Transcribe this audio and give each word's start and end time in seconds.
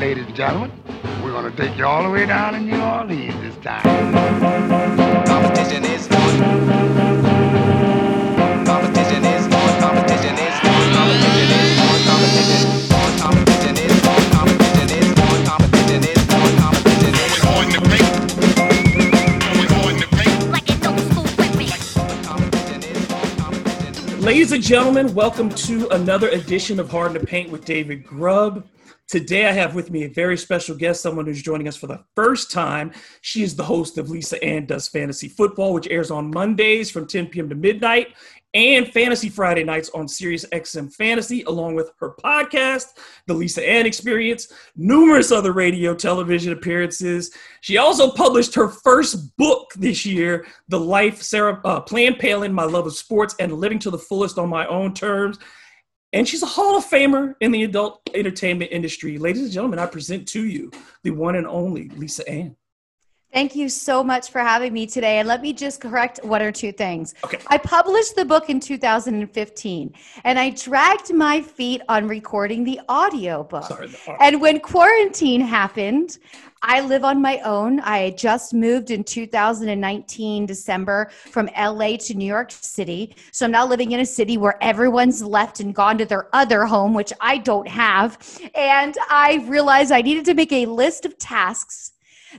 Ladies 0.00 0.26
and 0.26 0.36
gentlemen, 0.36 0.70
we're 1.24 1.32
going 1.32 1.50
to 1.50 1.56
take 1.56 1.74
you 1.78 1.86
all 1.86 2.02
the 2.02 2.10
way 2.10 2.26
down 2.26 2.52
to 2.52 2.60
New 2.60 2.78
Orleans 2.78 3.34
this 3.40 3.56
time. 3.64 3.82
Competition 5.24 5.86
is 5.86 6.06
on. 6.08 6.38
Competition 8.66 9.24
is 9.24 9.46
on. 9.46 9.80
Competition 9.80 10.36
is 10.36 10.60
on. 10.60 10.92
Competition 10.92 11.48
is 11.56 11.80
on. 11.80 12.04
Competition 12.04 12.60
is 12.60 12.92
on. 12.92 13.08
Competition 13.24 13.76
is 13.80 14.04
on. 14.04 14.20
Competition 14.36 14.92
is 15.00 15.16
on. 15.16 15.40
Competition 15.48 16.04
is 16.04 16.28
on. 16.28 16.50
Competition 16.60 17.14
is 17.16 17.40
on. 17.40 17.64
We're 17.64 17.64
going 17.64 17.72
to 17.72 17.80
make. 17.88 18.04
We're 19.56 19.72
going 19.80 19.96
to 19.96 20.08
make. 20.14 20.36
Like 20.52 20.68
an 20.68 20.76
old 20.86 21.00
school 21.08 21.24
Ladies 24.20 24.52
and 24.52 24.62
gentlemen, 24.62 25.14
welcome 25.14 25.48
to 25.48 25.88
another 25.88 26.28
edition 26.28 26.78
of 26.80 26.90
Hard 26.90 27.14
to 27.14 27.20
Paint 27.20 27.50
with 27.50 27.64
David 27.64 28.06
Grubb. 28.06 28.66
Today, 29.08 29.46
I 29.46 29.52
have 29.52 29.76
with 29.76 29.92
me 29.92 30.02
a 30.02 30.08
very 30.08 30.36
special 30.36 30.74
guest, 30.74 31.00
someone 31.00 31.26
who's 31.26 31.40
joining 31.40 31.68
us 31.68 31.76
for 31.76 31.86
the 31.86 32.02
first 32.16 32.50
time. 32.50 32.90
She 33.20 33.44
is 33.44 33.54
the 33.54 33.62
host 33.62 33.98
of 33.98 34.10
Lisa 34.10 34.42
Ann 34.42 34.66
Does 34.66 34.88
Fantasy 34.88 35.28
Football, 35.28 35.74
which 35.74 35.86
airs 35.86 36.10
on 36.10 36.32
Mondays 36.32 36.90
from 36.90 37.06
10 37.06 37.28
p.m. 37.28 37.48
to 37.48 37.54
midnight, 37.54 38.08
and 38.52 38.92
Fantasy 38.92 39.28
Friday 39.28 39.62
nights 39.62 39.90
on 39.94 40.08
Sirius 40.08 40.44
XM 40.46 40.92
Fantasy, 40.92 41.42
along 41.42 41.76
with 41.76 41.92
her 42.00 42.16
podcast, 42.20 42.86
The 43.28 43.34
Lisa 43.34 43.64
Ann 43.64 43.86
Experience, 43.86 44.52
numerous 44.74 45.30
other 45.30 45.52
radio, 45.52 45.94
television 45.94 46.52
appearances. 46.52 47.30
She 47.60 47.76
also 47.76 48.10
published 48.10 48.56
her 48.56 48.68
first 48.68 49.36
book 49.36 49.70
this 49.76 50.04
year, 50.04 50.48
The 50.66 50.80
Life 50.80 51.22
Sarah 51.22 51.60
uh, 51.64 51.80
Plan 51.80 52.16
Palin, 52.16 52.52
My 52.52 52.64
Love 52.64 52.88
of 52.88 52.96
Sports, 52.96 53.36
and 53.38 53.52
Living 53.52 53.78
to 53.78 53.90
the 53.92 53.98
Fullest 53.98 54.36
on 54.36 54.48
My 54.48 54.66
Own 54.66 54.94
Terms 54.94 55.38
and 56.16 56.26
she's 56.26 56.42
a 56.42 56.46
Hall 56.46 56.78
of 56.78 56.84
Famer 56.86 57.34
in 57.42 57.52
the 57.52 57.62
adult 57.64 58.00
entertainment 58.14 58.72
industry. 58.72 59.18
Ladies 59.18 59.42
and 59.42 59.52
gentlemen, 59.52 59.78
I 59.78 59.84
present 59.84 60.26
to 60.28 60.46
you 60.46 60.72
the 61.02 61.10
one 61.10 61.36
and 61.36 61.46
only 61.46 61.90
Lisa 61.90 62.26
Ann. 62.26 62.56
Thank 63.36 63.54
you 63.54 63.68
so 63.68 64.02
much 64.02 64.30
for 64.30 64.38
having 64.38 64.72
me 64.72 64.86
today. 64.86 65.18
And 65.18 65.28
let 65.28 65.42
me 65.42 65.52
just 65.52 65.78
correct 65.78 66.20
one 66.24 66.40
or 66.40 66.50
two 66.50 66.72
things. 66.72 67.14
Okay. 67.22 67.38
I 67.48 67.58
published 67.58 68.16
the 68.16 68.24
book 68.24 68.48
in 68.48 68.60
2015 68.60 69.94
and 70.24 70.38
I 70.38 70.48
dragged 70.48 71.12
my 71.12 71.42
feet 71.42 71.82
on 71.90 72.08
recording 72.08 72.64
the 72.64 72.80
audio 72.88 73.44
book. 73.44 73.64
Sorry, 73.64 73.88
the 73.88 74.16
and 74.22 74.40
when 74.40 74.58
quarantine 74.58 75.42
happened, 75.42 76.16
I 76.62 76.80
live 76.80 77.04
on 77.04 77.20
my 77.20 77.38
own. 77.40 77.80
I 77.80 78.12
just 78.12 78.54
moved 78.54 78.90
in 78.90 79.04
2019 79.04 80.46
December 80.46 81.10
from 81.10 81.50
LA 81.58 81.98
to 81.98 82.14
New 82.14 82.24
York 82.24 82.50
City. 82.50 83.14
So 83.32 83.44
I'm 83.44 83.52
now 83.52 83.66
living 83.66 83.92
in 83.92 84.00
a 84.00 84.06
city 84.06 84.38
where 84.38 84.56
everyone's 84.62 85.22
left 85.22 85.60
and 85.60 85.74
gone 85.74 85.98
to 85.98 86.06
their 86.06 86.34
other 86.34 86.64
home, 86.64 86.94
which 86.94 87.12
I 87.20 87.36
don't 87.36 87.68
have. 87.68 88.18
And 88.54 88.96
I 89.10 89.44
realized 89.46 89.92
I 89.92 90.00
needed 90.00 90.24
to 90.24 90.32
make 90.32 90.52
a 90.52 90.64
list 90.64 91.04
of 91.04 91.18
tasks 91.18 91.92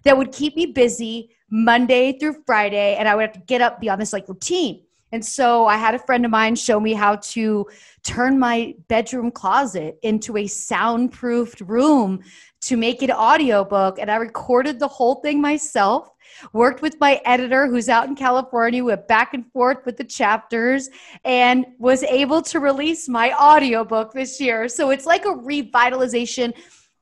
that 0.04 0.18
would 0.18 0.32
keep 0.32 0.56
me 0.56 0.68
busy 0.68 1.32
Monday 1.50 2.18
through 2.18 2.44
Friday. 2.46 2.96
And 2.96 3.08
I 3.08 3.16
would 3.16 3.22
have 3.24 3.34
to 3.34 3.40
get 3.40 3.62
up, 3.62 3.80
be 3.80 3.90
on 3.90 4.00
this 4.00 4.14
like 4.14 4.28
routine. 4.28 4.84
And 5.14 5.26
so 5.26 5.66
I 5.66 5.78
had 5.78 5.96
a 5.96 6.00
friend 6.00 6.26
of 6.26 6.32
mine 6.32 6.56
show 6.56 6.80
me 6.80 6.94
how 6.94 7.16
to 7.16 7.66
turn 8.04 8.38
my 8.38 8.76
bedroom 8.90 9.32
closet 9.32 9.98
into 10.04 10.36
a 10.36 10.48
soundproofed 10.48 11.62
room 11.62 12.20
to 12.62 12.76
make 12.76 13.02
an 13.02 13.12
audiobook. 13.12 14.00
And 14.00 14.12
I 14.12 14.18
recorded 14.18 14.80
the 14.80 14.88
whole 14.88 15.16
thing 15.16 15.40
myself, 15.40 16.10
worked 16.52 16.82
with 16.82 17.00
my 17.00 17.22
editor 17.24 17.68
who's 17.68 17.88
out 17.88 18.10
in 18.10 18.16
California, 18.16 18.84
went 18.84 19.08
back 19.08 19.34
and 19.34 19.50
forth 19.54 19.86
with 19.86 19.96
the 19.96 20.04
chapters, 20.04 20.90
and 21.24 21.66
was 21.80 22.04
able 22.04 22.42
to 22.42 22.60
release 22.60 23.08
my 23.08 23.32
audiobook 23.32 24.12
this 24.12 24.42
year. 24.42 24.68
So 24.68 24.90
it's 24.90 25.06
like 25.06 25.24
a 25.24 25.30
revitalization 25.30 26.54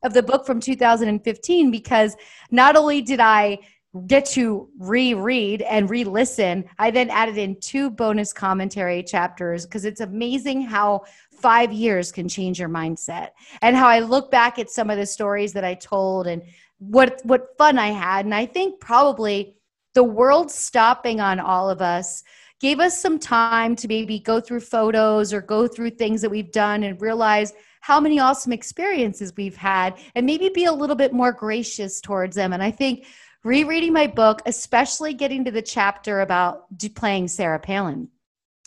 of 0.05 0.13
the 0.13 0.23
book 0.23 0.45
from 0.45 0.59
2015 0.59 1.71
because 1.71 2.15
not 2.51 2.75
only 2.75 3.01
did 3.01 3.19
I 3.19 3.59
get 4.07 4.25
to 4.25 4.67
reread 4.77 5.61
and 5.61 5.89
re-listen 5.89 6.65
i 6.79 6.91
then 6.91 7.09
added 7.09 7.37
in 7.37 7.57
two 7.61 7.89
bonus 7.89 8.33
commentary 8.33 9.01
chapters 9.01 9.65
because 9.65 9.85
it's 9.85 10.01
amazing 10.01 10.61
how 10.61 11.01
five 11.31 11.71
years 11.71 12.11
can 12.11 12.27
change 12.27 12.59
your 12.59 12.67
mindset 12.67 13.29
and 13.61 13.73
how 13.73 13.87
i 13.87 13.99
look 13.99 14.29
back 14.29 14.59
at 14.59 14.69
some 14.69 14.89
of 14.89 14.97
the 14.97 15.05
stories 15.05 15.53
that 15.53 15.63
i 15.63 15.73
told 15.73 16.27
and 16.27 16.41
what 16.79 17.21
what 17.23 17.57
fun 17.57 17.79
i 17.79 17.87
had. 17.87 18.25
And 18.25 18.35
i 18.35 18.45
think 18.45 18.79
probably 18.79 19.55
the 19.93 20.03
world 20.03 20.51
stopping 20.51 21.21
on 21.21 21.39
all 21.39 21.69
of 21.69 21.81
us 21.81 22.23
gave 22.59 22.79
us 22.79 22.99
some 23.01 23.19
time 23.19 23.75
to 23.77 23.87
maybe 23.87 24.19
go 24.19 24.39
through 24.39 24.59
photos 24.59 25.33
or 25.33 25.41
go 25.41 25.67
through 25.67 25.91
things 25.91 26.21
that 26.21 26.29
we've 26.29 26.51
done 26.51 26.83
and 26.83 27.01
realize 27.01 27.53
how 27.85 27.99
many 27.99 28.17
awesome 28.17 28.51
experiences 28.51 29.31
we've 29.37 29.55
had 29.55 29.95
and 30.15 30.25
maybe 30.25 30.49
be 30.49 30.65
a 30.65 30.73
little 30.73 30.95
bit 30.95 31.13
more 31.13 31.31
gracious 31.31 32.01
towards 32.01 32.35
them. 32.35 32.51
And 32.51 32.63
I 32.63 32.71
think 32.71 33.05
rereading 33.43 33.93
my 33.93 34.07
book, 34.07 34.41
especially 34.47 35.13
getting 35.13 35.45
to 35.45 35.51
the 35.51 35.61
chapter 35.61 36.21
about 36.21 36.65
playing 36.95 37.27
Sarah 37.27 37.59
Palin. 37.59 38.09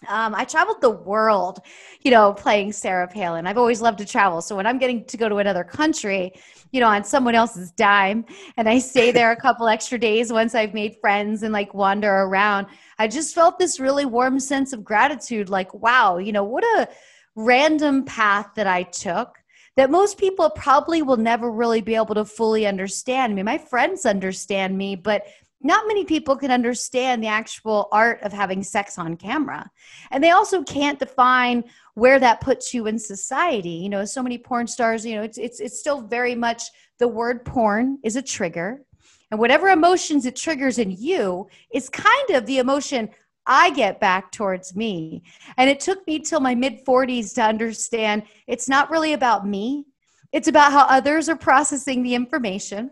Um, 0.06 0.36
I 0.36 0.44
traveled 0.44 0.80
the 0.80 0.90
world, 0.90 1.58
you 2.02 2.12
know, 2.12 2.32
playing 2.32 2.70
Sarah 2.70 3.08
Palin. 3.08 3.48
I've 3.48 3.58
always 3.58 3.80
loved 3.80 3.98
to 3.98 4.04
travel. 4.04 4.40
So 4.40 4.54
when 4.54 4.68
I'm 4.68 4.78
getting 4.78 5.04
to 5.06 5.16
go 5.16 5.28
to 5.28 5.38
another 5.38 5.64
country, 5.64 6.32
you 6.70 6.78
know, 6.78 6.86
on 6.86 7.02
someone 7.02 7.34
else's 7.34 7.72
dime, 7.72 8.24
and 8.56 8.68
I 8.68 8.78
stay 8.78 9.10
there 9.18 9.32
a 9.32 9.36
couple 9.36 9.66
extra 9.66 9.98
days 9.98 10.32
once 10.32 10.54
I've 10.54 10.74
made 10.74 10.94
friends 11.00 11.42
and 11.42 11.52
like 11.52 11.74
wander 11.74 12.08
around, 12.08 12.68
I 13.00 13.08
just 13.08 13.34
felt 13.34 13.58
this 13.58 13.80
really 13.80 14.04
warm 14.04 14.38
sense 14.38 14.72
of 14.72 14.84
gratitude. 14.84 15.48
Like, 15.48 15.74
wow, 15.74 16.18
you 16.18 16.30
know, 16.30 16.44
what 16.44 16.62
a 16.62 16.88
random 17.38 18.04
path 18.04 18.50
that 18.56 18.66
I 18.66 18.82
took 18.82 19.38
that 19.76 19.90
most 19.92 20.18
people 20.18 20.50
probably 20.50 21.02
will 21.02 21.16
never 21.16 21.52
really 21.52 21.80
be 21.80 21.94
able 21.94 22.16
to 22.16 22.24
fully 22.24 22.66
understand 22.66 23.36
me. 23.36 23.44
My 23.44 23.58
friends 23.58 24.04
understand 24.04 24.76
me, 24.76 24.96
but 24.96 25.24
not 25.60 25.86
many 25.86 26.04
people 26.04 26.34
can 26.34 26.50
understand 26.50 27.22
the 27.22 27.28
actual 27.28 27.88
art 27.92 28.20
of 28.22 28.32
having 28.32 28.64
sex 28.64 28.98
on 28.98 29.16
camera. 29.16 29.70
And 30.10 30.22
they 30.22 30.30
also 30.30 30.64
can't 30.64 30.98
define 30.98 31.62
where 31.94 32.18
that 32.18 32.40
puts 32.40 32.74
you 32.74 32.88
in 32.88 32.98
society. 32.98 33.70
You 33.70 33.88
know, 33.88 34.04
so 34.04 34.20
many 34.20 34.36
porn 34.38 34.66
stars, 34.66 35.06
you 35.06 35.14
know, 35.14 35.22
it's 35.22 35.38
it's 35.38 35.60
it's 35.60 35.78
still 35.78 36.00
very 36.00 36.34
much 36.34 36.64
the 36.98 37.06
word 37.06 37.44
porn 37.44 37.98
is 38.02 38.16
a 38.16 38.22
trigger. 38.22 38.82
And 39.30 39.38
whatever 39.38 39.68
emotions 39.68 40.26
it 40.26 40.34
triggers 40.34 40.78
in 40.78 40.90
you 40.90 41.46
is 41.70 41.88
kind 41.88 42.30
of 42.30 42.46
the 42.46 42.58
emotion 42.58 43.10
I 43.48 43.70
get 43.70 43.98
back 43.98 44.30
towards 44.30 44.76
me. 44.76 45.22
And 45.56 45.68
it 45.68 45.80
took 45.80 46.06
me 46.06 46.20
till 46.20 46.40
my 46.40 46.54
mid 46.54 46.84
40s 46.84 47.34
to 47.34 47.42
understand 47.42 48.22
it's 48.46 48.68
not 48.68 48.90
really 48.90 49.14
about 49.14 49.46
me, 49.46 49.86
it's 50.30 50.46
about 50.46 50.70
how 50.72 50.84
others 50.86 51.28
are 51.28 51.36
processing 51.36 52.02
the 52.02 52.14
information. 52.14 52.90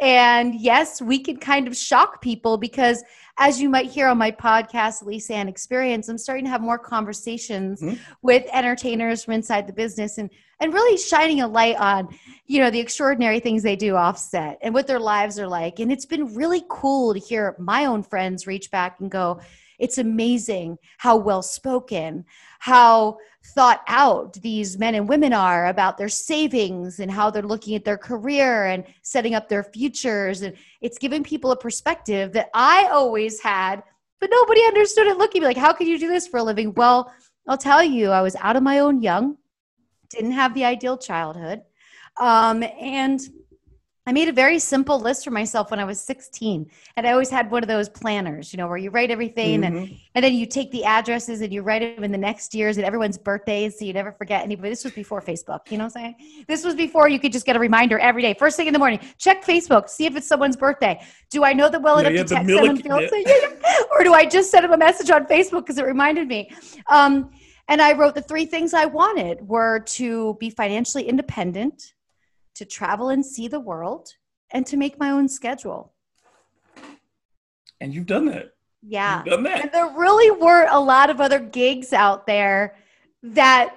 And 0.00 0.54
yes, 0.54 1.02
we 1.02 1.18
can 1.18 1.36
kind 1.36 1.68
of 1.68 1.76
shock 1.76 2.22
people 2.22 2.56
because, 2.56 3.02
as 3.38 3.60
you 3.60 3.68
might 3.68 3.90
hear 3.90 4.08
on 4.08 4.18
my 4.18 4.30
podcast, 4.30 5.04
Lisa 5.04 5.34
Ann 5.34 5.48
Experience, 5.48 6.08
I'm 6.08 6.18
starting 6.18 6.44
to 6.44 6.50
have 6.50 6.60
more 6.60 6.78
conversations 6.78 7.82
mm-hmm. 7.82 8.00
with 8.22 8.44
entertainers 8.52 9.24
from 9.24 9.34
inside 9.34 9.66
the 9.66 9.72
business 9.72 10.18
and 10.18 10.30
and 10.60 10.74
really 10.74 10.98
shining 10.98 11.40
a 11.40 11.48
light 11.48 11.76
on, 11.76 12.08
you 12.46 12.60
know, 12.60 12.70
the 12.70 12.78
extraordinary 12.78 13.40
things 13.40 13.62
they 13.62 13.76
do 13.76 13.96
offset 13.96 14.58
and 14.60 14.74
what 14.74 14.86
their 14.86 15.00
lives 15.00 15.38
are 15.38 15.48
like. 15.48 15.80
And 15.80 15.90
it's 15.90 16.04
been 16.04 16.34
really 16.34 16.62
cool 16.68 17.14
to 17.14 17.18
hear 17.18 17.56
my 17.58 17.86
own 17.86 18.02
friends 18.02 18.46
reach 18.46 18.70
back 18.70 19.00
and 19.00 19.10
go, 19.10 19.40
it's 19.80 19.98
amazing 19.98 20.78
how 20.98 21.16
well 21.16 21.42
spoken, 21.42 22.24
how 22.58 23.18
thought 23.54 23.82
out 23.88 24.34
these 24.34 24.78
men 24.78 24.94
and 24.94 25.08
women 25.08 25.32
are 25.32 25.68
about 25.68 25.96
their 25.96 26.08
savings 26.08 27.00
and 27.00 27.10
how 27.10 27.30
they're 27.30 27.42
looking 27.42 27.74
at 27.74 27.84
their 27.84 27.96
career 27.96 28.66
and 28.66 28.84
setting 29.02 29.34
up 29.34 29.48
their 29.48 29.64
futures. 29.64 30.42
And 30.42 30.54
it's 30.82 30.98
giving 30.98 31.24
people 31.24 31.50
a 31.50 31.56
perspective 31.56 32.32
that 32.34 32.50
I 32.54 32.88
always 32.92 33.40
had, 33.40 33.82
but 34.20 34.30
nobody 34.30 34.62
understood 34.64 35.06
it 35.06 35.16
looking 35.16 35.40
me 35.40 35.48
like, 35.48 35.56
how 35.56 35.72
could 35.72 35.88
you 35.88 35.98
do 35.98 36.08
this 36.08 36.28
for 36.28 36.38
a 36.38 36.42
living? 36.42 36.74
Well, 36.74 37.12
I'll 37.48 37.56
tell 37.56 37.82
you, 37.82 38.10
I 38.10 38.20
was 38.20 38.36
out 38.36 38.56
of 38.56 38.62
my 38.62 38.80
own 38.80 39.00
young, 39.00 39.38
didn't 40.10 40.32
have 40.32 40.54
the 40.54 40.66
ideal 40.66 40.98
childhood. 40.98 41.62
Um, 42.20 42.62
and 42.62 43.20
I 44.10 44.12
made 44.12 44.28
a 44.28 44.32
very 44.32 44.58
simple 44.58 44.98
list 44.98 45.22
for 45.22 45.30
myself 45.30 45.70
when 45.70 45.78
I 45.78 45.84
was 45.84 46.00
16. 46.00 46.68
And 46.96 47.06
I 47.06 47.12
always 47.12 47.30
had 47.30 47.48
one 47.48 47.62
of 47.62 47.68
those 47.68 47.88
planners, 47.88 48.52
you 48.52 48.56
know, 48.56 48.66
where 48.66 48.76
you 48.76 48.90
write 48.90 49.08
everything 49.12 49.60
mm-hmm. 49.60 49.76
and, 49.76 49.96
and 50.16 50.24
then 50.24 50.34
you 50.34 50.46
take 50.46 50.72
the 50.72 50.82
addresses 50.82 51.42
and 51.42 51.52
you 51.52 51.62
write 51.62 51.94
them 51.94 52.02
in 52.02 52.10
the 52.10 52.18
next 52.18 52.52
years 52.52 52.76
and 52.76 52.84
everyone's 52.84 53.16
birthdays 53.16 53.78
so 53.78 53.84
you 53.84 53.92
never 53.92 54.10
forget 54.10 54.42
anybody. 54.42 54.70
This 54.70 54.82
was 54.82 54.94
before 54.94 55.22
Facebook, 55.22 55.70
you 55.70 55.78
know 55.78 55.84
what 55.84 55.96
I'm 55.96 56.16
saying? 56.18 56.44
This 56.48 56.64
was 56.64 56.74
before 56.74 57.08
you 57.08 57.20
could 57.20 57.30
just 57.30 57.46
get 57.46 57.54
a 57.54 57.60
reminder 57.60 58.00
every 58.00 58.20
day. 58.20 58.34
First 58.36 58.56
thing 58.56 58.66
in 58.66 58.72
the 58.72 58.80
morning, 58.80 58.98
check 59.16 59.44
Facebook, 59.44 59.88
see 59.88 60.06
if 60.06 60.16
it's 60.16 60.26
someone's 60.26 60.56
birthday. 60.56 61.00
Do 61.30 61.44
I 61.44 61.52
know 61.52 61.68
them 61.68 61.82
well 61.82 62.02
yeah, 62.02 62.08
enough 62.08 62.26
to 62.26 62.34
text 62.34 62.48
them? 62.48 62.82
Yeah. 63.14 63.74
or 63.92 64.02
do 64.02 64.12
I 64.12 64.26
just 64.26 64.50
send 64.50 64.64
them 64.64 64.72
a 64.72 64.76
message 64.76 65.12
on 65.12 65.26
Facebook 65.26 65.60
because 65.60 65.78
it 65.78 65.84
reminded 65.84 66.26
me? 66.26 66.50
Um, 66.88 67.30
and 67.68 67.80
I 67.80 67.92
wrote 67.92 68.16
the 68.16 68.22
three 68.22 68.44
things 68.44 68.74
I 68.74 68.86
wanted 68.86 69.46
were 69.46 69.84
to 69.90 70.36
be 70.40 70.50
financially 70.50 71.08
independent, 71.08 71.94
to 72.54 72.64
travel 72.64 73.08
and 73.08 73.24
see 73.24 73.48
the 73.48 73.60
world 73.60 74.14
and 74.50 74.66
to 74.66 74.76
make 74.76 74.98
my 74.98 75.10
own 75.10 75.28
schedule. 75.28 75.92
And 77.80 77.94
you've 77.94 78.06
done 78.06 78.26
that. 78.26 78.52
Yeah. 78.82 79.18
You've 79.18 79.34
done 79.34 79.42
that. 79.44 79.62
And 79.62 79.72
there 79.72 79.90
really 79.96 80.30
were 80.30 80.66
a 80.70 80.80
lot 80.80 81.10
of 81.10 81.20
other 81.20 81.38
gigs 81.38 81.92
out 81.92 82.26
there 82.26 82.76
that 83.22 83.74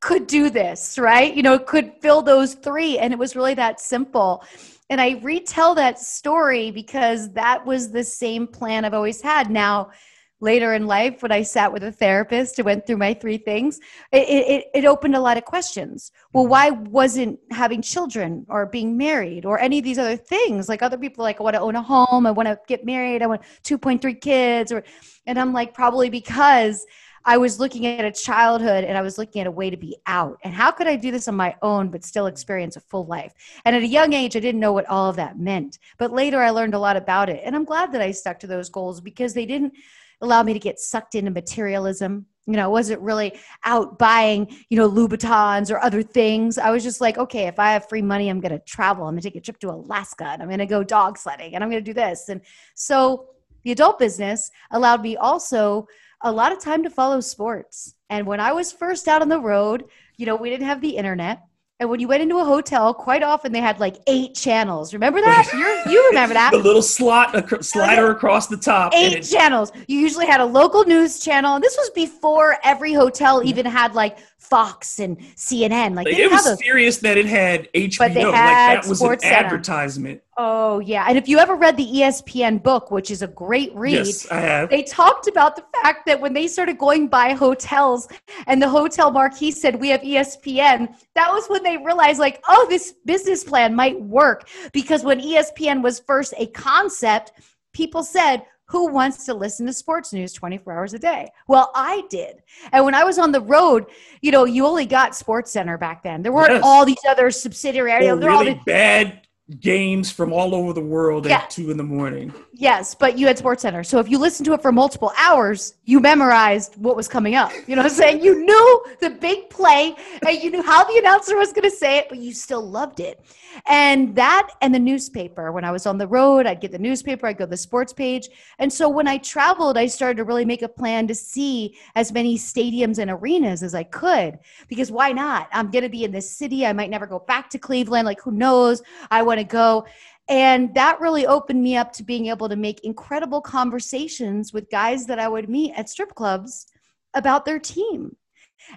could 0.00 0.26
do 0.26 0.50
this, 0.50 0.98
right? 0.98 1.34
You 1.34 1.42
know, 1.42 1.58
could 1.58 1.92
fill 2.00 2.22
those 2.22 2.54
three. 2.54 2.98
And 2.98 3.12
it 3.12 3.18
was 3.18 3.36
really 3.36 3.54
that 3.54 3.80
simple. 3.80 4.44
And 4.90 5.00
I 5.00 5.18
retell 5.22 5.74
that 5.76 5.98
story 5.98 6.70
because 6.70 7.32
that 7.32 7.64
was 7.64 7.90
the 7.90 8.04
same 8.04 8.46
plan 8.46 8.84
I've 8.84 8.94
always 8.94 9.20
had. 9.20 9.50
Now, 9.50 9.90
later 10.40 10.74
in 10.74 10.86
life, 10.86 11.22
when 11.22 11.32
I 11.32 11.42
sat 11.42 11.72
with 11.72 11.82
a 11.82 11.92
therapist 11.92 12.58
and 12.58 12.66
went 12.66 12.86
through 12.86 12.98
my 12.98 13.14
three 13.14 13.38
things, 13.38 13.80
it, 14.12 14.28
it, 14.28 14.64
it 14.74 14.84
opened 14.84 15.16
a 15.16 15.20
lot 15.20 15.36
of 15.36 15.44
questions. 15.44 16.12
Well, 16.32 16.44
mm-hmm. 16.44 16.50
why 16.50 16.70
wasn't 16.70 17.38
having 17.50 17.82
children 17.82 18.44
or 18.48 18.66
being 18.66 18.96
married 18.96 19.44
or 19.44 19.58
any 19.58 19.78
of 19.78 19.84
these 19.84 19.98
other 19.98 20.16
things? 20.16 20.68
Like 20.68 20.82
other 20.82 20.98
people, 20.98 21.24
like 21.24 21.40
I 21.40 21.42
want 21.42 21.54
to 21.54 21.60
own 21.60 21.76
a 21.76 21.82
home, 21.82 22.26
I 22.26 22.30
want 22.30 22.48
to 22.48 22.58
get 22.66 22.84
married, 22.84 23.22
I 23.22 23.26
want 23.26 23.42
2.3 23.64 24.20
kids, 24.20 24.72
or 24.72 24.84
and 25.26 25.38
I'm 25.38 25.52
like, 25.52 25.72
probably 25.72 26.10
because 26.10 26.84
I 27.26 27.38
was 27.38 27.58
looking 27.58 27.86
at 27.86 28.04
a 28.04 28.12
childhood 28.12 28.84
and 28.84 28.98
I 28.98 29.02
was 29.02 29.16
looking 29.16 29.40
at 29.40 29.46
a 29.46 29.50
way 29.50 29.70
to 29.70 29.78
be 29.78 29.96
out. 30.06 30.38
And 30.44 30.52
how 30.52 30.70
could 30.70 30.86
I 30.86 30.96
do 30.96 31.10
this 31.10 31.26
on 31.26 31.34
my 31.34 31.56
own 31.62 31.88
but 31.88 32.04
still 32.04 32.26
experience 32.26 32.76
a 32.76 32.80
full 32.80 33.06
life? 33.06 33.32
And 33.64 33.74
at 33.74 33.82
a 33.82 33.86
young 33.86 34.12
age, 34.12 34.36
I 34.36 34.40
didn't 34.40 34.60
know 34.60 34.74
what 34.74 34.86
all 34.86 35.08
of 35.08 35.16
that 35.16 35.38
meant. 35.38 35.78
But 35.96 36.12
later, 36.12 36.42
I 36.42 36.50
learned 36.50 36.74
a 36.74 36.78
lot 36.78 36.98
about 36.98 37.30
it. 37.30 37.40
And 37.42 37.56
I'm 37.56 37.64
glad 37.64 37.92
that 37.92 38.02
I 38.02 38.10
stuck 38.10 38.38
to 38.40 38.46
those 38.46 38.68
goals 38.68 39.00
because 39.00 39.32
they 39.32 39.46
didn't 39.46 39.72
allow 40.20 40.42
me 40.42 40.52
to 40.52 40.58
get 40.58 40.78
sucked 40.78 41.14
into 41.14 41.30
materialism. 41.30 42.26
You 42.46 42.54
know, 42.54 42.64
I 42.64 42.68
wasn't 42.68 43.00
really 43.00 43.38
out 43.64 43.98
buying, 43.98 44.54
you 44.68 44.76
know, 44.76 44.90
Louboutins 44.90 45.70
or 45.70 45.82
other 45.82 46.02
things. 46.02 46.58
I 46.58 46.70
was 46.70 46.82
just 46.82 47.00
like, 47.00 47.16
okay, 47.16 47.46
if 47.46 47.58
I 47.58 47.72
have 47.72 47.88
free 47.88 48.02
money, 48.02 48.28
I'm 48.28 48.40
going 48.40 48.52
to 48.52 48.58
travel. 48.58 49.06
I'm 49.06 49.14
going 49.14 49.22
to 49.22 49.30
take 49.30 49.36
a 49.36 49.40
trip 49.40 49.58
to 49.60 49.70
Alaska 49.70 50.26
and 50.26 50.42
I'm 50.42 50.48
going 50.48 50.58
to 50.58 50.66
go 50.66 50.84
dog 50.84 51.16
sledding 51.16 51.54
and 51.54 51.64
I'm 51.64 51.70
going 51.70 51.82
to 51.82 51.90
do 51.90 51.94
this. 51.94 52.28
And 52.28 52.42
so 52.74 53.28
the 53.62 53.72
adult 53.72 53.98
business 53.98 54.50
allowed 54.70 55.00
me 55.02 55.16
also 55.16 55.86
a 56.20 56.30
lot 56.30 56.52
of 56.52 56.60
time 56.60 56.82
to 56.82 56.90
follow 56.90 57.20
sports. 57.20 57.94
And 58.10 58.26
when 58.26 58.40
I 58.40 58.52
was 58.52 58.72
first 58.72 59.08
out 59.08 59.22
on 59.22 59.28
the 59.28 59.40
road, 59.40 59.84
you 60.16 60.26
know, 60.26 60.36
we 60.36 60.50
didn't 60.50 60.66
have 60.66 60.80
the 60.80 60.96
internet. 60.96 61.42
And 61.80 61.90
when 61.90 61.98
you 61.98 62.06
went 62.06 62.22
into 62.22 62.38
a 62.38 62.44
hotel, 62.44 62.94
quite 62.94 63.24
often 63.24 63.50
they 63.50 63.60
had 63.60 63.80
like 63.80 63.96
eight 64.06 64.36
channels. 64.36 64.94
Remember 64.94 65.20
that? 65.20 65.50
you 65.52 65.92
you 65.92 66.06
remember 66.10 66.32
that? 66.34 66.50
the 66.52 66.58
little 66.58 66.82
slot 66.82 67.34
ac- 67.34 67.62
slider 67.62 68.12
across 68.12 68.46
the 68.46 68.56
top. 68.56 68.94
Eight 68.94 69.12
it- 69.12 69.22
channels. 69.22 69.72
You 69.88 69.98
usually 69.98 70.26
had 70.26 70.40
a 70.40 70.44
local 70.44 70.84
news 70.84 71.18
channel, 71.18 71.56
and 71.56 71.64
this 71.64 71.76
was 71.76 71.90
before 71.90 72.58
every 72.62 72.92
hotel 72.92 73.40
mm-hmm. 73.40 73.48
even 73.48 73.66
had 73.66 73.92
like 73.94 74.18
Fox 74.44 74.98
and 74.98 75.18
CNN. 75.36 75.94
Like, 75.94 76.06
like 76.06 76.18
it 76.18 76.30
was 76.30 76.58
serious 76.58 76.98
that 76.98 77.16
it 77.16 77.26
had 77.26 77.72
HBO. 77.72 77.98
But 77.98 78.14
they 78.14 78.20
had 78.20 78.74
like 78.74 78.82
that 78.82 78.88
was 78.88 78.98
Sports 78.98 79.24
an 79.24 79.30
Center. 79.30 79.46
advertisement. 79.46 80.22
Oh 80.36 80.80
yeah, 80.80 81.06
and 81.08 81.16
if 81.16 81.28
you 81.28 81.38
ever 81.38 81.54
read 81.54 81.76
the 81.76 81.86
ESPN 81.86 82.62
book, 82.62 82.90
which 82.90 83.10
is 83.10 83.22
a 83.22 83.28
great 83.28 83.74
read, 83.74 84.06
yes, 84.06 84.30
I 84.30 84.40
have. 84.40 84.70
They 84.70 84.82
talked 84.82 85.28
about 85.28 85.54
the 85.54 85.64
fact 85.80 86.06
that 86.06 86.20
when 86.20 86.32
they 86.32 86.48
started 86.48 86.76
going 86.76 87.08
by 87.08 87.32
hotels, 87.32 88.08
and 88.46 88.60
the 88.60 88.68
hotel 88.68 89.10
marquee 89.10 89.52
said 89.52 89.80
we 89.80 89.88
have 89.90 90.00
ESPN, 90.00 90.94
that 91.14 91.30
was 91.30 91.46
when 91.48 91.62
they 91.62 91.76
realized 91.76 92.18
like, 92.18 92.42
oh, 92.48 92.66
this 92.68 92.94
business 93.04 93.44
plan 93.44 93.74
might 93.74 94.00
work 94.00 94.48
because 94.72 95.04
when 95.04 95.20
ESPN 95.20 95.82
was 95.82 96.00
first 96.00 96.34
a 96.36 96.46
concept, 96.48 97.32
people 97.72 98.02
said, 98.02 98.44
who 98.66 98.88
wants 98.88 99.26
to 99.26 99.34
listen 99.34 99.66
to 99.66 99.72
sports 99.72 100.12
news 100.12 100.32
24 100.32 100.72
hours 100.72 100.94
a 100.94 100.98
day? 100.98 101.28
Well, 101.48 101.70
I 101.74 102.02
did. 102.08 102.42
And 102.72 102.84
when 102.84 102.94
I 102.94 103.04
was 103.04 103.18
on 103.18 103.32
the 103.32 103.40
road, 103.40 103.86
you 104.22 104.30
know, 104.30 104.44
you 104.44 104.66
only 104.66 104.86
got 104.86 105.14
Sports 105.14 105.50
Center 105.50 105.76
back 105.76 106.02
then. 106.02 106.22
There 106.22 106.32
weren't 106.32 106.52
yes. 106.52 106.62
all 106.64 106.84
these 106.84 107.04
other 107.08 107.30
subsidiary. 107.30 108.08
Oh, 108.08 108.14
or 108.14 108.16
really 108.16 108.28
all 108.30 108.44
the- 108.44 108.60
bad 108.66 109.20
games 109.60 110.10
from 110.10 110.32
all 110.32 110.54
over 110.54 110.72
the 110.72 110.80
world 110.80 111.26
yeah. 111.26 111.38
at 111.38 111.50
two 111.50 111.70
in 111.70 111.76
the 111.76 111.82
morning. 111.82 112.32
Yes, 112.56 112.94
but 112.94 113.18
you 113.18 113.26
had 113.26 113.36
Sports 113.36 113.62
Center. 113.62 113.82
So 113.82 113.98
if 113.98 114.08
you 114.08 114.16
listened 114.16 114.46
to 114.46 114.52
it 114.52 114.62
for 114.62 114.70
multiple 114.70 115.12
hours, 115.18 115.74
you 115.86 115.98
memorized 115.98 116.76
what 116.76 116.94
was 116.94 117.08
coming 117.08 117.34
up. 117.34 117.50
You 117.66 117.74
know 117.74 117.82
what 117.82 117.90
I'm 117.90 117.96
saying? 117.96 118.22
You 118.22 118.44
knew 118.44 118.84
the 119.00 119.10
big 119.10 119.50
play 119.50 119.96
and 120.24 120.40
you 120.40 120.52
knew 120.52 120.62
how 120.62 120.84
the 120.84 120.96
announcer 120.98 121.36
was 121.36 121.52
going 121.52 121.68
to 121.68 121.76
say 121.76 121.98
it, 121.98 122.08
but 122.08 122.18
you 122.18 122.32
still 122.32 122.62
loved 122.62 123.00
it. 123.00 123.20
And 123.66 124.14
that 124.14 124.50
and 124.62 124.72
the 124.72 124.78
newspaper. 124.78 125.50
When 125.50 125.64
I 125.64 125.72
was 125.72 125.84
on 125.84 125.98
the 125.98 126.06
road, 126.06 126.46
I'd 126.46 126.60
get 126.60 126.70
the 126.70 126.78
newspaper, 126.78 127.26
I'd 127.26 127.38
go 127.38 127.44
to 127.44 127.50
the 127.50 127.56
sports 127.56 127.92
page. 127.92 128.28
And 128.60 128.72
so 128.72 128.88
when 128.88 129.08
I 129.08 129.18
traveled, 129.18 129.76
I 129.76 129.86
started 129.86 130.18
to 130.18 130.24
really 130.24 130.44
make 130.44 130.62
a 130.62 130.68
plan 130.68 131.08
to 131.08 131.14
see 131.14 131.76
as 131.96 132.12
many 132.12 132.38
stadiums 132.38 132.98
and 132.98 133.10
arenas 133.10 133.64
as 133.64 133.74
I 133.74 133.82
could. 133.82 134.38
Because 134.68 134.92
why 134.92 135.10
not? 135.10 135.48
I'm 135.52 135.72
going 135.72 135.82
to 135.82 135.88
be 135.88 136.04
in 136.04 136.12
this 136.12 136.30
city. 136.30 136.66
I 136.66 136.72
might 136.72 136.90
never 136.90 137.06
go 137.06 137.18
back 137.18 137.50
to 137.50 137.58
Cleveland. 137.58 138.06
Like, 138.06 138.20
who 138.20 138.30
knows? 138.30 138.80
I 139.10 139.22
want 139.22 139.40
to 139.40 139.44
go. 139.44 139.86
And 140.28 140.74
that 140.74 141.00
really 141.00 141.26
opened 141.26 141.62
me 141.62 141.76
up 141.76 141.92
to 141.94 142.02
being 142.02 142.26
able 142.26 142.48
to 142.48 142.56
make 142.56 142.84
incredible 142.84 143.40
conversations 143.40 144.52
with 144.52 144.70
guys 144.70 145.06
that 145.06 145.18
I 145.18 145.28
would 145.28 145.48
meet 145.48 145.74
at 145.76 145.88
strip 145.90 146.14
clubs 146.14 146.66
about 147.12 147.44
their 147.44 147.58
team. 147.58 148.16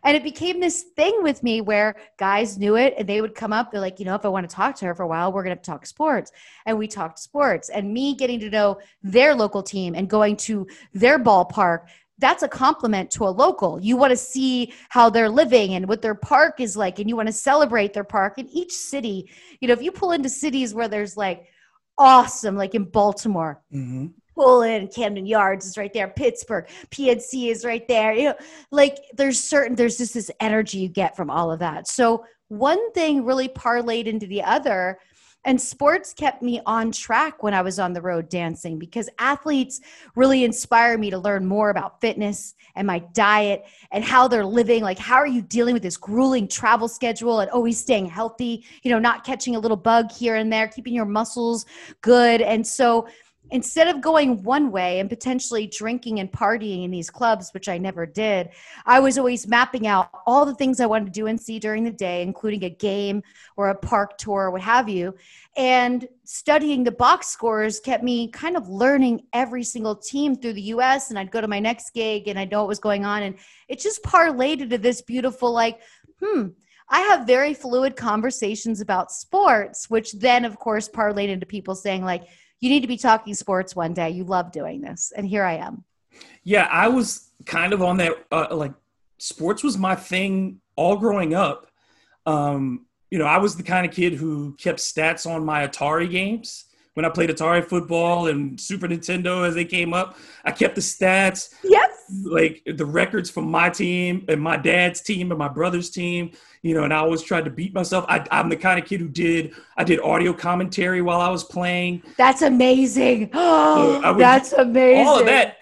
And 0.04 0.18
it 0.18 0.24
became 0.24 0.60
this 0.60 0.84
thing 0.98 1.24
with 1.24 1.44
me 1.44 1.62
where 1.62 1.96
guys 2.18 2.58
knew 2.58 2.76
it 2.76 2.96
and 2.98 3.08
they 3.08 3.22
would 3.22 3.36
come 3.36 3.54
up. 3.54 3.72
They're 3.72 3.80
like, 3.80 4.00
you 4.00 4.06
know, 4.06 4.16
if 4.16 4.26
I 4.26 4.30
want 4.30 4.50
to 4.50 4.54
talk 4.54 4.76
to 4.78 4.86
her 4.86 4.96
for 4.96 5.04
a 5.04 5.08
while, 5.08 5.32
we're 5.32 5.44
going 5.44 5.56
to 5.56 5.64
talk 5.64 5.86
sports. 5.86 6.32
And 6.66 6.78
we 6.78 6.88
talked 6.88 7.20
sports. 7.20 7.70
And 7.70 7.94
me 7.94 8.14
getting 8.14 8.42
to 8.42 8.50
know 8.50 8.80
their 9.02 9.34
local 9.34 9.64
team 9.64 9.96
and 9.96 10.10
going 10.10 10.36
to 10.38 10.68
their 10.94 11.18
ballpark 11.18 11.88
that's 12.20 12.44
a 12.44 12.48
compliment 12.48 13.12
to 13.12 13.26
a 13.26 13.30
local. 13.30 13.80
You 13.82 13.96
want 13.96 14.12
to 14.12 14.18
see 14.18 14.74
how 14.90 15.10
they're 15.10 15.30
living 15.30 15.76
and 15.76 15.88
what 15.88 16.02
their 16.02 16.16
park 16.16 16.60
is 16.60 16.76
like, 16.76 17.00
and 17.00 17.08
you 17.08 17.16
want 17.16 17.28
to 17.28 17.34
celebrate 17.34 17.94
their 17.94 18.04
park. 18.04 18.38
In 18.38 18.48
each 18.50 18.72
city, 18.72 19.30
you 19.60 19.68
know, 19.68 19.74
if 19.74 19.82
you 19.82 19.92
pull 19.92 20.12
into 20.12 20.30
cities 20.30 20.74
where 20.74 20.88
there's 20.88 21.16
like 21.16 21.48
awesome, 21.98 22.56
like 22.56 22.76
in 22.76 22.86
Baltimore, 22.86 23.62
mm-hmm. 23.74 24.08
pull 24.36 24.64
in 24.64 24.88
Camden 24.88 25.26
Yards 25.26 25.66
is 25.66 25.78
right 25.78 25.94
there, 25.94 26.08
Pittsburgh, 26.08 26.68
PNC 26.90 27.52
is 27.52 27.64
right 27.64 27.88
there. 27.88 28.14
You 28.14 28.30
know, 28.30 28.36
like 28.72 28.98
there's 29.14 29.40
certain, 29.40 29.76
there's 29.76 29.98
just 29.98 30.14
this 30.14 30.32
energy 30.40 30.80
you 30.80 30.90
get 30.90 31.16
from 31.16 31.30
all 31.30 31.52
of 31.52 31.60
that. 31.60 31.88
So 31.88 32.26
one 32.50 32.92
thing 32.94 33.26
really 33.26 33.50
parlayed 33.50 34.06
into 34.06 34.26
the 34.26 34.44
other 34.44 34.98
and 35.48 35.60
sports 35.60 36.14
kept 36.14 36.42
me 36.44 36.60
on 36.66 36.92
track 36.92 37.42
when 37.42 37.54
I 37.54 37.62
was 37.62 37.80
on 37.80 37.94
the 37.94 38.02
road 38.02 38.28
dancing 38.28 38.78
because 38.78 39.10
athletes 39.18 39.80
really 40.14 40.44
inspire 40.44 40.98
me 40.98 41.10
to 41.10 41.18
learn 41.18 41.46
more 41.46 41.70
about 41.70 42.02
fitness 42.02 42.54
and 42.76 42.86
my 42.86 43.00
diet 43.14 43.64
and 43.92 44.04
how 44.04 44.28
they're 44.28 44.46
living. 44.46 44.84
Like, 44.84 45.00
how 45.00 45.16
are 45.16 45.26
you 45.26 45.42
dealing 45.42 45.74
with 45.74 45.84
this 45.84 45.96
grueling 45.96 46.50
travel 46.50 46.90
schedule 46.90 47.40
and 47.40 47.50
always 47.50 47.80
staying 47.80 48.08
healthy, 48.08 48.66
you 48.84 48.92
know, 48.92 49.00
not 49.00 49.24
catching 49.24 49.56
a 49.56 49.60
little 49.60 49.78
bug 49.78 50.12
here 50.12 50.36
and 50.36 50.52
there, 50.52 50.68
keeping 50.68 50.94
your 50.94 51.06
muscles 51.06 51.66
good. 52.02 52.42
And 52.42 52.68
so, 52.68 53.08
instead 53.52 53.88
of 53.88 54.02
going 54.02 54.44
one 54.44 54.72
way 54.72 55.00
and 55.00 55.10
potentially 55.10 55.68
drinking 55.68 56.20
and 56.20 56.32
partying 56.32 56.84
in 56.84 56.92
these 56.92 57.10
clubs, 57.10 57.52
which 57.54 57.70
I 57.70 57.78
never 57.78 58.06
did, 58.06 58.50
I 58.86 59.00
was 59.00 59.18
always 59.18 59.48
mapping 59.48 59.88
out 59.88 60.10
all 60.26 60.46
the 60.46 60.56
things 60.56 60.80
I 60.80 60.86
wanted 60.86 61.06
to 61.06 61.12
do 61.12 61.28
and 61.28 61.40
see 61.40 61.60
during 61.60 61.84
the 61.84 61.92
day, 61.92 62.22
including 62.22 62.64
a 62.64 62.70
game 62.70 63.24
or 63.56 63.70
a 63.70 63.76
park 63.76 64.18
tour 64.18 64.44
or 64.44 64.52
what 64.52 64.62
have 64.62 64.90
you. 64.90 65.16
And 65.56 66.08
studying 66.24 66.84
the 66.84 66.92
box 66.92 67.28
scores 67.28 67.80
kept 67.80 68.04
me 68.04 68.30
kind 68.30 68.58
of 68.58 68.68
learning 68.68 69.24
every 69.34 69.64
single 69.64 69.96
team 69.96 70.36
through 70.36 70.54
the 70.54 70.62
US. 70.74 71.10
And 71.10 71.18
I'd 71.18 71.32
go 71.32 71.42
to 71.42 71.48
my 71.48 71.60
next 71.60 71.94
gig 71.94 72.28
and 72.28 72.38
I'd 72.38 72.52
know 72.52 72.60
what 72.60 72.68
was 72.68 72.80
going 72.80 73.06
on. 73.06 73.24
And 73.24 73.36
it 73.68 73.80
just 73.80 74.04
parlayed 74.04 74.62
into 74.62 74.78
this 74.78 75.02
beautiful, 75.02 75.54
like, 75.54 75.80
hmm. 76.22 76.48
I 76.90 77.02
have 77.02 77.28
very 77.28 77.54
fluid 77.54 77.98
conversations 77.98 78.80
about 78.80 79.12
sports, 79.12 79.90
which 79.90 80.14
then, 80.14 80.46
of 80.46 80.58
course, 80.58 80.88
parlayed 80.88 81.28
into 81.28 81.46
people 81.46 81.76
saying, 81.76 82.06
like, 82.06 82.28
you 82.60 82.70
need 82.70 82.82
to 82.82 82.88
be 82.88 82.98
talking 82.98 83.34
sports 83.34 83.76
one 83.76 83.94
day. 83.94 84.10
You 84.10 84.24
love 84.24 84.52
doing 84.52 84.82
this. 84.82 85.14
And 85.16 85.28
here 85.28 85.44
I 85.44 85.58
am. 85.58 85.84
Yeah, 86.44 86.68
I 86.72 86.88
was 86.88 87.32
kind 87.46 87.74
of 87.74 87.82
on 87.82 87.98
that, 87.98 88.14
uh, 88.32 88.48
like, 88.52 88.74
sports 89.18 89.64
was 89.64 89.78
my 89.78 89.96
thing 89.96 90.62
all 90.76 90.98
growing 90.98 91.34
up. 91.34 91.68
Um, 92.26 92.86
you 93.12 93.18
know, 93.20 93.26
I 93.26 93.38
was 93.38 93.56
the 93.56 93.64
kind 93.64 93.86
of 93.86 93.92
kid 93.92 94.14
who 94.14 94.56
kept 94.56 94.80
stats 94.80 95.30
on 95.30 95.46
my 95.46 95.68
Atari 95.68 96.10
games 96.10 96.66
when 96.94 97.06
I 97.06 97.10
played 97.10 97.30
Atari 97.30 97.64
football 97.64 98.28
and 98.28 98.60
Super 98.60 98.88
Nintendo 98.88 99.48
as 99.48 99.54
they 99.54 99.66
came 99.66 99.94
up. 99.94 100.18
I 100.44 100.52
kept 100.52 100.76
the 100.76 100.82
stats. 100.82 101.54
Yes. 101.64 101.87
Like 102.24 102.64
the 102.66 102.86
records 102.86 103.30
from 103.30 103.50
my 103.50 103.70
team 103.70 104.26
and 104.28 104.42
my 104.42 104.58
dad's 104.58 105.02
team 105.02 105.32
and 105.32 105.38
my 105.38 105.48
brother's 105.48 105.90
team, 105.90 106.32
you 106.62 106.74
know, 106.74 106.84
and 106.84 106.94
I 106.94 106.98
always 106.98 107.22
tried 107.22 107.46
to 107.46 107.52
beat 107.52 107.74
myself. 107.74 108.06
I, 108.08 108.26
am 108.32 108.50
the 108.50 108.56
kind 108.56 108.80
of 108.80 108.86
kid 108.86 109.00
who 109.00 109.08
did, 109.08 109.54
I 109.76 109.84
did 109.84 110.00
audio 110.00 110.34
commentary 110.34 111.02
while 111.02 111.22
I 111.22 111.30
was 111.30 111.44
playing. 111.44 112.04
That's 112.18 112.42
amazing. 112.42 113.32
Oh, 113.40 114.16
that's 114.18 114.54
amazing. 114.54 115.08
All 115.08 115.20
of 115.20 115.26
that. 115.26 115.58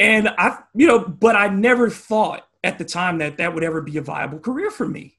And 0.00 0.28
I, 0.38 0.58
you 0.74 0.86
know, 0.86 0.98
but 0.98 1.36
I 1.36 1.48
never 1.48 1.90
thought 1.90 2.46
at 2.64 2.78
the 2.78 2.84
time 2.84 3.18
that 3.18 3.38
that 3.38 3.54
would 3.54 3.64
ever 3.64 3.80
be 3.80 3.96
a 3.96 4.02
viable 4.02 4.38
career 4.38 4.70
for 4.70 4.86
me 4.86 5.16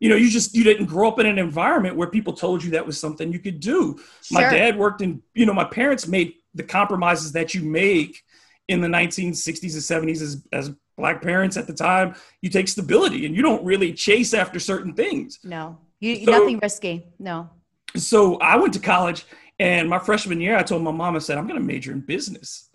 you 0.00 0.08
know 0.08 0.16
you 0.16 0.28
just 0.28 0.54
you 0.54 0.64
didn't 0.64 0.86
grow 0.86 1.08
up 1.08 1.20
in 1.20 1.26
an 1.26 1.38
environment 1.38 1.94
where 1.94 2.08
people 2.08 2.32
told 2.32 2.64
you 2.64 2.70
that 2.70 2.84
was 2.84 2.98
something 2.98 3.32
you 3.32 3.38
could 3.38 3.60
do 3.60 3.98
sure. 4.22 4.40
my 4.40 4.50
dad 4.50 4.76
worked 4.76 5.02
in 5.02 5.22
you 5.34 5.46
know 5.46 5.52
my 5.52 5.64
parents 5.64 6.08
made 6.08 6.34
the 6.54 6.62
compromises 6.62 7.32
that 7.32 7.54
you 7.54 7.62
make 7.62 8.24
in 8.70 8.80
the 8.80 8.88
1960s 8.88 9.74
and 9.74 10.08
70s 10.08 10.22
as, 10.22 10.46
as 10.52 10.70
black 10.96 11.20
parents 11.22 11.56
at 11.56 11.66
the 11.66 11.74
time 11.74 12.14
you 12.40 12.50
take 12.50 12.68
stability 12.68 13.26
and 13.26 13.34
you 13.34 13.42
don't 13.42 13.64
really 13.64 13.92
chase 13.92 14.32
after 14.34 14.58
certain 14.58 14.94
things 14.94 15.38
no 15.44 15.78
you 15.98 16.24
so, 16.24 16.30
nothing 16.30 16.58
risky 16.62 17.06
no 17.18 17.48
so 17.96 18.36
i 18.38 18.56
went 18.56 18.72
to 18.72 18.80
college 18.80 19.24
and 19.58 19.88
my 19.88 19.98
freshman 19.98 20.40
year 20.40 20.56
i 20.56 20.62
told 20.62 20.82
my 20.82 20.90
mom 20.90 21.16
i 21.16 21.18
said 21.18 21.36
i'm 21.38 21.46
going 21.46 21.58
to 21.58 21.66
major 21.66 21.92
in 21.92 22.00
business 22.00 22.70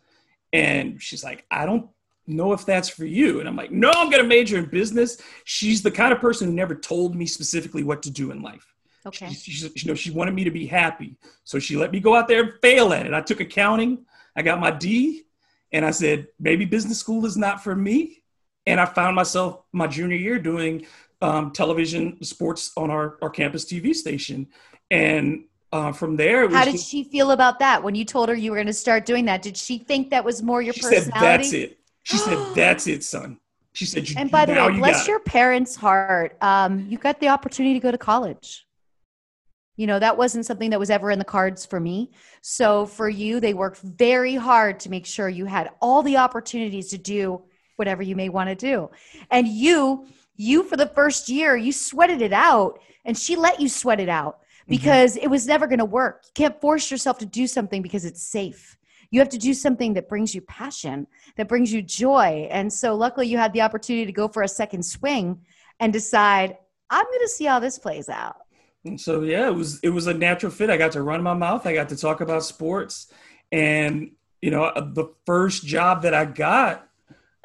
and 0.54 1.02
she's 1.02 1.24
like 1.24 1.46
i 1.52 1.66
don't 1.66 1.90
know 2.28 2.54
if 2.54 2.66
that's 2.66 2.90
for 2.90 3.06
you. 3.06 3.40
And 3.40 3.48
I'm 3.48 3.56
like, 3.56 3.72
no, 3.72 3.92
I'm 3.92 4.10
going 4.10 4.24
to 4.24 4.28
major 4.28 4.58
in 4.58 4.66
business. 4.66 5.22
She's 5.44 5.82
the 5.82 5.92
kind 5.92 6.14
of 6.14 6.20
person 6.20 6.48
who 6.48 6.54
never 6.54 6.76
told 6.76 7.16
me 7.16 7.26
specifically 7.26 7.84
what 7.84 8.02
to 8.04 8.12
do 8.12 8.32
in 8.32 8.42
life. 8.42 8.66
Okay. 9.06 9.30
She, 9.30 9.52
she, 9.52 9.72
you 9.76 9.88
know, 9.88 9.94
she 9.94 10.12
wanted 10.12 10.34
me 10.34 10.44
to 10.44 10.52
be 10.52 10.66
happy. 10.66 11.18
So 11.44 11.60
she 11.60 11.78
let 11.78 11.92
me 11.92 12.00
go 12.00 12.16
out 12.16 12.28
there 12.28 12.42
and 12.42 12.54
fail 12.62 12.94
at 12.94 13.06
it. 13.06 13.14
I 13.14 13.22
took 13.22 13.40
accounting. 13.40 14.06
I 14.36 14.42
got 14.42 14.60
my 14.60 14.72
D 14.72 15.25
and 15.76 15.86
I 15.86 15.92
said, 15.92 16.28
maybe 16.40 16.64
business 16.64 17.00
school 17.00 17.26
is 17.26 17.36
not 17.36 17.62
for 17.62 17.76
me. 17.76 18.24
And 18.66 18.80
I 18.80 18.86
found 18.86 19.14
myself 19.14 19.62
my 19.74 19.88
junior 19.88 20.16
year 20.16 20.40
doing 20.40 20.86
um, 21.22 21.52
television 21.52 22.24
sports 22.24 22.72
on 22.78 22.90
our, 22.90 23.18
our 23.22 23.30
campus 23.30 23.66
TV 23.66 23.94
station. 23.94 24.48
And 24.90 25.44
uh, 25.74 25.92
from 25.92 26.16
there, 26.16 26.50
how 26.50 26.64
did 26.64 26.72
just, 26.72 26.90
she 26.90 27.04
feel 27.04 27.32
about 27.32 27.60
that 27.60 27.84
when 27.84 27.94
you 27.94 28.06
told 28.06 28.30
her 28.30 28.36
you 28.36 28.52
were 28.52 28.56
going 28.56 28.68
to 28.68 28.74
start 28.74 29.06
doing 29.06 29.26
that? 29.26 29.42
Did 29.42 29.58
she 29.58 29.78
think 29.78 30.12
that 30.12 30.24
was 30.24 30.42
more 30.42 30.62
your 30.62 30.74
personality? 30.74 31.04
she 31.04 31.12
personality? 31.12 31.44
Said, 31.44 31.62
That's 31.62 31.72
it. 31.72 31.80
She 32.04 32.18
said, 32.18 32.38
"That's 32.56 32.88
it, 32.88 33.04
son." 33.04 33.40
She 33.74 33.86
said, 33.86 34.08
"And 34.16 34.32
by 34.32 34.46
the 34.46 34.54
way, 34.54 34.66
you 34.68 34.78
bless 34.78 35.08
your 35.08 35.20
parents' 35.20 35.76
heart. 35.76 36.38
Um, 36.40 36.86
you 36.88 36.98
got 36.98 37.20
the 37.20 37.28
opportunity 37.28 37.74
to 37.74 37.82
go 37.82 37.92
to 37.92 37.98
college. 37.98 38.65
You 39.76 39.88
know 39.88 40.00
that 40.00 40.18
wasn't 40.18 40.46
something 40.46 40.70
that 40.70 40.80
was 40.80 40.90
ever 40.90 41.12
in 41.12 41.20
the 41.20 41.26
cards 41.26 41.66
for 41.66 41.80
me. 41.80 42.12
So 42.42 42.86
for 42.86 43.10
you, 43.10 43.40
they 43.40 43.54
worked 43.54 43.82
very 43.82 44.36
hard 44.36 44.80
to 44.82 44.90
make 44.90 45.06
sure 45.06 45.28
you 45.28 45.46
had 45.46 45.72
all 45.82 46.02
the 46.02 46.18
opportunities 46.18 46.90
to 46.90 46.98
do 46.98 47.42
whatever 47.76 48.02
you 48.02 48.16
may 48.16 48.30
want 48.30 48.50
to 48.50 48.56
do. 48.56 48.90
And 49.32 49.48
you, 49.48 50.08
you 50.36 50.64
for 50.64 50.78
the 50.78 50.88
first 50.88 51.30
year, 51.30 51.56
you 51.56 51.72
sweated 51.72 52.22
it 52.22 52.34
out, 52.34 52.80
and 53.04 53.18
she 53.18 53.36
let 53.36 53.60
you 53.60 53.70
sweat 53.70 54.00
it 54.00 54.10
out 54.10 54.40
mm-hmm. 54.40 54.70
because 54.70 55.16
mm-hmm. 55.16 55.26
it 55.26 55.30
was 55.30 55.48
never 55.48 55.68
going 55.68 55.80
to 55.80 55.86
work. 55.86 56.24
You 56.26 56.32
can't 56.34 56.62
force 56.62 56.90
yourself 56.90 57.18
to 57.20 57.26
do 57.26 57.48
something 57.48 57.82
because 57.82 58.06
it's 58.06 58.24
safe. 58.24 58.78
You 59.12 59.20
have 59.20 59.30
to 59.30 59.38
do 59.38 59.54
something 59.54 59.94
that 59.94 60.10
brings 60.10 60.34
you 60.34 60.42
passion, 60.42 61.08
that 61.38 61.48
brings 61.48 61.72
you 61.72 61.82
joy. 61.82 62.48
And 62.50 62.72
so, 62.72 62.96
luckily, 62.96 63.28
you 63.28 63.38
had 63.38 63.54
the 63.54 63.62
opportunity 63.62 64.06
to 64.06 64.12
go 64.12 64.28
for 64.28 64.44
a 64.44 64.48
second 64.48 64.84
swing 64.84 65.42
and 65.80 65.94
decide, 65.94 66.58
I'm 66.90 67.06
going 67.06 67.20
to 67.22 67.30
see 67.30 67.46
how 67.46 67.60
this 67.60 67.78
plays 67.78 68.10
out. 68.10 68.38
And 68.86 69.02
so, 69.02 69.22
yeah, 69.22 69.48
it 69.48 69.56
was 69.56 69.80
it 69.82 69.90
was 69.90 70.08
a 70.08 70.14
natural 70.14 70.52
fit. 70.52 70.70
I 70.70 70.78
got 70.78 70.92
to 70.94 71.02
run 71.02 71.24
my 71.24 71.34
mouth. 71.34 71.66
I 71.66 71.74
got 71.74 71.90
to 71.90 71.98
talk 71.98 72.22
about 72.22 72.44
sports, 72.44 73.12
and 73.52 74.12
you 74.42 74.52
know, 74.52 74.72
the 74.76 75.12
first 75.26 75.66
job 75.66 76.04
that 76.04 76.14
I 76.14 76.26
got 76.26 76.88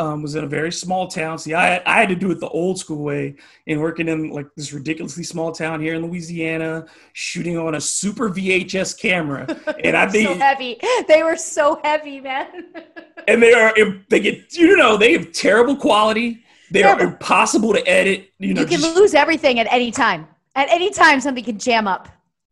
um, 0.00 0.22
was 0.22 0.34
in 0.34 0.44
a 0.44 0.46
very 0.46 0.72
small 0.72 1.08
town. 1.08 1.38
See, 1.38 1.52
I, 1.52 1.82
I 1.84 2.00
had 2.00 2.08
to 2.08 2.14
do 2.14 2.30
it 2.30 2.40
the 2.40 2.48
old 2.48 2.78
school 2.78 3.02
way 3.02 3.36
and 3.66 3.80
working 3.80 4.08
in 4.08 4.30
like 4.30 4.46
this 4.56 4.72
ridiculously 4.72 5.24
small 5.24 5.52
town 5.52 5.80
here 5.80 5.94
in 5.94 6.06
Louisiana, 6.06 6.86
shooting 7.12 7.58
on 7.58 7.74
a 7.74 7.80
super 7.80 8.30
VHS 8.30 8.98
camera. 8.98 9.46
And 9.84 9.96
I 9.96 10.06
think 10.08 10.28
so 10.28 10.34
heavy. 10.34 10.78
They 11.08 11.22
were 11.22 11.36
so 11.36 11.80
heavy, 11.82 12.20
man. 12.20 12.66
and 13.28 13.42
they 13.42 13.54
are 13.54 13.72
they 14.10 14.20
get 14.20 14.54
you 14.54 14.76
know 14.76 14.96
they 14.96 15.12
have 15.14 15.32
terrible 15.32 15.76
quality. 15.76 16.44
They 16.70 16.82
terrible. 16.82 17.04
are 17.04 17.08
impossible 17.08 17.72
to 17.72 17.86
edit. 17.88 18.30
You 18.38 18.54
know, 18.54 18.60
you 18.60 18.66
can 18.66 18.80
just, 18.80 18.94
lose 18.94 19.14
everything 19.14 19.58
at 19.58 19.66
any 19.70 19.90
time. 19.90 20.28
At 20.54 20.68
any 20.70 20.90
time, 20.90 21.20
something 21.20 21.44
can 21.44 21.58
jam 21.58 21.86
up. 21.86 22.08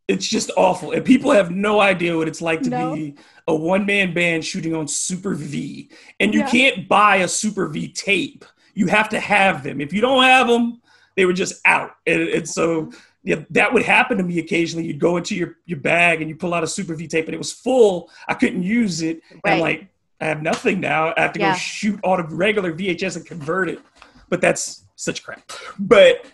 It's 0.07 0.27
just 0.27 0.49
awful, 0.57 0.91
and 0.91 1.05
people 1.05 1.31
have 1.31 1.51
no 1.51 1.79
idea 1.79 2.17
what 2.17 2.27
it's 2.27 2.41
like 2.41 2.61
to 2.63 2.69
no. 2.69 2.95
be 2.95 3.15
a 3.47 3.55
one 3.55 3.85
man 3.85 4.13
band 4.13 4.43
shooting 4.43 4.73
on 4.73 4.87
Super 4.87 5.35
V, 5.35 5.91
and 6.19 6.33
you 6.33 6.39
yeah. 6.39 6.49
can't 6.49 6.87
buy 6.87 7.17
a 7.17 7.27
Super 7.27 7.67
V 7.67 7.89
tape. 7.89 8.43
You 8.73 8.87
have 8.87 9.09
to 9.09 9.19
have 9.19 9.63
them. 9.63 9.81
If 9.81 9.93
you 9.93 10.01
don't 10.01 10.23
have 10.23 10.47
them, 10.47 10.81
they 11.19 11.25
were 11.25 11.33
just 11.33 11.59
out. 11.65 11.91
And, 12.07 12.21
and 12.29 12.47
so 12.47 12.83
mm-hmm. 12.83 12.97
yeah, 13.23 13.43
that 13.49 13.73
would 13.73 13.83
happen 13.83 14.17
to 14.17 14.23
me 14.23 14.39
occasionally. 14.39 14.87
You'd 14.87 14.99
go 14.99 15.17
into 15.17 15.35
your, 15.35 15.57
your 15.65 15.79
bag 15.79 16.21
and 16.21 16.29
you 16.29 16.35
pull 16.37 16.53
out 16.53 16.63
a 16.63 16.67
Super 16.67 16.95
V 16.95 17.07
tape 17.07 17.25
and 17.25 17.33
it 17.33 17.37
was 17.37 17.51
full. 17.51 18.09
I 18.29 18.35
couldn't 18.35 18.63
use 18.63 19.01
it. 19.01 19.21
Right. 19.43 19.51
And 19.51 19.59
like, 19.59 19.87
I 20.21 20.25
have 20.27 20.41
nothing 20.41 20.79
now. 20.79 21.13
I 21.17 21.21
have 21.21 21.33
to 21.33 21.39
yeah. 21.39 21.51
go 21.51 21.57
shoot 21.57 21.99
on 22.03 22.21
a 22.21 22.23
regular 22.23 22.73
VHS 22.73 23.17
and 23.17 23.25
convert 23.25 23.69
it. 23.69 23.79
But 24.29 24.39
that's 24.39 24.85
such 24.95 25.23
crap. 25.23 25.51
But 25.77 26.25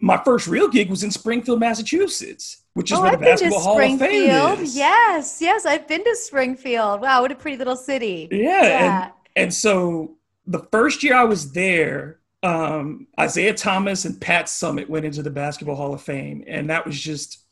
my 0.00 0.20
first 0.24 0.46
real 0.46 0.68
gig 0.68 0.90
was 0.90 1.02
in 1.02 1.10
Springfield, 1.10 1.60
Massachusetts 1.60 2.62
which 2.76 2.92
is 2.92 2.98
oh, 2.98 3.02
where 3.02 3.12
the 3.12 3.16
Basketball 3.16 3.60
Hall 3.60 3.80
of 3.80 3.98
Fame 3.98 4.60
is. 4.60 4.76
Yes, 4.76 5.40
yes, 5.40 5.64
I've 5.64 5.88
been 5.88 6.04
to 6.04 6.14
Springfield. 6.14 7.00
Wow, 7.00 7.22
what 7.22 7.32
a 7.32 7.34
pretty 7.34 7.56
little 7.56 7.74
city. 7.74 8.28
Yeah, 8.30 8.62
yeah. 8.62 9.04
And, 9.04 9.12
and 9.34 9.54
so 9.54 10.18
the 10.46 10.58
first 10.70 11.02
year 11.02 11.16
I 11.16 11.24
was 11.24 11.52
there, 11.52 12.18
um, 12.42 13.06
Isiah 13.18 13.54
Thomas 13.54 14.04
and 14.04 14.20
Pat 14.20 14.44
Summitt 14.44 14.90
went 14.90 15.06
into 15.06 15.22
the 15.22 15.30
Basketball 15.30 15.74
Hall 15.74 15.94
of 15.94 16.02
Fame, 16.02 16.44
and 16.46 16.68
that 16.68 16.84
was 16.84 17.00
just, 17.00 17.46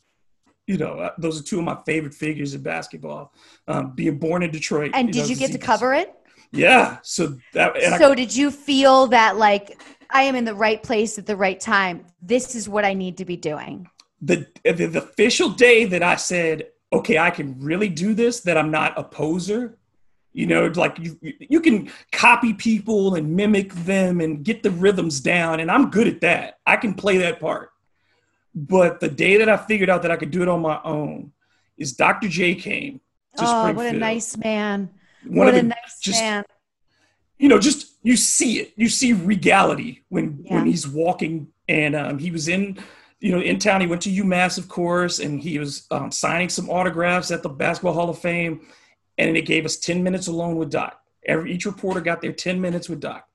you 0.67 0.77
know, 0.77 0.99
uh, 0.99 1.13
those 1.17 1.41
are 1.41 1.43
two 1.43 1.57
of 1.57 1.65
my 1.65 1.77
favorite 1.87 2.13
figures 2.13 2.53
in 2.53 2.61
basketball. 2.61 3.33
Um, 3.67 3.95
being 3.95 4.19
born 4.19 4.43
in 4.43 4.51
Detroit, 4.51 4.91
and 4.93 5.07
you 5.07 5.13
did 5.13 5.21
know, 5.21 5.25
you 5.25 5.35
get 5.37 5.53
to 5.53 5.57
cover 5.57 5.95
it? 5.95 6.13
Yeah. 6.51 6.99
So 7.01 7.35
that. 7.53 7.81
so 7.97 8.11
I, 8.11 8.15
did 8.15 8.35
you 8.35 8.51
feel 8.51 9.07
that 9.07 9.37
like 9.37 9.81
I 10.09 10.23
am 10.23 10.35
in 10.35 10.45
the 10.45 10.55
right 10.55 10.81
place 10.81 11.17
at 11.17 11.25
the 11.25 11.35
right 11.35 11.59
time? 11.59 12.05
This 12.21 12.55
is 12.55 12.67
what 12.69 12.85
I 12.85 12.93
need 12.93 13.17
to 13.17 13.25
be 13.25 13.37
doing 13.37 13.89
the, 14.25 14.47
the, 14.63 14.87
the 14.87 15.03
official 15.03 15.49
day 15.49 15.85
that 15.85 16.01
I 16.01 16.15
said, 16.15 16.67
okay, 16.91 17.17
I 17.17 17.29
can 17.29 17.59
really 17.59 17.89
do 17.89 18.13
this, 18.13 18.41
that 18.41 18.57
I'm 18.57 18.71
not 18.71 18.97
a 18.97 19.03
poser. 19.03 19.77
You 20.33 20.47
know, 20.47 20.67
like 20.75 20.97
you, 20.99 21.17
you 21.21 21.61
can 21.61 21.89
copy 22.11 22.53
people 22.53 23.15
and 23.15 23.35
mimic 23.35 23.73
them 23.73 24.19
and 24.19 24.43
get 24.43 24.63
the 24.63 24.71
rhythms 24.71 25.21
down, 25.21 25.61
and 25.61 25.71
I'm 25.71 25.89
good 25.89 26.07
at 26.07 26.21
that. 26.21 26.59
I 26.65 26.75
can 26.75 26.93
play 26.93 27.17
that 27.19 27.39
part. 27.39 27.69
But 28.53 28.99
the 28.99 29.07
day 29.07 29.37
that 29.37 29.47
I 29.47 29.55
figured 29.55 29.89
out 29.89 30.01
that 30.01 30.11
I 30.11 30.17
could 30.17 30.31
do 30.31 30.41
it 30.41 30.49
on 30.49 30.61
my 30.61 30.81
own 30.83 31.31
is 31.77 31.93
Dr. 31.93 32.27
J 32.27 32.55
came 32.55 32.99
to 33.37 33.45
oh, 33.45 33.73
what 33.73 33.85
a 33.85 33.93
nice 33.93 34.35
man! 34.35 34.89
One 35.25 35.47
what 35.47 35.53
a 35.53 35.57
the, 35.57 35.63
nice 35.63 35.99
just, 36.01 36.21
man! 36.21 36.43
You 37.37 37.47
know, 37.47 37.59
just 37.59 37.94
you 38.05 38.15
see 38.15 38.59
it. 38.59 38.73
You 38.75 38.87
see 38.87 39.13
regality 39.13 40.03
when 40.09 40.41
yeah. 40.43 40.55
when 40.55 40.65
he's 40.65 40.87
walking, 40.87 41.47
and 41.67 41.95
um, 41.95 42.19
he 42.19 42.31
was 42.31 42.47
in 42.47 42.77
you 43.19 43.31
know, 43.31 43.41
in 43.41 43.57
town. 43.57 43.81
He 43.81 43.87
went 43.87 44.03
to 44.03 44.09
UMass, 44.09 44.59
of 44.59 44.67
course, 44.67 45.17
and 45.17 45.41
he 45.41 45.57
was 45.57 45.87
um, 45.89 46.11
signing 46.11 46.47
some 46.47 46.69
autographs 46.69 47.31
at 47.31 47.41
the 47.41 47.49
Basketball 47.49 47.93
Hall 47.93 48.09
of 48.09 48.19
Fame. 48.19 48.67
And 49.17 49.35
it 49.35 49.47
gave 49.47 49.65
us 49.65 49.77
10 49.77 50.03
minutes 50.03 50.27
alone 50.27 50.57
with 50.57 50.69
Doc. 50.69 51.01
Every 51.25 51.51
each 51.51 51.65
reporter 51.65 52.01
got 52.01 52.21
their 52.21 52.33
10 52.33 52.61
minutes 52.61 52.87
with 52.87 52.99
Doc. 52.99 53.27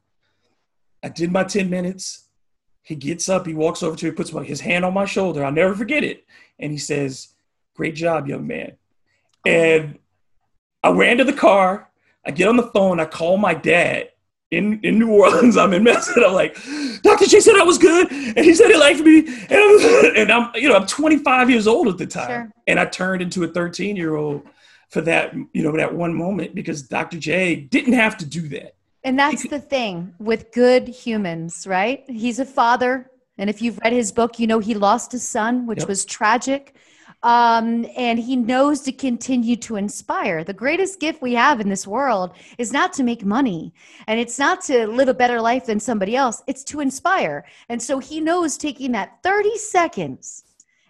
I 1.03 1.09
did 1.09 1.33
my 1.33 1.43
10 1.43 1.69
minutes. 1.69 2.29
He 2.83 2.95
gets 2.95 3.29
up, 3.29 3.47
he 3.47 3.55
walks 3.55 3.83
over 3.83 3.97
to 3.97 4.07
me, 4.07 4.13
puts 4.13 4.31
his 4.31 4.61
hand 4.61 4.85
on 4.85 4.95
my 4.95 5.07
shoulder. 5.07 5.45
I'll 5.45 5.51
never 5.51 5.75
forget 5.75 6.05
it. 6.05 6.25
And 6.59 6.71
he 6.71 6.79
says, 6.79 7.35
Great 7.75 7.97
job, 7.97 8.29
young 8.29 8.47
man. 8.47 8.75
And 9.45 9.99
I 10.85 10.91
ran 10.91 11.19
to 11.19 11.25
the 11.25 11.33
car. 11.33 11.91
I 12.25 12.31
get 12.31 12.49
on 12.49 12.57
the 12.57 12.71
phone. 12.75 13.01
I 13.01 13.07
call 13.07 13.39
my 13.39 13.55
dad 13.55 14.11
in, 14.51 14.81
in 14.83 14.99
New 14.99 15.11
Orleans. 15.11 15.57
I'm 15.57 15.73
in 15.73 15.85
Memphis. 15.85 16.09
And 16.17 16.25
I'm 16.25 16.33
like, 16.33 16.55
Dr. 17.03 17.27
J 17.27 17.41
said 17.41 17.57
I 17.57 17.63
was 17.63 17.79
good. 17.79 18.11
And 18.11 18.39
he 18.39 18.55
said 18.55 18.69
he 18.69 18.77
liked 18.77 19.01
me. 19.01 19.19
And 19.19 19.53
I'm, 19.53 20.17
and 20.17 20.33
I'm 20.33 20.51
you 20.55 20.69
know, 20.69 20.77
I'm 20.77 20.87
25 20.87 21.51
years 21.51 21.67
old 21.67 21.89
at 21.89 21.99
the 21.99 22.07
time. 22.07 22.29
Sure. 22.29 22.53
And 22.67 22.81
I 22.81 22.87
turned 22.87 23.23
into 23.23 23.45
a 23.45 23.49
13 23.49 23.97
year 23.97 24.17
old 24.17 24.47
for 24.89 25.01
that, 25.03 25.35
you 25.53 25.63
know, 25.63 25.77
that 25.77 25.95
one 25.95 26.15
moment 26.15 26.55
because 26.55 26.83
Dr. 26.83 27.19
J 27.19 27.57
didn't 27.57 27.93
have 27.93 28.17
to 28.19 28.27
do 28.27 28.49
that. 28.49 28.75
And 29.03 29.19
that's 29.19 29.49
the 29.49 29.61
thing 29.61 30.15
with 30.19 30.53
good 30.53 30.87
humans, 30.87 31.67
right? 31.67 32.05
He's 32.09 32.39
a 32.39 32.45
father. 32.45 33.11
And 33.39 33.49
if 33.49 33.63
you've 33.63 33.79
read 33.79 33.95
his 33.95 34.13
book, 34.13 34.39
you 34.39 34.47
know 34.47 34.59
he 34.59 34.75
lost 34.75 35.15
a 35.15 35.19
son, 35.19 35.67
which 35.67 35.79
yep. 35.79 35.89
was 35.89 36.05
tragic. 36.05 36.75
Um, 37.23 37.87
and 37.97 38.19
he 38.19 38.35
knows 38.35 38.81
to 38.83 38.93
continue 38.93 39.57
to 39.57 39.77
inspire. 39.77 40.43
The 40.43 40.55
greatest 40.55 41.01
gift 41.01 41.21
we 41.21 41.35
have 41.35 41.61
in 41.61 41.69
this 41.69 41.87
world 41.87 42.33
is 42.57 42.73
not 42.73 42.95
to 42.95 43.03
make 43.03 43.25
money 43.27 43.75
and 44.07 44.19
it's 44.19 44.39
not 44.39 44.63
to 44.65 44.87
live 44.87 45.09
a 45.09 45.15
better 45.15 45.39
life 45.39 45.67
than 45.67 45.79
somebody 45.79 46.17
else, 46.17 46.43
it's 46.47 46.65
to 46.65 46.81
inspire. 46.81 47.45
And 47.69 47.83
so 47.83 47.99
he 47.99 48.23
knows 48.23 48.57
taking 48.57 48.93
that 48.93 49.23
30 49.23 49.59
seconds 49.59 50.45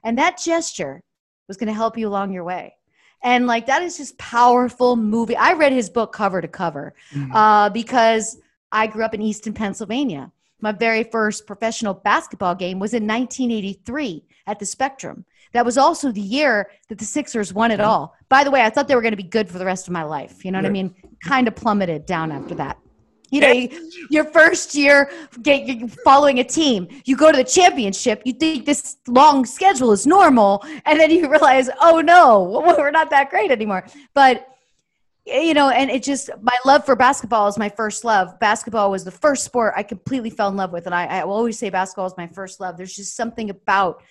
and 0.04 0.16
that 0.18 0.38
gesture 0.38 1.02
was 1.48 1.56
going 1.56 1.66
to 1.66 1.74
help 1.74 1.98
you 1.98 2.06
along 2.06 2.32
your 2.32 2.44
way. 2.44 2.76
And 3.22 3.46
like 3.46 3.66
that 3.66 3.82
is 3.82 3.98
just 3.98 4.16
powerful 4.18 4.96
movie. 4.96 5.36
I 5.36 5.52
read 5.52 5.72
his 5.72 5.90
book 5.90 6.12
cover 6.12 6.40
to 6.40 6.48
cover 6.48 6.94
mm-hmm. 7.12 7.32
uh, 7.32 7.70
because 7.70 8.38
I 8.72 8.86
grew 8.86 9.04
up 9.04 9.14
in 9.14 9.20
Easton, 9.20 9.52
Pennsylvania. 9.52 10.30
My 10.60 10.72
very 10.72 11.04
first 11.04 11.46
professional 11.46 11.94
basketball 11.94 12.54
game 12.54 12.78
was 12.78 12.94
in 12.94 13.06
1983 13.06 14.24
at 14.46 14.58
the 14.58 14.66
Spectrum. 14.66 15.24
That 15.52 15.64
was 15.64 15.76
also 15.76 16.12
the 16.12 16.20
year 16.20 16.70
that 16.88 16.98
the 16.98 17.04
Sixers 17.04 17.52
won 17.52 17.70
it 17.70 17.80
all. 17.80 18.14
By 18.28 18.44
the 18.44 18.50
way, 18.50 18.62
I 18.62 18.70
thought 18.70 18.86
they 18.88 18.94
were 18.94 19.02
going 19.02 19.12
to 19.12 19.16
be 19.16 19.22
good 19.22 19.48
for 19.48 19.58
the 19.58 19.64
rest 19.64 19.88
of 19.88 19.92
my 19.92 20.04
life. 20.04 20.44
You 20.44 20.52
know 20.52 20.58
what 20.58 20.66
I 20.66 20.70
mean? 20.70 20.94
Kind 21.24 21.48
of 21.48 21.56
plummeted 21.56 22.06
down 22.06 22.30
after 22.30 22.54
that. 22.56 22.78
You 23.30 23.40
know, 23.40 23.68
your 24.10 24.24
first 24.24 24.74
year 24.74 25.10
get, 25.42 25.88
following 26.02 26.40
a 26.40 26.44
team, 26.44 26.88
you 27.04 27.16
go 27.16 27.30
to 27.30 27.36
the 27.36 27.44
championship, 27.44 28.22
you 28.24 28.32
think 28.32 28.66
this 28.66 28.96
long 29.06 29.46
schedule 29.46 29.92
is 29.92 30.04
normal, 30.04 30.64
and 30.84 30.98
then 30.98 31.12
you 31.12 31.30
realize, 31.30 31.70
oh 31.80 32.00
no, 32.00 32.62
we're 32.78 32.90
not 32.90 33.08
that 33.10 33.30
great 33.30 33.52
anymore. 33.52 33.86
But 34.14 34.48
you 35.26 35.54
know, 35.54 35.70
and 35.70 35.90
it 35.90 36.02
just 36.02 36.30
my 36.40 36.56
love 36.64 36.84
for 36.84 36.96
basketball 36.96 37.46
is 37.46 37.56
my 37.56 37.68
first 37.68 38.04
love. 38.04 38.38
Basketball 38.40 38.90
was 38.90 39.04
the 39.04 39.12
first 39.12 39.44
sport 39.44 39.74
I 39.76 39.84
completely 39.84 40.30
fell 40.30 40.48
in 40.48 40.56
love 40.56 40.72
with, 40.72 40.86
and 40.86 40.94
I, 40.94 41.06
I 41.06 41.24
will 41.24 41.34
always 41.34 41.56
say 41.56 41.70
basketball 41.70 42.06
is 42.06 42.14
my 42.16 42.26
first 42.26 42.58
love. 42.58 42.76
There's 42.76 42.96
just 42.96 43.14
something 43.14 43.50
about 43.50 44.02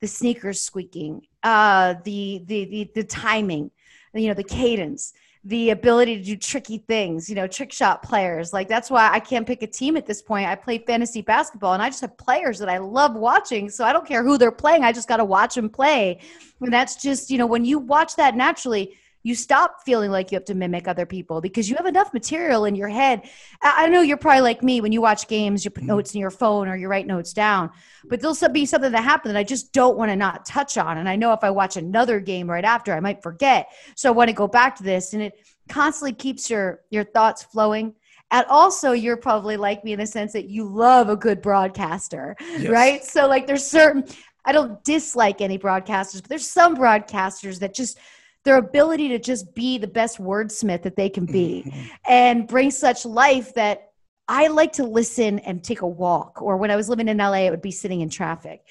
the 0.00 0.06
sneakers 0.06 0.60
squeaking, 0.60 1.22
uh, 1.42 1.94
the, 2.04 2.42
the 2.46 2.64
the 2.64 2.90
the 2.94 3.04
timing, 3.04 3.70
you 4.14 4.28
know, 4.28 4.34
the 4.34 4.44
cadence 4.44 5.12
the 5.46 5.70
ability 5.70 6.16
to 6.18 6.24
do 6.24 6.36
tricky 6.36 6.78
things, 6.78 7.28
you 7.30 7.36
know, 7.36 7.46
trick 7.46 7.72
shot 7.72 8.02
players. 8.02 8.52
Like 8.52 8.66
that's 8.66 8.90
why 8.90 9.08
I 9.12 9.20
can't 9.20 9.46
pick 9.46 9.62
a 9.62 9.66
team 9.68 9.96
at 9.96 10.04
this 10.04 10.20
point. 10.20 10.48
I 10.48 10.56
play 10.56 10.78
fantasy 10.78 11.22
basketball 11.22 11.72
and 11.72 11.80
I 11.80 11.88
just 11.88 12.00
have 12.00 12.18
players 12.18 12.58
that 12.58 12.68
I 12.68 12.78
love 12.78 13.14
watching. 13.14 13.70
So 13.70 13.84
I 13.84 13.92
don't 13.92 14.04
care 14.04 14.24
who 14.24 14.38
they're 14.38 14.50
playing. 14.50 14.82
I 14.82 14.90
just 14.90 15.06
got 15.06 15.18
to 15.18 15.24
watch 15.24 15.54
them 15.54 15.70
play. 15.70 16.18
And 16.60 16.72
that's 16.72 16.96
just, 17.00 17.30
you 17.30 17.38
know, 17.38 17.46
when 17.46 17.64
you 17.64 17.78
watch 17.78 18.16
that 18.16 18.34
naturally, 18.34 18.96
you 19.26 19.34
stop 19.34 19.82
feeling 19.84 20.12
like 20.12 20.30
you 20.30 20.36
have 20.36 20.44
to 20.44 20.54
mimic 20.54 20.86
other 20.86 21.04
people 21.04 21.40
because 21.40 21.68
you 21.68 21.74
have 21.74 21.84
enough 21.84 22.14
material 22.14 22.64
in 22.64 22.76
your 22.76 22.86
head. 22.86 23.28
I 23.60 23.88
know 23.88 24.00
you're 24.00 24.16
probably 24.16 24.42
like 24.42 24.62
me 24.62 24.80
when 24.80 24.92
you 24.92 25.00
watch 25.00 25.26
games, 25.26 25.64
you 25.64 25.72
put 25.72 25.80
mm-hmm. 25.80 25.88
notes 25.88 26.14
in 26.14 26.20
your 26.20 26.30
phone 26.30 26.68
or 26.68 26.76
you 26.76 26.86
write 26.86 27.08
notes 27.08 27.32
down, 27.32 27.72
but 28.04 28.20
there'll 28.20 28.36
be 28.52 28.64
something 28.66 28.92
that 28.92 29.02
happened 29.02 29.34
that 29.34 29.40
I 29.40 29.42
just 29.42 29.72
don't 29.72 29.98
want 29.98 30.12
to 30.12 30.16
not 30.16 30.46
touch 30.46 30.78
on. 30.78 30.98
And 30.98 31.08
I 31.08 31.16
know 31.16 31.32
if 31.32 31.42
I 31.42 31.50
watch 31.50 31.76
another 31.76 32.20
game 32.20 32.48
right 32.48 32.64
after, 32.64 32.92
I 32.92 33.00
might 33.00 33.20
forget. 33.20 33.72
So 33.96 34.08
I 34.08 34.12
want 34.12 34.28
to 34.28 34.32
go 34.32 34.46
back 34.46 34.76
to 34.76 34.84
this 34.84 35.12
and 35.12 35.20
it 35.20 35.32
constantly 35.68 36.12
keeps 36.12 36.48
your, 36.48 36.82
your 36.90 37.02
thoughts 37.02 37.42
flowing. 37.42 37.96
And 38.30 38.46
also, 38.46 38.92
you're 38.92 39.16
probably 39.16 39.56
like 39.56 39.82
me 39.82 39.92
in 39.92 39.98
the 39.98 40.06
sense 40.06 40.34
that 40.34 40.48
you 40.48 40.68
love 40.68 41.08
a 41.08 41.16
good 41.16 41.42
broadcaster, 41.42 42.36
yes. 42.40 42.68
right? 42.68 43.04
So, 43.04 43.26
like, 43.26 43.48
there's 43.48 43.66
certain, 43.66 44.04
I 44.44 44.52
don't 44.52 44.82
dislike 44.84 45.40
any 45.40 45.58
broadcasters, 45.58 46.22
but 46.22 46.28
there's 46.28 46.48
some 46.48 46.76
broadcasters 46.76 47.60
that 47.60 47.72
just 47.74 47.98
their 48.46 48.56
ability 48.56 49.08
to 49.08 49.18
just 49.18 49.54
be 49.54 49.76
the 49.76 49.86
best 49.86 50.18
wordsmith 50.18 50.82
that 50.82 50.96
they 50.96 51.10
can 51.10 51.26
be 51.26 51.64
mm-hmm. 51.66 51.86
and 52.08 52.48
bring 52.48 52.70
such 52.70 53.04
life 53.04 53.52
that 53.54 53.90
I 54.28 54.46
like 54.46 54.72
to 54.74 54.84
listen 54.84 55.38
and 55.40 55.62
take 55.62 55.82
a 55.82 55.86
walk. 55.86 56.40
Or 56.40 56.56
when 56.56 56.70
I 56.70 56.76
was 56.76 56.88
living 56.88 57.08
in 57.08 57.18
LA, 57.18 57.46
it 57.46 57.50
would 57.50 57.60
be 57.60 57.70
sitting 57.70 58.00
in 58.00 58.08
traffic. 58.08 58.62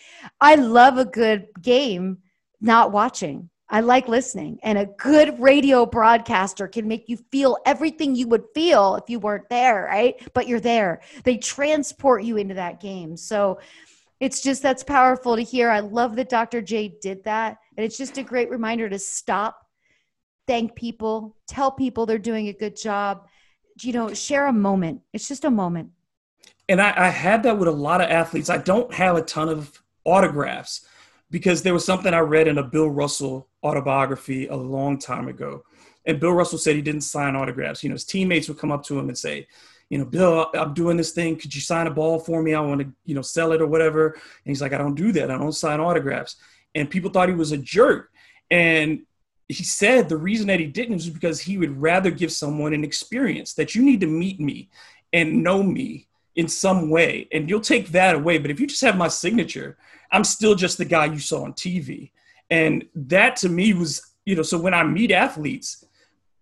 I 0.41 0.55
love 0.55 0.97
a 0.97 1.05
good 1.05 1.47
game, 1.61 2.19
not 2.59 2.91
watching. 2.91 3.49
I 3.69 3.81
like 3.81 4.07
listening. 4.07 4.59
And 4.63 4.77
a 4.77 4.85
good 4.85 5.39
radio 5.39 5.85
broadcaster 5.85 6.67
can 6.67 6.87
make 6.87 7.09
you 7.09 7.17
feel 7.31 7.57
everything 7.65 8.15
you 8.15 8.27
would 8.27 8.45
feel 8.53 8.95
if 8.95 9.09
you 9.09 9.19
weren't 9.19 9.49
there, 9.49 9.85
right? 9.85 10.15
But 10.33 10.47
you're 10.47 10.59
there. 10.59 11.01
They 11.23 11.37
transport 11.37 12.23
you 12.23 12.37
into 12.37 12.55
that 12.55 12.79
game. 12.79 13.17
So 13.17 13.59
it's 14.19 14.41
just 14.41 14.61
that's 14.61 14.83
powerful 14.83 15.35
to 15.35 15.41
hear. 15.41 15.69
I 15.69 15.79
love 15.79 16.15
that 16.15 16.29
Dr. 16.29 16.61
J 16.61 16.95
did 17.01 17.23
that. 17.23 17.57
And 17.75 17.85
it's 17.85 17.97
just 17.97 18.17
a 18.17 18.23
great 18.23 18.49
reminder 18.49 18.87
to 18.89 18.99
stop 18.99 19.64
thank 20.47 20.75
people, 20.75 21.35
tell 21.47 21.71
people 21.71 22.05
they're 22.05 22.17
doing 22.17 22.47
a 22.47 22.53
good 22.53 22.75
job, 22.75 23.27
you 23.81 23.93
know, 23.93 24.13
share 24.13 24.47
a 24.47 24.53
moment. 24.53 25.01
It's 25.13 25.27
just 25.27 25.45
a 25.45 25.51
moment. 25.51 25.89
And 26.67 26.81
I, 26.81 26.93
I 26.95 27.09
had 27.09 27.43
that 27.43 27.57
with 27.57 27.67
a 27.67 27.71
lot 27.71 28.01
of 28.01 28.09
athletes. 28.09 28.49
I 28.49 28.57
don't 28.57 28.93
have 28.93 29.15
a 29.15 29.21
ton 29.21 29.49
of 29.49 29.81
autographs 30.03 30.85
because 31.29 31.63
there 31.63 31.73
was 31.73 31.85
something 31.85 32.13
I 32.13 32.19
read 32.19 32.47
in 32.47 32.57
a 32.57 32.63
Bill 32.63 32.89
Russell 32.89 33.49
autobiography 33.63 34.47
a 34.47 34.55
long 34.55 34.97
time 34.97 35.27
ago. 35.27 35.63
And 36.05 36.19
Bill 36.19 36.33
Russell 36.33 36.59
said 36.59 36.75
he 36.75 36.81
didn't 36.81 37.01
sign 37.01 37.35
autographs. 37.35 37.83
You 37.83 37.89
know, 37.89 37.95
his 37.95 38.05
teammates 38.05 38.47
would 38.47 38.59
come 38.59 38.71
up 38.71 38.83
to 38.85 38.97
him 38.97 39.09
and 39.09 39.17
say, 39.17 39.47
you 39.89 39.97
know, 39.97 40.05
Bill, 40.05 40.49
I'm 40.53 40.73
doing 40.73 40.97
this 40.97 41.11
thing. 41.11 41.35
Could 41.35 41.53
you 41.53 41.61
sign 41.61 41.87
a 41.87 41.91
ball 41.91 42.19
for 42.19 42.41
me? 42.41 42.53
I 42.53 42.61
want 42.61 42.81
to, 42.81 42.91
you 43.05 43.15
know, 43.15 43.21
sell 43.21 43.51
it 43.51 43.61
or 43.61 43.67
whatever. 43.67 44.09
And 44.09 44.21
he's 44.45 44.61
like, 44.61 44.73
I 44.73 44.77
don't 44.77 44.95
do 44.95 45.11
that. 45.13 45.29
I 45.29 45.37
don't 45.37 45.51
sign 45.51 45.79
autographs. 45.79 46.37
And 46.73 46.89
people 46.89 47.11
thought 47.11 47.29
he 47.29 47.35
was 47.35 47.51
a 47.51 47.57
jerk. 47.57 48.11
And 48.49 49.01
he 49.47 49.63
said 49.63 50.09
the 50.09 50.17
reason 50.17 50.47
that 50.47 50.59
he 50.59 50.67
didn't 50.67 50.95
was 50.95 51.09
because 51.09 51.39
he 51.39 51.57
would 51.57 51.79
rather 51.81 52.11
give 52.11 52.31
someone 52.31 52.73
an 52.73 52.83
experience 52.83 53.53
that 53.53 53.75
you 53.75 53.83
need 53.83 54.01
to 54.01 54.07
meet 54.07 54.39
me 54.39 54.69
and 55.13 55.43
know 55.43 55.61
me 55.61 56.07
in 56.35 56.47
some 56.47 56.89
way. 56.89 57.27
And 57.31 57.49
you'll 57.49 57.61
take 57.61 57.89
that 57.89 58.15
away. 58.15 58.39
But 58.39 58.51
if 58.51 58.59
you 58.59 58.67
just 58.67 58.81
have 58.81 58.97
my 58.97 59.07
signature 59.07 59.77
i'm 60.11 60.23
still 60.23 60.55
just 60.55 60.77
the 60.77 60.85
guy 60.85 61.05
you 61.05 61.19
saw 61.19 61.43
on 61.43 61.53
tv 61.53 62.11
and 62.49 62.85
that 62.95 63.35
to 63.35 63.49
me 63.49 63.73
was 63.73 64.13
you 64.25 64.35
know 64.35 64.41
so 64.41 64.57
when 64.57 64.73
i 64.73 64.83
meet 64.83 65.11
athletes 65.11 65.85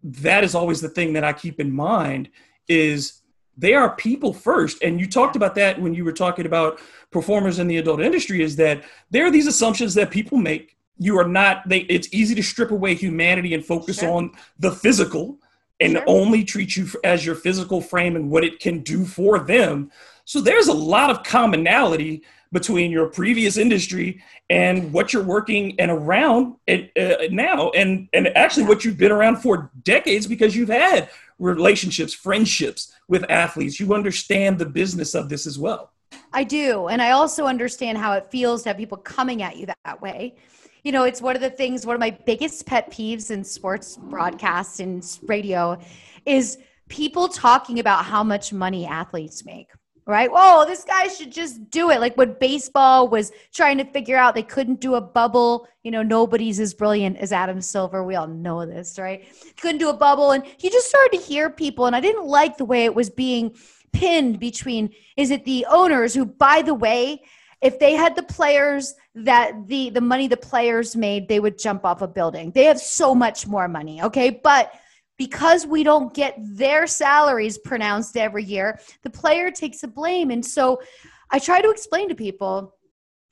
that 0.03 0.43
is 0.43 0.55
always 0.55 0.81
the 0.81 0.89
thing 0.89 1.13
that 1.13 1.23
i 1.23 1.33
keep 1.33 1.59
in 1.59 1.71
mind 1.71 2.29
is 2.67 3.21
they 3.55 3.75
are 3.75 3.95
people 3.95 4.33
first. 4.33 4.81
And 4.81 4.99
you 4.99 5.07
talked 5.07 5.35
about 5.35 5.53
that 5.55 5.79
when 5.79 5.93
you 5.93 6.03
were 6.03 6.11
talking 6.11 6.47
about 6.47 6.79
performers 7.11 7.59
in 7.59 7.67
the 7.67 7.77
adult 7.77 8.01
industry 8.01 8.41
is 8.41 8.55
that 8.55 8.83
there 9.11 9.27
are 9.27 9.31
these 9.31 9.45
assumptions 9.45 9.93
that 9.93 10.09
people 10.09 10.39
make 10.39 10.75
you 10.97 11.17
are 11.19 11.27
not 11.27 11.67
they 11.67 11.79
it's 11.81 12.07
easy 12.13 12.35
to 12.35 12.43
strip 12.43 12.71
away 12.71 12.93
humanity 12.95 13.53
and 13.53 13.65
focus 13.65 13.99
sure. 13.99 14.09
on 14.09 14.31
the 14.59 14.71
physical 14.71 15.39
and 15.79 15.93
sure. 15.93 16.03
only 16.07 16.43
treat 16.43 16.75
you 16.75 16.87
as 17.03 17.25
your 17.25 17.35
physical 17.35 17.81
frame 17.81 18.15
and 18.15 18.29
what 18.29 18.43
it 18.43 18.59
can 18.59 18.79
do 18.79 19.05
for 19.05 19.39
them. 19.39 19.91
So 20.25 20.39
there's 20.39 20.67
a 20.67 20.73
lot 20.73 21.09
of 21.09 21.23
commonality 21.23 22.23
between 22.51 22.91
your 22.91 23.07
previous 23.07 23.57
industry 23.57 24.21
and 24.49 24.93
what 24.93 25.11
you're 25.11 25.23
working 25.23 25.77
and 25.79 25.89
around 25.89 26.55
it, 26.67 26.91
uh, 26.95 27.25
now. 27.31 27.71
And 27.71 28.07
and 28.13 28.27
actually 28.37 28.65
what 28.65 28.85
you've 28.85 28.97
been 28.97 29.11
around 29.11 29.37
for 29.37 29.71
decades 29.83 30.27
because 30.27 30.55
you've 30.55 30.69
had 30.69 31.09
relationships 31.39 32.13
friendships 32.13 32.93
with 33.07 33.29
athletes. 33.29 33.79
You 33.79 33.93
understand 33.93 34.59
the 34.59 34.67
business 34.67 35.15
of 35.15 35.27
this 35.27 35.47
as 35.47 35.57
well. 35.57 35.91
I 36.31 36.43
do. 36.43 36.87
And 36.87 37.01
i 37.01 37.11
also 37.11 37.45
understand 37.45 37.97
how 37.97 38.13
it 38.13 38.29
feels 38.29 38.63
to 38.63 38.69
have 38.69 38.77
people 38.77 38.99
coming 38.99 39.41
at 39.41 39.57
you 39.57 39.65
that 39.65 40.01
way 40.01 40.35
you 40.83 40.91
know, 40.91 41.03
it's 41.03 41.21
one 41.21 41.35
of 41.35 41.41
the 41.41 41.49
things, 41.49 41.85
one 41.85 41.95
of 41.95 41.99
my 41.99 42.11
biggest 42.25 42.65
pet 42.65 42.91
peeves 42.91 43.31
in 43.31 43.43
sports 43.43 43.97
broadcasts 43.97 44.79
and 44.79 45.05
radio 45.23 45.77
is 46.25 46.57
people 46.89 47.27
talking 47.27 47.79
about 47.79 48.05
how 48.05 48.23
much 48.23 48.53
money 48.53 48.85
athletes 48.85 49.45
make 49.45 49.69
right? 50.05 50.29
Whoa, 50.31 50.65
this 50.65 50.83
guy 50.83 51.07
should 51.07 51.31
just 51.31 51.69
do 51.69 51.89
it. 51.89 51.99
Like 51.99 52.17
when 52.17 52.35
baseball 52.39 53.07
was 53.07 53.31
trying 53.53 53.77
to 53.77 53.85
figure 53.85 54.17
out 54.17 54.35
they 54.35 54.43
couldn't 54.43 54.81
do 54.81 54.95
a 54.95 55.01
bubble, 55.01 55.67
you 55.83 55.91
know, 55.91 56.03
nobody's 56.03 56.59
as 56.59 56.73
brilliant 56.73 57.17
as 57.17 57.31
Adam 57.31 57.61
Silver. 57.61 58.03
We 58.03 58.15
all 58.15 58.27
know 58.27 58.65
this, 58.65 58.99
right? 58.99 59.25
Couldn't 59.61 59.79
do 59.79 59.89
a 59.89 59.93
bubble. 59.93 60.31
And 60.31 60.45
you 60.59 60.69
just 60.69 60.89
started 60.89 61.17
to 61.17 61.23
hear 61.23 61.49
people, 61.49 61.85
and 61.85 61.95
I 61.95 62.01
didn't 62.01 62.25
like 62.25 62.57
the 62.57 62.65
way 62.65 62.85
it 62.85 62.95
was 62.95 63.09
being 63.09 63.55
pinned 63.93 64.39
between 64.39 64.89
is 65.15 65.31
it 65.31 65.45
the 65.45 65.65
owners 65.69 66.13
who, 66.13 66.25
by 66.25 66.61
the 66.63 66.73
way, 66.73 67.21
if 67.61 67.79
they 67.79 67.93
had 67.93 68.15
the 68.15 68.23
players 68.23 68.95
that 69.15 69.67
the 69.67 69.89
the 69.91 70.01
money 70.01 70.27
the 70.27 70.37
players 70.37 70.95
made 70.95 71.27
they 71.27 71.39
would 71.39 71.57
jump 71.57 71.85
off 71.85 72.01
a 72.01 72.07
building. 72.07 72.51
They 72.51 72.65
have 72.65 72.79
so 72.79 73.13
much 73.13 73.47
more 73.47 73.67
money 73.67 74.01
okay? 74.01 74.29
But 74.43 74.73
because 75.17 75.67
we 75.67 75.83
don't 75.83 76.13
get 76.13 76.35
their 76.39 76.87
salaries 76.87 77.57
pronounced 77.59 78.17
every 78.17 78.43
year 78.43 78.79
the 79.03 79.09
player 79.09 79.51
takes 79.51 79.81
the 79.81 79.87
blame. 79.87 80.31
And 80.31 80.45
so 80.45 80.81
i 81.29 81.39
try 81.39 81.61
to 81.61 81.69
explain 81.69 82.09
to 82.09 82.15
people 82.15 82.75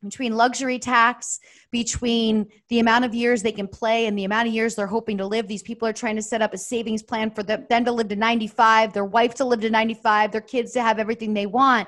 between 0.04 0.36
luxury 0.36 0.80
tax 0.80 1.40
between 1.72 2.48
the 2.70 2.80
amount 2.80 3.06
of 3.06 3.14
years 3.14 3.42
they 3.42 3.52
can 3.52 3.68
play 3.68 4.08
and 4.08 4.18
the 4.18 4.24
amount 4.24 4.48
of 4.48 4.54
years 4.54 4.76
they're 4.76 4.88
hoping 4.88 5.18
to 5.18 5.26
live. 5.26 5.48
These 5.48 5.64
people 5.64 5.88
are 5.88 5.94
trying 5.94 6.16
to 6.16 6.22
set 6.22 6.42
up 6.42 6.54
a 6.54 6.58
savings 6.58 7.04
plan 7.04 7.32
for 7.32 7.44
them, 7.44 7.66
to 7.70 7.92
live 7.92 8.08
to 8.10 8.16
95 8.16 8.94
their 8.94 9.06
wife 9.06 9.36
to 9.36 9.46
live 9.46 9.62
to 9.62 9.70
95 9.70 10.32
their 10.32 10.42
kids 10.42 10.72
to 10.74 10.82
have 10.82 11.00
everything 11.00 11.34
they 11.34 11.46
want. 11.46 11.88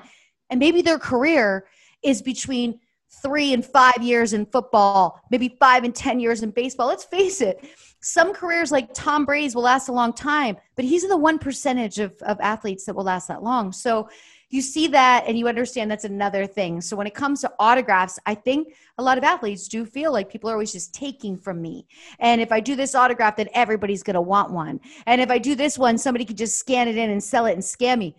And 0.50 0.60
maybe 0.60 0.82
their 0.82 0.98
career 0.98 1.66
is 2.02 2.22
between 2.22 2.80
three 3.22 3.52
and 3.52 3.64
five 3.64 4.02
years 4.02 4.32
in 4.32 4.46
football, 4.46 5.20
maybe 5.30 5.56
five 5.60 5.84
and 5.84 5.94
10 5.94 6.20
years 6.20 6.42
in 6.42 6.50
baseball. 6.50 6.88
Let's 6.88 7.04
face 7.04 7.40
it, 7.40 7.64
some 8.00 8.34
careers 8.34 8.70
like 8.70 8.92
Tom 8.92 9.24
Brady's 9.24 9.54
will 9.54 9.62
last 9.62 9.88
a 9.88 9.92
long 9.92 10.12
time, 10.12 10.56
but 10.76 10.84
he's 10.84 11.04
in 11.04 11.10
the 11.10 11.16
one 11.16 11.38
percentage 11.38 11.98
of, 11.98 12.14
of 12.22 12.38
athletes 12.40 12.84
that 12.84 12.94
will 12.94 13.04
last 13.04 13.28
that 13.28 13.42
long. 13.42 13.72
So 13.72 14.08
you 14.50 14.60
see 14.60 14.86
that 14.88 15.24
and 15.26 15.38
you 15.38 15.48
understand 15.48 15.90
that's 15.90 16.04
another 16.04 16.46
thing. 16.46 16.80
So 16.80 16.96
when 16.96 17.06
it 17.06 17.14
comes 17.14 17.40
to 17.40 17.52
autographs, 17.58 18.18
I 18.24 18.34
think 18.34 18.74
a 18.98 19.02
lot 19.02 19.18
of 19.18 19.24
athletes 19.24 19.66
do 19.66 19.84
feel 19.84 20.12
like 20.12 20.30
people 20.30 20.48
are 20.48 20.52
always 20.52 20.70
just 20.70 20.94
taking 20.94 21.36
from 21.36 21.60
me. 21.60 21.86
And 22.20 22.40
if 22.40 22.52
I 22.52 22.60
do 22.60 22.76
this 22.76 22.94
autograph, 22.94 23.36
then 23.36 23.48
everybody's 23.52 24.02
going 24.02 24.14
to 24.14 24.20
want 24.20 24.52
one. 24.52 24.80
And 25.06 25.20
if 25.20 25.30
I 25.30 25.38
do 25.38 25.54
this 25.54 25.76
one, 25.76 25.98
somebody 25.98 26.24
could 26.24 26.38
just 26.38 26.58
scan 26.58 26.86
it 26.86 26.96
in 26.96 27.10
and 27.10 27.22
sell 27.22 27.46
it 27.46 27.54
and 27.54 27.62
scam 27.62 27.98
me 27.98 28.14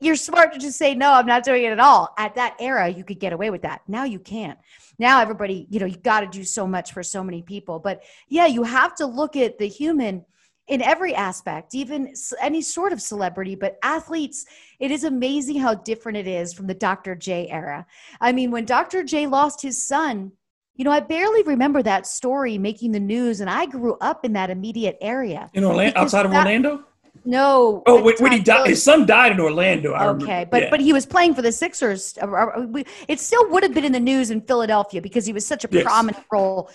you're 0.00 0.16
smart 0.16 0.52
to 0.52 0.58
just 0.58 0.78
say 0.78 0.94
no 0.94 1.12
i'm 1.12 1.26
not 1.26 1.44
doing 1.44 1.64
it 1.64 1.72
at 1.72 1.80
all. 1.80 2.12
At 2.18 2.34
that 2.36 2.56
era 2.60 2.88
you 2.88 3.04
could 3.04 3.20
get 3.20 3.32
away 3.32 3.50
with 3.50 3.62
that. 3.62 3.82
Now 3.88 4.04
you 4.04 4.18
can't. 4.18 4.58
Now 4.98 5.20
everybody 5.20 5.66
you 5.70 5.80
know 5.80 5.86
you 5.86 5.96
got 5.96 6.20
to 6.20 6.26
do 6.26 6.44
so 6.44 6.66
much 6.66 6.92
for 6.92 7.02
so 7.02 7.22
many 7.22 7.42
people. 7.42 7.78
But 7.78 8.02
yeah 8.28 8.46
you 8.46 8.62
have 8.62 8.94
to 8.96 9.06
look 9.06 9.36
at 9.36 9.58
the 9.58 9.66
human 9.66 10.24
in 10.66 10.82
every 10.82 11.14
aspect 11.14 11.74
even 11.74 12.12
any 12.42 12.60
sort 12.60 12.92
of 12.92 13.00
celebrity 13.00 13.54
but 13.54 13.78
athletes 13.82 14.44
it 14.78 14.90
is 14.90 15.04
amazing 15.04 15.58
how 15.58 15.72
different 15.72 16.18
it 16.18 16.26
is 16.26 16.52
from 16.52 16.66
the 16.66 16.74
dr 16.74 17.14
j 17.16 17.48
era. 17.48 17.86
I 18.20 18.32
mean 18.32 18.50
when 18.50 18.64
dr 18.64 19.04
j 19.04 19.26
lost 19.26 19.62
his 19.62 19.86
son 19.86 20.32
you 20.78 20.84
know, 20.84 20.92
I 20.92 21.00
barely 21.00 21.42
remember 21.42 21.82
that 21.82 22.06
story 22.06 22.56
making 22.56 22.92
the 22.92 23.00
news, 23.00 23.40
and 23.40 23.50
I 23.50 23.66
grew 23.66 23.96
up 24.00 24.24
in 24.24 24.32
that 24.34 24.48
immediate 24.48 24.96
area. 25.00 25.50
In 25.52 25.64
Orlando, 25.64 25.98
outside 25.98 26.24
of 26.24 26.30
that, 26.30 26.46
Orlando? 26.46 26.84
No. 27.24 27.82
Oh, 27.86 28.02
when, 28.02 28.16
when 28.18 28.32
he 28.32 28.40
died, 28.40 28.68
his 28.68 28.82
son 28.82 29.06
died 29.06 29.32
in 29.32 29.40
Orlando. 29.40 29.92
I 29.92 30.06
okay, 30.08 30.24
remember. 30.24 30.50
but 30.50 30.62
yeah. 30.62 30.70
but 30.70 30.80
he 30.80 30.92
was 30.92 31.06
playing 31.06 31.34
for 31.34 31.42
the 31.42 31.52
Sixers. 31.52 32.18
Uh, 32.20 32.26
uh, 32.26 32.82
it 33.06 33.20
still 33.20 33.48
would 33.50 33.62
have 33.62 33.74
been 33.74 33.84
in 33.84 33.92
the 33.92 34.00
news 34.00 34.30
in 34.30 34.40
Philadelphia 34.40 35.02
because 35.02 35.26
he 35.26 35.32
was 35.32 35.46
such 35.46 35.64
a 35.64 35.68
yes. 35.70 35.84
prominent 35.84 36.24
role. 36.32 36.70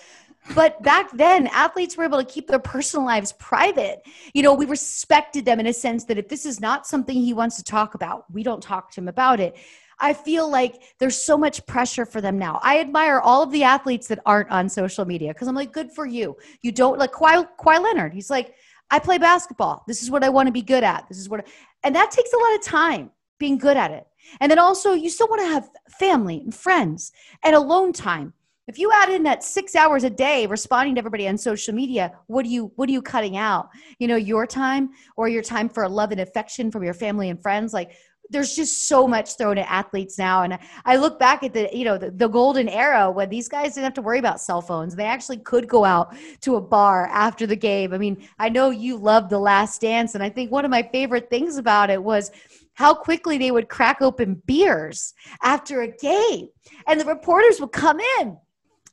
But 0.54 0.82
back 0.82 1.10
then, 1.12 1.46
athletes 1.48 1.96
were 1.96 2.04
able 2.04 2.18
to 2.18 2.24
keep 2.24 2.48
their 2.48 2.58
personal 2.58 3.06
lives 3.06 3.32
private. 3.38 4.02
You 4.34 4.42
know, 4.42 4.52
we 4.52 4.66
respected 4.66 5.46
them 5.46 5.58
in 5.58 5.66
a 5.66 5.72
sense 5.72 6.04
that 6.04 6.18
if 6.18 6.28
this 6.28 6.44
is 6.44 6.60
not 6.60 6.86
something 6.86 7.16
he 7.16 7.32
wants 7.32 7.56
to 7.56 7.64
talk 7.64 7.94
about, 7.94 8.30
we 8.30 8.42
don't 8.42 8.62
talk 8.62 8.90
to 8.92 9.00
him 9.00 9.08
about 9.08 9.40
it. 9.40 9.56
I 9.98 10.12
feel 10.12 10.50
like 10.50 10.82
there's 10.98 11.20
so 11.20 11.38
much 11.38 11.64
pressure 11.66 12.04
for 12.04 12.20
them 12.20 12.38
now. 12.38 12.60
I 12.62 12.80
admire 12.80 13.20
all 13.20 13.42
of 13.42 13.52
the 13.52 13.62
athletes 13.62 14.08
that 14.08 14.18
aren't 14.26 14.50
on 14.50 14.68
social 14.68 15.04
media 15.04 15.32
because 15.32 15.48
I'm 15.48 15.54
like, 15.54 15.72
good 15.72 15.92
for 15.92 16.04
you. 16.04 16.36
You 16.62 16.72
don't 16.72 16.98
like 16.98 17.12
Kawhi, 17.12 17.48
Kawhi 17.58 17.80
Leonard. 17.80 18.12
He's 18.12 18.28
like, 18.28 18.54
I 18.90 18.98
play 18.98 19.18
basketball. 19.18 19.84
This 19.86 20.02
is 20.02 20.10
what 20.10 20.24
I 20.24 20.28
want 20.28 20.46
to 20.46 20.52
be 20.52 20.62
good 20.62 20.84
at. 20.84 21.08
This 21.08 21.18
is 21.18 21.28
what, 21.28 21.46
and 21.82 21.94
that 21.96 22.10
takes 22.10 22.32
a 22.32 22.36
lot 22.36 22.54
of 22.54 22.62
time 22.62 23.10
being 23.38 23.58
good 23.58 23.76
at 23.76 23.90
it. 23.90 24.06
And 24.40 24.50
then 24.50 24.58
also, 24.58 24.92
you 24.92 25.10
still 25.10 25.28
want 25.28 25.42
to 25.42 25.48
have 25.48 25.68
family 25.98 26.40
and 26.40 26.54
friends 26.54 27.12
and 27.42 27.54
alone 27.54 27.92
time. 27.92 28.32
If 28.66 28.78
you 28.78 28.90
add 28.94 29.10
in 29.10 29.24
that 29.24 29.44
six 29.44 29.74
hours 29.74 30.04
a 30.04 30.10
day 30.10 30.46
responding 30.46 30.94
to 30.94 31.00
everybody 31.00 31.28
on 31.28 31.36
social 31.36 31.74
media, 31.74 32.12
what 32.28 32.44
do 32.44 32.50
you 32.50 32.72
what 32.76 32.88
are 32.88 32.92
you 32.92 33.02
cutting 33.02 33.36
out? 33.36 33.68
You 33.98 34.08
know, 34.08 34.16
your 34.16 34.46
time 34.46 34.90
or 35.16 35.28
your 35.28 35.42
time 35.42 35.68
for 35.68 35.86
love 35.86 36.12
and 36.12 36.20
affection 36.20 36.70
from 36.70 36.82
your 36.82 36.94
family 36.94 37.28
and 37.28 37.40
friends. 37.40 37.74
Like 37.74 37.92
there's 38.30 38.56
just 38.56 38.88
so 38.88 39.06
much 39.06 39.36
thrown 39.36 39.58
at 39.58 39.70
athletes 39.70 40.18
now. 40.18 40.42
And 40.42 40.58
I 40.84 40.96
look 40.96 41.18
back 41.18 41.42
at 41.42 41.52
the, 41.52 41.68
you 41.72 41.84
know, 41.84 41.98
the, 41.98 42.10
the, 42.10 42.28
golden 42.28 42.68
era 42.68 43.10
when 43.10 43.28
these 43.28 43.48
guys 43.48 43.74
didn't 43.74 43.84
have 43.84 43.94
to 43.94 44.02
worry 44.02 44.18
about 44.18 44.40
cell 44.40 44.60
phones. 44.60 44.96
They 44.96 45.04
actually 45.04 45.38
could 45.38 45.68
go 45.68 45.84
out 45.84 46.14
to 46.40 46.56
a 46.56 46.60
bar 46.60 47.06
after 47.06 47.46
the 47.46 47.56
game. 47.56 47.92
I 47.92 47.98
mean, 47.98 48.26
I 48.38 48.48
know 48.48 48.70
you 48.70 48.96
love 48.96 49.28
The 49.28 49.38
Last 49.38 49.80
Dance. 49.82 50.14
And 50.14 50.24
I 50.24 50.30
think 50.30 50.50
one 50.50 50.64
of 50.64 50.70
my 50.70 50.82
favorite 50.82 51.30
things 51.30 51.58
about 51.58 51.90
it 51.90 52.02
was 52.02 52.30
how 52.74 52.94
quickly 52.94 53.38
they 53.38 53.50
would 53.50 53.68
crack 53.68 54.02
open 54.02 54.42
beers 54.46 55.14
after 55.42 55.82
a 55.82 55.88
game. 55.88 56.48
And 56.86 57.00
the 57.00 57.04
reporters 57.04 57.60
would 57.60 57.72
come 57.72 58.00
in 58.20 58.36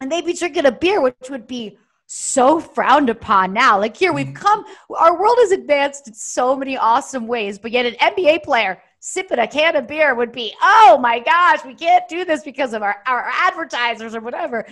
and 0.02 0.12
they'd 0.12 0.26
be 0.26 0.34
drinking 0.34 0.66
a 0.66 0.72
beer, 0.72 1.02
which 1.02 1.30
would 1.30 1.48
be 1.48 1.78
so 2.14 2.60
frowned 2.60 3.10
upon 3.10 3.54
now. 3.54 3.80
Like 3.80 3.96
here, 3.96 4.12
we've 4.12 4.28
mm. 4.28 4.36
come, 4.36 4.66
our 4.96 5.18
world 5.18 5.38
has 5.40 5.52
advanced 5.52 6.10
in 6.10 6.14
so 6.14 6.56
many 6.56 6.78
awesome 6.78 7.26
ways, 7.26 7.58
but 7.58 7.72
yet 7.72 7.86
an 7.86 7.94
NBA 7.94 8.44
player 8.44 8.82
sipping 9.02 9.40
a 9.40 9.48
can 9.48 9.76
of 9.76 9.88
beer 9.88 10.14
would 10.14 10.32
be, 10.32 10.54
oh 10.62 10.98
my 11.02 11.20
gosh, 11.20 11.66
we 11.66 11.74
can't 11.74 12.08
do 12.08 12.24
this 12.24 12.44
because 12.44 12.72
of 12.74 12.84
our, 12.84 12.98
our 13.08 13.28
advertisers 13.34 14.16
or 14.16 14.22
whatever. 14.22 14.66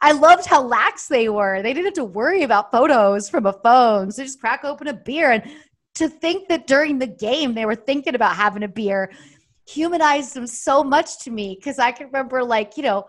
I 0.00 0.12
loved 0.12 0.46
how 0.46 0.62
lax 0.62 1.08
they 1.08 1.28
were. 1.28 1.62
They 1.62 1.74
didn't 1.74 1.86
have 1.86 1.94
to 1.94 2.04
worry 2.04 2.42
about 2.42 2.72
photos 2.72 3.28
from 3.28 3.44
a 3.44 3.52
phone. 3.52 4.10
So 4.10 4.22
just 4.22 4.40
crack 4.40 4.64
open 4.64 4.88
a 4.88 4.94
beer. 4.94 5.30
And 5.30 5.42
to 5.96 6.08
think 6.08 6.48
that 6.48 6.66
during 6.66 6.98
the 6.98 7.06
game 7.06 7.54
they 7.54 7.66
were 7.66 7.74
thinking 7.74 8.14
about 8.14 8.34
having 8.34 8.62
a 8.62 8.68
beer 8.68 9.12
humanized 9.68 10.32
them 10.32 10.46
so 10.46 10.82
much 10.82 11.18
to 11.24 11.30
me 11.30 11.54
because 11.54 11.78
I 11.78 11.92
can 11.92 12.06
remember, 12.06 12.42
like, 12.42 12.78
you 12.78 12.82
know, 12.82 13.06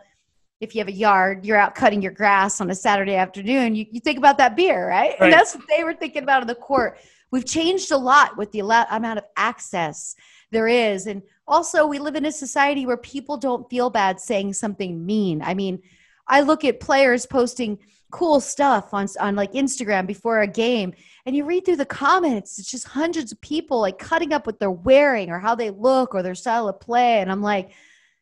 if 0.60 0.76
you 0.76 0.80
have 0.80 0.90
a 0.90 0.94
yard, 0.94 1.46
you're 1.46 1.58
out 1.58 1.76
cutting 1.76 2.02
your 2.02 2.12
grass 2.12 2.60
on 2.60 2.70
a 2.72 2.76
Saturday 2.76 3.16
afternoon, 3.16 3.74
you, 3.74 3.86
you 3.90 4.02
think 4.02 4.18
about 4.18 4.38
that 4.40 4.58
beer, 4.58 4.90
right? 4.90 5.12
right? 5.12 5.22
And 5.22 5.32
that's 5.32 5.56
what 5.56 5.64
they 5.70 5.86
were 5.86 5.94
thinking 5.94 6.24
about 6.24 6.42
in 6.42 6.48
the 6.48 6.56
court. 6.56 7.00
We've 7.32 7.46
changed 7.46 7.92
a 7.92 7.98
lot 7.98 8.36
with 8.36 8.52
the 8.52 8.60
amount 8.60 9.20
of 9.20 9.26
access 9.38 10.16
there 10.52 10.68
is. 10.68 11.08
And 11.08 11.22
also, 11.48 11.86
we 11.86 12.00
live 12.00 12.16
in 12.16 12.26
a 12.26 12.32
society 12.32 12.86
where 12.86 12.98
people 12.98 13.38
don't 13.38 13.70
feel 13.70 13.90
bad 13.90 14.20
saying 14.20 14.54
something 14.54 15.06
mean. 15.06 15.42
I 15.42 15.54
mean, 15.54 15.82
I 16.28 16.42
look 16.42 16.66
at 16.66 16.80
players 16.80 17.26
posting 17.26 17.80
cool 18.12 18.40
stuff 18.40 18.94
on, 18.94 19.08
on 19.20 19.36
like 19.36 19.54
Instagram 19.54 20.08
before 20.08 20.42
a 20.42 20.48
game, 20.48 20.94
and 21.26 21.36
you 21.36 21.46
read 21.46 21.66
through 21.66 21.76
the 21.76 21.86
comments, 21.86 22.58
it's 22.58 22.72
just 22.72 22.88
hundreds 22.88 23.32
of 23.32 23.42
people 23.42 23.82
like 23.82 24.00
cutting 24.00 24.32
up 24.32 24.46
what 24.46 24.60
they're 24.60 24.72
wearing 24.72 25.30
or 25.30 25.40
how 25.40 25.56
they 25.56 25.70
look 25.70 26.16
or 26.16 26.24
their 26.24 26.36
style 26.36 26.70
of 26.70 26.80
play. 26.80 27.20
And 27.20 27.32
I'm 27.32 27.42
like, 27.42 27.72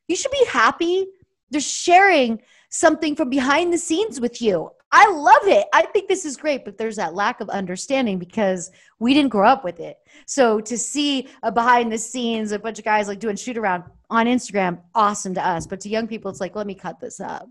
you 0.08 0.16
should 0.16 0.32
be 0.32 0.46
happy. 0.50 1.06
They're 1.52 1.62
sharing 1.62 2.42
something 2.70 3.16
from 3.16 3.30
behind 3.30 3.72
the 3.72 3.78
scenes 3.78 4.20
with 4.20 4.42
you. 4.42 4.72
I 4.92 5.12
love 5.12 5.48
it. 5.48 5.68
I 5.74 5.84
think 5.84 6.08
this 6.08 6.26
is 6.26 6.38
great, 6.38 6.64
but 6.64 6.78
there's 6.78 6.96
that 6.96 7.16
lack 7.16 7.42
of 7.42 7.50
understanding 7.50 8.18
because 8.18 8.72
we 9.00 9.14
didn't 9.14 9.30
grow 9.30 9.48
up 9.48 9.64
with 9.64 9.80
it. 9.80 9.98
So 10.26 10.62
to 10.62 10.78
see 10.78 11.28
a 11.44 11.52
behind 11.52 11.92
the 11.92 11.98
scenes, 11.98 12.52
a 12.52 12.60
bunch 12.60 12.80
of 12.80 12.86
guys 12.86 13.08
like 13.08 13.20
doing 13.20 13.36
shoot 13.36 13.58
around 13.58 13.84
on 14.10 14.28
Instagram, 14.28 14.80
awesome 14.94 15.34
to 15.34 15.46
us. 15.46 15.68
But 15.68 15.82
to 15.82 15.90
young 15.90 16.08
people, 16.08 16.32
it's 16.32 16.40
like, 16.40 16.56
let 16.56 16.68
me 16.68 16.76
cut 16.76 17.00
this 17.00 17.20
up. 17.20 17.50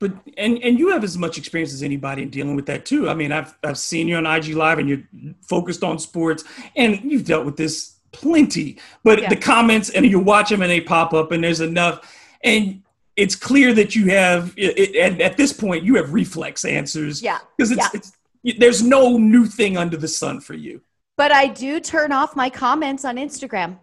But 0.00 0.12
and 0.38 0.58
and 0.64 0.78
you 0.78 0.88
have 0.88 1.04
as 1.04 1.18
much 1.18 1.36
experience 1.36 1.74
as 1.74 1.82
anybody 1.82 2.22
in 2.22 2.30
dealing 2.30 2.56
with 2.56 2.64
that 2.66 2.86
too. 2.86 3.10
I 3.10 3.14
mean, 3.14 3.32
I've 3.32 3.54
I've 3.62 3.78
seen 3.78 4.08
you 4.08 4.16
on 4.16 4.24
IG 4.24 4.54
Live 4.54 4.78
and 4.78 4.88
you're 4.88 5.02
focused 5.42 5.84
on 5.84 5.98
sports, 5.98 6.42
and 6.74 6.98
you've 7.04 7.26
dealt 7.26 7.44
with 7.44 7.58
this 7.58 7.96
plenty. 8.10 8.78
But 9.04 9.20
yeah. 9.20 9.28
the 9.28 9.36
comments 9.36 9.90
and 9.90 10.06
you 10.06 10.18
watch 10.18 10.48
them 10.48 10.62
and 10.62 10.70
they 10.70 10.80
pop 10.80 11.12
up, 11.12 11.32
and 11.32 11.44
there's 11.44 11.60
enough. 11.60 12.16
And 12.42 12.82
it's 13.20 13.36
clear 13.36 13.74
that 13.74 13.94
you 13.94 14.06
have 14.06 14.54
it, 14.56 14.96
at, 14.96 15.20
at 15.20 15.36
this 15.36 15.52
point 15.52 15.84
you 15.84 15.96
have 15.96 16.12
reflex 16.12 16.64
answers. 16.64 17.22
Yeah, 17.22 17.38
because 17.56 17.70
it's, 17.70 17.88
yeah. 17.94 18.00
it's 18.44 18.58
there's 18.58 18.82
no 18.82 19.18
new 19.18 19.46
thing 19.46 19.76
under 19.76 19.96
the 19.96 20.08
sun 20.08 20.40
for 20.40 20.54
you. 20.54 20.80
But 21.16 21.32
I 21.32 21.48
do 21.48 21.80
turn 21.80 22.12
off 22.12 22.34
my 22.34 22.48
comments 22.48 23.04
on 23.04 23.16
Instagram 23.16 23.78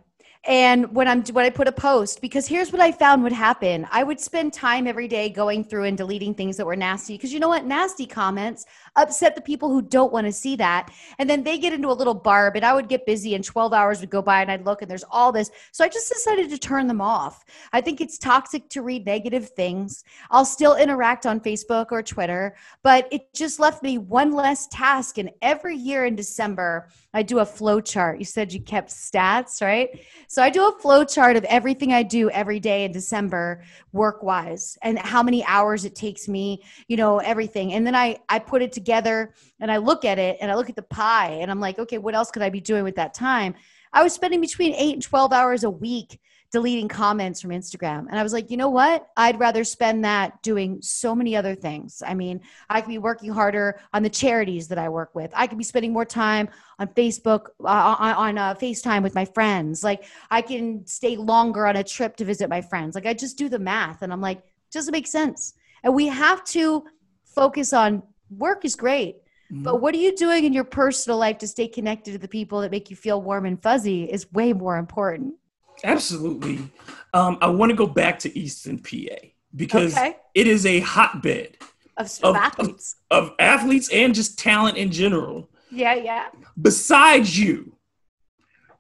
and 0.48 0.94
when 0.96 1.08
i'm 1.08 1.22
when 1.26 1.46
i 1.46 1.50
put 1.50 1.68
a 1.68 1.72
post 1.72 2.22
because 2.22 2.48
here's 2.48 2.72
what 2.72 2.82
i 2.82 2.92
found 2.92 3.22
would 3.22 3.34
happen 3.34 3.88
i 3.92 4.04
would 4.04 4.20
spend 4.20 4.54
time 4.54 4.88
every 4.88 5.08
day 5.08 5.30
going 5.30 5.64
through 5.64 5.84
and 5.84 5.98
deleting 5.98 6.34
things 6.34 6.58
that 6.58 6.66
were 6.66 6.76
nasty 6.76 7.16
because 7.16 7.34
you 7.34 7.40
know 7.40 7.50
what 7.50 7.66
nasty 7.66 8.06
comments 8.06 8.66
upset 8.98 9.36
the 9.36 9.42
people 9.42 9.70
who 9.72 9.82
don't 9.82 10.12
want 10.12 10.26
to 10.26 10.32
see 10.32 10.56
that 10.56 10.92
and 11.20 11.30
then 11.30 11.44
they 11.44 11.58
get 11.58 11.74
into 11.74 11.90
a 11.90 11.94
little 11.94 12.14
barb 12.14 12.56
and 12.56 12.66
i 12.66 12.74
would 12.74 12.90
get 12.90 13.06
busy 13.06 13.36
and 13.36 13.44
12 13.44 13.74
hours 13.74 14.00
would 14.02 14.10
go 14.10 14.22
by 14.22 14.42
and 14.42 14.52
i'd 14.52 14.66
look 14.66 14.82
and 14.82 14.92
there's 14.92 15.06
all 15.10 15.32
this 15.32 15.52
so 15.72 15.84
i 15.84 15.88
just 15.88 16.12
decided 16.12 16.50
to 16.50 16.58
turn 16.58 16.88
them 16.88 17.02
off 17.02 17.46
i 17.74 17.80
think 17.80 18.02
it's 18.02 18.18
toxic 18.18 18.68
to 18.70 18.82
read 18.82 19.06
negative 19.06 19.50
things 19.50 20.04
i'll 20.32 20.46
still 20.46 20.76
interact 20.76 21.26
on 21.26 21.40
facebook 21.40 21.88
or 21.92 22.02
twitter 22.02 22.56
but 22.84 23.08
it 23.12 23.34
just 23.34 23.60
left 23.60 23.84
me 23.84 23.98
one 23.98 24.34
less 24.34 24.68
task 24.68 25.18
and 25.18 25.30
every 25.42 25.76
year 25.76 26.06
in 26.06 26.16
december 26.16 26.90
I 27.14 27.24
do 27.24 27.40
a 27.40 27.46
flow 27.46 27.82
chart. 27.82 28.20
You 28.20 28.26
said 28.26 28.54
you 28.54 28.62
kept 28.62 28.90
stats, 28.90 29.60
right? 29.60 29.90
So 30.28 30.44
I 30.44 30.52
do 30.52 30.68
a 30.68 30.72
flow 30.80 31.04
chart 31.04 31.36
of 31.36 31.44
everything 31.46 31.92
I 31.92 32.04
do 32.04 32.30
every 32.30 32.60
day 32.60 32.84
in 32.84 32.92
December 32.92 33.64
work 33.92 34.22
wise 34.22 34.78
and 34.84 35.00
how 35.00 35.24
many 35.24 35.44
hours 35.46 35.84
it 35.84 35.96
takes 35.96 36.28
me, 36.28 36.62
you 36.88 36.96
know, 36.96 37.18
everything. 37.18 37.74
And 37.74 37.88
then 37.88 37.96
I 37.96 38.20
I 38.30 38.38
put 38.38 38.62
it 38.62 38.72
together 38.72 38.87
and 38.90 39.72
I 39.72 39.78
look 39.78 40.06
at 40.06 40.20
it 40.20 40.38
and 40.42 40.52
I 40.52 40.56
look 40.56 40.70
at 40.70 40.76
the 40.76 40.82
pie 40.82 41.40
and 41.42 41.52
I'm 41.52 41.60
like, 41.60 41.80
okay, 41.80 41.98
what 41.98 42.16
else 42.16 42.32
could 42.32 42.42
I 42.42 42.50
be 42.50 42.62
doing 42.62 42.84
with 42.84 42.96
that 42.96 43.14
time? 43.14 43.56
I 43.94 44.04
was 44.04 44.14
spending 44.14 44.42
between 44.42 44.74
8 44.74 44.94
and 44.94 45.02
12 45.02 45.34
hours 45.34 45.64
a 45.64 45.70
week 45.70 46.20
deleting 46.52 46.88
comments 46.88 47.42
from 47.42 47.52
Instagram. 47.52 48.08
And 48.10 48.18
I 48.18 48.24
was 48.24 48.32
like, 48.32 48.50
you 48.50 48.58
know 48.58 48.70
what? 48.70 49.08
I'd 49.18 49.40
rather 49.40 49.64
spend 49.64 50.06
that 50.06 50.42
doing 50.44 50.82
so 50.82 51.14
many 51.14 51.36
other 51.36 51.56
things. 51.56 52.02
I 52.06 52.14
mean, 52.14 52.40
I 52.70 52.80
could 52.80 52.90
be 52.90 52.98
working 53.00 53.32
harder 53.32 53.80
on 53.94 54.02
the 54.02 54.10
charities 54.10 54.70
that 54.70 54.78
I 54.78 54.88
work 54.88 55.14
with. 55.14 55.32
I 55.36 55.48
could 55.48 55.58
be 55.58 55.64
spending 55.64 55.92
more 55.92 56.06
time 56.06 56.48
on 56.80 56.88
Facebook, 56.90 57.48
uh, 57.64 57.96
on, 58.00 58.14
on 58.14 58.38
uh, 58.38 58.56
FaceTime 58.56 59.04
with 59.04 59.14
my 59.14 59.26
friends. 59.26 59.84
Like, 59.84 60.06
I 60.32 60.42
can 60.42 60.86
stay 60.88 61.18
longer 61.18 61.68
on 61.68 61.76
a 61.76 61.84
trip 61.84 62.16
to 62.18 62.26
visit 62.26 62.50
my 62.50 62.62
friends. 62.62 62.96
Like, 62.96 63.06
I 63.06 63.14
just 63.14 63.38
do 63.38 63.50
the 63.50 63.60
math 63.60 64.02
and 64.02 64.14
I'm 64.14 64.22
like, 64.22 64.42
doesn't 64.72 64.92
make 64.92 65.08
sense. 65.08 65.54
And 65.84 65.94
we 65.94 66.08
have 66.08 66.44
to 66.46 66.86
focus 67.26 67.74
on 67.74 68.04
work 68.30 68.66
is 68.66 68.76
great. 68.76 69.18
Mm-hmm. 69.52 69.64
But 69.64 69.82
what 69.82 69.96
are 69.96 70.00
you 70.00 70.16
doing 70.16 70.44
in 70.44 70.54
your 70.54 70.64
personal 70.64 71.18
life 71.18 71.38
to 71.40 71.48
stay 71.48 71.68
connected 71.68 72.12
to 72.12 72.18
the 72.18 72.28
people 72.28 72.62
that 72.62 72.72
make 72.72 72.90
you 72.90 72.96
feel 72.96 73.22
warm 73.22 73.46
and 73.46 73.62
fuzzy 73.62 74.04
is 74.04 74.32
way 74.34 74.54
more 74.54 74.78
important. 74.78 75.36
Absolutely. 75.84 76.70
Um, 77.14 77.38
I 77.40 77.48
want 77.48 77.70
to 77.70 77.76
go 77.76 77.88
back 77.88 78.20
to 78.20 78.38
Easton, 78.38 78.80
PA, 78.80 79.28
because 79.56 79.96
okay. 79.96 80.18
it 80.34 80.48
is 80.48 80.66
a 80.66 80.80
hotbed 80.80 81.58
of, 81.96 82.20
of 82.24 82.36
athletes, 82.36 82.96
of, 83.12 83.26
of 83.26 83.34
athletes, 83.40 83.90
and 83.92 84.14
just 84.14 84.40
talent 84.40 84.78
in 84.78 84.92
general. 84.92 85.50
Yeah, 85.72 85.96
yeah. 85.96 86.28
Besides 86.60 87.38
you, 87.38 87.76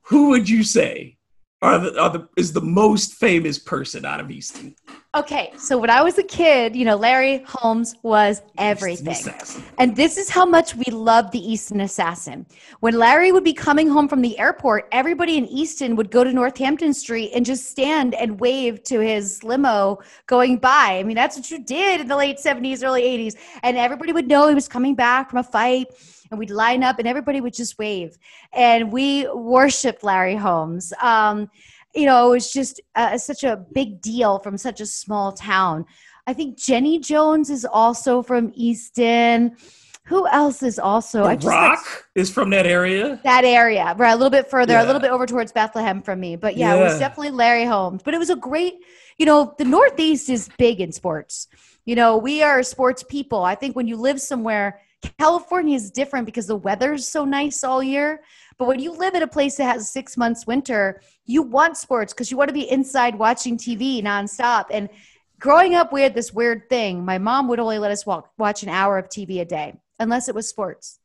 who 0.03 0.29
would 0.29 0.49
you 0.49 0.63
say 0.63 1.16
are 1.61 1.79
the, 1.79 1.99
are 1.99 2.09
the 2.11 2.27
is 2.37 2.53
the 2.53 2.61
most 2.61 3.15
famous 3.15 3.57
person 3.57 4.05
out 4.05 4.19
of 4.19 4.29
Easton? 4.29 4.75
Okay, 5.15 5.51
so 5.57 5.79
when 5.79 5.89
I 5.89 6.03
was 6.03 6.19
a 6.19 6.23
kid, 6.23 6.75
you 6.75 6.85
know, 6.85 6.95
Larry 6.95 7.43
Holmes 7.47 7.95
was 8.03 8.43
everything. 8.59 9.33
And 9.79 9.95
this 9.95 10.15
is 10.17 10.29
how 10.29 10.45
much 10.45 10.75
we 10.75 10.91
loved 10.91 11.31
the 11.31 11.39
Easton 11.39 11.81
Assassin. 11.81 12.45
When 12.81 12.99
Larry 12.99 13.31
would 13.31 13.43
be 13.43 13.53
coming 13.53 13.89
home 13.89 14.07
from 14.07 14.21
the 14.21 14.37
airport, 14.37 14.87
everybody 14.91 15.37
in 15.37 15.47
Easton 15.47 15.95
would 15.95 16.11
go 16.11 16.23
to 16.23 16.31
Northampton 16.31 16.93
Street 16.93 17.31
and 17.33 17.43
just 17.43 17.71
stand 17.71 18.13
and 18.13 18.39
wave 18.39 18.83
to 18.83 18.99
his 18.99 19.43
limo 19.43 19.97
going 20.27 20.57
by. 20.57 20.99
I 20.99 21.03
mean, 21.03 21.15
that's 21.15 21.35
what 21.35 21.49
you 21.49 21.63
did 21.63 22.01
in 22.01 22.07
the 22.07 22.15
late 22.15 22.37
70s, 22.37 22.83
early 22.83 23.01
80s. 23.01 23.35
And 23.63 23.77
everybody 23.77 24.13
would 24.13 24.27
know 24.27 24.47
he 24.47 24.53
was 24.53 24.67
coming 24.67 24.93
back 24.93 25.31
from 25.31 25.39
a 25.39 25.43
fight 25.43 25.87
and 26.29 26.39
we'd 26.39 26.51
line 26.51 26.83
up 26.83 26.99
and 26.99 27.07
everybody 27.07 27.41
would 27.41 27.53
just 27.53 27.77
wave. 27.77 28.17
And 28.53 28.91
we 28.91 29.27
worshiped 29.29 30.03
Larry 30.03 30.35
Holmes. 30.35 30.93
Um, 31.01 31.49
you 31.95 32.05
know, 32.05 32.27
it 32.27 32.35
was 32.35 32.53
just 32.53 32.81
uh, 32.95 33.17
such 33.17 33.43
a 33.43 33.57
big 33.73 34.01
deal 34.01 34.39
from 34.39 34.57
such 34.57 34.81
a 34.81 34.85
small 34.85 35.31
town. 35.31 35.85
I 36.27 36.33
think 36.33 36.57
Jenny 36.57 36.99
Jones 36.99 37.49
is 37.49 37.65
also 37.65 38.21
from 38.21 38.51
Easton. 38.53 39.55
Who 40.07 40.27
else 40.27 40.63
is 40.63 40.79
also? 40.79 41.23
The 41.23 41.29
I 41.29 41.35
just, 41.35 41.47
Rock 41.47 41.79
like, 41.79 42.05
is 42.15 42.29
from 42.29 42.49
that 42.51 42.65
area. 42.65 43.19
That 43.23 43.43
area, 43.43 43.93
right? 43.97 44.11
A 44.11 44.15
little 44.15 44.29
bit 44.29 44.49
further, 44.49 44.73
yeah. 44.73 44.83
a 44.83 44.85
little 44.85 45.01
bit 45.01 45.11
over 45.11 45.25
towards 45.25 45.51
Bethlehem 45.51 46.01
from 46.01 46.19
me. 46.19 46.35
But 46.35 46.55
yeah, 46.55 46.75
yeah, 46.75 46.81
it 46.81 46.83
was 46.83 46.99
definitely 46.99 47.31
Larry 47.31 47.65
Holmes. 47.65 48.03
But 48.03 48.13
it 48.13 48.17
was 48.17 48.29
a 48.29 48.35
great, 48.35 48.75
you 49.17 49.25
know, 49.25 49.53
the 49.57 49.65
Northeast 49.65 50.29
is 50.29 50.49
big 50.57 50.79
in 50.79 50.91
sports. 50.93 51.47
You 51.83 51.95
know, 51.95 52.17
we 52.17 52.41
are 52.41 52.63
sports 52.63 53.03
people. 53.03 53.43
I 53.43 53.55
think 53.55 53.75
when 53.75 53.87
you 53.87 53.97
live 53.97 54.21
somewhere, 54.21 54.79
California 55.19 55.75
is 55.75 55.91
different 55.91 56.25
because 56.25 56.47
the 56.47 56.55
weather's 56.55 57.07
so 57.07 57.25
nice 57.25 57.63
all 57.63 57.83
year. 57.83 58.21
But 58.57 58.67
when 58.67 58.79
you 58.79 58.91
live 58.91 59.13
in 59.13 59.23
a 59.23 59.27
place 59.27 59.57
that 59.57 59.65
has 59.65 59.91
six 59.91 60.17
months 60.17 60.47
winter, 60.47 61.01
you 61.25 61.43
want 61.43 61.77
sports 61.77 62.13
because 62.13 62.31
you 62.31 62.37
want 62.37 62.49
to 62.49 62.53
be 62.53 62.69
inside 62.69 63.15
watching 63.15 63.57
TV 63.57 64.01
nonstop. 64.03 64.65
And 64.71 64.89
growing 65.39 65.75
up, 65.75 65.93
we 65.93 66.01
had 66.01 66.15
this 66.15 66.33
weird 66.33 66.69
thing. 66.69 67.05
My 67.05 67.19
mom 67.19 67.47
would 67.47 67.59
only 67.59 67.77
let 67.77 67.91
us 67.91 68.05
walk, 68.05 68.31
watch 68.37 68.63
an 68.63 68.69
hour 68.69 68.97
of 68.97 69.09
TV 69.09 69.41
a 69.41 69.45
day, 69.45 69.75
unless 69.99 70.27
it 70.27 70.35
was 70.35 70.49
sports. 70.49 70.99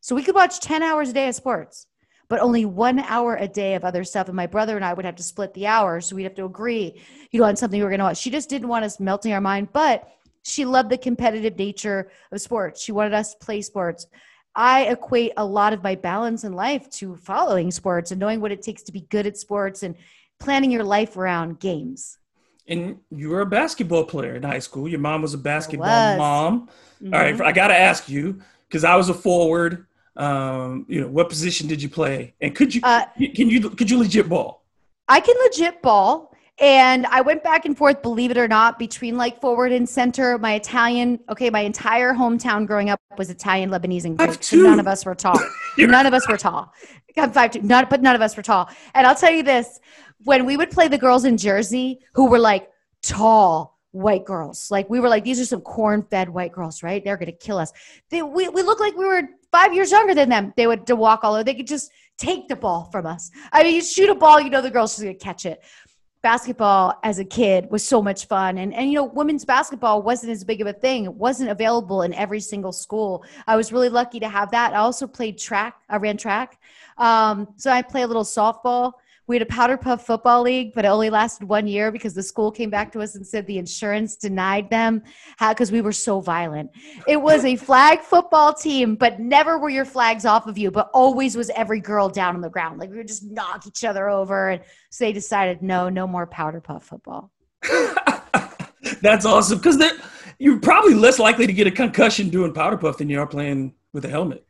So 0.00 0.14
we 0.14 0.22
could 0.22 0.34
watch 0.34 0.60
10 0.60 0.82
hours 0.82 1.10
a 1.10 1.12
day 1.12 1.28
of 1.28 1.34
sports, 1.34 1.86
but 2.28 2.40
only 2.40 2.64
one 2.64 2.98
hour 2.98 3.36
a 3.36 3.46
day 3.46 3.74
of 3.74 3.84
other 3.84 4.04
stuff. 4.04 4.26
And 4.28 4.36
my 4.36 4.46
brother 4.46 4.74
and 4.74 4.84
I 4.84 4.94
would 4.94 5.04
have 5.04 5.16
to 5.16 5.22
split 5.22 5.54
the 5.54 5.66
hours. 5.66 6.06
So 6.06 6.16
we'd 6.16 6.24
have 6.24 6.34
to 6.36 6.44
agree, 6.44 7.00
you 7.30 7.40
know, 7.40 7.46
on 7.46 7.56
something 7.56 7.78
we 7.78 7.84
were 7.84 7.90
going 7.90 8.00
to 8.00 8.06
watch. 8.06 8.18
She 8.18 8.30
just 8.30 8.48
didn't 8.48 8.68
want 8.68 8.84
us 8.84 8.98
melting 8.98 9.32
our 9.32 9.40
mind, 9.40 9.68
but 9.72 10.08
she 10.48 10.64
loved 10.64 10.90
the 10.90 10.98
competitive 10.98 11.56
nature 11.56 12.10
of 12.32 12.40
sports. 12.40 12.82
She 12.82 12.92
wanted 12.92 13.14
us 13.14 13.32
to 13.32 13.38
play 13.38 13.62
sports. 13.62 14.06
I 14.54 14.84
equate 14.84 15.32
a 15.36 15.44
lot 15.44 15.72
of 15.72 15.82
my 15.82 15.94
balance 15.94 16.44
in 16.44 16.52
life 16.52 16.90
to 16.90 17.16
following 17.16 17.70
sports 17.70 18.10
and 18.10 18.18
knowing 18.18 18.40
what 18.40 18.50
it 18.50 18.62
takes 18.62 18.82
to 18.84 18.92
be 18.92 19.02
good 19.02 19.26
at 19.26 19.36
sports 19.36 19.82
and 19.82 19.94
planning 20.40 20.70
your 20.70 20.84
life 20.84 21.16
around 21.16 21.60
games. 21.60 22.18
And 22.66 22.98
you 23.10 23.30
were 23.30 23.40
a 23.40 23.46
basketball 23.46 24.04
player 24.04 24.34
in 24.34 24.42
high 24.42 24.58
school. 24.58 24.88
Your 24.88 24.98
mom 25.00 25.22
was 25.22 25.32
a 25.32 25.38
basketball 25.38 25.86
was. 25.86 26.18
mom. 26.18 26.68
Mm-hmm. 27.02 27.14
All 27.14 27.20
right, 27.20 27.40
I 27.40 27.52
got 27.52 27.68
to 27.68 27.78
ask 27.78 28.08
you 28.08 28.42
because 28.68 28.84
I 28.84 28.96
was 28.96 29.08
a 29.08 29.14
forward. 29.14 29.86
Um, 30.16 30.84
you 30.88 31.00
know, 31.00 31.08
what 31.08 31.28
position 31.28 31.68
did 31.68 31.80
you 31.80 31.88
play? 31.88 32.34
And 32.40 32.54
could 32.54 32.74
you 32.74 32.80
Uh, 32.82 33.04
can 33.16 33.48
you 33.48 33.70
could 33.70 33.88
you 33.88 33.98
legit 33.98 34.28
ball? 34.28 34.64
I 35.06 35.20
can 35.20 35.36
legit 35.44 35.80
ball. 35.80 36.27
And 36.60 37.06
I 37.06 37.20
went 37.20 37.44
back 37.44 37.66
and 37.66 37.78
forth, 37.78 38.02
believe 38.02 38.32
it 38.32 38.38
or 38.38 38.48
not, 38.48 38.80
between 38.80 39.16
like 39.16 39.40
forward 39.40 39.70
and 39.70 39.88
center. 39.88 40.38
My 40.38 40.54
Italian, 40.54 41.20
okay, 41.28 41.50
my 41.50 41.60
entire 41.60 42.12
hometown 42.12 42.66
growing 42.66 42.90
up 42.90 43.00
was 43.16 43.30
Italian, 43.30 43.70
Lebanese, 43.70 44.04
and 44.04 44.18
Greek. 44.18 44.42
So 44.42 44.56
none 44.56 44.80
of 44.80 44.88
us 44.88 45.06
were 45.06 45.14
tall. 45.14 45.38
none 45.78 46.06
of 46.06 46.14
us 46.14 46.28
were 46.28 46.36
tall. 46.36 46.72
I'm 47.16 47.32
five 47.32 47.52
two, 47.52 47.62
not, 47.62 47.88
but 47.90 48.02
none 48.02 48.16
of 48.16 48.22
us 48.22 48.36
were 48.36 48.42
tall. 48.42 48.68
And 48.94 49.06
I'll 49.06 49.14
tell 49.14 49.30
you 49.30 49.44
this: 49.44 49.78
when 50.24 50.44
we 50.46 50.56
would 50.56 50.70
play 50.70 50.88
the 50.88 50.98
girls 50.98 51.24
in 51.24 51.36
Jersey, 51.36 52.00
who 52.14 52.28
were 52.28 52.38
like 52.38 52.68
tall 53.02 53.78
white 53.92 54.24
girls, 54.24 54.68
like 54.70 54.90
we 54.90 54.98
were 54.98 55.08
like 55.08 55.24
these 55.24 55.40
are 55.40 55.44
some 55.44 55.60
corn-fed 55.60 56.28
white 56.28 56.52
girls, 56.52 56.82
right? 56.82 57.04
They're 57.04 57.16
gonna 57.16 57.32
kill 57.32 57.58
us. 57.58 57.72
They, 58.10 58.22
we 58.22 58.48
we 58.48 58.62
looked 58.62 58.80
like 58.80 58.96
we 58.96 59.06
were 59.06 59.22
five 59.52 59.74
years 59.74 59.92
younger 59.92 60.14
than 60.14 60.28
them. 60.28 60.52
They 60.56 60.66
would 60.66 60.88
to 60.88 60.96
walk 60.96 61.20
all 61.22 61.34
over. 61.34 61.44
They 61.44 61.54
could 61.54 61.68
just 61.68 61.90
take 62.18 62.48
the 62.48 62.56
ball 62.56 62.88
from 62.90 63.06
us. 63.06 63.30
I 63.52 63.62
mean, 63.62 63.76
you 63.76 63.82
shoot 63.82 64.10
a 64.10 64.14
ball, 64.14 64.40
you 64.40 64.50
know 64.50 64.60
the 64.60 64.70
girl's 64.70 64.92
just 64.92 65.02
gonna 65.02 65.14
catch 65.14 65.46
it 65.46 65.62
basketball 66.22 66.98
as 67.04 67.18
a 67.18 67.24
kid 67.24 67.70
was 67.70 67.84
so 67.84 68.02
much 68.02 68.26
fun. 68.26 68.58
And 68.58 68.74
and 68.74 68.90
you 68.90 68.96
know 68.96 69.04
women's 69.04 69.44
basketball 69.44 70.02
wasn't 70.02 70.32
as 70.32 70.44
big 70.44 70.60
of 70.60 70.66
a 70.66 70.72
thing. 70.72 71.04
It 71.04 71.14
wasn't 71.14 71.50
available 71.50 72.02
in 72.02 72.12
every 72.14 72.40
single 72.40 72.72
school. 72.72 73.24
I 73.46 73.56
was 73.56 73.72
really 73.72 73.88
lucky 73.88 74.20
to 74.20 74.28
have 74.28 74.50
that. 74.50 74.74
I 74.74 74.78
also 74.78 75.06
played 75.06 75.38
track. 75.38 75.76
I 75.88 75.96
ran 75.96 76.16
track. 76.16 76.60
Um, 76.96 77.48
so 77.56 77.70
i 77.70 77.80
play 77.82 78.02
a 78.02 78.06
little 78.06 78.24
softball 78.24 78.94
we 79.28 79.36
had 79.36 79.42
a 79.42 79.46
powder 79.46 79.76
puff 79.76 80.04
football 80.04 80.42
league 80.42 80.72
but 80.74 80.84
it 80.84 80.88
only 80.88 81.10
lasted 81.10 81.46
one 81.46 81.66
year 81.66 81.92
because 81.92 82.14
the 82.14 82.22
school 82.22 82.50
came 82.50 82.70
back 82.70 82.90
to 82.90 83.00
us 83.00 83.14
and 83.14 83.24
said 83.24 83.46
the 83.46 83.58
insurance 83.58 84.16
denied 84.16 84.68
them 84.70 85.02
because 85.50 85.70
we 85.70 85.80
were 85.80 85.92
so 85.92 86.20
violent. 86.20 86.70
It 87.06 87.20
was 87.20 87.44
a 87.44 87.54
flag 87.54 88.00
football 88.00 88.54
team 88.54 88.96
but 88.96 89.20
never 89.20 89.58
were 89.58 89.68
your 89.68 89.84
flags 89.84 90.24
off 90.24 90.46
of 90.46 90.58
you 90.58 90.70
but 90.70 90.90
always 90.92 91.36
was 91.36 91.50
every 91.50 91.80
girl 91.80 92.08
down 92.08 92.34
on 92.34 92.40
the 92.40 92.48
ground. 92.48 92.80
Like 92.80 92.90
we 92.90 92.96
would 92.96 93.08
just 93.08 93.24
knock 93.24 93.66
each 93.66 93.84
other 93.84 94.08
over 94.08 94.50
and 94.50 94.62
so 94.90 95.04
they 95.04 95.12
decided 95.12 95.62
no 95.62 95.88
no 95.88 96.06
more 96.06 96.26
powder 96.26 96.60
puff 96.60 96.84
football. 96.84 97.30
That's 99.02 99.26
awesome 99.26 99.58
because 99.58 99.82
you're 100.38 100.60
probably 100.60 100.94
less 100.94 101.18
likely 101.18 101.46
to 101.46 101.52
get 101.52 101.66
a 101.66 101.70
concussion 101.70 102.30
doing 102.30 102.54
powder 102.54 102.78
puff 102.78 102.96
than 102.96 103.10
you 103.10 103.20
are 103.20 103.26
playing 103.26 103.74
with 103.92 104.04
a 104.04 104.08
helmet. 104.08 104.47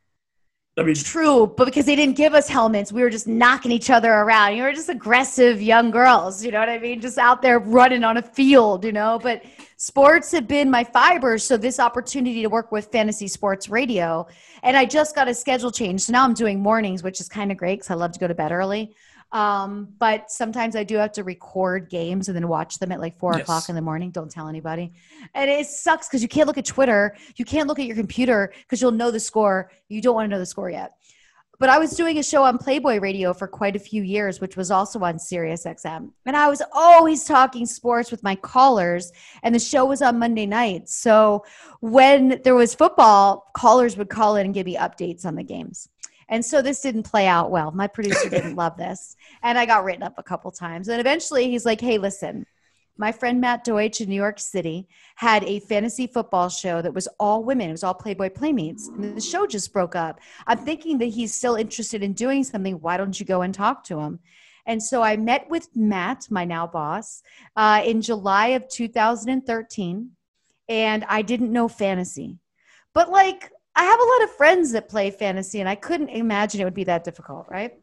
I 0.78 0.82
mean, 0.84 0.94
True, 0.94 1.46
but 1.46 1.64
because 1.64 1.86
they 1.86 1.96
didn't 1.96 2.16
give 2.16 2.34
us 2.34 2.48
helmets, 2.48 2.92
we 2.92 3.02
were 3.02 3.10
just 3.10 3.26
knocking 3.26 3.72
each 3.72 3.90
other 3.90 4.12
around. 4.12 4.56
You 4.56 4.62
were 4.62 4.72
just 4.72 4.88
aggressive 4.88 5.60
young 5.60 5.90
girls, 5.90 6.44
you 6.44 6.52
know 6.52 6.60
what 6.60 6.68
I 6.68 6.78
mean? 6.78 7.00
Just 7.00 7.18
out 7.18 7.42
there 7.42 7.58
running 7.58 8.04
on 8.04 8.16
a 8.16 8.22
field, 8.22 8.84
you 8.84 8.92
know. 8.92 9.18
But 9.20 9.42
sports 9.76 10.30
have 10.32 10.46
been 10.46 10.70
my 10.70 10.84
fibers. 10.84 11.42
So 11.42 11.56
this 11.56 11.80
opportunity 11.80 12.42
to 12.42 12.48
work 12.48 12.70
with 12.70 12.86
fantasy 12.92 13.26
sports 13.26 13.68
radio, 13.68 14.26
and 14.62 14.76
I 14.76 14.84
just 14.84 15.16
got 15.16 15.26
a 15.26 15.34
schedule 15.34 15.72
change. 15.72 16.02
So 16.02 16.12
now 16.12 16.24
I'm 16.24 16.34
doing 16.34 16.60
mornings, 16.60 17.02
which 17.02 17.20
is 17.20 17.28
kind 17.28 17.50
of 17.50 17.58
great 17.58 17.80
because 17.80 17.90
I 17.90 17.94
love 17.94 18.12
to 18.12 18.20
go 18.20 18.28
to 18.28 18.34
bed 18.34 18.52
early. 18.52 18.94
Um, 19.30 19.88
but 19.98 20.30
sometimes 20.30 20.74
I 20.74 20.84
do 20.84 20.96
have 20.96 21.12
to 21.12 21.24
record 21.24 21.90
games 21.90 22.28
and 22.28 22.36
then 22.36 22.48
watch 22.48 22.78
them 22.78 22.92
at 22.92 23.00
like 23.00 23.18
four 23.18 23.34
Yes. 23.34 23.42
o'clock 23.42 23.68
in 23.68 23.74
the 23.74 23.82
morning. 23.82 24.10
Don't 24.10 24.30
tell 24.30 24.48
anybody. 24.48 24.92
And 25.34 25.50
it 25.50 25.66
sucks 25.66 26.08
because 26.08 26.22
you 26.22 26.28
can't 26.28 26.46
look 26.46 26.56
at 26.58 26.64
Twitter. 26.64 27.14
You 27.36 27.44
can't 27.44 27.68
look 27.68 27.78
at 27.78 27.84
your 27.86 27.96
computer 27.96 28.52
because 28.62 28.80
you'll 28.80 28.92
know 28.92 29.10
the 29.10 29.20
score. 29.20 29.70
You 29.88 30.00
don't 30.00 30.14
want 30.14 30.24
to 30.26 30.30
know 30.30 30.38
the 30.38 30.46
score 30.46 30.70
yet. 30.70 30.92
But 31.60 31.68
I 31.70 31.78
was 31.78 31.90
doing 31.90 32.18
a 32.18 32.22
show 32.22 32.44
on 32.44 32.56
Playboy 32.56 33.00
Radio 33.00 33.34
for 33.34 33.48
quite 33.48 33.74
a 33.74 33.80
few 33.80 34.02
years, 34.04 34.40
which 34.40 34.56
was 34.56 34.70
also 34.70 35.00
on 35.00 35.18
Sirius 35.18 35.64
XM. 35.64 36.12
And 36.24 36.36
I 36.36 36.48
was 36.48 36.62
always 36.72 37.24
talking 37.24 37.66
sports 37.66 38.12
with 38.12 38.22
my 38.22 38.36
callers, 38.36 39.10
and 39.42 39.52
the 39.52 39.58
show 39.58 39.84
was 39.84 40.00
on 40.00 40.20
Monday 40.20 40.46
nights. 40.46 40.94
So 40.94 41.44
when 41.80 42.40
there 42.44 42.54
was 42.54 42.76
football, 42.76 43.50
callers 43.56 43.96
would 43.96 44.08
call 44.08 44.36
in 44.36 44.46
and 44.46 44.54
give 44.54 44.66
me 44.66 44.76
updates 44.76 45.26
on 45.26 45.34
the 45.34 45.42
games. 45.42 45.88
And 46.28 46.44
so 46.44 46.60
this 46.60 46.80
didn't 46.80 47.04
play 47.04 47.26
out 47.26 47.50
well. 47.50 47.70
My 47.70 47.86
producer 47.86 48.28
didn't 48.28 48.56
love 48.56 48.76
this. 48.76 49.16
And 49.42 49.58
I 49.58 49.66
got 49.66 49.84
written 49.84 50.02
up 50.02 50.14
a 50.18 50.22
couple 50.22 50.50
times. 50.50 50.88
And 50.88 51.00
eventually 51.00 51.50
he's 51.50 51.64
like, 51.64 51.80
hey, 51.80 51.98
listen, 51.98 52.46
my 52.98 53.12
friend 53.12 53.40
Matt 53.40 53.64
Deutsch 53.64 54.00
in 54.00 54.08
New 54.08 54.16
York 54.16 54.40
City 54.40 54.88
had 55.14 55.44
a 55.44 55.60
fantasy 55.60 56.06
football 56.06 56.48
show 56.48 56.82
that 56.82 56.92
was 56.92 57.08
all 57.18 57.44
women. 57.44 57.68
It 57.68 57.72
was 57.72 57.84
all 57.84 57.94
Playboy 57.94 58.30
Playmates. 58.30 58.88
And 58.88 59.16
the 59.16 59.20
show 59.20 59.46
just 59.46 59.72
broke 59.72 59.94
up. 59.94 60.20
I'm 60.46 60.58
thinking 60.58 60.98
that 60.98 61.06
he's 61.06 61.32
still 61.32 61.54
interested 61.54 62.02
in 62.02 62.12
doing 62.12 62.42
something. 62.42 62.80
Why 62.80 62.96
don't 62.96 63.18
you 63.18 63.24
go 63.24 63.42
and 63.42 63.54
talk 63.54 63.84
to 63.84 64.00
him? 64.00 64.18
And 64.66 64.82
so 64.82 65.00
I 65.00 65.16
met 65.16 65.48
with 65.48 65.68
Matt, 65.74 66.26
my 66.28 66.44
now 66.44 66.66
boss, 66.66 67.22
uh, 67.56 67.82
in 67.86 68.02
July 68.02 68.48
of 68.48 68.68
2013. 68.68 70.10
And 70.68 71.04
I 71.08 71.22
didn't 71.22 71.52
know 71.52 71.68
fantasy. 71.68 72.36
But 72.92 73.10
like, 73.10 73.52
I 73.78 73.84
have 73.84 74.00
a 74.00 74.04
lot 74.04 74.22
of 74.24 74.36
friends 74.36 74.72
that 74.72 74.88
play 74.88 75.10
fantasy, 75.12 75.60
and 75.60 75.68
I 75.68 75.76
couldn't 75.76 76.08
imagine 76.08 76.60
it 76.60 76.64
would 76.64 76.74
be 76.74 76.84
that 76.84 77.04
difficult, 77.04 77.46
right? 77.48 77.74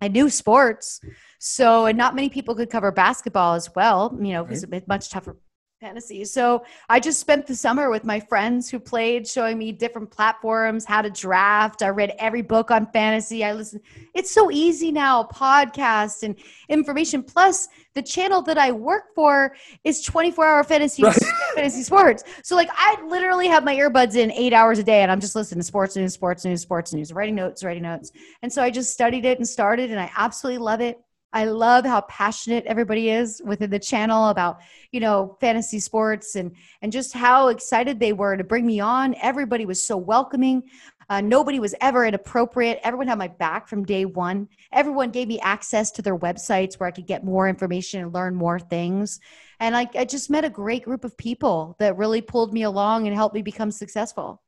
I 0.00 0.08
knew 0.08 0.30
sports. 0.30 1.00
So, 1.38 1.84
and 1.84 1.98
not 1.98 2.14
many 2.14 2.30
people 2.30 2.54
could 2.54 2.70
cover 2.70 2.90
basketball 2.90 3.54
as 3.54 3.74
well, 3.74 4.16
you 4.20 4.32
know, 4.32 4.42
because 4.42 4.62
it's 4.64 4.88
much 4.88 5.10
tougher 5.10 5.36
fantasy. 5.80 6.24
So, 6.24 6.64
I 6.88 7.00
just 7.00 7.20
spent 7.20 7.46
the 7.46 7.54
summer 7.54 7.90
with 7.90 8.04
my 8.04 8.20
friends 8.20 8.68
who 8.70 8.78
played, 8.78 9.26
showing 9.26 9.58
me 9.58 9.72
different 9.72 10.10
platforms, 10.10 10.84
how 10.84 11.02
to 11.02 11.10
draft. 11.10 11.82
I 11.82 11.88
read 11.88 12.14
every 12.18 12.42
book 12.42 12.70
on 12.70 12.86
fantasy. 12.92 13.44
I 13.44 13.52
listened. 13.52 13.82
It's 14.14 14.30
so 14.30 14.50
easy 14.50 14.92
now, 14.92 15.24
podcast 15.24 16.22
and 16.22 16.36
information. 16.68 17.22
Plus, 17.22 17.68
the 17.94 18.02
channel 18.02 18.42
that 18.42 18.58
I 18.58 18.72
work 18.72 19.14
for 19.14 19.54
is 19.84 20.02
24 20.02 20.46
hour 20.46 20.64
fantasy 20.64 21.02
Right. 21.02 21.16
fantasy 21.54 21.82
sports. 21.82 22.24
So, 22.42 22.56
like, 22.56 22.70
I 22.72 22.96
literally 23.06 23.48
have 23.48 23.64
my 23.64 23.74
earbuds 23.76 24.16
in 24.16 24.32
eight 24.32 24.52
hours 24.52 24.78
a 24.78 24.84
day, 24.84 25.02
and 25.02 25.10
I'm 25.12 25.20
just 25.20 25.34
listening 25.36 25.60
to 25.60 25.64
sports 25.64 25.96
news, 25.96 26.12
sports 26.12 26.44
news, 26.44 26.62
sports 26.62 26.92
news, 26.92 27.12
writing 27.12 27.34
notes, 27.34 27.64
writing 27.64 27.84
notes. 27.84 28.12
And 28.42 28.52
so 28.52 28.62
I 28.62 28.70
just 28.70 28.92
studied 28.92 29.24
it 29.24 29.38
and 29.38 29.48
started, 29.48 29.90
and 29.90 30.00
I 30.00 30.10
absolutely 30.16 30.58
love 30.58 30.80
it. 30.80 30.98
I 31.32 31.44
love 31.44 31.84
how 31.84 32.00
passionate 32.02 32.64
everybody 32.66 33.10
is 33.10 33.42
within 33.44 33.70
the 33.70 33.78
channel 33.78 34.28
about, 34.28 34.60
you 34.92 35.00
know, 35.00 35.36
fantasy 35.40 35.78
sports 35.78 36.36
and 36.36 36.54
and 36.82 36.90
just 36.90 37.12
how 37.12 37.48
excited 37.48 38.00
they 38.00 38.12
were 38.12 38.36
to 38.36 38.44
bring 38.44 38.66
me 38.66 38.80
on. 38.80 39.14
Everybody 39.20 39.66
was 39.66 39.86
so 39.86 39.96
welcoming. 39.96 40.62
Uh, 41.10 41.22
nobody 41.22 41.58
was 41.58 41.74
ever 41.80 42.04
inappropriate. 42.04 42.80
Everyone 42.82 43.08
had 43.08 43.16
my 43.18 43.28
back 43.28 43.66
from 43.66 43.84
day 43.84 44.04
one. 44.04 44.46
Everyone 44.72 45.10
gave 45.10 45.26
me 45.26 45.40
access 45.40 45.90
to 45.92 46.02
their 46.02 46.18
websites 46.18 46.74
where 46.74 46.86
I 46.86 46.92
could 46.92 47.06
get 47.06 47.24
more 47.24 47.48
information 47.48 48.02
and 48.02 48.12
learn 48.12 48.34
more 48.34 48.58
things. 48.58 49.18
And 49.58 49.74
I, 49.74 49.88
I 49.94 50.04
just 50.04 50.28
met 50.28 50.44
a 50.44 50.50
great 50.50 50.84
group 50.84 51.04
of 51.04 51.16
people 51.16 51.76
that 51.78 51.96
really 51.96 52.20
pulled 52.20 52.52
me 52.52 52.62
along 52.62 53.06
and 53.06 53.16
helped 53.16 53.34
me 53.34 53.40
become 53.42 53.70
successful. 53.70 54.42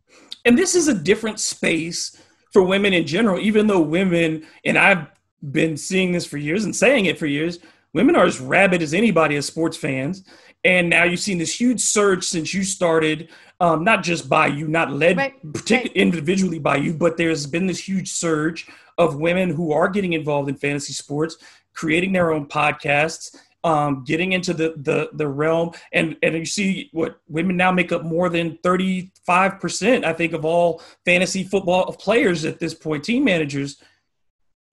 and 0.45 0.59
this 0.59 0.75
is 0.75 0.89
a 0.89 0.95
different 0.95 1.41
space 1.41 2.21
for 2.53 2.63
women 2.63 2.93
in 2.93 3.07
general 3.07 3.39
even 3.39 3.67
though 3.67 3.81
women 3.81 4.45
and 4.65 4.77
i've 4.77 5.07
been 5.43 5.77
seeing 5.77 6.13
this 6.13 6.27
for 6.27 6.39
years 6.39 6.65
and 6.65 6.75
saying 6.75 7.07
it 7.07 7.19
for 7.19 7.27
years. 7.27 7.59
Women 7.93 8.17
are 8.17 8.25
as 8.25 8.41
rabid 8.41 8.83
as 8.83 8.95
anybody 8.95 9.37
as 9.37 9.47
sports 9.47 9.77
fans. 9.77 10.25
And 10.65 10.91
now 10.91 11.05
you've 11.05 11.21
seen 11.21 11.39
this 11.39 11.59
huge 11.59 11.81
surge 11.81 12.25
since 12.25 12.53
you 12.53 12.63
started 12.63 13.31
um, 13.61 13.85
not 13.85 14.03
just 14.03 14.29
by 14.29 14.47
you 14.47 14.69
not 14.69 14.93
led 14.93 15.17
Right, 15.17 15.53
partic- 15.53 15.77
right. 15.85 15.93
individually 15.95 16.59
by 16.59 16.77
you 16.77 16.95
but 16.95 17.17
there's 17.17 17.47
been 17.47 17.67
this 17.67 17.87
huge 17.87 18.11
surge 18.11 18.67
of 18.99 19.17
women 19.17 19.51
who 19.51 19.73
are 19.73 19.89
getting 19.89 20.15
involved 20.15 20.49
in 20.49 20.57
fantasy 20.57 20.93
sports 20.95 21.37
creating 21.75 22.13
their 22.13 22.33
own 22.33 22.47
podcasts 22.47 23.37
um, 23.63 24.05
getting 24.07 24.33
into 24.33 24.55
the, 24.55 24.75
the 24.79 25.11
the 25.13 25.29
realm. 25.29 25.73
And 25.93 26.17
and 26.23 26.35
you 26.35 26.47
see 26.47 26.89
what 26.93 27.21
women 27.29 27.57
now 27.57 27.71
make 27.71 27.93
up 27.93 28.03
more 28.05 28.29
than 28.29 28.57
35% 28.59 30.05
i 30.05 30.13
think 30.13 30.33
of 30.33 30.45
all 30.45 30.83
fantasy 31.05 31.45
football 31.45 31.93
players 31.93 32.45
at 32.45 32.59
this 32.59 32.75
point 32.75 33.05
team 33.05 33.25
managers 33.25 33.83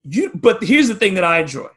you 0.04 0.30
but 0.34 0.62
here's 0.62 0.88
the 0.88 0.94
thing 0.94 1.14
that 1.14 1.24
i 1.24 1.38
enjoy. 1.40 1.68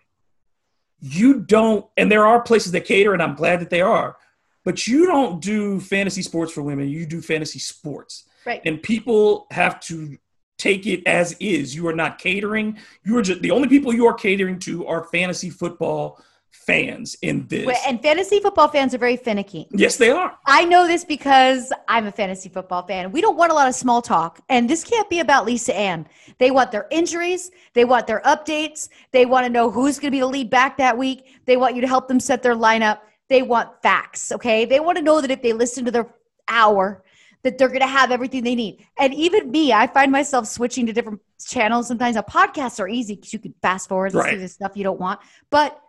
You 1.00 1.40
don't 1.40 1.86
and 1.98 2.12
there 2.12 2.26
are 2.26 2.42
places 2.42 2.72
that 2.74 2.86
cater 2.86 3.14
and 3.14 3.22
i'm 3.22 3.36
glad 3.36 3.60
that 3.62 3.70
they 3.70 3.82
are 3.82 4.18
but 4.64 4.88
you 4.88 5.06
don't 5.06 5.42
do 5.42 5.80
fantasy 5.80 6.22
sports 6.22 6.52
for 6.52 6.62
women. 6.62 6.88
You 6.88 7.06
do 7.06 7.22
fantasy 7.22 7.60
sports. 7.60 8.26
Right. 8.44 8.62
and 8.66 8.82
people 8.82 9.46
have 9.52 9.80
to 9.82 10.18
take 10.58 10.88
it 10.88 11.06
as 11.06 11.34
is. 11.40 11.76
You 11.76 11.88
are 11.88 11.94
not 11.94 12.18
catering. 12.18 12.80
You 13.04 13.18
are 13.20 13.22
just 13.22 13.42
the 13.44 13.52
only 13.52 13.68
people 13.68 13.94
you 13.94 14.08
are 14.08 14.16
catering 14.16 14.58
to 14.60 14.88
are 14.88 15.04
fantasy 15.04 15.52
football 15.52 16.20
fans 16.52 17.16
in 17.22 17.48
this. 17.48 17.78
And 17.88 18.02
fantasy 18.02 18.40
football 18.40 18.68
fans 18.68 18.94
are 18.94 18.98
very 18.98 19.18
finicky. 19.18 19.68
Yes, 19.72 19.98
they 19.98 20.10
are. 20.10 20.38
I 20.46 20.66
know 20.66 20.88
this 20.88 21.04
because 21.04 21.74
I'm 21.88 22.06
a 22.08 22.12
fantasy 22.12 22.50
football 22.50 22.86
fan. 22.86 23.12
We 23.12 23.22
don't 23.22 23.38
want 23.38 23.52
a 23.52 23.56
lot 23.56 23.68
of 23.68 23.76
small 23.76 24.02
talk. 24.02 24.42
And 24.50 24.70
this 24.70 24.84
can't 24.84 25.10
be 25.10 25.20
about 25.20 25.46
Lisa 25.46 25.76
Ann. 25.76 26.08
They 26.38 26.52
want 26.52 26.72
their 26.72 26.88
injuries, 26.92 27.52
they 27.74 27.86
want 27.86 28.08
their 28.08 28.22
updates, 28.22 28.90
they 29.12 29.26
want 29.26 29.46
to 29.46 29.52
know 29.52 29.72
who's 29.72 29.98
going 29.98 30.12
to 30.12 30.16
be 30.16 30.20
the 30.20 30.28
lead 30.28 30.50
back 30.50 30.78
that 30.78 30.98
week. 30.98 31.40
They 31.46 31.58
want 31.58 31.76
you 31.76 31.82
to 31.82 31.88
help 31.88 32.08
them 32.08 32.20
set 32.20 32.44
their 32.44 32.56
lineup. 32.56 33.00
They 33.28 33.42
want 33.42 33.82
facts, 33.82 34.32
okay? 34.32 34.66
They 34.66 34.80
want 34.80 34.98
to 34.98 35.04
know 35.04 35.22
that 35.22 35.32
if 35.32 35.42
they 35.42 35.54
listen 35.54 35.86
to 35.86 35.92
their 35.92 36.14
hour, 36.48 37.04
that 37.44 37.58
they're 37.58 37.70
going 37.70 37.80
to 37.82 37.88
have 37.88 38.12
everything 38.12 38.44
they 38.44 38.56
need. 38.56 38.86
And 39.00 39.14
even 39.14 39.50
me, 39.50 39.74
I 39.74 39.88
find 39.88 40.12
myself 40.12 40.48
switching 40.48 40.86
to 40.86 40.94
different 40.94 41.22
channels 41.44 41.88
sometimes. 41.88 42.18
a 42.18 42.24
podcasts 42.24 42.80
are 42.80 42.88
easy 42.88 43.16
because 43.16 43.34
you 43.34 43.40
can 43.40 43.56
fast 43.62 43.90
forward, 43.90 44.14
listen 44.14 44.28
Right. 44.28 44.36
to 44.36 44.42
the 44.42 44.48
stuff 44.48 44.74
you 44.76 44.84
don't 44.84 45.00
want. 45.00 45.22
But 45.50 45.80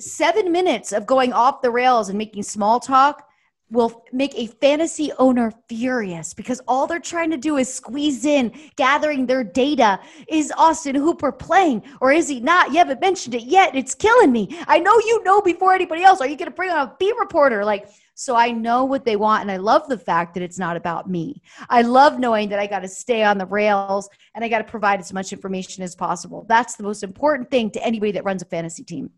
seven 0.00 0.50
minutes 0.50 0.92
of 0.92 1.06
going 1.06 1.32
off 1.32 1.62
the 1.62 1.70
rails 1.70 2.08
and 2.08 2.18
making 2.18 2.42
small 2.42 2.80
talk 2.80 3.26
will 3.70 4.04
make 4.12 4.34
a 4.34 4.46
fantasy 4.46 5.12
owner 5.18 5.52
furious 5.68 6.34
because 6.34 6.60
all 6.66 6.86
they're 6.86 6.98
trying 6.98 7.30
to 7.30 7.36
do 7.36 7.56
is 7.56 7.72
squeeze 7.72 8.24
in 8.24 8.52
gathering 8.76 9.26
their 9.26 9.44
data. 9.44 10.00
Is 10.28 10.52
Austin 10.56 10.96
Hooper 10.96 11.30
playing 11.30 11.84
or 12.00 12.12
is 12.12 12.28
he 12.28 12.40
not? 12.40 12.70
You 12.70 12.78
haven't 12.78 13.00
mentioned 13.00 13.34
it 13.34 13.44
yet. 13.44 13.76
It's 13.76 13.94
killing 13.94 14.32
me. 14.32 14.58
I 14.66 14.80
know 14.80 14.98
you 14.98 15.22
know 15.22 15.40
before 15.40 15.72
anybody 15.72 16.02
else. 16.02 16.20
Are 16.20 16.26
you 16.26 16.36
going 16.36 16.50
to 16.50 16.54
bring 16.54 16.70
on 16.70 16.88
a 16.88 16.96
beat 16.98 17.14
reporter? 17.16 17.64
Like, 17.64 17.88
so 18.14 18.36
I 18.36 18.50
know 18.50 18.84
what 18.84 19.04
they 19.04 19.16
want. 19.16 19.42
And 19.42 19.50
I 19.50 19.56
love 19.56 19.88
the 19.88 19.96
fact 19.96 20.34
that 20.34 20.42
it's 20.42 20.58
not 20.58 20.76
about 20.76 21.08
me. 21.08 21.40
I 21.70 21.82
love 21.82 22.18
knowing 22.18 22.48
that 22.50 22.58
I 22.58 22.66
got 22.66 22.80
to 22.80 22.88
stay 22.88 23.22
on 23.22 23.38
the 23.38 23.46
rails 23.46 24.10
and 24.34 24.44
I 24.44 24.48
got 24.48 24.58
to 24.58 24.64
provide 24.64 25.00
as 25.00 25.12
much 25.12 25.32
information 25.32 25.84
as 25.84 25.94
possible. 25.94 26.44
That's 26.48 26.74
the 26.74 26.82
most 26.82 27.02
important 27.02 27.50
thing 27.50 27.70
to 27.70 27.84
anybody 27.84 28.12
that 28.12 28.24
runs 28.24 28.42
a 28.42 28.46
fantasy 28.46 28.82
team. 28.82 29.10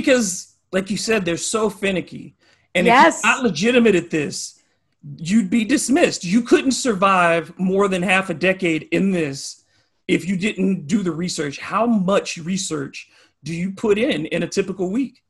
Because 0.00 0.54
like 0.72 0.90
you 0.90 0.96
said 0.96 1.24
they're 1.24 1.36
so 1.36 1.68
finicky. 1.68 2.34
And 2.74 2.86
Yes. 2.86 3.18
if 3.18 3.24
you're 3.24 3.34
not 3.34 3.42
legitimate 3.42 3.94
at 3.94 4.10
this 4.10 4.58
you'd 5.16 5.50
be 5.50 5.64
dismissed. 5.64 6.24
You 6.24 6.42
couldn't 6.42 6.72
survive 6.72 7.56
more 7.58 7.88
than 7.88 8.02
half 8.02 8.30
a 8.30 8.34
decade 8.34 8.88
in 8.90 9.12
this 9.12 9.64
if 10.06 10.26
you 10.28 10.36
didn't 10.36 10.86
do 10.86 11.02
the 11.02 11.12
research. 11.12 11.58
How 11.58 11.86
much 11.86 12.36
research 12.38 13.08
do 13.44 13.54
you 13.54 13.70
put 13.72 13.98
in 13.98 14.26
in 14.26 14.42
a 14.42 14.48
typical 14.48 14.90
week 14.90 15.22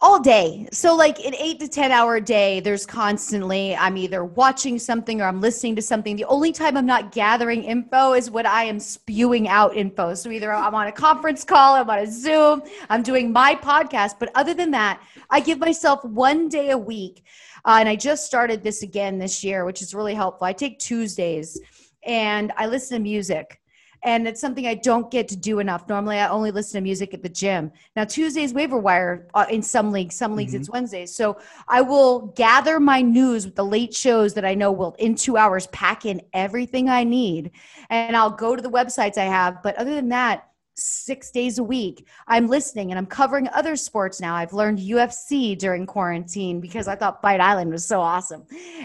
all 0.00 0.20
day. 0.20 0.68
So, 0.70 0.94
like 0.94 1.18
an 1.24 1.34
eight 1.34 1.58
to 1.58 1.68
10 1.68 1.90
hour 1.90 2.20
day, 2.20 2.60
there's 2.60 2.86
constantly, 2.86 3.74
I'm 3.74 3.96
either 3.96 4.24
watching 4.24 4.78
something 4.78 5.20
or 5.20 5.24
I'm 5.24 5.40
listening 5.40 5.74
to 5.76 5.82
something. 5.82 6.14
The 6.14 6.24
only 6.26 6.52
time 6.52 6.76
I'm 6.76 6.86
not 6.86 7.10
gathering 7.10 7.64
info 7.64 8.12
is 8.12 8.30
when 8.30 8.46
I 8.46 8.62
am 8.64 8.78
spewing 8.78 9.48
out 9.48 9.76
info. 9.76 10.14
So, 10.14 10.30
either 10.30 10.52
I'm 10.52 10.74
on 10.74 10.86
a 10.86 10.92
conference 10.92 11.44
call, 11.44 11.74
I'm 11.74 11.90
on 11.90 11.98
a 11.98 12.06
Zoom, 12.06 12.62
I'm 12.88 13.02
doing 13.02 13.32
my 13.32 13.56
podcast. 13.56 14.14
But 14.20 14.30
other 14.36 14.54
than 14.54 14.70
that, 14.70 15.02
I 15.30 15.40
give 15.40 15.58
myself 15.58 16.04
one 16.04 16.48
day 16.48 16.70
a 16.70 16.78
week. 16.78 17.24
Uh, 17.64 17.78
and 17.80 17.88
I 17.88 17.96
just 17.96 18.24
started 18.24 18.62
this 18.62 18.84
again 18.84 19.18
this 19.18 19.42
year, 19.42 19.64
which 19.64 19.82
is 19.82 19.94
really 19.94 20.14
helpful. 20.14 20.46
I 20.46 20.52
take 20.52 20.78
Tuesdays 20.78 21.60
and 22.04 22.52
I 22.56 22.66
listen 22.66 22.98
to 22.98 23.02
music 23.02 23.60
and 24.02 24.28
it's 24.28 24.40
something 24.40 24.66
I 24.66 24.74
don't 24.74 25.10
get 25.10 25.28
to 25.28 25.36
do 25.36 25.58
enough. 25.58 25.88
Normally, 25.88 26.18
I 26.18 26.28
only 26.28 26.50
listen 26.50 26.78
to 26.78 26.82
music 26.82 27.14
at 27.14 27.22
the 27.22 27.28
gym. 27.28 27.72
Now, 27.96 28.04
Tuesdays 28.04 28.54
waiver 28.54 28.78
wire 28.78 29.28
uh, 29.34 29.46
in 29.50 29.62
some 29.62 29.92
leagues, 29.92 30.14
some 30.14 30.34
leagues 30.36 30.52
Mhm. 30.52 30.60
it's 30.60 30.70
Wednesdays. 30.70 31.14
So 31.14 31.36
I 31.66 31.80
will 31.80 32.28
gather 32.36 32.80
my 32.80 33.00
news 33.00 33.44
with 33.44 33.56
the 33.56 33.64
late 33.64 33.94
shows 33.94 34.34
that 34.34 34.44
I 34.44 34.54
know 34.54 34.72
will 34.72 34.94
in 34.98 35.14
two 35.14 35.36
hours 35.36 35.66
pack 35.68 36.06
in 36.06 36.22
everything 36.32 36.88
I 36.88 37.04
need, 37.04 37.50
and 37.90 38.16
I'll 38.16 38.30
go 38.30 38.56
to 38.56 38.62
the 38.62 38.70
websites 38.70 39.18
I 39.18 39.24
have. 39.24 39.62
But 39.62 39.76
other 39.76 39.94
than 39.94 40.08
that. 40.10 40.47
Six 40.78 41.30
days 41.30 41.58
a 41.58 41.64
week, 41.64 42.06
I'm 42.26 42.46
listening 42.46 42.90
and 42.90 42.98
I'm 42.98 43.06
covering 43.06 43.48
other 43.48 43.74
sports 43.74 44.20
now. 44.20 44.34
I've 44.34 44.52
learned 44.52 44.78
UFC 44.78 45.58
during 45.58 45.86
quarantine 45.86 46.60
because 46.60 46.86
I 46.86 46.94
thought 46.94 47.20
Fight 47.20 47.40
Island 47.40 47.70
was 47.72 47.84
so 47.84 48.00
awesome, 48.00 48.44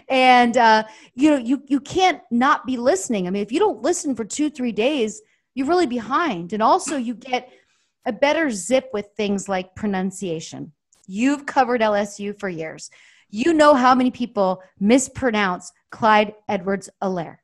and 0.10 0.58
uh, 0.58 0.84
you 1.14 1.30
know 1.30 1.38
you 1.38 1.64
you 1.68 1.80
can't 1.80 2.22
not 2.32 2.66
be 2.66 2.78
listening. 2.78 3.28
I 3.28 3.30
mean 3.30 3.44
if 3.44 3.52
you 3.52 3.60
don't 3.60 3.82
listen 3.82 4.16
for 4.16 4.26
two 4.26 4.50
three 4.50 4.72
days 4.72 5.22
you're 5.56 5.68
really 5.68 5.88
behind. 5.88 6.54
And 6.54 6.64
also 6.64 6.98
you 6.98 7.14
get 7.14 7.52
a 8.06 8.14
better 8.14 8.52
zip 8.52 8.90
with 8.94 9.10
things 9.16 9.48
like 9.48 9.76
pronunciation. 9.76 10.74
You've 11.08 11.46
covered 11.46 11.82
lsu 11.82 12.38
for 12.40 12.50
years. 12.50 12.90
You 13.30 13.54
know 13.54 13.74
how 13.74 13.96
many 13.96 14.12
people 14.12 14.62
mispronounce 14.80 15.72
clyde 15.92 16.34
edwards 16.48 16.90
alaire 17.02 17.38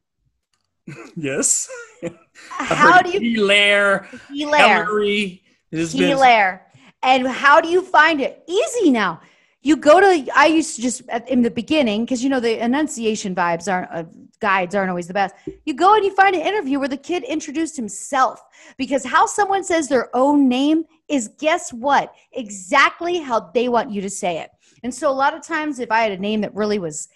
yes 1.16 1.70
how 2.50 3.02
do 3.02 3.12
you 3.12 3.20
Hilaire, 3.20 4.08
Hilaire. 4.34 4.86
Hillary, 4.86 5.44
has 5.72 5.94
Hilaire. 5.94 6.66
And 7.02 7.28
how 7.28 7.62
do 7.62 7.70
you 7.70 7.82
find 7.82 8.22
it? 8.22 8.44
Easy 8.48 8.90
now. 8.90 9.22
You 9.62 9.76
go 9.76 10.00
to, 10.00 10.32
I 10.36 10.48
used 10.48 10.78
to 10.78 10.82
just, 10.82 11.02
at- 11.10 11.28
in 11.30 11.42
the 11.42 11.52
beginning, 11.52 12.06
because 12.06 12.24
you 12.24 12.30
know, 12.30 12.40
the 12.40 12.64
enunciation 12.64 13.36
vibes 13.36 13.72
aren't, 13.72 13.92
uh, 13.92 14.04
guides 14.40 14.74
aren't 14.74 14.90
always 14.90 15.08
the 15.08 15.14
best. 15.14 15.36
You 15.66 15.74
go 15.74 15.96
and 15.96 16.04
you 16.06 16.16
find 16.16 16.34
an 16.34 16.42
interview 16.42 16.80
where 16.80 16.88
the 16.88 16.98
kid 16.98 17.24
introduced 17.24 17.76
himself. 17.76 18.42
Because 18.78 19.04
how 19.04 19.26
someone 19.26 19.64
says 19.64 19.88
their 19.88 20.16
own 20.16 20.48
name 20.48 20.86
is, 21.10 21.30
guess 21.40 21.74
what? 21.74 22.14
Exactly 22.32 23.20
how 23.20 23.52
they 23.54 23.68
want 23.68 23.92
you 23.92 24.02
to 24.02 24.10
say 24.10 24.40
it. 24.40 24.50
And 24.84 24.94
so 24.94 25.10
a 25.10 25.14
lot 25.14 25.34
of 25.34 25.46
times, 25.46 25.80
if 25.80 25.92
I 25.92 26.02
had 26.02 26.14
a 26.14 26.18
name 26.18 26.42
that 26.42 26.56
really 26.56 26.80
was 26.80 27.10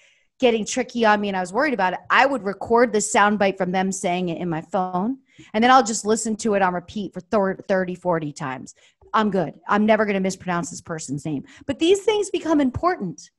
getting 0.44 0.66
tricky 0.66 1.06
on 1.06 1.22
me 1.22 1.30
and 1.30 1.38
I 1.38 1.40
was 1.40 1.54
worried 1.54 1.74
about 1.74 1.94
it, 1.94 2.00
I 2.10 2.26
would 2.26 2.44
record 2.44 2.92
the 2.92 3.00
soundbite 3.00 3.58
from 3.58 3.72
them 3.72 3.94
saying 3.94 4.28
it 4.28 4.40
in 4.40 4.50
my 4.50 4.60
phone. 4.60 5.20
And 5.54 5.64
then 5.64 5.72
I'll 5.72 5.86
just 5.86 6.06
listen 6.06 6.36
to 6.38 6.56
it 6.56 6.62
on 6.62 6.74
repeat 6.74 7.14
for 7.14 7.22
thir- 7.22 7.56
30, 7.56 7.96
40 7.96 8.34
times. 8.34 8.76
I'm 9.14 9.32
good. 9.32 9.54
I'm 9.70 9.86
never 9.86 10.04
going 10.04 10.16
to 10.16 10.20
mispronounce 10.20 10.70
this 10.70 10.82
person's 10.82 11.24
name. 11.24 11.46
But 11.66 11.80
these 11.80 12.02
things 12.02 12.30
become 12.30 12.60
important. 12.60 13.30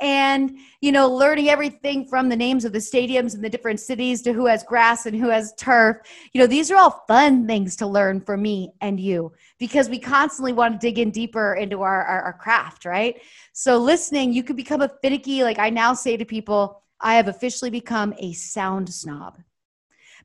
And, 0.00 0.58
you 0.80 0.92
know, 0.92 1.08
learning 1.08 1.48
everything 1.48 2.06
from 2.06 2.28
the 2.28 2.36
names 2.36 2.64
of 2.64 2.72
the 2.72 2.78
stadiums 2.78 3.34
and 3.34 3.42
the 3.42 3.48
different 3.48 3.80
cities 3.80 4.20
to 4.22 4.32
who 4.32 4.46
has 4.46 4.62
grass 4.62 5.06
and 5.06 5.16
who 5.16 5.30
has 5.30 5.54
turf, 5.58 5.96
you 6.32 6.40
know, 6.40 6.46
these 6.46 6.70
are 6.70 6.76
all 6.76 7.04
fun 7.08 7.46
things 7.46 7.76
to 7.76 7.86
learn 7.86 8.20
for 8.20 8.36
me 8.36 8.72
and 8.80 9.00
you 9.00 9.32
because 9.58 9.88
we 9.88 9.98
constantly 9.98 10.52
want 10.52 10.74
to 10.74 10.86
dig 10.86 10.98
in 10.98 11.10
deeper 11.10 11.54
into 11.54 11.82
our, 11.82 12.02
our, 12.04 12.22
our 12.22 12.32
craft, 12.34 12.84
right? 12.84 13.20
So, 13.52 13.78
listening, 13.78 14.32
you 14.32 14.42
could 14.42 14.56
become 14.56 14.82
a 14.82 14.92
finicky, 15.02 15.42
like 15.42 15.58
I 15.58 15.70
now 15.70 15.94
say 15.94 16.16
to 16.16 16.24
people, 16.24 16.82
I 17.00 17.14
have 17.14 17.28
officially 17.28 17.70
become 17.70 18.14
a 18.18 18.32
sound 18.32 18.92
snob 18.92 19.38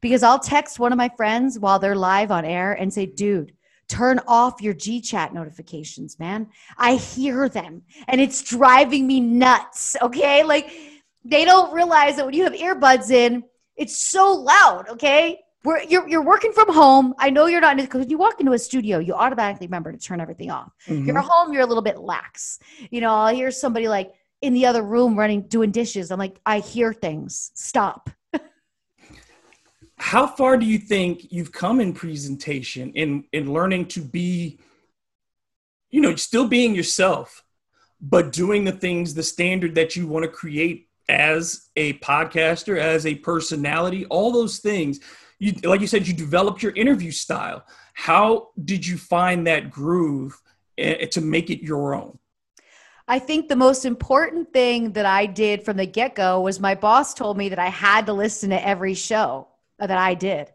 because 0.02 0.24
I'll 0.24 0.40
text 0.40 0.80
one 0.80 0.92
of 0.92 0.98
my 0.98 1.10
friends 1.16 1.60
while 1.60 1.80
they're 1.80 1.96
live 1.96 2.32
on 2.32 2.44
air 2.44 2.74
and 2.74 2.94
say, 2.94 3.06
dude, 3.06 3.54
turn 3.92 4.22
off 4.28 4.62
your 4.62 4.74
G 4.74 5.02
chat 5.02 5.34
notifications, 5.34 6.18
man. 6.18 6.48
I 6.78 6.96
hear 6.96 7.50
them 7.50 7.82
and 8.08 8.22
it's 8.22 8.42
driving 8.42 9.06
me 9.06 9.20
nuts. 9.20 9.98
Okay. 10.02 10.44
Like 10.44 10.72
they 11.26 11.44
don't 11.44 11.74
realize 11.74 12.16
that 12.16 12.26
when 12.26 12.34
you 12.34 12.44
have 12.46 12.54
earbuds 12.54 13.12
in, 13.12 13.44
it's 13.76 14.02
so 14.02 14.32
loud. 14.32 14.88
Okay. 14.90 15.42
We're, 15.64 15.84
you're, 15.84 16.08
you're 16.08 16.24
working 16.24 16.54
from 16.54 16.74
home. 16.74 17.14
I 17.20 17.30
know 17.30 17.46
you're 17.46 17.62
not 17.62 17.78
because 17.78 18.00
when 18.00 18.10
you 18.10 18.18
walk 18.18 18.40
into 18.40 18.54
a 18.54 18.60
studio, 18.60 18.98
you 18.98 19.14
automatically 19.14 19.68
remember 19.68 19.92
to 19.92 19.98
turn 19.98 20.20
everything 20.20 20.50
off. 20.50 20.72
Mhm. 20.88 21.06
You're 21.06 21.20
home, 21.20 21.54
you're 21.54 21.62
a 21.62 21.68
little 21.68 21.84
bit 21.84 22.00
lax. 22.00 22.60
You 22.90 23.02
know, 23.02 23.14
I'll 23.14 23.36
hear 23.36 23.52
somebody 23.52 23.88
like 23.88 24.14
in 24.42 24.54
the 24.54 24.66
other 24.66 24.82
room 24.82 25.20
running, 25.20 25.44
doing 25.44 25.70
dishes. 25.72 26.12
I'm 26.12 26.18
like, 26.18 26.40
I 26.46 26.60
hear 26.60 26.94
things. 26.94 27.52
Stop. 27.54 28.10
How 30.02 30.26
far 30.26 30.58
do 30.58 30.66
you 30.66 30.80
think 30.80 31.32
you've 31.32 31.52
come 31.52 31.80
in 31.80 31.94
presentation 31.94 32.92
in 32.94 33.24
in 33.32 33.54
learning 33.54 33.86
to 33.86 34.02
be 34.02 34.60
you 35.92 36.02
know 36.02 36.16
still 36.16 36.48
being 36.48 36.74
yourself 36.74 37.44
but 38.02 38.32
doing 38.32 38.64
the 38.66 38.72
things 38.72 39.14
the 39.14 39.24
standard 39.24 39.76
that 39.76 39.96
you 39.96 40.08
want 40.08 40.24
to 40.24 40.30
create 40.30 40.90
as 41.08 41.70
a 41.76 41.94
podcaster 41.94 42.78
as 42.78 43.06
a 43.06 43.16
personality 43.16 44.06
all 44.06 44.32
those 44.32 44.60
things. 44.60 45.00
You 45.40 45.54
like 45.64 45.82
you 45.82 45.88
said 45.88 46.08
you 46.08 46.14
developed 46.14 46.64
your 46.64 46.74
interview 46.74 47.12
style. 47.12 47.64
How 47.94 48.50
did 48.64 48.86
you 48.86 48.98
find 48.98 49.46
that 49.48 49.70
groove 49.70 50.40
eh, 50.78 51.06
to 51.08 51.22
make 51.22 51.50
it 51.50 51.62
your 51.62 51.94
own? 51.94 52.18
I 53.08 53.20
think 53.20 53.50
the 53.50 53.56
most 53.56 53.84
important 53.84 54.54
thing 54.54 54.94
that 54.94 55.06
I 55.06 55.26
did 55.26 55.64
from 55.64 55.78
the 55.78 55.86
get 55.86 56.16
go 56.16 56.40
was 56.42 56.60
my 56.60 56.76
boss 56.76 57.14
told 57.14 57.38
me 57.38 57.50
that 57.50 57.60
I 57.60 57.68
had 57.68 58.06
to 58.06 58.14
listen 58.14 58.52
to 58.52 58.68
every 58.68 58.94
show 58.94 59.48
that 59.88 59.98
I 59.98 60.14
did. 60.14 60.52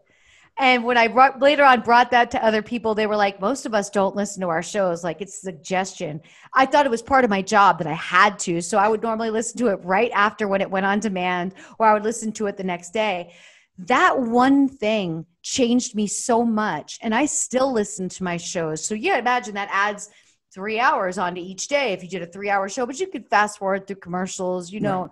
And 0.59 0.83
when 0.83 0.97
I 0.97 1.07
brought, 1.07 1.39
later 1.39 1.63
on 1.63 1.81
brought 1.81 2.09
that 2.11 2.31
to 2.31 2.43
other 2.43 2.63
people, 2.63 2.95
they 2.95 3.05
were 3.05 3.15
like, 3.15 3.39
most 3.39 3.67
of 3.67 3.75
us 3.75 3.91
don't 3.91 4.15
listen 4.15 4.41
to 4.41 4.47
our 4.47 4.63
shows. 4.63 5.03
Like 5.03 5.21
it's 5.21 5.39
suggestion. 5.39 6.19
I 6.51 6.65
thought 6.65 6.87
it 6.87 6.91
was 6.91 7.03
part 7.03 7.23
of 7.23 7.29
my 7.29 7.43
job 7.43 7.77
that 7.77 7.87
I 7.87 7.93
had 7.93 8.39
to. 8.39 8.61
So 8.61 8.79
I 8.79 8.87
would 8.87 9.03
normally 9.03 9.29
listen 9.29 9.59
to 9.59 9.67
it 9.67 9.79
right 9.83 10.09
after 10.15 10.47
when 10.47 10.61
it 10.61 10.71
went 10.71 10.87
on 10.87 10.99
demand, 10.99 11.53
or 11.77 11.85
I 11.85 11.93
would 11.93 12.03
listen 12.03 12.31
to 12.33 12.47
it 12.47 12.57
the 12.57 12.63
next 12.63 12.91
day. 12.91 13.33
That 13.77 14.19
one 14.19 14.67
thing 14.67 15.27
changed 15.43 15.93
me 15.93 16.07
so 16.07 16.43
much. 16.43 16.97
And 17.03 17.13
I 17.13 17.27
still 17.27 17.71
listen 17.71 18.09
to 18.09 18.23
my 18.23 18.37
shows. 18.37 18.83
So 18.83 18.95
yeah, 18.95 19.19
imagine 19.19 19.53
that 19.53 19.69
adds 19.71 20.09
three 20.51 20.79
hours 20.79 21.19
onto 21.19 21.39
each 21.39 21.67
day 21.67 21.93
if 21.93 22.01
you 22.01 22.09
did 22.09 22.23
a 22.23 22.25
three 22.25 22.49
hour 22.49 22.67
show, 22.67 22.87
but 22.87 22.99
you 22.99 23.05
could 23.05 23.29
fast 23.29 23.59
forward 23.59 23.85
through 23.85 23.97
commercials, 23.97 24.71
you 24.71 24.79
know. 24.79 25.11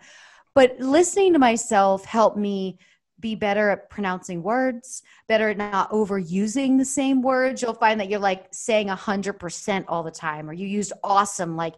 But 0.55 0.79
listening 0.79 1.33
to 1.33 1.39
myself 1.39 2.03
helped 2.05 2.37
me 2.37 2.79
be 3.25 3.33
better 3.33 3.71
at 3.71 3.89
pronouncing 3.89 4.43
words, 4.43 5.01
better 5.27 5.49
at 5.49 5.57
not 5.57 5.89
overusing 5.89 6.77
the 6.77 6.85
same 6.85 7.23
words. 7.23 7.59
You'll 7.59 7.73
find 7.73 7.99
that 7.99 8.07
you're 8.07 8.19
like 8.19 8.45
saying 8.51 8.87
100% 8.87 9.85
all 9.87 10.03
the 10.03 10.11
time, 10.11 10.47
or 10.47 10.53
you 10.53 10.67
used 10.67 10.93
awesome. 11.03 11.55
Like, 11.55 11.73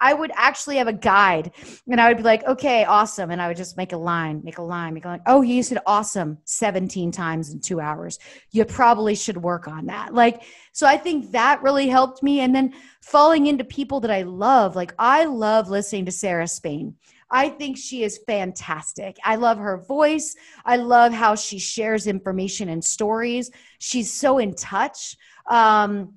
I 0.00 0.14
would 0.14 0.30
actually 0.36 0.76
have 0.76 0.86
a 0.86 0.92
guide 0.92 1.50
and 1.90 2.00
I 2.00 2.06
would 2.06 2.18
be 2.18 2.22
like, 2.22 2.44
okay, 2.44 2.84
awesome. 2.84 3.32
And 3.32 3.42
I 3.42 3.48
would 3.48 3.56
just 3.56 3.76
make 3.76 3.92
a 3.92 3.96
line, 3.96 4.42
make 4.44 4.58
a 4.58 4.62
line, 4.62 4.94
make 4.94 5.04
a 5.04 5.08
line. 5.08 5.22
Oh, 5.26 5.42
you 5.42 5.60
said 5.64 5.78
awesome 5.86 6.38
17 6.44 7.10
times 7.10 7.52
in 7.52 7.58
two 7.60 7.80
hours. 7.80 8.20
You 8.52 8.64
probably 8.64 9.16
should 9.16 9.38
work 9.38 9.66
on 9.66 9.86
that. 9.86 10.14
Like, 10.14 10.44
so 10.70 10.86
I 10.86 10.98
think 10.98 11.32
that 11.32 11.64
really 11.64 11.88
helped 11.88 12.22
me. 12.22 12.38
And 12.38 12.54
then 12.54 12.74
falling 13.00 13.48
into 13.48 13.64
people 13.64 13.98
that 14.00 14.12
I 14.12 14.22
love, 14.22 14.76
like, 14.76 14.94
I 15.00 15.24
love 15.24 15.68
listening 15.68 16.04
to 16.04 16.12
Sarah 16.12 16.46
Spain. 16.46 16.94
I 17.32 17.48
think 17.48 17.78
she 17.78 18.04
is 18.04 18.20
fantastic. 18.26 19.16
I 19.24 19.36
love 19.36 19.56
her 19.58 19.78
voice. 19.78 20.36
I 20.64 20.76
love 20.76 21.12
how 21.12 21.34
she 21.34 21.58
shares 21.58 22.06
information 22.06 22.68
and 22.68 22.84
stories. 22.84 23.50
She's 23.78 24.12
so 24.12 24.38
in 24.38 24.54
touch. 24.54 25.16
Um, 25.46 26.14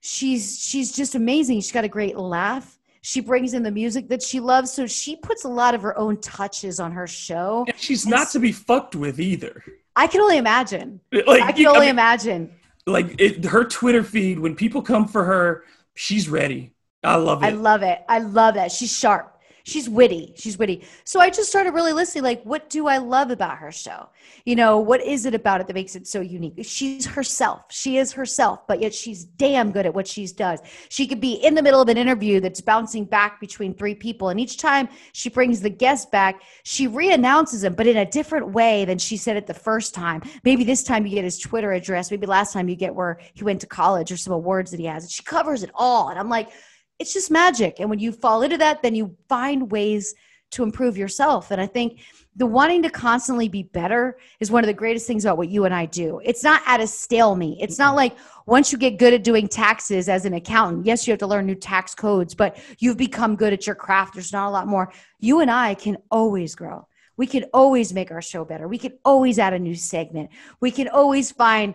she's 0.00 0.58
she's 0.58 0.92
just 0.92 1.14
amazing. 1.14 1.60
She's 1.60 1.72
got 1.72 1.84
a 1.84 1.88
great 1.88 2.16
laugh. 2.16 2.78
She 3.02 3.20
brings 3.20 3.54
in 3.54 3.62
the 3.62 3.70
music 3.70 4.08
that 4.08 4.22
she 4.22 4.40
loves, 4.40 4.70
so 4.72 4.86
she 4.86 5.16
puts 5.16 5.44
a 5.44 5.48
lot 5.48 5.74
of 5.74 5.82
her 5.82 5.96
own 5.96 6.20
touches 6.20 6.80
on 6.80 6.92
her 6.92 7.06
show. 7.06 7.64
And 7.66 7.78
she's 7.78 8.04
and 8.04 8.10
not 8.10 8.30
to 8.32 8.40
be 8.40 8.52
fucked 8.52 8.94
with 8.94 9.20
either. 9.20 9.62
I 9.96 10.06
can 10.06 10.20
only 10.20 10.36
imagine. 10.36 11.00
Like, 11.12 11.42
I 11.42 11.52
can 11.52 11.66
only 11.66 11.78
I 11.78 11.80
mean, 11.82 11.90
imagine. 11.90 12.54
Like 12.86 13.20
it, 13.20 13.44
her 13.44 13.64
Twitter 13.64 14.02
feed, 14.02 14.38
when 14.38 14.54
people 14.56 14.82
come 14.82 15.06
for 15.06 15.24
her, 15.24 15.64
she's 15.94 16.28
ready. 16.28 16.74
I 17.02 17.16
love 17.16 17.42
it. 17.42 17.46
I 17.46 17.50
love 17.50 17.82
it. 17.82 18.00
I 18.08 18.18
love 18.18 18.54
that. 18.54 18.72
She's 18.72 18.94
sharp 18.96 19.29
she's 19.64 19.88
witty. 19.88 20.32
She's 20.36 20.58
witty. 20.58 20.84
So 21.04 21.20
i 21.20 21.30
just 21.30 21.48
started 21.48 21.72
really 21.72 21.92
listening 21.92 22.24
like 22.24 22.42
what 22.44 22.70
do 22.70 22.86
i 22.86 22.98
love 22.98 23.30
about 23.30 23.58
her 23.58 23.72
show? 23.72 24.08
You 24.44 24.56
know 24.56 24.78
what 24.78 25.02
is 25.02 25.26
it 25.26 25.34
about 25.34 25.60
it 25.60 25.66
that 25.66 25.74
makes 25.74 25.96
it 25.96 26.06
so 26.06 26.20
unique? 26.20 26.54
She's 26.62 27.06
herself. 27.06 27.64
She 27.70 27.98
is 27.98 28.12
herself 28.12 28.66
but 28.66 28.80
yet 28.80 28.94
she's 28.94 29.24
damn 29.24 29.72
good 29.72 29.86
at 29.86 29.94
what 29.94 30.06
she 30.06 30.26
does. 30.26 30.60
She 30.88 31.06
could 31.06 31.20
be 31.20 31.34
in 31.34 31.54
the 31.54 31.62
middle 31.62 31.80
of 31.80 31.88
an 31.88 31.96
interview 31.96 32.40
that's 32.40 32.60
bouncing 32.60 33.04
back 33.04 33.40
between 33.40 33.74
three 33.74 33.94
people 33.94 34.28
and 34.28 34.40
each 34.40 34.56
time 34.56 34.88
she 35.12 35.28
brings 35.28 35.60
the 35.60 35.70
guest 35.70 36.10
back 36.10 36.42
she 36.64 36.88
reannounces 36.88 37.64
him 37.64 37.74
but 37.74 37.86
in 37.86 37.98
a 37.98 38.06
different 38.06 38.50
way 38.50 38.84
than 38.84 38.98
she 38.98 39.16
said 39.16 39.36
it 39.36 39.46
the 39.46 39.54
first 39.54 39.94
time. 39.94 40.22
Maybe 40.44 40.64
this 40.64 40.82
time 40.82 41.06
you 41.06 41.14
get 41.14 41.24
his 41.24 41.38
twitter 41.38 41.72
address. 41.72 42.10
Maybe 42.10 42.26
last 42.26 42.52
time 42.52 42.68
you 42.68 42.76
get 42.76 42.94
where 42.94 43.18
he 43.34 43.44
went 43.44 43.60
to 43.60 43.66
college 43.66 44.12
or 44.12 44.16
some 44.16 44.32
awards 44.32 44.70
that 44.70 44.80
he 44.80 44.86
has 44.86 45.04
and 45.04 45.10
she 45.10 45.22
covers 45.22 45.62
it 45.62 45.70
all. 45.74 46.08
And 46.08 46.18
i'm 46.18 46.28
like 46.28 46.50
it's 47.00 47.14
just 47.14 47.30
magic. 47.30 47.80
And 47.80 47.88
when 47.88 47.98
you 47.98 48.12
fall 48.12 48.42
into 48.42 48.58
that, 48.58 48.82
then 48.82 48.94
you 48.94 49.16
find 49.28 49.72
ways 49.72 50.14
to 50.50 50.62
improve 50.62 50.96
yourself. 50.96 51.50
And 51.50 51.60
I 51.60 51.66
think 51.66 52.00
the 52.36 52.46
wanting 52.46 52.82
to 52.82 52.90
constantly 52.90 53.48
be 53.48 53.62
better 53.62 54.18
is 54.38 54.50
one 54.50 54.62
of 54.62 54.66
the 54.68 54.74
greatest 54.74 55.06
things 55.06 55.24
about 55.24 55.38
what 55.38 55.48
you 55.48 55.64
and 55.64 55.74
I 55.74 55.86
do. 55.86 56.20
It's 56.24 56.44
not 56.44 56.62
at 56.66 56.80
a 56.80 56.86
stalemate. 56.86 57.58
It's 57.60 57.78
not 57.78 57.96
like 57.96 58.16
once 58.46 58.70
you 58.70 58.78
get 58.78 58.98
good 58.98 59.14
at 59.14 59.24
doing 59.24 59.48
taxes 59.48 60.08
as 60.08 60.24
an 60.26 60.34
accountant, 60.34 60.86
yes, 60.86 61.06
you 61.06 61.12
have 61.12 61.20
to 61.20 61.26
learn 61.26 61.46
new 61.46 61.54
tax 61.54 61.94
codes, 61.94 62.34
but 62.34 62.58
you've 62.78 62.96
become 62.96 63.34
good 63.36 63.52
at 63.52 63.66
your 63.66 63.76
craft. 63.76 64.14
There's 64.14 64.32
not 64.32 64.48
a 64.48 64.50
lot 64.50 64.68
more. 64.68 64.92
You 65.18 65.40
and 65.40 65.50
I 65.50 65.74
can 65.74 65.96
always 66.10 66.54
grow. 66.54 66.86
We 67.16 67.26
can 67.26 67.44
always 67.54 67.92
make 67.92 68.10
our 68.10 68.22
show 68.22 68.44
better. 68.44 68.68
We 68.68 68.78
can 68.78 68.98
always 69.04 69.38
add 69.38 69.52
a 69.52 69.58
new 69.58 69.74
segment. 69.74 70.30
We 70.60 70.70
can 70.70 70.88
always 70.88 71.30
find 71.30 71.74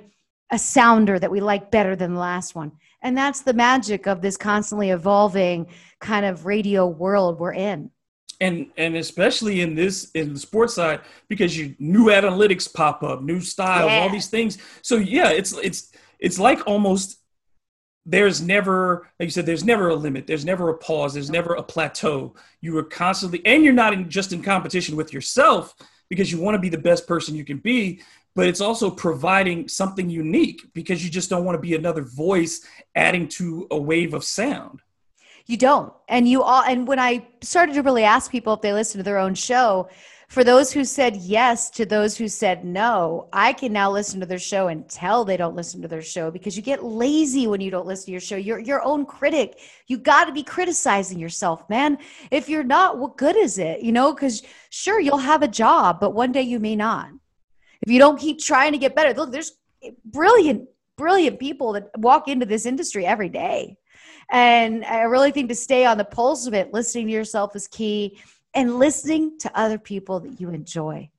a 0.51 0.59
sounder 0.59 1.17
that 1.17 1.31
we 1.31 1.39
like 1.39 1.71
better 1.71 1.95
than 1.95 2.13
the 2.13 2.19
last 2.19 2.55
one. 2.55 2.73
And 3.05 3.15
that's 3.15 3.41
the 3.41 3.53
magic 3.53 4.07
of 4.07 4.19
this 4.21 4.35
constantly 4.35 4.89
evolving 4.89 5.67
kind 6.01 6.25
of 6.25 6.47
radio 6.47 6.87
world 6.87 7.39
we're 7.39 7.53
in. 7.53 7.91
And 8.41 8.71
and 8.77 8.97
especially 8.97 9.61
in 9.61 9.75
this 9.75 10.09
in 10.11 10.33
the 10.33 10.39
sports 10.39 10.73
side, 10.73 11.01
because 11.29 11.55
you 11.55 11.75
new 11.77 12.07
analytics 12.07 12.71
pop 12.73 13.03
up, 13.03 13.21
new 13.21 13.39
styles, 13.39 13.91
yeah. 13.91 13.99
all 13.99 14.09
these 14.09 14.27
things. 14.27 14.57
So 14.81 14.95
yeah, 14.95 15.29
it's 15.29 15.53
it's 15.53 15.93
it's 16.19 16.39
like 16.39 16.65
almost 16.65 17.19
there's 18.07 18.41
never 18.41 19.07
like 19.19 19.27
you 19.27 19.31
said 19.31 19.45
there's 19.45 19.63
never 19.63 19.89
a 19.89 19.95
limit 19.95 20.27
there's 20.27 20.45
never 20.45 20.69
a 20.69 20.77
pause 20.77 21.15
there's 21.15 21.31
never 21.31 21.55
a 21.55 21.63
plateau 21.63 22.35
you 22.61 22.77
are 22.77 22.83
constantly 22.83 23.43
and 23.47 23.63
you're 23.63 23.73
not 23.73 23.93
in, 23.93 24.07
just 24.07 24.31
in 24.31 24.43
competition 24.43 24.95
with 24.95 25.11
yourself 25.11 25.73
because 26.07 26.31
you 26.31 26.39
want 26.39 26.53
to 26.53 26.59
be 26.59 26.69
the 26.69 26.77
best 26.77 27.07
person 27.07 27.33
you 27.33 27.43
can 27.43 27.57
be 27.57 27.99
but 28.35 28.47
it's 28.47 28.61
also 28.61 28.91
providing 28.91 29.67
something 29.67 30.09
unique 30.09 30.61
because 30.73 31.03
you 31.03 31.09
just 31.09 31.29
don't 31.29 31.45
want 31.45 31.55
to 31.55 31.61
be 31.61 31.73
another 31.73 32.03
voice 32.03 32.65
adding 32.93 33.27
to 33.29 33.65
a 33.71 33.79
wave 33.79 34.13
of 34.13 34.23
sound. 34.23 34.81
You 35.45 35.57
don't. 35.57 35.93
And 36.09 36.27
you 36.27 36.43
all 36.43 36.63
and 36.63 36.87
when 36.87 36.99
I 36.99 37.25
started 37.41 37.75
to 37.75 37.83
really 37.83 38.03
ask 38.03 38.29
people 38.31 38.53
if 38.53 38.61
they 38.61 38.73
listen 38.73 38.99
to 38.99 39.03
their 39.03 39.19
own 39.19 39.35
show, 39.35 39.89
for 40.27 40.43
those 40.43 40.71
who 40.71 40.83
said 40.83 41.17
yes 41.17 41.69
to 41.69 41.85
those 41.85 42.17
who 42.17 42.27
said 42.27 42.65
no, 42.65 43.29
I 43.31 43.53
can 43.53 43.71
now 43.71 43.91
listen 43.91 44.19
to 44.19 44.25
their 44.25 44.39
show 44.39 44.69
and 44.69 44.89
tell 44.89 45.23
they 45.23 45.37
don't 45.37 45.55
listen 45.55 45.83
to 45.83 45.87
their 45.87 46.01
show 46.01 46.31
because 46.31 46.57
you 46.57 46.63
get 46.63 46.83
lazy 46.83 47.45
when 47.45 47.61
you 47.61 47.69
don't 47.69 47.85
listen 47.85 48.07
to 48.07 48.11
your 48.11 48.21
show. 48.21 48.35
You're 48.35 48.59
your 48.59 48.83
own 48.83 49.05
critic. 49.05 49.59
You 49.85 49.99
got 49.99 50.25
to 50.25 50.33
be 50.33 50.41
criticizing 50.41 51.19
yourself, 51.19 51.69
man. 51.69 51.99
If 52.31 52.49
you're 52.49 52.63
not, 52.63 52.97
what 52.97 53.17
good 53.17 53.37
is 53.37 53.59
it? 53.59 53.81
You 53.81 53.91
know, 53.91 54.13
because 54.13 54.41
sure, 54.71 54.99
you'll 54.99 55.19
have 55.19 55.43
a 55.43 55.47
job, 55.47 55.99
but 55.99 56.15
one 56.15 56.31
day 56.31 56.41
you 56.41 56.59
may 56.59 56.75
not 56.75 57.09
if 57.85 57.91
you 57.91 57.99
don't 57.99 58.19
keep 58.19 58.39
trying 58.39 58.71
to 58.71 58.77
get 58.77 58.95
better, 58.95 59.13
look, 59.13 59.31
there's 59.31 59.53
brilliant, 60.03 60.67
brilliant 60.97 61.39
people 61.39 61.73
that 61.73 61.91
walk 61.97 62.27
into 62.27 62.45
this 62.45 62.65
industry 62.65 63.05
every 63.05 63.29
day. 63.29 63.77
And 64.31 64.83
I 64.83 65.01
really 65.01 65.31
think 65.31 65.49
to 65.49 65.55
stay 65.55 65.85
on 65.85 65.99
the 65.99 66.05
pulse 66.05 66.47
of 66.47 66.55
it, 66.55 66.73
listening 66.73 67.05
to 67.07 67.13
yourself 67.13 67.55
is 67.55 67.67
key 67.67 68.19
and 68.55 68.79
listening 68.79 69.37
to 69.39 69.51
other 69.57 69.77
people 69.77 70.19
that 70.21 70.41
you 70.41 70.49
enjoy. 70.49 71.11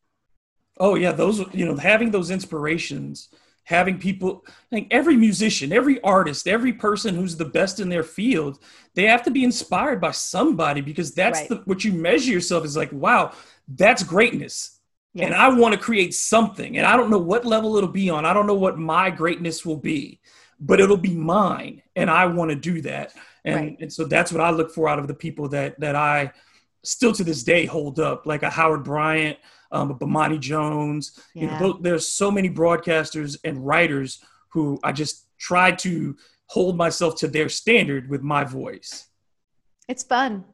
Oh, 0.79 0.97
yeah. 0.97 1.13
Those, 1.13 1.43
you 1.55 1.65
know, 1.65 1.77
having 1.77 2.11
those 2.11 2.33
inspirations, 2.33 3.29
having 3.63 3.99
people, 3.99 4.45
like 4.73 4.89
every 4.91 5.17
musician, 5.17 5.73
every 5.73 6.01
artist, 6.01 6.49
every 6.49 6.73
person 6.73 7.15
who's 7.15 7.37
the 7.37 7.45
best 7.45 7.79
in 7.79 7.89
their 7.89 8.03
field, 8.03 8.59
they 8.95 9.05
have 9.05 9.23
to 9.23 9.31
be 9.31 9.45
inspired 9.45 10.01
by 10.01 10.11
somebody 10.11 10.81
because 10.81 11.15
that's 11.15 11.41
right. 11.41 11.49
the, 11.49 11.57
what 11.65 11.85
you 11.85 11.93
measure 11.93 12.33
yourself 12.33 12.65
is 12.65 12.77
like, 12.77 12.91
wow, 12.91 13.33
that's 13.69 14.03
greatness 14.03 14.76
Yes. 15.17 15.29
And 15.29 15.35
I 15.35 15.49
want 15.49 15.73
to 15.73 15.81
create 15.81 16.13
something. 16.13 16.77
And 16.77 16.87
I 16.87 16.95
don't 16.95 17.09
know 17.09 17.19
what 17.19 17.47
level 17.47 17.79
it'll 17.79 17.89
be 17.89 18.11
on. 18.11 18.27
I 18.27 18.35
don't 18.35 18.47
know 18.47 18.53
what 18.53 18.77
my 18.77 19.09
greatness 19.09 19.65
will 19.65 19.79
be, 19.79 20.21
but 20.61 20.79
it'll 20.79 20.99
be 20.99 21.15
mine. 21.15 21.81
And 21.97 22.11
I 22.11 22.27
want 22.27 22.51
to 22.51 22.55
do 22.55 22.83
that. 22.83 23.15
And, 23.43 23.57
right. 23.57 23.77
and 23.81 23.91
so 23.91 24.05
that's 24.05 24.31
what 24.31 24.43
I 24.43 24.51
look 24.51 24.71
for 24.71 24.91
out 24.91 24.99
of 24.99 25.09
the 25.09 25.15
people 25.15 25.49
that 25.49 25.81
that 25.81 25.97
I 25.97 26.33
still 26.85 27.15
to 27.15 27.25
this 27.25 27.43
day 27.43 27.65
hold 27.65 27.99
up, 27.99 28.27
like 28.27 28.43
a 28.43 28.51
Howard 28.51 28.85
Bryant, 28.85 29.39
um, 29.73 29.91
a 29.91 29.95
Bomani 29.95 30.39
Jones. 30.39 31.19
Yeah. 31.35 31.45
You 31.45 31.61
know, 31.61 31.79
there's 31.81 32.09
so 32.09 32.31
many 32.31 32.51
broadcasters 32.51 33.39
and 33.43 33.67
writers 33.67 34.23
who 34.51 34.79
I 34.85 34.93
just 34.93 35.29
try 35.39 35.71
to 35.77 36.15
hold 36.49 36.77
myself 36.77 37.17
to 37.21 37.29
their 37.29 37.49
standard 37.49 38.11
with 38.11 38.21
my 38.21 38.45
voice. 38.45 39.09
It's 39.89 40.03
fun 40.03 40.45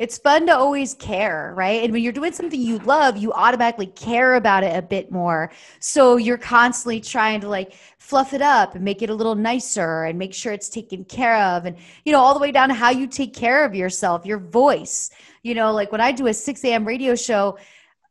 it's 0.00 0.16
fun 0.16 0.46
to 0.46 0.56
always 0.56 0.94
care, 0.94 1.52
right? 1.54 1.84
And 1.84 1.92
when 1.92 2.02
you're 2.02 2.10
doing 2.10 2.32
something 2.32 2.58
you 2.58 2.78
love, 2.78 3.18
you 3.18 3.34
automatically 3.34 3.88
care 3.88 4.36
about 4.36 4.64
it 4.64 4.74
a 4.74 4.80
bit 4.80 5.12
more. 5.12 5.52
So 5.78 6.16
you're 6.16 6.38
constantly 6.38 7.00
trying 7.00 7.42
to 7.42 7.48
like 7.50 7.74
fluff 7.98 8.32
it 8.32 8.40
up 8.40 8.74
and 8.74 8.82
make 8.82 9.02
it 9.02 9.10
a 9.10 9.14
little 9.14 9.34
nicer 9.34 10.04
and 10.04 10.18
make 10.18 10.32
sure 10.32 10.54
it's 10.54 10.70
taken 10.70 11.04
care 11.04 11.36
of. 11.36 11.66
And, 11.66 11.76
you 12.06 12.12
know, 12.12 12.18
all 12.18 12.32
the 12.32 12.40
way 12.40 12.50
down 12.50 12.70
to 12.70 12.74
how 12.74 12.88
you 12.88 13.06
take 13.06 13.34
care 13.34 13.62
of 13.62 13.74
yourself, 13.74 14.24
your 14.24 14.38
voice. 14.38 15.10
You 15.42 15.54
know, 15.54 15.70
like 15.70 15.92
when 15.92 16.00
I 16.00 16.12
do 16.12 16.28
a 16.28 16.32
6 16.32 16.64
a.m. 16.64 16.86
radio 16.86 17.14
show, 17.14 17.58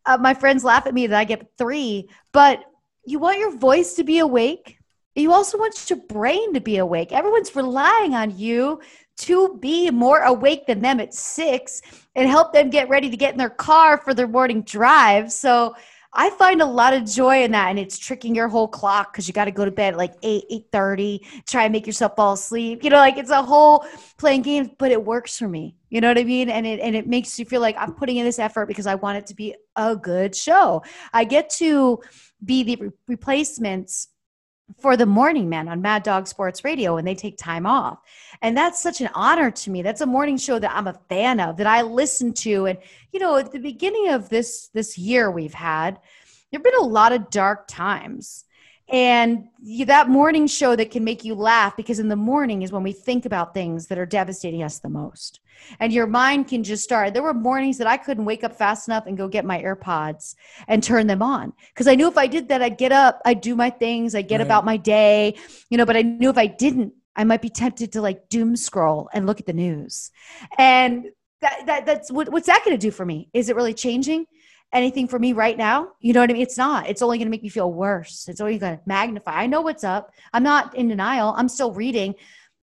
uh, 0.06 0.20
my 0.20 0.36
friends 0.36 0.64
laugh 0.64 0.86
at 0.86 0.94
me 0.94 1.08
that 1.08 1.18
I 1.20 1.24
get 1.24 1.58
three, 1.58 2.08
but 2.34 2.64
you 3.04 3.18
want 3.18 3.40
your 3.40 3.58
voice 3.58 3.96
to 3.96 4.04
be 4.04 4.20
awake. 4.20 4.78
You 5.16 5.34
also 5.34 5.58
want 5.58 5.90
your 5.90 6.00
brain 6.08 6.54
to 6.54 6.60
be 6.60 6.78
awake. 6.78 7.12
Everyone's 7.12 7.56
relying 7.56 8.14
on 8.14 8.38
you 8.38 8.80
to 9.20 9.58
be 9.60 9.92
more 9.92 10.22
awake 10.22 10.66
than 10.66 10.82
them 10.82 11.00
at 11.00 11.14
six 11.14 11.82
and 12.16 12.30
help 12.30 12.54
them 12.54 12.70
get 12.70 12.90
ready 12.90 13.10
to 13.10 13.18
get 13.18 13.32
in 13.32 13.38
their 13.38 13.50
car 13.50 13.98
for 13.98 14.14
their 14.14 14.28
morning 14.28 14.62
drive. 14.64 15.32
So 15.32 15.76
I 16.12 16.32
find 16.32 16.62
a 16.62 16.66
lot 16.66 16.94
of 16.94 17.06
joy 17.06 17.44
in 17.44 17.52
that, 17.52 17.70
and 17.70 17.78
it's 17.78 18.00
tricking 18.00 18.34
your 18.34 18.48
whole 18.48 18.68
clock 18.68 19.14
because 19.14 19.28
you 19.28 19.34
got 19.34 19.46
to 19.46 19.52
go 19.52 19.64
to 19.64 19.70
bed 19.70 19.96
like 19.96 20.16
eight, 20.24 20.46
eight 20.50 20.66
thirty. 20.72 21.24
Try 21.48 21.66
and 21.66 21.72
make 21.72 21.86
yourself 21.86 22.16
fall 22.16 22.34
asleep. 22.34 22.84
You 22.84 22.90
know, 22.90 22.98
like 22.98 23.18
it's 23.18 23.30
a 23.30 23.44
whole 23.44 23.86
playing 24.18 24.42
games, 24.42 24.70
but 24.80 24.92
it 24.92 25.06
works 25.06 25.38
for 25.38 25.48
me. 25.48 25.76
You 25.90 26.02
know 26.02 26.08
what 26.08 26.18
I 26.18 26.24
mean? 26.24 26.50
And 26.50 26.66
it 26.66 26.80
and 26.80 26.96
it 26.96 27.06
makes 27.06 27.38
you 27.38 27.46
feel 27.46 27.62
like 27.62 27.76
I'm 27.78 27.94
putting 27.94 28.18
in 28.18 28.26
this 28.26 28.40
effort 28.40 28.66
because 28.66 28.88
I 28.88 28.96
want 28.96 29.20
it 29.20 29.28
to 29.28 29.36
be 29.36 29.56
a 29.76 29.96
good 29.96 30.36
show. 30.36 30.82
I 31.14 31.26
get 31.26 31.52
to 31.52 32.00
be 32.44 32.64
the 32.64 32.76
re- 32.78 32.90
replacements 33.08 34.08
for 34.78 34.96
the 34.96 35.06
morning 35.06 35.50
man 35.50 35.68
on 35.68 35.82
Mad 35.82 36.04
Dog 36.04 36.28
Sports 36.28 36.64
Radio 36.64 36.96
when 36.96 37.06
they 37.06 37.16
take 37.16 37.38
time 37.38 37.66
off. 37.66 38.00
And 38.42 38.56
that's 38.56 38.82
such 38.82 39.02
an 39.02 39.10
honor 39.14 39.52
to 39.52 39.70
me. 39.72 39.82
That's 39.82 40.02
a 40.02 40.06
morning 40.06 40.38
show 40.38 40.60
that 40.60 40.76
I'm 40.76 40.88
a 40.88 41.00
fan 41.10 41.40
of, 41.40 41.58
that 41.58 41.68
I 41.68 41.82
listen 41.82 42.34
to. 42.34 42.68
And, 42.68 42.80
you 43.12 43.20
know, 43.20 43.38
at 43.38 43.52
the 43.52 43.60
beginning 43.60 44.10
of 44.10 44.30
this 44.30 44.70
this 44.74 44.98
year 44.98 45.32
we've 45.32 45.54
had, 45.54 46.00
there've 46.52 46.64
been 46.64 46.74
a 46.80 46.84
lot 46.84 47.12
of 47.12 47.30
dark 47.30 47.68
times. 47.68 48.46
And 48.92 49.50
that 49.86 50.10
morning 50.10 50.48
show 50.48 50.76
that 50.76 50.90
can 50.90 51.04
make 51.04 51.24
you 51.24 51.36
laugh 51.36 51.78
because 51.78 52.00
in 52.00 52.08
the 52.08 52.16
morning 52.16 52.64
is 52.64 52.72
when 52.72 52.82
we 52.82 52.92
think 52.92 53.26
about 53.26 53.54
things 53.54 53.88
that 53.88 54.00
are 54.00 54.06
devastating 54.06 54.64
us 54.64 54.80
the 54.80 54.90
most. 54.90 55.42
And 55.80 55.94
your 55.94 56.08
mind 56.08 56.48
can 56.48 56.64
just 56.64 56.84
start. 56.84 57.14
There 57.14 57.24
were 57.24 57.34
mornings 57.34 57.78
that 57.78 57.88
I 57.88 57.98
couldn't 57.98 58.26
wake 58.26 58.44
up 58.44 58.56
fast 58.56 58.88
enough 58.88 59.06
and 59.06 59.18
go 59.18 59.28
get 59.28 59.46
my 59.46 59.62
AirPods 59.62 60.36
and 60.68 60.84
turn 60.84 61.08
them 61.08 61.22
on 61.22 61.54
because 61.74 61.88
I 61.88 61.96
knew 61.96 62.08
if 62.08 62.18
I 62.18 62.28
did 62.28 62.50
that, 62.50 62.62
I'd 62.62 62.78
get 62.78 62.92
up, 62.92 63.22
I'd 63.26 63.42
do 63.42 63.56
my 63.56 63.70
things, 63.70 64.16
I'd 64.16 64.28
get 64.28 64.38
right. 64.38 64.46
about 64.46 64.66
my 64.66 64.78
day, 64.78 65.36
you 65.70 65.78
know, 65.78 65.86
but 65.86 65.98
I 65.98 66.02
knew 66.02 66.30
if 66.30 66.38
I 66.38 66.48
didn't, 66.48 66.94
I 67.16 67.24
might 67.24 67.42
be 67.42 67.50
tempted 67.50 67.94
to 67.94 68.02
like 68.02 68.30
doom 68.30 68.56
scroll 68.56 69.10
and 69.14 69.26
look 69.26 69.40
at 69.40 69.46
the 69.46 69.54
news. 69.54 70.12
And 70.58 71.08
that, 71.42 71.64
that 71.66 71.86
that's 71.86 72.12
what, 72.12 72.30
what's 72.30 72.48
that 72.48 72.64
going 72.66 72.78
to 72.78 72.82
do 72.82 72.92
for 72.92 73.06
me? 73.06 73.30
Is 73.34 73.50
it 73.50 73.56
really 73.56 73.74
changing? 73.74 74.26
anything 74.72 75.08
for 75.08 75.18
me 75.18 75.34
right 75.34 75.58
now. 75.58 75.90
You 76.00 76.14
know 76.14 76.20
what 76.20 76.30
I 76.30 76.34
mean? 76.34 76.42
It's 76.42 76.58
not. 76.58 76.88
It's 76.88 77.02
only 77.02 77.18
going 77.18 77.28
to 77.28 77.32
make 77.32 77.44
me 77.44 77.50
feel 77.50 77.72
worse. 77.72 78.28
It's 78.28 78.42
only 78.42 78.58
going 78.58 78.78
to 78.78 78.84
magnify. 78.86 79.32
I 79.32 79.48
know 79.48 79.62
what's 79.62 79.84
up. 79.84 80.12
I'm 80.34 80.44
not 80.44 80.76
in 80.76 80.88
denial. 80.88 81.34
I'm 81.36 81.50
still 81.50 81.74
reading. 81.74 82.16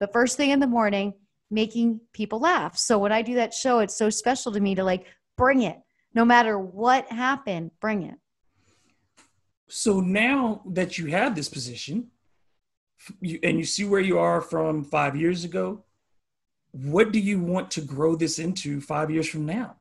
The 0.00 0.08
first 0.08 0.36
thing 0.36 0.50
in 0.50 0.60
the 0.60 0.66
morning, 0.66 1.12
making 1.50 2.00
people 2.12 2.40
laugh. 2.40 2.76
So 2.76 2.98
when 2.98 3.12
I 3.12 3.22
do 3.22 3.34
that 3.34 3.52
show, 3.52 3.80
it's 3.80 3.96
so 3.96 4.10
special 4.10 4.52
to 4.52 4.60
me 4.60 4.74
to 4.74 4.84
like 4.84 5.06
bring 5.36 5.62
it. 5.62 5.78
No 6.14 6.24
matter 6.24 6.58
what 6.58 7.10
happened, 7.10 7.70
bring 7.80 8.02
it. 8.02 8.16
So 9.68 10.00
now 10.00 10.62
that 10.66 10.98
you 10.98 11.06
have 11.06 11.34
this 11.34 11.48
position, 11.48 12.08
you, 13.20 13.38
and 13.42 13.58
you 13.58 13.64
see 13.64 13.84
where 13.84 14.00
you 14.00 14.18
are 14.18 14.40
from 14.40 14.84
five 14.84 15.16
years 15.16 15.44
ago, 15.44 15.84
what 16.72 17.12
do 17.12 17.18
you 17.18 17.40
want 17.40 17.70
to 17.72 17.80
grow 17.80 18.14
this 18.14 18.38
into 18.38 18.80
five 18.80 19.10
years 19.10 19.28
from 19.28 19.46
now? 19.46 19.76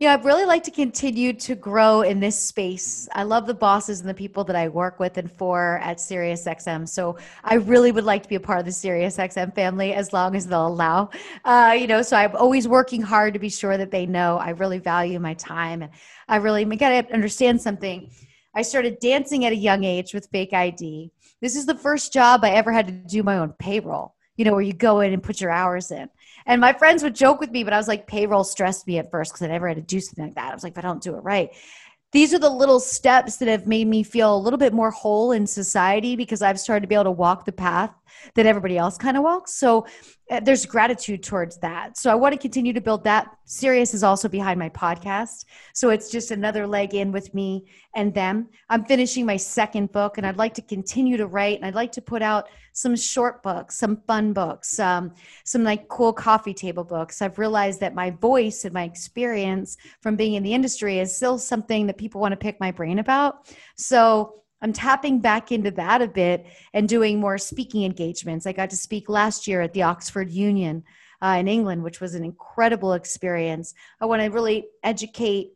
Yeah, 0.00 0.14
I'd 0.14 0.24
really 0.24 0.44
like 0.44 0.64
to 0.64 0.72
continue 0.72 1.32
to 1.34 1.54
grow 1.54 2.02
in 2.02 2.18
this 2.18 2.36
space. 2.36 3.08
I 3.12 3.22
love 3.22 3.46
the 3.46 3.54
bosses 3.54 4.00
and 4.00 4.08
the 4.08 4.14
people 4.14 4.42
that 4.44 4.56
I 4.56 4.68
work 4.68 4.98
with 4.98 5.18
and 5.18 5.30
for 5.30 5.78
at 5.82 5.98
SiriusXM. 5.98 6.88
So 6.88 7.16
I 7.44 7.54
really 7.54 7.92
would 7.92 8.04
like 8.04 8.24
to 8.24 8.28
be 8.28 8.34
a 8.34 8.40
part 8.40 8.58
of 8.58 8.64
the 8.64 8.72
SiriusXM 8.72 9.54
family 9.54 9.94
as 9.94 10.12
long 10.12 10.34
as 10.34 10.48
they'll 10.48 10.66
allow. 10.66 11.10
Uh, 11.44 11.76
you 11.78 11.86
know, 11.86 12.02
so 12.02 12.16
I'm 12.16 12.34
always 12.34 12.66
working 12.66 13.02
hard 13.02 13.34
to 13.34 13.38
be 13.38 13.48
sure 13.48 13.76
that 13.76 13.92
they 13.92 14.04
know 14.04 14.36
I 14.36 14.50
really 14.50 14.78
value 14.78 15.20
my 15.20 15.34
time 15.34 15.82
and 15.82 15.92
I 16.28 16.36
really 16.36 16.64
got 16.64 16.88
to 16.88 17.14
understand 17.14 17.62
something. 17.62 18.10
I 18.52 18.62
started 18.62 18.98
dancing 18.98 19.44
at 19.44 19.52
a 19.52 19.56
young 19.56 19.84
age 19.84 20.12
with 20.12 20.28
fake 20.32 20.52
ID. 20.52 21.12
This 21.40 21.54
is 21.54 21.66
the 21.66 21.74
first 21.76 22.12
job 22.12 22.42
I 22.42 22.50
ever 22.50 22.72
had 22.72 22.88
to 22.88 22.92
do 22.92 23.22
my 23.22 23.38
own 23.38 23.52
payroll. 23.58 24.14
You 24.36 24.44
know, 24.44 24.52
where 24.52 24.62
you 24.62 24.72
go 24.72 25.00
in 25.00 25.12
and 25.12 25.22
put 25.22 25.40
your 25.40 25.52
hours 25.52 25.92
in. 25.92 26.08
And 26.46 26.60
my 26.60 26.72
friends 26.72 27.02
would 27.02 27.14
joke 27.14 27.40
with 27.40 27.50
me, 27.50 27.64
but 27.64 27.72
I 27.72 27.78
was 27.78 27.88
like, 27.88 28.06
payroll 28.06 28.44
stressed 28.44 28.86
me 28.86 28.98
at 28.98 29.10
first 29.10 29.32
because 29.32 29.42
I 29.42 29.48
never 29.48 29.68
had 29.68 29.76
to 29.76 29.82
do 29.82 30.00
something 30.00 30.26
like 30.26 30.34
that. 30.34 30.50
I 30.50 30.54
was 30.54 30.62
like, 30.62 30.72
if 30.72 30.78
I 30.78 30.82
don't 30.82 31.02
do 31.02 31.14
it 31.16 31.20
right. 31.20 31.50
These 32.12 32.32
are 32.32 32.38
the 32.38 32.50
little 32.50 32.78
steps 32.78 33.38
that 33.38 33.48
have 33.48 33.66
made 33.66 33.88
me 33.88 34.02
feel 34.02 34.36
a 34.36 34.38
little 34.38 34.58
bit 34.58 34.72
more 34.72 34.90
whole 34.90 35.32
in 35.32 35.46
society 35.46 36.14
because 36.14 36.42
I've 36.42 36.60
started 36.60 36.82
to 36.82 36.86
be 36.86 36.94
able 36.94 37.04
to 37.04 37.10
walk 37.10 37.44
the 37.44 37.52
path 37.52 37.92
that 38.34 38.46
everybody 38.46 38.78
else 38.78 38.96
kind 38.96 39.16
of 39.16 39.22
walks. 39.22 39.54
So 39.54 39.86
uh, 40.30 40.40
there's 40.40 40.64
gratitude 40.64 41.22
towards 41.22 41.58
that. 41.58 41.98
So 41.98 42.10
I 42.10 42.14
want 42.14 42.32
to 42.32 42.38
continue 42.38 42.72
to 42.72 42.80
build 42.80 43.04
that. 43.04 43.28
Sirius 43.44 43.92
is 43.92 44.02
also 44.02 44.28
behind 44.28 44.58
my 44.58 44.70
podcast. 44.70 45.44
So 45.74 45.90
it's 45.90 46.10
just 46.10 46.30
another 46.30 46.66
leg 46.66 46.94
in 46.94 47.12
with 47.12 47.34
me 47.34 47.66
and 47.94 48.14
them. 48.14 48.48
I'm 48.70 48.84
finishing 48.86 49.26
my 49.26 49.36
second 49.36 49.92
book 49.92 50.16
and 50.16 50.26
I'd 50.26 50.38
like 50.38 50.54
to 50.54 50.62
continue 50.62 51.18
to 51.18 51.26
write 51.26 51.58
and 51.58 51.66
I'd 51.66 51.74
like 51.74 51.92
to 51.92 52.02
put 52.02 52.22
out 52.22 52.48
some 52.72 52.96
short 52.96 53.42
books, 53.42 53.76
some 53.76 53.98
fun 54.06 54.32
books, 54.32 54.80
um, 54.80 55.12
some 55.44 55.62
like 55.62 55.88
cool 55.88 56.12
coffee 56.12 56.54
table 56.54 56.84
books. 56.84 57.20
I've 57.20 57.38
realized 57.38 57.80
that 57.80 57.94
my 57.94 58.10
voice 58.10 58.64
and 58.64 58.72
my 58.72 58.84
experience 58.84 59.76
from 60.00 60.16
being 60.16 60.34
in 60.34 60.42
the 60.42 60.54
industry 60.54 60.98
is 60.98 61.14
still 61.14 61.38
something 61.38 61.86
that 61.86 61.98
people 61.98 62.20
want 62.20 62.32
to 62.32 62.36
pick 62.36 62.58
my 62.60 62.70
brain 62.70 62.98
about. 62.98 63.46
So 63.76 64.43
I'm 64.64 64.72
tapping 64.72 65.20
back 65.20 65.52
into 65.52 65.70
that 65.72 66.00
a 66.00 66.08
bit 66.08 66.46
and 66.72 66.88
doing 66.88 67.20
more 67.20 67.36
speaking 67.36 67.84
engagements. 67.84 68.46
I 68.46 68.52
got 68.52 68.70
to 68.70 68.76
speak 68.76 69.10
last 69.10 69.46
year 69.46 69.60
at 69.60 69.74
the 69.74 69.82
Oxford 69.82 70.30
Union 70.30 70.84
uh, 71.22 71.36
in 71.38 71.48
England, 71.48 71.82
which 71.82 72.00
was 72.00 72.14
an 72.14 72.24
incredible 72.24 72.94
experience. 72.94 73.74
I 74.00 74.06
want 74.06 74.22
to 74.22 74.28
really 74.28 74.68
educate 74.82 75.52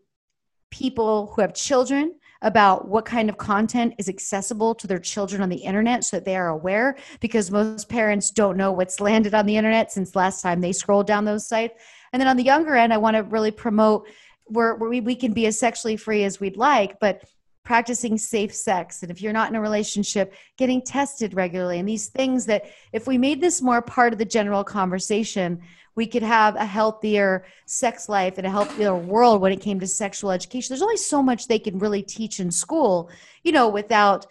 people 0.70 1.32
who 1.34 1.40
have 1.40 1.54
children 1.54 2.16
about 2.42 2.86
what 2.86 3.06
kind 3.06 3.30
of 3.30 3.38
content 3.38 3.94
is 3.96 4.10
accessible 4.10 4.74
to 4.74 4.86
their 4.86 4.98
children 4.98 5.40
on 5.40 5.48
the 5.48 5.56
internet 5.56 6.04
so 6.04 6.18
that 6.18 6.26
they 6.26 6.36
are 6.36 6.48
aware 6.48 6.94
because 7.20 7.50
most 7.50 7.88
parents 7.88 8.30
don't 8.30 8.58
know 8.58 8.72
what's 8.72 9.00
landed 9.00 9.32
on 9.32 9.46
the 9.46 9.56
internet 9.56 9.90
since 9.90 10.14
last 10.14 10.42
time 10.42 10.60
they 10.60 10.70
scrolled 10.70 11.06
down 11.06 11.24
those 11.24 11.48
sites 11.48 11.82
and 12.12 12.20
then 12.20 12.28
on 12.28 12.36
the 12.36 12.44
younger 12.44 12.76
end 12.76 12.92
i 12.92 12.96
want 12.96 13.16
to 13.16 13.24
really 13.24 13.50
promote 13.50 14.06
where, 14.44 14.76
where 14.76 14.88
we, 14.88 15.00
we 15.00 15.16
can 15.16 15.32
be 15.32 15.46
as 15.46 15.58
sexually 15.58 15.96
free 15.96 16.22
as 16.22 16.38
we'd 16.38 16.56
like 16.56 17.00
but 17.00 17.24
practicing 17.64 18.16
safe 18.16 18.54
sex. 18.54 19.02
And 19.02 19.10
if 19.10 19.20
you're 19.20 19.32
not 19.32 19.50
in 19.50 19.56
a 19.56 19.60
relationship 19.60 20.34
getting 20.56 20.80
tested 20.82 21.34
regularly. 21.34 21.78
And 21.78 21.88
these 21.88 22.08
things 22.08 22.46
that 22.46 22.64
if 22.92 23.06
we 23.06 23.18
made 23.18 23.40
this 23.40 23.60
more 23.60 23.82
part 23.82 24.12
of 24.12 24.18
the 24.18 24.24
general 24.24 24.64
conversation 24.64 25.60
we 25.94 26.06
could 26.06 26.22
have 26.22 26.54
a 26.54 26.64
healthier 26.64 27.44
sex 27.66 28.08
life 28.08 28.38
and 28.38 28.46
a 28.46 28.50
healthier 28.50 28.94
world 28.94 29.40
when 29.40 29.50
it 29.50 29.60
came 29.60 29.80
to 29.80 29.86
sexual 29.86 30.30
education. 30.30 30.72
There's 30.72 30.80
only 30.80 30.96
so 30.96 31.24
much 31.24 31.48
they 31.48 31.58
can 31.58 31.80
really 31.80 32.04
teach 32.04 32.38
in 32.38 32.52
school 32.52 33.10
you 33.42 33.52
know 33.52 33.68
without 33.68 34.26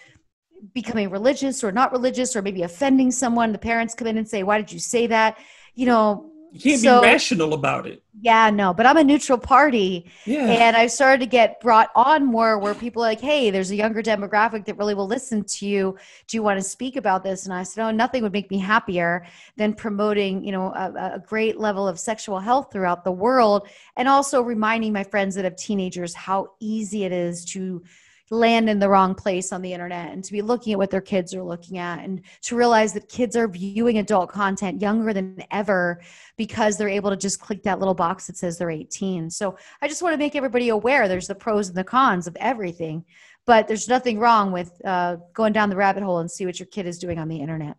becoming 0.74 1.10
religious 1.10 1.66
or 1.66 1.72
not 1.72 1.92
religious 1.92 2.36
or 2.36 2.42
maybe 2.42 2.64
offending 2.64 3.12
someone. 3.12 3.52
The 3.52 3.60
parents 3.60 3.94
come 3.94 4.08
in 4.08 4.18
and 4.18 4.28
say 4.28 4.44
why 4.44 4.58
did 4.58 4.72
you 4.72 4.80
say 4.80 5.08
that? 5.08 5.38
You 5.76 5.88
know 5.88 6.32
you 6.52 6.60
can't 6.60 6.82
so, 6.82 7.02
be 7.02 7.08
rational 7.08 7.54
about 7.54 7.88
it. 7.88 8.04
Yeah, 8.20 8.50
no, 8.50 8.74
but 8.74 8.86
I'm 8.86 8.98
a 8.98 9.04
neutral 9.04 9.38
party. 9.38 10.10
Yeah. 10.26 10.46
And 10.46 10.76
I've 10.76 10.92
started 10.92 11.20
to 11.20 11.26
get 11.28 11.60
brought 11.62 11.90
on 11.96 12.26
more 12.26 12.58
where 12.58 12.74
people 12.74 13.04
are 13.04 13.08
like, 13.08 13.22
hey, 13.22 13.52
there's 13.52 13.70
a 13.72 13.76
younger 13.76 14.02
demographic 14.02 14.66
that 14.66 14.78
really 14.78 14.96
will 14.96 15.08
listen 15.08 15.44
to 15.44 15.68
you. 15.68 15.98
Do 16.28 16.38
you 16.38 16.42
want 16.42 16.60
to 16.60 16.64
speak 16.64 16.96
about 16.96 17.24
this? 17.24 17.46
And 17.46 17.54
I 17.54 17.64
said, 17.64 17.86
oh, 17.86 17.92
nothing 17.92 18.24
would 18.24 18.34
make 18.34 18.50
me 18.50 18.58
happier 18.58 19.26
than 19.56 19.74
promoting, 19.74 20.44
you 20.44 20.52
know, 20.52 20.74
a, 20.74 21.16
a 21.16 21.24
great 21.26 21.60
level 21.60 21.88
of 21.88 22.00
sexual 22.00 22.40
health 22.40 22.70
throughout 22.72 23.04
the 23.04 23.12
world. 23.12 23.68
And 23.96 24.08
also 24.08 24.42
reminding 24.42 24.94
my 24.94 25.04
friends 25.04 25.36
that 25.36 25.46
have 25.46 25.56
teenagers 25.56 26.14
how 26.14 26.54
easy 26.60 27.04
it 27.04 27.12
is 27.12 27.46
to 27.46 27.84
land 28.30 28.70
in 28.70 28.80
the 28.80 28.90
wrong 28.90 29.16
place 29.16 29.54
on 29.54 29.62
the 29.62 29.72
internet 29.72 30.12
and 30.12 30.24
to 30.24 30.32
be 30.32 30.42
looking 30.42 30.74
at 30.74 30.80
what 30.80 30.90
their 30.90 31.02
kids 31.02 31.34
are 31.34 31.44
looking 31.44 31.78
at 31.78 32.04
and 32.04 32.22
to 32.42 32.56
realize 32.56 32.94
that 32.94 33.08
kids 33.08 33.36
are 33.36 33.48
viewing 33.48 33.98
adult 33.98 34.30
content 34.30 34.82
younger 34.82 35.14
than 35.14 35.42
ever 35.52 36.02
because 36.36 36.78
they're 36.78 36.90
able 36.90 37.10
to 37.10 37.18
just 37.18 37.40
click 37.40 37.64
that 37.64 37.80
little 37.80 37.94
box 37.94 38.28
that 38.28 38.38
says 38.38 38.58
they're 38.58 38.70
18. 38.70 39.30
So 39.30 39.58
I 39.82 39.88
just 39.88 40.02
want 40.02 40.14
to 40.14 40.18
make 40.18 40.36
everybody 40.36 40.70
aware 40.70 41.08
there's 41.08 41.28
the 41.28 41.36
pros 41.36 41.70
and 41.70 41.78
the 41.78 41.84
cons 41.84 42.28
of 42.28 42.36
everything, 42.40 43.06
but 43.46 43.68
there's 43.68 43.88
nothing 43.88 44.20
wrong 44.20 44.52
with 44.52 44.82
uh, 44.84 45.18
going 45.34 45.54
down 45.54 45.70
the 45.70 45.76
rabbit 45.78 46.04
hole 46.04 46.20
and 46.20 46.30
see 46.30 46.46
what 46.46 46.60
your 46.60 46.68
kid 46.68 46.86
is 46.86 47.00
doing 47.00 47.20
on 47.20 47.30
the 47.30 47.40
internet. 47.40 47.78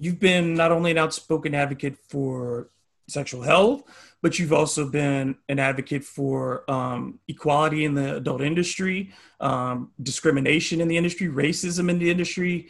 You've 0.00 0.20
been 0.20 0.54
not 0.54 0.72
only 0.72 0.90
an 0.90 0.98
outspoken 0.98 1.54
advocate 1.54 1.96
for 2.08 2.70
sexual 3.08 3.42
health, 3.42 3.82
but 4.22 4.38
you've 4.38 4.52
also 4.52 4.88
been 4.88 5.36
an 5.48 5.58
advocate 5.58 6.04
for 6.04 6.68
um, 6.70 7.18
equality 7.28 7.84
in 7.84 7.94
the 7.94 8.16
adult 8.16 8.40
industry, 8.40 9.12
um, 9.40 9.90
discrimination 10.02 10.80
in 10.80 10.88
the 10.88 10.96
industry, 10.96 11.28
racism 11.28 11.88
in 11.88 11.98
the 11.98 12.10
industry, 12.10 12.68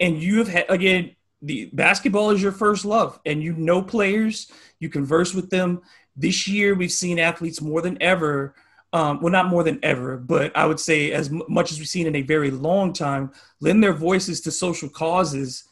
and 0.00 0.22
you 0.22 0.38
have 0.38 0.48
had 0.48 0.66
again 0.68 1.14
the 1.42 1.66
basketball 1.72 2.30
is 2.30 2.42
your 2.42 2.52
first 2.52 2.84
love, 2.84 3.20
and 3.26 3.42
you 3.42 3.52
know 3.54 3.82
players, 3.82 4.50
you 4.80 4.88
converse 4.88 5.34
with 5.34 5.50
them. 5.50 5.82
This 6.16 6.48
year, 6.48 6.74
we've 6.74 6.90
seen 6.90 7.18
athletes 7.18 7.60
more 7.60 7.82
than 7.82 8.00
ever. 8.02 8.54
Um, 8.92 9.20
well, 9.20 9.32
not 9.32 9.48
more 9.48 9.62
than 9.62 9.78
ever, 9.82 10.16
but 10.16 10.56
I 10.56 10.64
would 10.64 10.80
say 10.80 11.12
as 11.12 11.30
much 11.30 11.70
as 11.70 11.78
we've 11.78 11.88
seen 11.88 12.06
in 12.06 12.16
a 12.16 12.22
very 12.22 12.50
long 12.50 12.94
time, 12.94 13.32
lend 13.60 13.82
their 13.82 13.92
voices 13.92 14.40
to 14.42 14.50
social 14.50 14.88
causes 14.88 15.64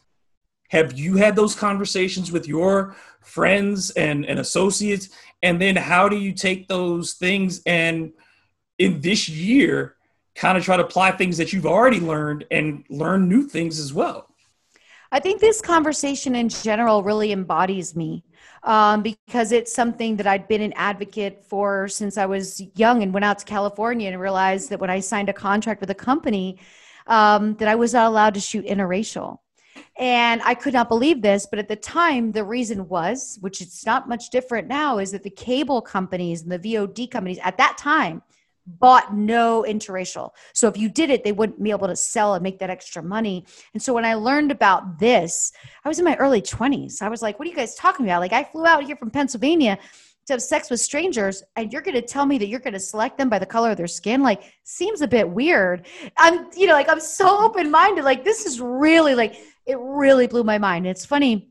have 0.69 0.97
you 0.97 1.15
had 1.15 1.35
those 1.35 1.55
conversations 1.55 2.31
with 2.31 2.47
your 2.47 2.95
friends 3.21 3.91
and, 3.91 4.25
and 4.25 4.39
associates? 4.39 5.09
And 5.43 5.61
then 5.61 5.75
how 5.75 6.09
do 6.09 6.17
you 6.17 6.33
take 6.33 6.67
those 6.67 7.13
things 7.13 7.61
and 7.65 8.13
in 8.77 9.01
this 9.01 9.29
year 9.29 9.95
kind 10.35 10.57
of 10.57 10.63
try 10.63 10.77
to 10.77 10.83
apply 10.83 11.11
things 11.11 11.37
that 11.37 11.53
you've 11.53 11.65
already 11.65 11.99
learned 11.99 12.45
and 12.51 12.83
learn 12.89 13.29
new 13.29 13.47
things 13.47 13.79
as 13.79 13.93
well? 13.93 14.29
I 15.11 15.19
think 15.19 15.39
this 15.39 15.61
conversation 15.61 16.35
in 16.35 16.49
general 16.49 17.03
really 17.03 17.31
embodies 17.31 17.95
me 17.95 18.23
um, 18.63 19.03
because 19.03 19.51
it's 19.51 19.73
something 19.73 20.17
that 20.17 20.27
I'd 20.27 20.47
been 20.47 20.61
an 20.61 20.73
advocate 20.75 21.45
for 21.45 21.87
since 21.87 22.17
I 22.17 22.25
was 22.25 22.61
young 22.75 23.03
and 23.03 23.13
went 23.13 23.23
out 23.23 23.39
to 23.39 23.45
California 23.45 24.11
and 24.11 24.19
realized 24.19 24.71
that 24.71 24.79
when 24.79 24.89
I 24.89 24.99
signed 24.99 25.29
a 25.29 25.33
contract 25.33 25.79
with 25.79 25.91
a 25.91 25.95
company, 25.95 26.59
um, 27.07 27.55
that 27.57 27.67
I 27.67 27.75
was 27.75 27.93
not 27.93 28.07
allowed 28.07 28.33
to 28.33 28.39
shoot 28.39 28.65
interracial. 28.65 29.37
And 29.97 30.41
I 30.43 30.55
could 30.55 30.73
not 30.73 30.89
believe 30.89 31.21
this, 31.21 31.45
but 31.45 31.59
at 31.59 31.69
the 31.69 31.75
time, 31.75 32.31
the 32.31 32.43
reason 32.43 32.87
was, 32.89 33.37
which 33.41 33.61
it's 33.61 33.85
not 33.85 34.09
much 34.09 34.29
different 34.29 34.67
now, 34.67 34.97
is 34.97 35.11
that 35.11 35.23
the 35.23 35.29
cable 35.29 35.81
companies 35.81 36.41
and 36.41 36.51
the 36.51 36.59
VOD 36.59 37.09
companies 37.09 37.39
at 37.43 37.57
that 37.57 37.77
time 37.77 38.21
bought 38.67 39.15
no 39.15 39.63
interracial. 39.67 40.31
So 40.53 40.67
if 40.67 40.77
you 40.77 40.89
did 40.89 41.09
it, 41.09 41.23
they 41.23 41.31
wouldn't 41.31 41.61
be 41.61 41.71
able 41.71 41.87
to 41.87 41.95
sell 41.95 42.33
and 42.33 42.43
make 42.43 42.59
that 42.59 42.69
extra 42.69 43.01
money. 43.01 43.45
And 43.73 43.81
so 43.81 43.93
when 43.93 44.05
I 44.05 44.15
learned 44.15 44.51
about 44.51 44.99
this, 44.99 45.53
I 45.83 45.87
was 45.87 45.99
in 45.99 46.05
my 46.05 46.15
early 46.15 46.41
20s. 46.41 47.01
I 47.01 47.09
was 47.09 47.21
like, 47.21 47.37
what 47.37 47.47
are 47.47 47.51
you 47.51 47.55
guys 47.55 47.75
talking 47.75 48.05
about? 48.05 48.21
Like, 48.21 48.33
I 48.33 48.43
flew 48.43 48.65
out 48.65 48.83
here 48.83 48.95
from 48.95 49.11
Pennsylvania 49.11 49.77
to 50.25 50.33
have 50.33 50.41
sex 50.41 50.71
with 50.71 50.79
strangers 50.79 51.43
and 51.55 51.71
you're 51.71 51.83
going 51.83 51.95
to 51.95 52.01
tell 52.01 52.25
me 52.25 52.37
that 52.39 52.47
you're 52.47 52.59
going 52.59 52.73
to 52.73 52.79
select 52.79 53.17
them 53.17 53.29
by 53.29 53.37
the 53.37 53.45
color 53.45 53.69
of 53.69 53.77
their 53.77 53.87
skin 53.87 54.23
like 54.23 54.41
seems 54.63 55.01
a 55.01 55.07
bit 55.07 55.29
weird 55.29 55.85
i'm 56.17 56.47
you 56.55 56.65
know 56.65 56.73
like 56.73 56.89
i'm 56.89 56.99
so 56.99 57.43
open 57.43 57.69
minded 57.69 58.03
like 58.03 58.23
this 58.23 58.47
is 58.47 58.59
really 58.59 59.13
like 59.13 59.35
it 59.65 59.77
really 59.79 60.27
blew 60.27 60.43
my 60.43 60.57
mind. 60.57 60.85
It's 60.87 61.05
funny. 61.05 61.49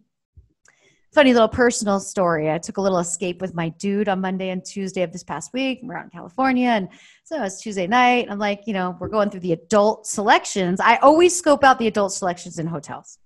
funny 1.12 1.32
little 1.32 1.48
personal 1.48 2.00
story. 2.00 2.50
I 2.50 2.58
took 2.58 2.76
a 2.76 2.80
little 2.80 2.98
escape 2.98 3.40
with 3.40 3.54
my 3.54 3.68
dude 3.70 4.08
on 4.08 4.20
Monday 4.20 4.50
and 4.50 4.64
Tuesday 4.64 5.02
of 5.02 5.12
this 5.12 5.22
past 5.22 5.52
week. 5.52 5.80
We're 5.82 5.96
out 5.96 6.04
in 6.04 6.10
California, 6.10 6.68
and 6.68 6.88
so 7.24 7.36
it 7.36 7.40
was 7.40 7.60
Tuesday 7.60 7.86
night. 7.86 8.26
I'm 8.28 8.38
like, 8.38 8.62
you 8.66 8.72
know, 8.72 8.96
we're 8.98 9.08
going 9.08 9.30
through 9.30 9.40
the 9.40 9.52
adult 9.52 10.06
selections. 10.06 10.80
I 10.80 10.96
always 10.96 11.36
scope 11.36 11.62
out 11.62 11.78
the 11.78 11.86
adult 11.86 12.12
selections 12.12 12.58
in 12.58 12.66
hotels. 12.66 13.18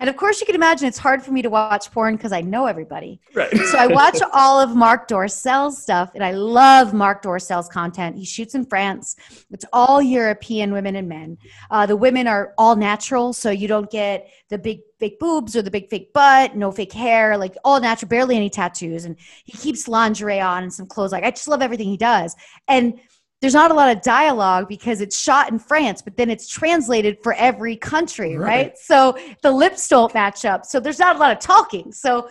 And 0.00 0.08
of 0.08 0.16
course, 0.16 0.40
you 0.40 0.46
can 0.46 0.54
imagine 0.54 0.88
it's 0.88 0.98
hard 0.98 1.22
for 1.22 1.30
me 1.30 1.42
to 1.42 1.50
watch 1.50 1.90
porn 1.92 2.16
because 2.16 2.32
I 2.32 2.40
know 2.40 2.64
everybody. 2.64 3.20
Right. 3.34 3.54
So 3.54 3.78
I 3.78 3.86
watch 3.86 4.18
all 4.32 4.58
of 4.58 4.74
Marc 4.74 5.08
Dorcel's 5.08 5.80
stuff, 5.80 6.10
and 6.14 6.24
I 6.24 6.32
love 6.32 6.94
Marc 6.94 7.22
Dorcel's 7.22 7.68
content. 7.68 8.16
He 8.16 8.24
shoots 8.24 8.54
in 8.54 8.64
France. 8.64 9.16
It's 9.50 9.66
all 9.74 10.00
European 10.00 10.72
women 10.72 10.96
and 10.96 11.06
men. 11.06 11.36
Uh, 11.70 11.84
the 11.84 11.96
women 11.96 12.26
are 12.26 12.54
all 12.56 12.76
natural, 12.76 13.34
so 13.34 13.50
you 13.50 13.68
don't 13.68 13.90
get 13.90 14.30
the 14.48 14.56
big 14.56 14.80
fake 14.98 15.18
boobs 15.18 15.54
or 15.54 15.62
the 15.62 15.70
big 15.70 15.88
fake 15.88 16.12
butt, 16.12 16.56
no 16.56 16.72
fake 16.72 16.92
hair, 16.92 17.36
like 17.36 17.56
all 17.62 17.80
natural, 17.80 18.08
barely 18.08 18.36
any 18.36 18.50
tattoos. 18.50 19.04
And 19.04 19.16
he 19.44 19.56
keeps 19.56 19.86
lingerie 19.86 20.40
on 20.40 20.62
and 20.62 20.72
some 20.72 20.86
clothes. 20.86 21.12
Like 21.12 21.24
I 21.24 21.30
just 21.30 21.48
love 21.48 21.62
everything 21.62 21.88
he 21.88 21.96
does. 21.96 22.36
And 22.68 23.00
there's 23.40 23.54
not 23.54 23.70
a 23.70 23.74
lot 23.74 23.94
of 23.94 24.02
dialogue 24.02 24.68
because 24.68 25.00
it's 25.00 25.18
shot 25.18 25.50
in 25.50 25.58
France, 25.58 26.02
but 26.02 26.16
then 26.16 26.28
it's 26.28 26.46
translated 26.46 27.18
for 27.22 27.32
every 27.34 27.74
country, 27.76 28.36
right? 28.36 28.46
right? 28.46 28.78
So 28.78 29.16
the 29.42 29.50
lips 29.50 29.88
don't 29.88 30.12
match 30.12 30.44
up. 30.44 30.66
So 30.66 30.78
there's 30.78 30.98
not 30.98 31.16
a 31.16 31.18
lot 31.18 31.32
of 31.32 31.38
talking. 31.38 31.90
So, 31.92 32.28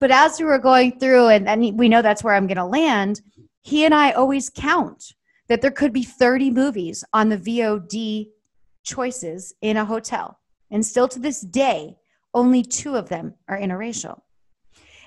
but 0.00 0.12
as 0.12 0.38
we 0.38 0.44
were 0.44 0.58
going 0.58 0.98
through, 1.00 1.28
and, 1.28 1.48
and 1.48 1.76
we 1.76 1.88
know 1.88 2.02
that's 2.02 2.22
where 2.22 2.34
I'm 2.34 2.46
going 2.46 2.56
to 2.56 2.64
land, 2.64 3.20
he 3.62 3.84
and 3.84 3.92
I 3.92 4.12
always 4.12 4.48
count 4.48 5.12
that 5.48 5.60
there 5.60 5.72
could 5.72 5.92
be 5.92 6.04
30 6.04 6.52
movies 6.52 7.02
on 7.12 7.28
the 7.28 7.36
VOD 7.36 8.28
choices 8.84 9.54
in 9.60 9.76
a 9.76 9.84
hotel. 9.84 10.38
And 10.70 10.84
still 10.84 11.08
to 11.08 11.18
this 11.18 11.40
day, 11.40 11.96
only 12.32 12.62
two 12.62 12.94
of 12.94 13.08
them 13.08 13.34
are 13.48 13.58
interracial. 13.58 14.20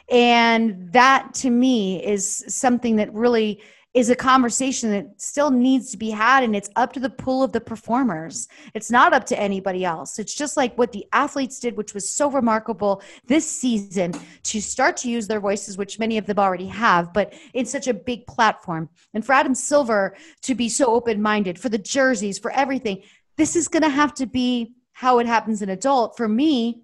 And 0.10 0.92
that 0.92 1.34
to 1.36 1.50
me 1.50 2.04
is 2.06 2.44
something 2.50 2.98
that 2.98 3.14
really 3.14 3.62
is 3.94 4.10
a 4.10 4.16
conversation 4.16 4.90
that 4.92 5.22
still 5.22 5.52
needs 5.52 5.92
to 5.92 5.98
be 5.98 6.10
had 6.10 6.44
and 6.44 6.56
it's 6.56 6.70
up 6.76 6.94
to 6.94 7.00
the 7.00 7.10
pool 7.10 7.44
of 7.44 7.52
the 7.52 7.60
performers. 7.60 8.48
It's 8.74 8.90
not 8.90 9.14
up 9.14 9.26
to 9.26 9.40
anybody 9.40 9.84
else. 9.84 10.18
It's 10.18 10.34
just 10.34 10.56
like 10.56 10.78
what 10.78 10.94
the 10.94 11.06
athletes 11.12 11.60
did 11.60 11.76
which 11.76 11.94
was 11.94 12.10
so 12.10 12.32
remarkable 12.32 13.02
this 13.28 13.50
season 13.50 14.14
to 14.44 14.62
start 14.62 14.96
to 14.98 15.10
use 15.10 15.28
their 15.28 15.42
voices 15.42 15.78
which 15.78 16.00
many 16.00 16.18
of 16.18 16.26
them 16.26 16.40
already 16.40 16.68
have 16.68 17.12
but 17.14 17.34
in 17.54 17.66
such 17.66 17.88
a 17.88 17.94
big 17.94 18.26
platform. 18.28 18.90
And 19.14 19.26
for 19.26 19.34
adam 19.34 19.56
silver 19.56 20.16
to 20.44 20.56
be 20.56 20.70
so 20.70 20.86
open-minded 20.86 21.60
for 21.60 21.70
the 21.70 21.78
jerseys 21.78 22.40
for 22.40 22.52
everything 22.52 23.04
this 23.38 23.56
is 23.56 23.68
going 23.68 23.84
to 23.84 23.90
have 23.90 24.14
to 24.16 24.26
be 24.26 24.74
how 24.94 25.20
it 25.20 25.26
happens 25.26 25.62
in 25.62 25.70
adult. 25.70 26.16
For 26.16 26.28
me 26.28 26.84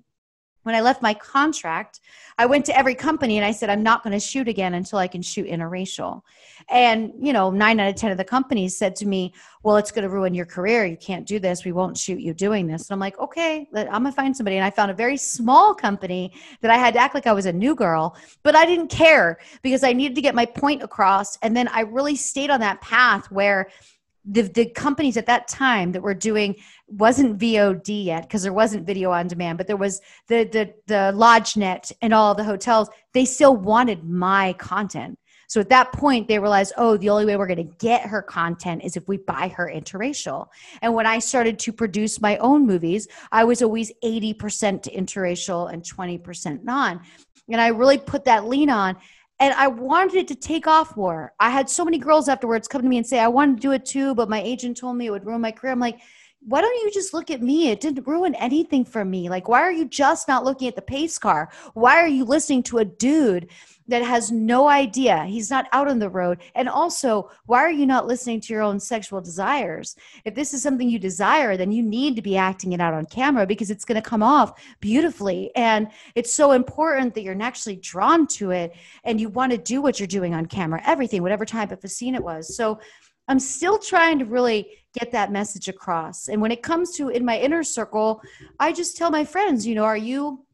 when 0.67 0.75
I 0.75 0.81
left 0.81 1.01
my 1.01 1.13
contract, 1.13 2.01
I 2.37 2.45
went 2.45 2.65
to 2.65 2.77
every 2.77 2.93
company 2.93 3.37
and 3.37 3.45
I 3.45 3.51
said, 3.51 3.69
I'm 3.69 3.81
not 3.81 4.03
going 4.03 4.11
to 4.11 4.19
shoot 4.19 4.49
again 4.49 4.73
until 4.73 4.99
I 4.99 5.07
can 5.07 5.21
shoot 5.21 5.47
interracial. 5.47 6.23
And, 6.69 7.13
you 7.17 7.31
know, 7.31 7.49
nine 7.49 7.79
out 7.79 7.87
of 7.87 7.95
10 7.95 8.11
of 8.11 8.17
the 8.17 8.25
companies 8.25 8.77
said 8.77 8.93
to 8.97 9.05
me, 9.05 9.33
Well, 9.63 9.77
it's 9.77 9.91
going 9.91 10.03
to 10.03 10.09
ruin 10.09 10.33
your 10.33 10.45
career. 10.45 10.85
You 10.85 10.97
can't 10.97 11.25
do 11.25 11.39
this. 11.39 11.63
We 11.63 11.71
won't 11.71 11.97
shoot 11.97 12.19
you 12.19 12.33
doing 12.33 12.67
this. 12.67 12.89
And 12.89 12.95
I'm 12.95 12.99
like, 12.99 13.17
Okay, 13.17 13.69
I'm 13.73 14.03
going 14.03 14.05
to 14.05 14.11
find 14.11 14.35
somebody. 14.35 14.57
And 14.57 14.65
I 14.65 14.69
found 14.69 14.91
a 14.91 14.93
very 14.93 15.15
small 15.15 15.73
company 15.73 16.33
that 16.59 16.69
I 16.69 16.75
had 16.75 16.93
to 16.95 16.99
act 16.99 17.15
like 17.15 17.27
I 17.27 17.33
was 17.33 17.45
a 17.45 17.53
new 17.53 17.73
girl, 17.73 18.17
but 18.43 18.53
I 18.53 18.65
didn't 18.65 18.89
care 18.89 19.39
because 19.61 19.85
I 19.85 19.93
needed 19.93 20.15
to 20.15 20.21
get 20.21 20.35
my 20.35 20.45
point 20.45 20.83
across. 20.83 21.37
And 21.37 21.55
then 21.55 21.69
I 21.69 21.81
really 21.81 22.17
stayed 22.17 22.49
on 22.49 22.59
that 22.59 22.81
path 22.81 23.31
where 23.31 23.69
the, 24.29 24.41
the 24.41 24.65
companies 24.65 25.17
at 25.17 25.25
that 25.27 25.47
time 25.47 25.91
that 25.93 26.01
were 26.01 26.13
doing 26.13 26.55
wasn't 26.87 27.37
VOD 27.39 28.05
yet 28.05 28.23
because 28.23 28.43
there 28.43 28.53
wasn't 28.53 28.85
video 28.85 29.11
on 29.11 29.27
demand, 29.27 29.57
but 29.57 29.67
there 29.67 29.77
was 29.77 30.01
the 30.27 30.43
the 30.45 30.73
the 30.87 31.13
LodgeNet 31.15 31.91
and 32.01 32.13
all 32.13 32.35
the 32.35 32.43
hotels. 32.43 32.89
They 33.13 33.25
still 33.25 33.55
wanted 33.55 34.03
my 34.03 34.53
content. 34.53 35.17
So 35.49 35.61
at 35.61 35.69
that 35.69 35.93
point, 35.93 36.27
they 36.27 36.39
realized, 36.39 36.73
oh, 36.75 36.97
the 36.97 37.09
only 37.09 37.25
way 37.25 37.37
we're 37.37 37.47
going 37.47 37.69
to 37.69 37.75
get 37.77 38.01
her 38.01 38.21
content 38.21 38.83
is 38.83 38.97
if 38.97 39.07
we 39.07 39.15
buy 39.15 39.47
her 39.55 39.71
interracial. 39.73 40.47
And 40.81 40.93
when 40.93 41.05
I 41.05 41.19
started 41.19 41.57
to 41.59 41.71
produce 41.71 42.19
my 42.19 42.35
own 42.37 42.67
movies, 42.67 43.07
I 43.31 43.45
was 43.45 43.61
always 43.61 43.93
80% 44.03 44.35
interracial 44.93 45.71
and 45.71 45.81
20% 45.81 46.63
non. 46.65 46.99
And 47.49 47.61
I 47.61 47.67
really 47.67 47.97
put 47.97 48.25
that 48.25 48.45
lean 48.45 48.69
on 48.69 48.97
and 49.39 49.53
I 49.53 49.67
wanted 49.67 50.15
it 50.15 50.27
to 50.29 50.35
take 50.35 50.65
off 50.67 50.97
more. 50.97 51.33
I 51.39 51.49
had 51.49 51.69
so 51.69 51.85
many 51.85 51.97
girls 51.99 52.27
afterwards 52.27 52.67
come 52.67 52.81
to 52.81 52.87
me 52.87 52.97
and 52.97 53.05
say, 53.05 53.19
I 53.19 53.27
wanted 53.27 53.57
to 53.57 53.61
do 53.61 53.71
it 53.71 53.85
too, 53.85 54.15
but 54.15 54.29
my 54.29 54.41
agent 54.41 54.77
told 54.77 54.97
me 54.97 55.07
it 55.07 55.11
would 55.11 55.25
ruin 55.25 55.41
my 55.41 55.51
career. 55.51 55.73
I'm 55.73 55.79
like, 55.79 55.99
why 56.47 56.61
don't 56.61 56.81
you 56.81 56.89
just 56.91 57.13
look 57.13 57.29
at 57.29 57.41
me? 57.41 57.67
It 57.67 57.81
didn't 57.81 58.07
ruin 58.07 58.33
anything 58.35 58.85
for 58.85 59.03
me. 59.03 59.27
Like, 59.27 59.49
why 59.49 59.59
are 59.59 59.71
you 59.71 59.83
just 59.83 60.29
not 60.29 60.45
looking 60.45 60.69
at 60.69 60.77
the 60.77 60.81
pace 60.81 61.17
car? 61.17 61.51
Why 61.73 61.97
are 61.97 62.07
you 62.07 62.23
listening 62.23 62.63
to 62.63 62.77
a 62.77 62.85
dude 62.85 63.49
that 63.89 64.01
has 64.01 64.31
no 64.31 64.69
idea? 64.69 65.25
He's 65.25 65.49
not 65.49 65.67
out 65.73 65.89
on 65.89 65.99
the 65.99 66.09
road. 66.09 66.39
And 66.55 66.69
also, 66.69 67.29
why 67.47 67.59
are 67.59 67.71
you 67.71 67.85
not 67.85 68.07
listening 68.07 68.39
to 68.39 68.53
your 68.53 68.61
own 68.61 68.79
sexual 68.79 69.19
desires? 69.19 69.97
If 70.23 70.35
this 70.35 70.53
is 70.53 70.63
something 70.63 70.89
you 70.89 70.99
desire, 70.99 71.57
then 71.57 71.73
you 71.73 71.83
need 71.83 72.15
to 72.15 72.21
be 72.21 72.37
acting 72.37 72.71
it 72.71 72.79
out 72.79 72.93
on 72.93 73.07
camera 73.07 73.45
because 73.45 73.69
it's 73.69 73.83
going 73.83 74.01
to 74.01 74.09
come 74.09 74.23
off 74.23 74.57
beautifully. 74.79 75.51
And 75.53 75.89
it's 76.15 76.33
so 76.33 76.53
important 76.53 77.13
that 77.15 77.23
you're 77.23 77.35
naturally 77.35 77.75
drawn 77.75 78.25
to 78.27 78.51
it 78.51 78.73
and 79.03 79.19
you 79.19 79.27
want 79.27 79.51
to 79.51 79.57
do 79.57 79.81
what 79.81 79.99
you're 79.99 80.07
doing 80.07 80.33
on 80.33 80.45
camera, 80.45 80.81
everything, 80.85 81.23
whatever 81.23 81.43
type 81.43 81.73
of 81.73 81.83
a 81.83 81.89
scene 81.89 82.15
it 82.15 82.23
was. 82.23 82.55
So, 82.55 82.79
I'm 83.29 83.39
still 83.39 83.77
trying 83.77 84.19
to 84.19 84.25
really 84.25 84.69
get 84.97 85.11
that 85.11 85.31
message 85.31 85.67
across. 85.67 86.27
And 86.27 86.41
when 86.41 86.51
it 86.51 86.63
comes 86.63 86.91
to 86.97 87.09
in 87.09 87.25
my 87.25 87.37
inner 87.39 87.63
circle, 87.63 88.21
I 88.59 88.71
just 88.71 88.97
tell 88.97 89.11
my 89.11 89.25
friends, 89.25 89.65
you 89.65 89.75
know, 89.75 89.83
are 89.83 89.97
you 89.97 90.45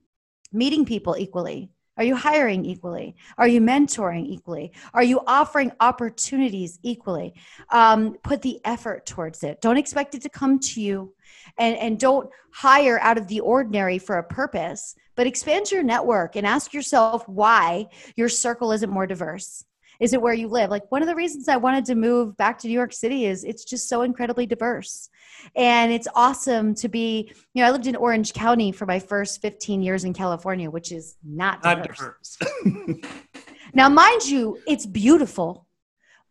meeting 0.51 0.85
people 0.85 1.15
equally? 1.17 1.69
Are 1.95 2.03
you 2.03 2.15
hiring 2.15 2.65
equally? 2.65 3.15
Are 3.37 3.47
you 3.47 3.61
mentoring 3.61 4.25
equally? 4.25 4.71
Are 4.95 5.03
you 5.03 5.21
offering 5.27 5.71
opportunities 5.79 6.79
equally? 6.81 7.35
Um, 7.71 8.17
put 8.23 8.41
the 8.41 8.59
effort 8.65 9.05
towards 9.05 9.43
it. 9.43 9.61
Don't 9.61 9.77
expect 9.77 10.15
it 10.15 10.23
to 10.23 10.29
come 10.29 10.57
to 10.59 10.81
you. 10.81 11.13
And, 11.59 11.77
and 11.77 11.99
don't 11.99 12.29
hire 12.51 12.99
out 12.99 13.19
of 13.19 13.27
the 13.27 13.41
ordinary 13.41 13.99
for 13.99 14.17
a 14.17 14.23
purpose, 14.23 14.95
but 15.15 15.27
expand 15.27 15.71
your 15.71 15.83
network 15.83 16.35
and 16.35 16.47
ask 16.47 16.73
yourself 16.73 17.27
why 17.29 17.89
your 18.15 18.29
circle 18.29 18.71
isn't 18.71 18.89
more 18.89 19.05
diverse 19.05 19.63
is 20.03 20.11
it 20.11 20.21
where 20.21 20.33
you 20.33 20.49
live? 20.49 20.69
Like 20.69 20.91
one 20.91 21.01
of 21.01 21.07
the 21.07 21.15
reasons 21.15 21.47
i 21.47 21.55
wanted 21.55 21.85
to 21.85 21.95
move 21.95 22.35
back 22.35 22.59
to 22.59 22.67
new 22.67 22.73
york 22.73 22.91
city 22.91 23.25
is 23.25 23.45
it's 23.45 23.63
just 23.63 23.87
so 23.87 24.01
incredibly 24.01 24.45
diverse. 24.45 25.09
And 25.55 25.93
it's 25.93 26.09
awesome 26.13 26.75
to 26.75 26.89
be 26.89 27.31
you 27.53 27.63
know 27.63 27.69
i 27.69 27.71
lived 27.71 27.87
in 27.87 27.95
orange 27.95 28.33
county 28.33 28.73
for 28.73 28.85
my 28.85 28.99
first 28.99 29.41
15 29.41 29.81
years 29.81 30.03
in 30.03 30.13
california 30.13 30.69
which 30.69 30.91
is 30.91 31.15
not 31.23 31.63
diverse, 31.63 32.37
not 32.41 32.49
diverse. 32.65 33.01
now 33.73 33.87
mind 33.87 34.25
you 34.25 34.59
it's 34.67 34.85
beautiful 34.85 35.67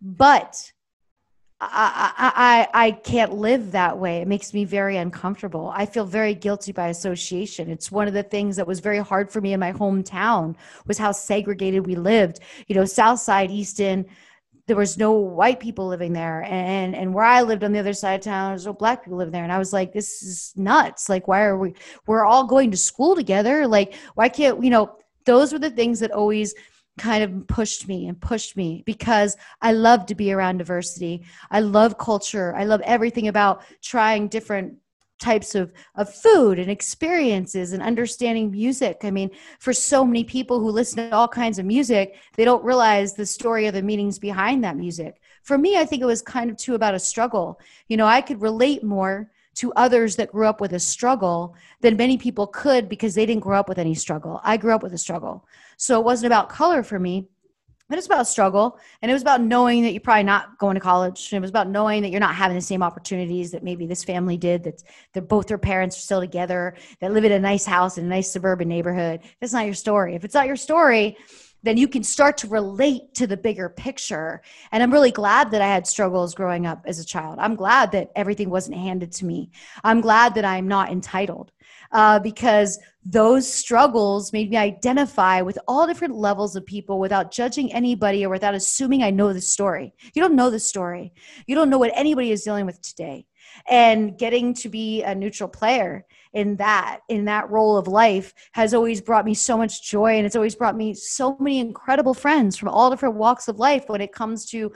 but 0.02 0.72
I, 1.64 2.66
I, 2.72 2.86
I 2.86 2.90
can't 2.90 3.34
live 3.34 3.70
that 3.72 3.96
way. 3.96 4.18
It 4.18 4.26
makes 4.26 4.52
me 4.52 4.64
very 4.64 4.96
uncomfortable. 4.96 5.72
I 5.74 5.86
feel 5.86 6.04
very 6.04 6.34
guilty 6.34 6.72
by 6.72 6.88
association. 6.88 7.70
It's 7.70 7.92
one 7.92 8.08
of 8.08 8.14
the 8.14 8.24
things 8.24 8.56
that 8.56 8.66
was 8.66 8.80
very 8.80 8.98
hard 8.98 9.30
for 9.30 9.40
me 9.40 9.52
in 9.52 9.60
my 9.60 9.72
hometown 9.72 10.56
was 10.86 10.98
how 10.98 11.12
segregated 11.12 11.86
we 11.86 11.94
lived. 11.94 12.40
You 12.66 12.74
know, 12.74 12.84
South 12.84 13.20
Side, 13.20 13.50
Easton, 13.52 14.06
there 14.66 14.76
was 14.76 14.98
no 14.98 15.12
white 15.12 15.60
people 15.60 15.86
living 15.86 16.12
there. 16.12 16.42
And, 16.42 16.96
and 16.96 17.14
where 17.14 17.24
I 17.24 17.42
lived 17.42 17.62
on 17.62 17.72
the 17.72 17.78
other 17.78 17.92
side 17.92 18.14
of 18.14 18.24
town, 18.24 18.50
there's 18.50 18.66
no 18.66 18.72
black 18.72 19.04
people 19.04 19.18
living 19.18 19.32
there. 19.32 19.44
And 19.44 19.52
I 19.52 19.58
was 19.58 19.72
like, 19.72 19.92
this 19.92 20.22
is 20.22 20.52
nuts. 20.56 21.08
Like, 21.08 21.28
why 21.28 21.42
are 21.42 21.56
we, 21.56 21.74
we're 22.06 22.24
all 22.24 22.46
going 22.46 22.72
to 22.72 22.76
school 22.76 23.14
together. 23.14 23.68
Like, 23.68 23.94
why 24.14 24.28
can't, 24.28 24.64
you 24.64 24.70
know, 24.70 24.96
those 25.26 25.52
were 25.52 25.60
the 25.60 25.70
things 25.70 26.00
that 26.00 26.10
always– 26.10 26.54
kind 26.98 27.24
of 27.24 27.46
pushed 27.46 27.88
me 27.88 28.06
and 28.06 28.20
pushed 28.20 28.56
me 28.56 28.82
because 28.84 29.36
I 29.60 29.72
love 29.72 30.06
to 30.06 30.14
be 30.14 30.32
around 30.32 30.58
diversity. 30.58 31.24
I 31.50 31.60
love 31.60 31.98
culture. 31.98 32.54
I 32.54 32.64
love 32.64 32.80
everything 32.82 33.28
about 33.28 33.62
trying 33.80 34.28
different 34.28 34.76
types 35.18 35.54
of, 35.54 35.72
of 35.94 36.12
food 36.12 36.58
and 36.58 36.70
experiences 36.70 37.72
and 37.72 37.82
understanding 37.82 38.50
music. 38.50 38.98
I 39.04 39.10
mean, 39.10 39.30
for 39.60 39.72
so 39.72 40.04
many 40.04 40.24
people 40.24 40.58
who 40.58 40.70
listen 40.70 41.08
to 41.08 41.16
all 41.16 41.28
kinds 41.28 41.58
of 41.58 41.64
music, 41.64 42.16
they 42.36 42.44
don't 42.44 42.64
realize 42.64 43.14
the 43.14 43.24
story 43.24 43.66
of 43.66 43.74
the 43.74 43.82
meanings 43.82 44.18
behind 44.18 44.64
that 44.64 44.76
music. 44.76 45.20
For 45.44 45.56
me, 45.56 45.78
I 45.78 45.84
think 45.84 46.02
it 46.02 46.06
was 46.06 46.22
kind 46.22 46.50
of 46.50 46.56
too 46.56 46.74
about 46.74 46.94
a 46.94 46.98
struggle. 46.98 47.60
You 47.88 47.96
know, 47.96 48.06
I 48.06 48.20
could 48.20 48.42
relate 48.42 48.82
more 48.82 49.30
to 49.54 49.72
others 49.74 50.16
that 50.16 50.32
grew 50.32 50.46
up 50.46 50.60
with 50.60 50.72
a 50.72 50.80
struggle 50.80 51.54
than 51.80 51.96
many 51.96 52.16
people 52.16 52.46
could 52.46 52.88
because 52.88 53.14
they 53.14 53.26
didn't 53.26 53.42
grow 53.42 53.58
up 53.58 53.68
with 53.68 53.78
any 53.78 53.94
struggle. 53.94 54.40
I 54.42 54.56
grew 54.56 54.74
up 54.74 54.82
with 54.82 54.92
a 54.94 54.98
struggle. 54.98 55.46
So 55.76 55.98
it 55.98 56.04
wasn't 56.04 56.26
about 56.26 56.48
color 56.48 56.82
for 56.82 56.98
me, 56.98 57.28
but 57.88 57.98
it's 57.98 58.06
about 58.06 58.26
struggle. 58.26 58.78
And 59.02 59.10
it 59.10 59.14
was 59.14 59.20
about 59.20 59.42
knowing 59.42 59.82
that 59.82 59.92
you're 59.92 60.00
probably 60.00 60.22
not 60.22 60.58
going 60.58 60.74
to 60.74 60.80
college. 60.80 61.30
And 61.30 61.36
it 61.36 61.40
was 61.40 61.50
about 61.50 61.68
knowing 61.68 62.02
that 62.02 62.10
you're 62.10 62.20
not 62.20 62.34
having 62.34 62.54
the 62.54 62.62
same 62.62 62.82
opportunities 62.82 63.50
that 63.50 63.62
maybe 63.62 63.86
this 63.86 64.04
family 64.04 64.38
did, 64.38 64.64
that, 64.64 64.82
that 65.12 65.28
both 65.28 65.46
their 65.46 65.58
parents 65.58 65.98
are 65.98 66.00
still 66.00 66.20
together, 66.20 66.74
that 67.00 67.12
live 67.12 67.24
in 67.24 67.32
a 67.32 67.38
nice 67.38 67.66
house 67.66 67.98
in 67.98 68.06
a 68.06 68.08
nice 68.08 68.30
suburban 68.30 68.68
neighborhood. 68.68 69.20
That's 69.40 69.52
not 69.52 69.66
your 69.66 69.74
story. 69.74 70.14
If 70.14 70.24
it's 70.24 70.34
not 70.34 70.46
your 70.46 70.56
story, 70.56 71.18
then 71.62 71.76
you 71.76 71.88
can 71.88 72.02
start 72.02 72.36
to 72.38 72.48
relate 72.48 73.14
to 73.14 73.26
the 73.26 73.36
bigger 73.36 73.68
picture. 73.68 74.42
And 74.72 74.82
I'm 74.82 74.92
really 74.92 75.10
glad 75.10 75.50
that 75.50 75.62
I 75.62 75.68
had 75.68 75.86
struggles 75.86 76.34
growing 76.34 76.66
up 76.66 76.82
as 76.86 76.98
a 76.98 77.04
child. 77.04 77.38
I'm 77.38 77.54
glad 77.54 77.92
that 77.92 78.10
everything 78.16 78.50
wasn't 78.50 78.76
handed 78.76 79.12
to 79.12 79.24
me. 79.24 79.50
I'm 79.84 80.00
glad 80.00 80.34
that 80.34 80.44
I'm 80.44 80.68
not 80.68 80.90
entitled 80.90 81.52
uh, 81.92 82.18
because 82.18 82.78
those 83.04 83.50
struggles 83.50 84.32
made 84.32 84.50
me 84.50 84.56
identify 84.56 85.40
with 85.40 85.58
all 85.66 85.86
different 85.86 86.14
levels 86.14 86.56
of 86.56 86.64
people 86.64 86.98
without 86.98 87.32
judging 87.32 87.72
anybody 87.72 88.24
or 88.24 88.30
without 88.30 88.54
assuming 88.54 89.02
I 89.02 89.10
know 89.10 89.32
the 89.32 89.40
story. 89.40 89.92
You 90.14 90.22
don't 90.22 90.36
know 90.36 90.50
the 90.50 90.60
story. 90.60 91.12
You 91.46 91.54
don't 91.54 91.70
know 91.70 91.78
what 91.78 91.92
anybody 91.94 92.30
is 92.30 92.42
dealing 92.42 92.66
with 92.66 92.80
today. 92.80 93.26
And 93.68 94.16
getting 94.16 94.54
to 94.54 94.68
be 94.68 95.02
a 95.02 95.14
neutral 95.14 95.48
player 95.48 96.06
in 96.32 96.56
that 96.56 97.00
in 97.08 97.26
that 97.26 97.50
role 97.50 97.76
of 97.76 97.86
life 97.86 98.32
has 98.52 98.72
always 98.74 99.00
brought 99.00 99.24
me 99.24 99.34
so 99.34 99.56
much 99.56 99.82
joy 99.82 100.16
and 100.16 100.24
it's 100.24 100.36
always 100.36 100.54
brought 100.54 100.76
me 100.76 100.94
so 100.94 101.36
many 101.38 101.58
incredible 101.58 102.14
friends 102.14 102.56
from 102.56 102.68
all 102.68 102.90
different 102.90 103.14
walks 103.14 103.48
of 103.48 103.58
life 103.58 103.84
when 103.88 104.00
it 104.00 104.12
comes 104.12 104.46
to 104.46 104.72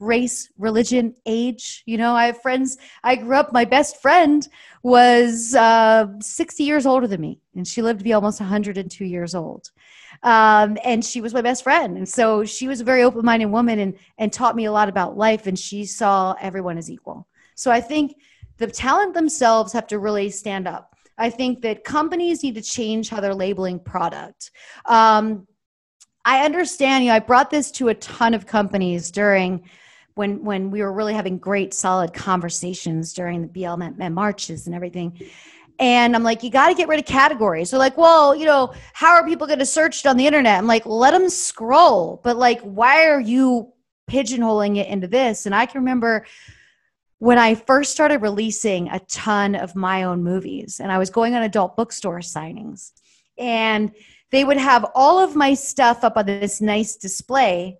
race, 0.00 0.50
religion, 0.58 1.14
age. 1.26 1.82
You 1.86 1.98
know, 1.98 2.14
I 2.14 2.26
have 2.26 2.40
friends. 2.42 2.78
I 3.02 3.16
grew 3.16 3.36
up, 3.36 3.52
my 3.52 3.64
best 3.64 4.00
friend 4.00 4.46
was 4.82 5.54
uh, 5.54 6.06
60 6.20 6.64
years 6.64 6.86
older 6.86 7.06
than 7.06 7.20
me, 7.20 7.40
and 7.54 7.66
she 7.66 7.82
lived 7.82 8.00
to 8.00 8.04
be 8.04 8.12
almost 8.12 8.40
102 8.40 9.04
years 9.04 9.34
old. 9.34 9.70
Um, 10.22 10.78
and 10.84 11.04
she 11.04 11.20
was 11.20 11.34
my 11.34 11.42
best 11.42 11.62
friend. 11.62 11.96
And 11.96 12.08
so 12.08 12.44
she 12.44 12.68
was 12.68 12.80
a 12.80 12.84
very 12.84 13.02
open 13.02 13.24
minded 13.24 13.46
woman 13.46 13.78
and, 13.78 13.94
and 14.18 14.32
taught 14.32 14.56
me 14.56 14.64
a 14.64 14.72
lot 14.72 14.88
about 14.88 15.16
life, 15.16 15.46
and 15.46 15.58
she 15.58 15.84
saw 15.84 16.34
everyone 16.40 16.78
as 16.78 16.90
equal. 16.90 17.26
So 17.54 17.70
I 17.70 17.80
think 17.80 18.16
the 18.58 18.66
talent 18.66 19.14
themselves 19.14 19.72
have 19.72 19.86
to 19.88 19.98
really 19.98 20.30
stand 20.30 20.68
up. 20.68 20.93
I 21.18 21.30
think 21.30 21.62
that 21.62 21.84
companies 21.84 22.42
need 22.42 22.54
to 22.56 22.62
change 22.62 23.08
how 23.08 23.20
they're 23.20 23.34
labeling 23.34 23.78
product. 23.78 24.50
Um, 24.86 25.46
I 26.24 26.44
understand, 26.44 27.04
you 27.04 27.10
know, 27.10 27.16
I 27.16 27.20
brought 27.20 27.50
this 27.50 27.70
to 27.72 27.88
a 27.88 27.94
ton 27.94 28.34
of 28.34 28.46
companies 28.46 29.10
during 29.10 29.68
when 30.14 30.44
when 30.44 30.70
we 30.70 30.80
were 30.80 30.92
really 30.92 31.12
having 31.12 31.38
great 31.38 31.74
solid 31.74 32.12
conversations 32.12 33.12
during 33.12 33.42
the 33.42 33.48
BLM 33.48 34.12
marches 34.12 34.66
and 34.66 34.74
everything. 34.74 35.18
And 35.80 36.14
I'm 36.14 36.22
like, 36.22 36.44
you 36.44 36.50
got 36.50 36.68
to 36.68 36.74
get 36.74 36.86
rid 36.88 37.00
of 37.00 37.06
categories. 37.06 37.70
So 37.70 37.78
like, 37.78 37.98
well, 37.98 38.34
you 38.34 38.46
know, 38.46 38.72
how 38.92 39.12
are 39.14 39.26
people 39.26 39.46
going 39.46 39.58
to 39.58 39.66
search 39.66 40.04
it 40.04 40.08
on 40.08 40.16
the 40.16 40.26
internet? 40.26 40.56
I'm 40.56 40.68
like, 40.68 40.86
let 40.86 41.10
them 41.10 41.28
scroll. 41.28 42.20
But 42.22 42.36
like, 42.36 42.60
why 42.60 43.08
are 43.08 43.20
you 43.20 43.72
pigeonholing 44.08 44.76
it 44.76 44.86
into 44.86 45.08
this? 45.08 45.46
And 45.46 45.54
I 45.54 45.66
can 45.66 45.80
remember 45.80 46.26
when 47.24 47.38
I 47.38 47.54
first 47.54 47.90
started 47.90 48.18
releasing 48.20 48.88
a 48.90 49.00
ton 49.00 49.54
of 49.54 49.74
my 49.74 50.02
own 50.02 50.22
movies, 50.22 50.78
and 50.78 50.92
I 50.92 50.98
was 50.98 51.08
going 51.08 51.34
on 51.34 51.42
adult 51.42 51.74
bookstore 51.74 52.20
signings, 52.20 52.92
and 53.38 53.92
they 54.30 54.44
would 54.44 54.58
have 54.58 54.84
all 54.94 55.18
of 55.18 55.34
my 55.34 55.54
stuff 55.54 56.04
up 56.04 56.18
on 56.18 56.26
this 56.26 56.60
nice 56.60 56.96
display 56.96 57.78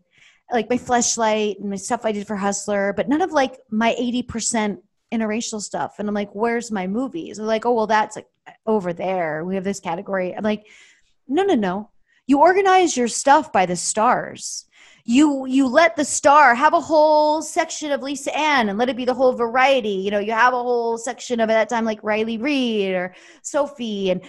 like 0.51 0.71
my 0.71 0.79
fleshlight 0.79 1.61
and 1.61 1.69
my 1.69 1.77
stuff 1.77 2.05
I 2.05 2.13
did 2.13 2.27
for 2.27 2.37
Hustler, 2.37 2.95
but 2.95 3.09
none 3.09 3.21
of 3.21 3.33
like 3.33 3.59
my 3.71 3.95
80% 4.01 4.79
interracial 5.13 5.61
stuff. 5.61 5.97
And 5.99 6.09
I'm 6.09 6.15
like, 6.15 6.35
where's 6.35 6.71
my 6.71 6.87
movies? 6.87 7.37
They're 7.37 7.47
like, 7.47 7.67
oh, 7.67 7.75
well, 7.75 7.87
that's 7.87 8.17
like 8.17 8.29
over 8.67 8.93
there. 8.93 9.45
We 9.45 9.57
have 9.57 9.65
this 9.65 9.81
category. 9.81 10.35
I'm 10.35 10.45
like, 10.45 10.67
no, 11.29 11.43
no, 11.43 11.55
no. 11.55 11.91
You 12.27 12.41
organize 12.41 12.97
your 12.97 13.09
stuff 13.09 13.53
by 13.53 13.67
the 13.67 13.77
stars. 13.77 14.67
You 15.07 15.45
you 15.45 15.69
let 15.69 15.97
the 15.97 16.05
star 16.05 16.55
have 16.55 16.73
a 16.73 16.81
whole 16.81 17.43
section 17.43 17.93
of 17.93 18.03
Lisa 18.03 18.35
Ann 18.37 18.71
and 18.71 18.79
let 18.79 18.89
it 18.89 18.97
be 18.97 19.05
the 19.05 19.13
whole 19.13 19.35
variety. 19.35 19.91
You 19.91 20.11
know, 20.11 20.19
you 20.19 20.33
have 20.33 20.55
a 20.55 20.63
whole 20.63 20.97
section 20.97 21.41
of 21.41 21.51
at 21.51 21.55
that 21.55 21.69
time 21.69 21.85
like 21.85 22.03
Riley 22.03 22.39
Reid 22.39 22.95
or 22.95 23.15
Sophie 23.43 24.11
and 24.11 24.23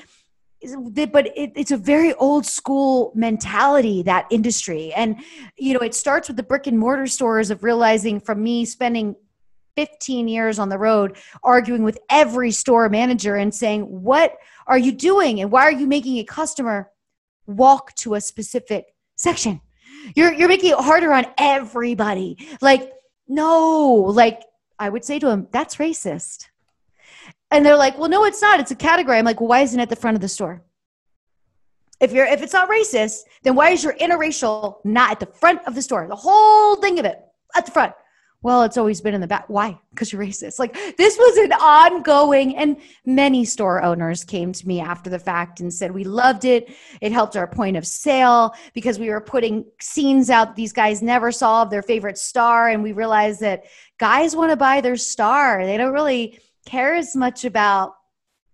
but 1.12 1.28
it, 1.36 1.52
it's 1.56 1.72
a 1.72 1.78
very 1.78 2.14
old 2.16 2.46
school 2.46 3.12
mentality 3.16 4.02
that 4.04 4.26
industry 4.32 4.94
and 4.94 5.18
you 5.58 5.74
know 5.74 5.80
it 5.80 5.94
starts 5.94 6.28
with 6.28 6.38
the 6.38 6.44
brick 6.44 6.68
and 6.68 6.80
mortar 6.80 7.08
stores 7.08 7.52
of 7.52 7.64
realizing 7.64 8.20
from 8.20 8.42
me 8.42 8.66
spending 8.66 9.16
15 9.76 10.28
years 10.28 10.58
on 10.58 10.70
the 10.70 10.78
road 10.78 11.18
arguing 11.44 11.84
with 11.84 12.00
every 12.10 12.52
store 12.52 12.90
manager 12.90 13.36
and 13.36 13.54
saying 13.54 13.84
what 13.84 14.38
are 14.68 14.78
you 14.78 14.92
doing 14.92 15.42
and 15.42 15.52
why 15.52 15.64
are 15.64 15.72
you 15.72 15.88
making 15.88 16.18
a 16.18 16.24
customer 16.24 16.90
walk 17.46 17.94
to 17.96 18.16
a 18.16 18.22
specific 18.22 18.86
section 19.16 19.62
you're 20.16 20.34
you're 20.34 20.50
making 20.50 20.72
it 20.72 20.80
harder 20.80 21.12
on 21.12 21.26
everybody 21.38 22.38
like 22.62 22.92
no 23.28 23.94
like 23.94 24.42
i 24.80 24.90
would 24.90 25.06
say 25.06 25.20
to 25.20 25.30
him 25.30 25.48
that's 25.52 25.76
racist 25.76 26.48
and 27.52 27.66
they're 27.66 27.78
like, 27.78 27.98
well, 27.98 28.10
no, 28.10 28.26
it's 28.26 28.42
not. 28.42 28.60
It's 28.60 28.72
a 28.72 28.76
category. 28.76 29.18
I'm 29.18 29.26
like, 29.26 29.40
well, 29.40 29.50
why 29.50 29.62
isn't 29.62 29.80
it 29.80 29.84
at 29.84 29.90
the 29.90 29.96
front 29.96 30.16
of 30.16 30.22
the 30.22 30.28
store? 30.28 30.64
If 32.02 32.12
you're 32.12 32.26
if 32.26 32.42
it's 32.42 32.52
not 32.52 32.70
racist, 32.70 33.22
then 33.44 33.56
why 33.56 33.70
is 33.70 33.84
your 33.84 33.94
interracial 33.94 34.80
not 34.84 35.12
at 35.12 35.20
the 35.22 35.28
front 35.28 35.62
of 35.66 35.76
the 35.76 35.82
store? 35.82 36.08
The 36.08 36.16
whole 36.16 36.76
thing 36.76 37.00
of 37.00 37.06
it 37.06 37.18
at 37.56 37.66
the 37.66 37.72
front. 37.72 37.94
Well, 38.42 38.62
it's 38.62 38.78
always 38.78 39.02
been 39.02 39.16
in 39.16 39.22
the 39.22 39.28
back. 39.28 39.46
Why? 39.48 39.80
Because 39.90 40.12
you're 40.12 40.22
racist. 40.22 40.60
Like 40.60 40.74
this 40.98 41.18
was 41.18 41.38
an 41.38 41.54
ongoing, 41.54 42.56
and 42.56 42.78
many 43.06 43.44
store 43.44 43.82
owners 43.82 44.24
came 44.24 44.54
to 44.54 44.68
me 44.68 44.80
after 44.80 45.10
the 45.10 45.18
fact 45.18 45.62
and 45.62 45.74
said, 45.74 45.92
We 45.92 46.04
loved 46.04 46.46
it. 46.46 46.70
It 47.02 47.12
helped 47.12 47.36
our 47.36 47.48
point 47.48 47.76
of 47.76 47.88
sale 47.88 48.54
because 48.74 49.00
we 49.00 49.10
were 49.10 49.22
putting 49.22 49.66
scenes 49.80 50.30
out 50.30 50.56
these 50.56 50.74
guys 50.74 51.02
never 51.02 51.32
saw 51.32 51.64
of 51.64 51.72
their 51.72 51.82
favorite 51.82 52.18
star. 52.18 52.70
And 52.70 52.84
we 52.84 52.92
realized 52.92 53.40
that 53.40 53.66
guys 53.98 54.36
want 54.36 54.52
to 54.52 54.58
buy 54.58 54.80
their 54.80 54.98
star. 54.98 55.66
They 55.66 55.78
don't 55.78 55.94
really 55.94 56.40
care 56.66 56.94
as 56.94 57.16
much 57.16 57.46
about 57.46 57.96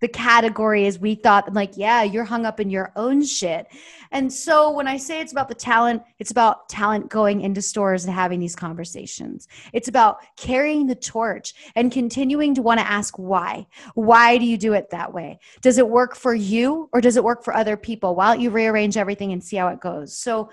the 0.02 0.08
category 0.08 0.86
as 0.86 0.98
we 0.98 1.14
thought 1.14 1.54
like 1.54 1.76
yeah 1.76 2.02
you're 2.02 2.24
hung 2.24 2.44
up 2.44 2.60
in 2.60 2.68
your 2.68 2.92
own 2.96 3.24
shit. 3.24 3.68
And 4.10 4.30
so 4.30 4.70
when 4.70 4.88
i 4.88 4.96
say 4.96 5.20
it's 5.20 5.32
about 5.32 5.48
the 5.48 5.54
talent 5.54 6.02
it's 6.18 6.32
about 6.32 6.68
talent 6.68 7.08
going 7.08 7.40
into 7.40 7.62
stores 7.62 8.04
and 8.04 8.12
having 8.12 8.40
these 8.40 8.56
conversations. 8.56 9.48
It's 9.72 9.88
about 9.88 10.18
carrying 10.36 10.86
the 10.86 10.96
torch 10.96 11.54
and 11.76 11.90
continuing 11.90 12.54
to 12.56 12.62
want 12.62 12.80
to 12.80 12.86
ask 12.86 13.16
why. 13.16 13.66
Why 13.94 14.38
do 14.38 14.44
you 14.44 14.58
do 14.58 14.72
it 14.74 14.90
that 14.90 15.14
way? 15.14 15.38
Does 15.62 15.78
it 15.78 15.88
work 15.88 16.16
for 16.16 16.34
you 16.34 16.90
or 16.92 17.00
does 17.00 17.16
it 17.16 17.24
work 17.24 17.44
for 17.44 17.54
other 17.54 17.76
people? 17.76 18.16
Why 18.16 18.32
don't 18.32 18.42
you 18.42 18.50
rearrange 18.50 18.96
everything 18.96 19.32
and 19.32 19.42
see 19.42 19.56
how 19.56 19.68
it 19.68 19.80
goes? 19.80 20.18
So 20.18 20.50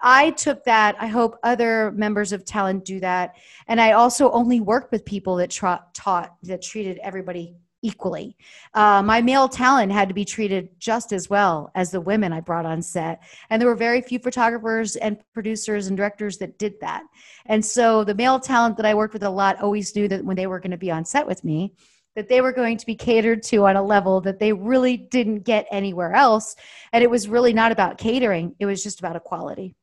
I 0.00 0.30
took 0.30 0.64
that. 0.64 0.96
I 0.98 1.06
hope 1.06 1.38
other 1.42 1.92
members 1.92 2.32
of 2.32 2.44
talent 2.44 2.84
do 2.84 2.98
that. 3.00 3.36
And 3.68 3.80
I 3.80 3.92
also 3.92 4.30
only 4.32 4.60
worked 4.60 4.90
with 4.90 5.04
people 5.04 5.36
that 5.36 5.50
tra- 5.50 5.84
taught, 5.94 6.34
that 6.44 6.62
treated 6.62 6.98
everybody 6.98 7.56
equally. 7.82 8.36
Uh, 8.74 9.02
my 9.02 9.20
male 9.20 9.48
talent 9.48 9.92
had 9.92 10.08
to 10.08 10.14
be 10.14 10.24
treated 10.24 10.68
just 10.78 11.12
as 11.12 11.30
well 11.30 11.70
as 11.74 11.90
the 11.90 12.00
women 12.00 12.32
I 12.32 12.40
brought 12.40 12.66
on 12.66 12.82
set. 12.82 13.22
And 13.50 13.60
there 13.60 13.68
were 13.68 13.76
very 13.76 14.00
few 14.00 14.18
photographers 14.18 14.96
and 14.96 15.18
producers 15.32 15.86
and 15.86 15.96
directors 15.96 16.38
that 16.38 16.58
did 16.58 16.80
that. 16.80 17.04
And 17.46 17.64
so 17.64 18.04
the 18.04 18.14
male 18.14 18.40
talent 18.40 18.76
that 18.76 18.86
I 18.86 18.94
worked 18.94 19.12
with 19.12 19.22
a 19.22 19.30
lot 19.30 19.60
always 19.60 19.94
knew 19.94 20.08
that 20.08 20.24
when 20.24 20.36
they 20.36 20.46
were 20.46 20.60
going 20.60 20.72
to 20.72 20.76
be 20.76 20.90
on 20.90 21.04
set 21.04 21.26
with 21.26 21.44
me, 21.44 21.74
that 22.16 22.28
they 22.28 22.40
were 22.40 22.52
going 22.52 22.76
to 22.76 22.86
be 22.86 22.96
catered 22.96 23.42
to 23.44 23.66
on 23.66 23.76
a 23.76 23.82
level 23.82 24.20
that 24.22 24.40
they 24.40 24.52
really 24.52 24.96
didn't 24.96 25.40
get 25.40 25.66
anywhere 25.70 26.14
else. 26.14 26.56
And 26.92 27.04
it 27.04 27.10
was 27.10 27.28
really 27.28 27.52
not 27.52 27.70
about 27.70 27.98
catering, 27.98 28.56
it 28.58 28.66
was 28.66 28.82
just 28.82 28.98
about 28.98 29.16
equality 29.16 29.76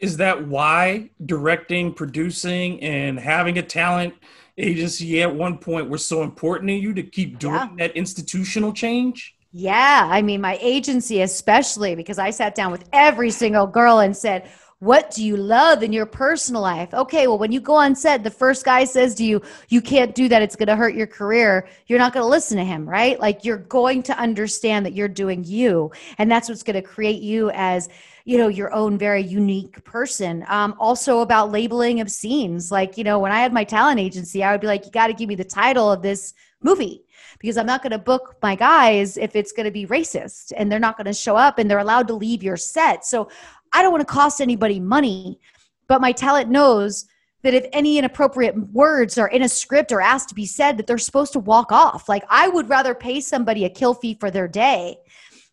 is 0.00 0.16
that 0.16 0.48
why 0.48 1.10
directing, 1.24 1.92
producing, 1.92 2.82
and 2.82 3.20
having 3.20 3.58
a 3.58 3.62
talent 3.62 4.14
agency 4.58 5.22
at 5.22 5.34
one 5.34 5.58
point 5.58 5.88
were 5.88 5.98
so 5.98 6.22
important 6.22 6.68
to 6.68 6.74
you 6.74 6.94
to 6.94 7.02
keep 7.02 7.38
doing 7.38 7.54
yeah. 7.54 7.68
that 7.78 7.96
institutional 7.96 8.72
change? 8.72 9.36
Yeah, 9.52 10.08
I 10.10 10.22
mean, 10.22 10.40
my 10.40 10.58
agency, 10.60 11.22
especially 11.22 11.94
because 11.94 12.18
I 12.18 12.30
sat 12.30 12.54
down 12.54 12.70
with 12.70 12.88
every 12.92 13.30
single 13.30 13.66
girl 13.66 13.98
and 13.98 14.16
said, 14.16 14.48
what 14.80 15.10
do 15.10 15.22
you 15.22 15.36
love 15.36 15.82
in 15.82 15.92
your 15.92 16.06
personal 16.06 16.62
life? 16.62 16.94
Okay, 16.94 17.26
well, 17.26 17.38
when 17.38 17.52
you 17.52 17.60
go 17.60 17.74
on 17.74 17.94
set, 17.94 18.24
the 18.24 18.30
first 18.30 18.64
guy 18.64 18.84
says 18.84 19.14
to 19.16 19.24
you, 19.24 19.42
you 19.68 19.82
can't 19.82 20.14
do 20.14 20.26
that. 20.28 20.40
It's 20.40 20.56
going 20.56 20.68
to 20.68 20.76
hurt 20.76 20.94
your 20.94 21.06
career. 21.06 21.68
You're 21.86 21.98
not 21.98 22.14
going 22.14 22.24
to 22.24 22.28
listen 22.28 22.56
to 22.56 22.64
him, 22.64 22.88
right? 22.88 23.20
Like 23.20 23.44
you're 23.44 23.58
going 23.58 24.02
to 24.04 24.18
understand 24.18 24.86
that 24.86 24.94
you're 24.94 25.06
doing 25.06 25.44
you. 25.44 25.92
And 26.16 26.30
that's 26.30 26.48
what's 26.48 26.62
going 26.62 26.82
to 26.82 26.82
create 26.82 27.20
you 27.20 27.50
as 27.50 27.90
you 28.30 28.38
know 28.38 28.46
your 28.46 28.72
own 28.72 28.96
very 28.96 29.22
unique 29.22 29.82
person. 29.82 30.44
Um, 30.46 30.76
also 30.78 31.18
about 31.18 31.50
labeling 31.50 32.00
of 32.00 32.08
scenes. 32.08 32.70
Like 32.70 32.96
you 32.96 33.02
know 33.02 33.18
when 33.18 33.32
i 33.32 33.40
had 33.40 33.52
my 33.52 33.64
talent 33.64 33.98
agency 33.98 34.44
i 34.44 34.52
would 34.52 34.60
be 34.60 34.68
like 34.68 34.84
you 34.84 34.92
got 34.92 35.08
to 35.08 35.12
give 35.12 35.28
me 35.28 35.34
the 35.34 35.42
title 35.42 35.90
of 35.90 36.00
this 36.00 36.34
movie 36.62 37.02
because 37.40 37.56
i'm 37.56 37.66
not 37.66 37.82
going 37.82 37.90
to 37.90 37.98
book 37.98 38.36
my 38.40 38.54
guys 38.54 39.16
if 39.16 39.34
it's 39.34 39.50
going 39.50 39.64
to 39.64 39.72
be 39.72 39.84
racist 39.86 40.52
and 40.56 40.70
they're 40.70 40.78
not 40.78 40.96
going 40.96 41.06
to 41.06 41.12
show 41.12 41.36
up 41.36 41.58
and 41.58 41.68
they're 41.68 41.80
allowed 41.80 42.06
to 42.06 42.14
leave 42.14 42.40
your 42.40 42.56
set. 42.56 43.04
So 43.04 43.28
i 43.72 43.82
don't 43.82 43.90
want 43.90 44.06
to 44.06 44.14
cost 44.14 44.40
anybody 44.40 44.78
money 44.78 45.40
but 45.88 46.00
my 46.00 46.12
talent 46.12 46.48
knows 46.48 47.06
that 47.42 47.54
if 47.54 47.66
any 47.72 47.98
inappropriate 47.98 48.56
words 48.70 49.18
are 49.18 49.28
in 49.28 49.42
a 49.42 49.48
script 49.48 49.90
or 49.90 50.00
asked 50.00 50.28
to 50.28 50.34
be 50.34 50.46
said 50.46 50.76
that 50.76 50.86
they're 50.86 50.98
supposed 50.98 51.32
to 51.32 51.40
walk 51.40 51.72
off. 51.72 52.08
Like 52.08 52.24
i 52.30 52.46
would 52.46 52.68
rather 52.68 52.94
pay 52.94 53.20
somebody 53.20 53.64
a 53.64 53.70
kill 53.70 53.94
fee 53.94 54.16
for 54.20 54.30
their 54.30 54.46
day 54.46 54.98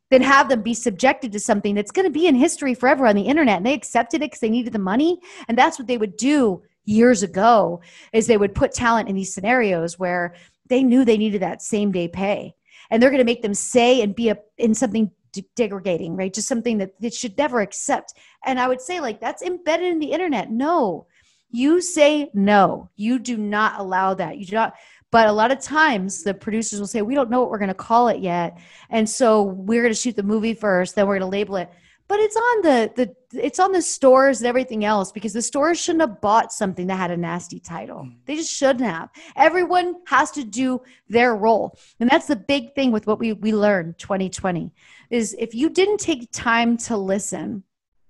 than 0.10 0.22
have 0.22 0.50
them 0.50 0.62
be 0.62 0.74
subjected 0.74 1.32
to 1.32 1.40
something 1.40 1.76
that's 1.76 1.92
going 1.92 2.06
to 2.06 2.12
be 2.12 2.28
in 2.28 2.36
history 2.36 2.74
forever 2.74 3.06
on 3.08 3.16
the 3.16 3.24
internet. 3.24 3.58
And 3.58 3.66
they 3.66 3.74
accepted 3.74 4.22
it 4.22 4.28
because 4.28 4.40
they 4.40 4.50
needed 4.50 4.74
the 4.74 4.80
money. 4.80 5.20
And 5.48 5.58
that's 5.58 5.78
what 5.78 5.88
they 5.88 5.98
would 5.98 6.18
do 6.18 6.64
years 6.86 7.24
ago 7.24 7.82
is 8.14 8.28
they 8.28 8.38
would 8.38 8.56
put 8.56 8.74
talent 8.74 9.10
in 9.10 9.16
these 9.16 9.34
scenarios 9.34 10.00
where 10.00 10.36
they 10.68 10.84
knew 10.84 11.04
they 11.04 11.18
needed 11.18 11.42
that 11.42 11.62
same 11.62 11.92
day 11.92 12.08
pay. 12.08 12.56
And 12.90 13.04
they're 13.04 13.10
going 13.10 13.20
to 13.20 13.26
make 13.26 13.42
them 13.42 13.54
say 13.54 14.02
and 14.02 14.16
be 14.16 14.30
a, 14.30 14.38
in 14.58 14.74
something 14.74 15.12
degrading, 15.56 16.16
right? 16.16 16.34
Just 16.34 16.48
something 16.48 16.78
that 16.78 17.00
they 17.02 17.10
should 17.10 17.38
never 17.38 17.60
accept. 17.60 18.14
And 18.46 18.60
I 18.60 18.68
would 18.68 18.82
say, 18.82 19.02
like, 19.02 19.20
that's 19.20 19.42
embedded 19.42 19.92
in 19.92 20.00
the 20.00 20.12
internet. 20.12 20.50
No, 20.50 21.08
you 21.52 21.82
say 21.82 22.30
no. 22.34 22.90
You 22.96 23.20
do 23.20 23.38
not 23.38 23.80
allow 23.80 24.14
that. 24.14 24.38
You 24.38 24.46
do 24.46 24.56
not 24.56 24.76
But 25.12 25.28
a 25.28 25.32
lot 25.32 25.52
of 25.52 25.62
times 25.62 26.24
the 26.24 26.34
producers 26.34 26.80
will 26.80 26.88
say, 26.88 27.02
We 27.02 27.16
don't 27.16 27.30
know 27.30 27.40
what 27.40 27.50
we're 27.50 27.58
going 27.58 27.70
to 27.70 27.74
call 27.74 28.10
it 28.10 28.20
yet. 28.20 28.58
And 28.90 29.10
so 29.10 29.44
we're 29.44 29.82
going 29.82 29.94
to 29.94 30.00
shoot 30.00 30.16
the 30.16 30.24
movie 30.24 30.54
first, 30.54 30.96
then 30.96 31.08
we're 31.08 31.20
going 31.20 31.32
to 31.32 31.38
label 31.38 31.56
it. 31.58 31.72
But 32.10 32.20
it's 32.22 32.38
on 32.38 32.62
the, 32.62 32.92
the 32.96 33.16
it's 33.38 33.60
on 33.60 33.74
the 33.74 33.82
stores 33.82 34.40
and 34.40 34.48
everything 34.48 34.86
else 34.86 35.12
because 35.12 35.34
the 35.34 35.42
stores 35.42 35.78
shouldn't 35.78 36.02
have 36.02 36.22
bought 36.22 36.54
something 36.54 36.88
that 36.88 36.96
had 36.96 37.12
a 37.12 37.18
nasty 37.18 37.60
title. 37.60 38.04
Mm. 38.04 38.16
They 38.26 38.36
just 38.36 38.52
shouldn't 38.52 38.86
have. 38.86 39.10
Everyone 39.36 39.96
has 40.08 40.32
to 40.32 40.46
do 40.46 40.82
their 41.10 41.36
role. 41.36 41.78
And 42.00 42.10
that's 42.10 42.28
the 42.28 42.38
big 42.38 42.74
thing 42.76 42.94
with 42.94 43.08
what 43.08 43.20
we, 43.20 43.34
we 43.34 43.54
learned 43.54 43.98
2020 43.98 44.72
is 45.10 45.36
if 45.38 45.54
you 45.54 45.70
didn't 45.70 46.00
take 46.00 46.32
time 46.32 46.78
to 46.78 46.96
listen, 46.96 47.64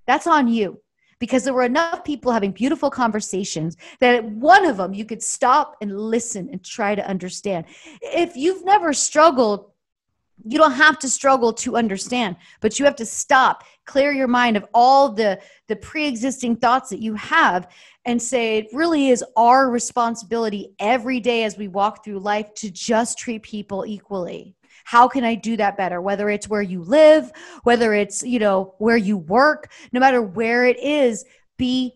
that's 0.06 0.28
on 0.28 0.48
you 0.48 0.80
because 1.20 1.44
there 1.44 1.54
were 1.54 1.64
enough 1.64 2.04
people 2.04 2.32
having 2.32 2.52
beautiful 2.52 2.90
conversations 2.90 3.78
that 4.00 4.24
one 4.24 4.66
of 4.66 4.78
them 4.78 4.94
you 4.94 5.06
could 5.06 5.24
stop 5.24 5.76
and 5.82 6.00
listen 6.00 6.50
and 6.52 6.64
try 6.64 6.96
to 6.96 7.08
understand. 7.08 7.66
If 8.02 8.36
you've 8.36 8.66
never 8.66 8.94
struggled, 8.94 9.72
you 10.46 10.58
don't 10.58 10.74
have 10.74 11.00
to 11.00 11.10
struggle 11.10 11.52
to 11.52 11.76
understand, 11.76 12.36
but 12.62 12.78
you 12.78 12.86
have 12.86 12.96
to 12.98 13.06
stop, 13.06 13.64
clear 13.86 14.12
your 14.12 14.28
mind 14.28 14.56
of 14.56 14.66
all 14.74 15.10
the 15.10 15.40
the 15.68 15.76
pre-existing 15.76 16.58
thoughts 16.58 16.90
that 16.90 17.02
you 17.02 17.16
have 17.16 17.72
and 18.06 18.22
say 18.22 18.60
it 18.60 18.68
really 18.72 19.10
is 19.10 19.24
our 19.36 19.70
responsibility 19.70 20.74
every 20.80 21.20
day 21.20 21.44
as 21.44 21.58
we 21.58 21.68
walk 21.68 22.04
through 22.04 22.20
life 22.20 22.54
to 22.54 22.70
just 22.72 23.18
treat 23.18 23.44
people 23.44 23.86
equally 23.86 24.56
how 24.88 25.06
can 25.06 25.26
i 25.26 25.36
do 25.36 25.58
that 25.58 25.76
better? 25.76 26.00
Whether 26.00 26.30
it's 26.30 26.48
where 26.48 26.62
you 26.62 26.82
live 26.82 27.30
whether 27.64 27.94
it's 27.94 28.24
you 28.24 28.40
know 28.40 28.74
where 28.78 28.96
you 28.96 29.18
work 29.18 29.70
no 29.92 30.00
matter 30.00 30.22
where 30.22 30.66
it 30.66 30.80
is 30.80 31.26
be 31.58 31.94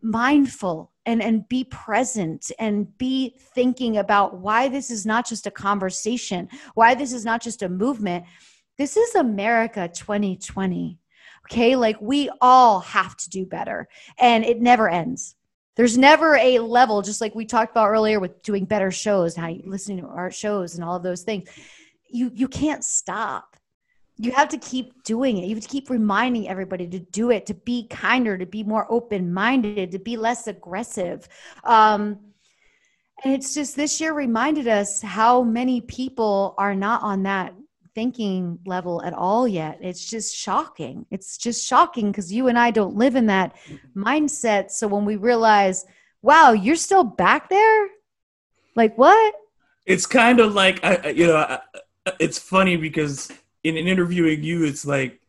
mindful 0.00 0.90
and 1.06 1.22
and 1.22 1.48
be 1.48 1.62
present 1.62 2.50
and 2.58 2.98
be 2.98 3.36
thinking 3.54 3.98
about 3.98 4.38
why 4.38 4.68
this 4.68 4.90
is 4.90 5.06
not 5.06 5.24
just 5.24 5.46
a 5.46 5.52
conversation 5.52 6.48
why 6.74 6.96
this 6.96 7.12
is 7.12 7.24
not 7.24 7.40
just 7.40 7.62
a 7.62 7.68
movement. 7.68 8.24
This 8.76 8.96
is 8.96 9.14
america 9.14 9.88
2020 9.88 10.98
okay? 11.46 11.76
Like 11.76 12.00
we 12.00 12.28
all 12.40 12.80
have 12.80 13.16
to 13.18 13.30
do 13.30 13.46
better 13.46 13.88
and 14.18 14.44
it 14.44 14.60
never 14.60 14.88
ends. 14.88 15.36
There's 15.76 15.96
never 15.96 16.36
a 16.36 16.58
level 16.58 17.02
just 17.02 17.20
like 17.20 17.36
we 17.36 17.46
talked 17.46 17.70
about 17.70 17.88
earlier 17.88 18.18
with 18.18 18.42
doing 18.42 18.64
better 18.64 18.90
shows 18.90 19.36
how 19.36 19.48
you 19.48 19.62
listening 19.64 20.00
to 20.00 20.08
our 20.08 20.30
shows 20.30 20.74
and 20.74 20.84
all 20.84 20.96
of 20.96 21.02
those 21.04 21.22
things 21.22 21.48
you 22.12 22.30
you 22.34 22.48
can't 22.48 22.84
stop. 22.84 23.56
You 24.16 24.32
have 24.32 24.50
to 24.50 24.58
keep 24.58 25.02
doing 25.04 25.38
it. 25.38 25.46
You 25.46 25.54
have 25.54 25.64
to 25.64 25.68
keep 25.68 25.90
reminding 25.90 26.48
everybody 26.48 26.86
to 26.86 26.98
do 26.98 27.30
it 27.30 27.46
to 27.46 27.54
be 27.54 27.88
kinder 27.88 28.36
to 28.38 28.46
be 28.46 28.62
more 28.62 28.86
open-minded 28.90 29.90
to 29.90 29.98
be 29.98 30.16
less 30.16 30.46
aggressive. 30.46 31.28
Um, 31.64 32.20
and 33.24 33.32
it's 33.34 33.54
just 33.54 33.76
this 33.76 34.00
year 34.00 34.12
reminded 34.12 34.68
us 34.68 35.00
how 35.00 35.42
many 35.42 35.80
people 35.80 36.54
are 36.58 36.74
not 36.74 37.02
on 37.02 37.22
that 37.22 37.54
thinking 37.94 38.58
level 38.64 39.02
at 39.02 39.12
all 39.12 39.46
yet. 39.46 39.78
It's 39.80 40.04
just 40.08 40.34
shocking. 40.34 41.06
It's 41.10 41.36
just 41.36 41.66
shocking 41.66 42.10
because 42.10 42.32
you 42.32 42.48
and 42.48 42.58
i 42.58 42.70
don't 42.70 42.96
live 42.96 43.16
in 43.16 43.26
that 43.26 43.56
mindset. 43.96 44.70
So 44.70 44.88
when 44.88 45.04
we 45.04 45.16
realize 45.16 45.84
wow 46.22 46.52
you're 46.52 46.76
still 46.76 47.04
back 47.04 47.48
there? 47.48 47.88
Like 48.76 48.96
what? 48.96 49.34
It's 49.84 50.06
kind 50.06 50.40
of 50.40 50.54
like 50.54 50.82
I, 50.84 51.10
you 51.10 51.26
know 51.26 51.58
it's 52.18 52.38
funny 52.38 52.76
because 52.76 53.30
in, 53.64 53.76
in 53.76 53.86
interviewing 53.86 54.42
you, 54.42 54.64
it's 54.64 54.84
like 54.84 55.20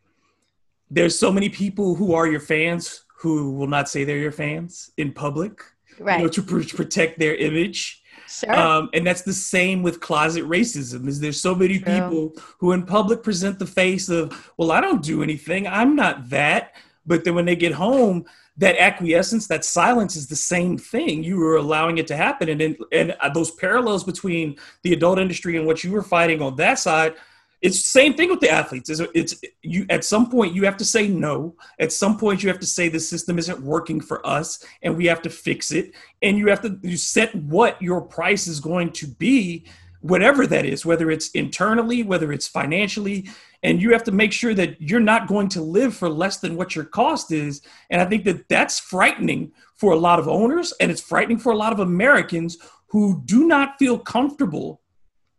there's 0.90 1.18
so 1.18 1.32
many 1.32 1.50
people 1.50 1.96
who 1.96 2.14
are 2.14 2.28
your 2.28 2.40
fans 2.40 3.04
who 3.18 3.52
will 3.52 3.68
not 3.68 3.90
say 3.90 4.04
they're 4.04 4.18
your 4.18 4.32
fans 4.32 4.92
in 4.98 5.12
public, 5.12 5.62
right? 6.00 6.20
You 6.20 6.26
know, 6.26 6.30
to 6.30 6.42
pr- 6.42 6.76
protect 6.76 7.20
their 7.20 7.36
image. 7.36 8.02
Sure. 8.28 8.54
Um, 8.54 8.90
and 8.94 9.06
that's 9.06 9.22
the 9.22 9.34
same 9.34 9.84
with 9.84 10.00
closet 10.00 10.44
racism. 10.46 11.08
Is 11.08 11.20
there's 11.20 11.40
so 11.40 11.54
many 11.54 11.80
True. 11.80 11.94
people 11.94 12.34
who 12.60 12.72
in 12.72 12.84
public 12.86 13.24
present 13.24 13.60
the 13.60 13.66
face 13.66 14.10
of, 14.10 14.52
well, 14.58 14.72
I 14.72 14.82
don't 14.82 15.04
do 15.04 15.24
anything. 15.24 15.68
I'm 15.68 15.96
not 15.96 16.30
that. 16.30 16.76
But 17.06 17.24
then 17.24 17.36
when 17.36 17.46
they 17.46 17.56
get 17.56 17.74
home, 17.74 18.26
that 18.58 18.78
acquiescence, 18.78 19.48
that 19.48 19.66
silence 19.66 20.16
is 20.16 20.28
the 20.28 20.36
same 20.36 20.78
thing. 20.78 21.24
You 21.24 21.38
were 21.38 21.58
allowing 21.58 21.98
it 21.98 22.08
to 22.08 22.16
happen. 22.16 22.50
And, 22.50 22.78
and 22.92 23.16
uh, 23.20 23.30
those 23.30 23.52
parallels 23.52 24.04
between 24.04 24.58
the 24.84 24.94
adult 24.94 25.20
industry 25.20 25.58
and 25.58 25.66
what 25.66 25.84
you 25.84 25.92
were 25.92 26.04
fighting 26.04 26.42
on 26.42 26.56
that 26.58 26.78
side, 26.78 27.16
it's 27.64 27.78
the 27.78 27.88
same 27.88 28.14
thing 28.14 28.30
with 28.30 28.42
the 28.42 28.50
athletes. 28.50 28.90
It's, 28.90 29.02
it's 29.16 29.42
you 29.62 29.86
at 29.90 30.04
some 30.04 30.30
point 30.30 30.54
you 30.54 30.66
have 30.66 30.76
to 30.78 30.86
say 30.86 31.08
no. 31.08 31.56
At 31.80 31.94
some 31.94 32.18
point 32.18 32.44
you 32.44 32.50
have 32.50 32.60
to 32.60 32.66
say 32.68 32.90
the 32.90 33.00
system 33.00 33.40
isn't 33.40 33.62
working 33.62 34.02
for 34.02 34.26
us 34.28 34.64
and 34.82 34.98
we 34.98 35.06
have 35.06 35.22
to 35.22 35.30
fix 35.30 35.72
it. 35.72 35.94
And 36.22 36.38
you 36.38 36.50
have 36.50 36.62
to 36.62 36.78
you 36.84 36.98
set 36.98 37.34
what 37.36 37.82
your 37.82 38.02
price 38.02 38.48
is 38.48 38.60
going 38.60 38.92
to 38.92 39.08
be, 39.08 39.66
whatever 40.04 40.46
that 40.46 40.66
is, 40.66 40.86
whether 40.86 41.10
it's 41.10 41.30
internally, 41.32 42.04
whether 42.04 42.34
it's 42.34 42.48
financially, 42.48 43.30
and 43.64 43.82
you 43.82 43.94
have 43.94 44.04
to 44.04 44.12
make 44.12 44.34
sure 44.34 44.54
that 44.54 44.80
you're 44.82 45.00
not 45.00 45.28
going 45.28 45.48
to 45.48 45.62
live 45.62 45.96
for 45.96 46.10
less 46.10 46.38
than 46.38 46.58
what 46.58 46.76
your 46.76 46.84
cost 46.84 47.32
is. 47.32 47.62
And 47.90 48.02
i 48.02 48.06
think 48.06 48.26
that 48.26 48.48
that's 48.50 48.80
frightening 48.80 49.54
for 49.76 49.94
a 49.94 49.98
lot 49.98 50.20
of 50.20 50.28
owners 50.28 50.74
and 50.80 50.92
it's 50.92 51.02
frightening 51.02 51.40
for 51.40 51.52
a 51.52 51.58
lot 51.58 51.74
of 51.74 51.80
americans 51.80 52.58
who 52.88 53.22
do 53.26 53.48
not 53.48 53.80
feel 53.80 53.98
comfortable 53.98 54.82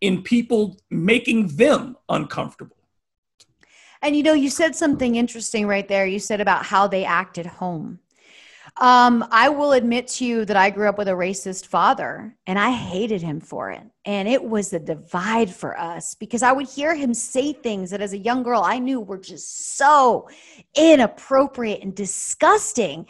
in 0.01 0.23
people 0.23 0.77
making 0.91 1.47
them 1.57 1.97
uncomfortable. 2.09 2.77
And 4.03 4.17
you 4.17 4.23
know 4.23 4.35
you 4.35 4.51
said 4.51 4.75
something 4.75 5.15
interesting 5.15 5.67
right 5.67 5.87
there. 5.87 6.07
You 6.07 6.19
said 6.19 6.41
about 6.41 6.67
how 6.67 6.87
they 6.89 7.05
act 7.05 7.39
at 7.39 7.47
home 7.47 8.01
um, 8.77 9.25
I 9.31 9.51
will 9.51 9.73
admit 9.73 10.09
to 10.09 10.25
you 10.25 10.45
that 10.47 10.57
I 10.57 10.71
grew 10.71 10.89
up 10.89 10.99
with 10.99 11.07
a 11.07 11.13
racist 11.13 11.67
father 11.67 12.37
and 12.47 12.59
I 12.59 12.73
hated 12.73 13.23
him 13.23 13.41
for 13.41 13.71
it. 13.71 13.83
And 14.05 14.27
it 14.27 14.43
was 14.43 14.73
a 14.73 14.81
divide 14.81 15.49
for 15.55 15.79
us 15.79 16.17
because 16.17 16.43
I 16.43 16.51
would 16.51 16.69
hear 16.69 16.95
him 16.95 17.15
say 17.15 17.53
things 17.53 17.91
that 17.91 18.01
as 18.01 18.13
a 18.13 18.19
young 18.19 18.43
girl 18.43 18.63
I 18.65 18.81
knew 18.81 19.01
were 19.01 19.19
just 19.19 19.77
so 19.77 20.29
inappropriate 20.75 21.83
and 21.83 21.95
disgusting. 21.95 23.07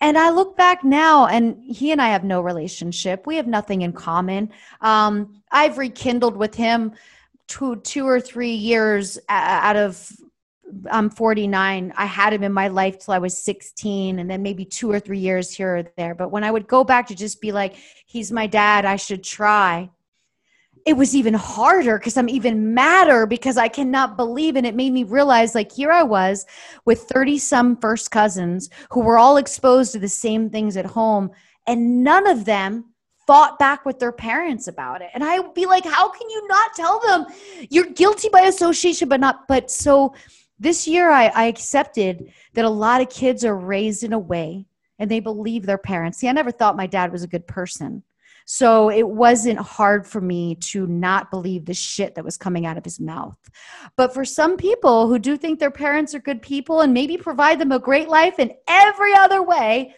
And 0.00 0.18
I 0.18 0.28
look 0.28 0.58
back 0.58 0.84
now, 0.84 1.26
and 1.26 1.56
he 1.64 1.90
and 1.90 2.02
I 2.02 2.08
have 2.08 2.22
no 2.22 2.42
relationship. 2.42 3.26
We 3.26 3.36
have 3.36 3.46
nothing 3.46 3.80
in 3.80 3.94
common. 3.94 4.50
Um, 4.82 5.42
I've 5.50 5.78
rekindled 5.78 6.36
with 6.36 6.54
him 6.54 6.92
two, 7.48 7.76
two 7.76 8.06
or 8.06 8.20
three 8.20 8.52
years 8.52 9.18
out 9.30 9.76
of 9.76 10.12
I'm 10.90 11.10
49. 11.10 11.92
I 11.96 12.06
had 12.06 12.32
him 12.32 12.42
in 12.42 12.52
my 12.52 12.68
life 12.68 12.98
till 12.98 13.14
I 13.14 13.18
was 13.18 13.36
16, 13.42 14.18
and 14.18 14.30
then 14.30 14.42
maybe 14.42 14.64
two 14.64 14.90
or 14.90 15.00
three 15.00 15.18
years 15.18 15.52
here 15.52 15.76
or 15.76 15.82
there. 15.96 16.14
But 16.14 16.30
when 16.30 16.44
I 16.44 16.50
would 16.50 16.66
go 16.66 16.84
back 16.84 17.06
to 17.08 17.14
just 17.14 17.40
be 17.40 17.52
like, 17.52 17.76
he's 18.06 18.32
my 18.32 18.46
dad, 18.46 18.84
I 18.84 18.96
should 18.96 19.22
try, 19.22 19.90
it 20.86 20.96
was 20.96 21.16
even 21.16 21.34
harder 21.34 21.98
because 21.98 22.16
I'm 22.16 22.28
even 22.28 22.72
madder 22.72 23.26
because 23.26 23.56
I 23.56 23.66
cannot 23.66 24.16
believe. 24.16 24.54
And 24.54 24.64
it 24.64 24.76
made 24.76 24.92
me 24.92 25.02
realize 25.02 25.54
like, 25.54 25.72
here 25.72 25.90
I 25.90 26.04
was 26.04 26.46
with 26.84 27.02
30 27.02 27.38
some 27.38 27.76
first 27.76 28.12
cousins 28.12 28.70
who 28.90 29.00
were 29.00 29.18
all 29.18 29.36
exposed 29.36 29.92
to 29.92 29.98
the 29.98 30.08
same 30.08 30.48
things 30.48 30.76
at 30.76 30.86
home, 30.86 31.32
and 31.66 32.04
none 32.04 32.28
of 32.28 32.44
them 32.44 32.94
fought 33.26 33.58
back 33.58 33.84
with 33.84 33.98
their 33.98 34.12
parents 34.12 34.68
about 34.68 35.02
it. 35.02 35.10
And 35.12 35.24
I 35.24 35.40
would 35.40 35.54
be 35.54 35.66
like, 35.66 35.84
how 35.84 36.08
can 36.08 36.30
you 36.30 36.46
not 36.46 36.74
tell 36.76 37.00
them 37.00 37.26
you're 37.68 37.90
guilty 37.90 38.28
by 38.28 38.42
association, 38.42 39.08
but 39.08 39.18
not, 39.18 39.48
but 39.48 39.68
so 39.68 40.14
this 40.58 40.86
year 40.86 41.10
I, 41.10 41.26
I 41.26 41.44
accepted 41.44 42.32
that 42.54 42.64
a 42.64 42.70
lot 42.70 43.00
of 43.00 43.10
kids 43.10 43.44
are 43.44 43.56
raised 43.56 44.04
in 44.04 44.12
a 44.12 44.18
way 44.18 44.66
and 44.98 45.10
they 45.10 45.20
believe 45.20 45.66
their 45.66 45.78
parents. 45.78 46.18
See, 46.18 46.28
I 46.28 46.32
never 46.32 46.50
thought 46.50 46.76
my 46.76 46.86
dad 46.86 47.12
was 47.12 47.22
a 47.22 47.28
good 47.28 47.46
person. 47.46 48.02
So 48.48 48.90
it 48.90 49.06
wasn't 49.06 49.58
hard 49.58 50.06
for 50.06 50.20
me 50.20 50.54
to 50.54 50.86
not 50.86 51.32
believe 51.32 51.64
the 51.64 51.74
shit 51.74 52.14
that 52.14 52.24
was 52.24 52.36
coming 52.36 52.64
out 52.64 52.78
of 52.78 52.84
his 52.84 53.00
mouth. 53.00 53.36
But 53.96 54.14
for 54.14 54.24
some 54.24 54.56
people 54.56 55.08
who 55.08 55.18
do 55.18 55.36
think 55.36 55.58
their 55.58 55.70
parents 55.72 56.14
are 56.14 56.20
good 56.20 56.40
people 56.40 56.80
and 56.80 56.94
maybe 56.94 57.16
provide 57.16 57.58
them 57.58 57.72
a 57.72 57.80
great 57.80 58.08
life 58.08 58.38
in 58.38 58.54
every 58.68 59.14
other 59.14 59.42
way, 59.42 59.96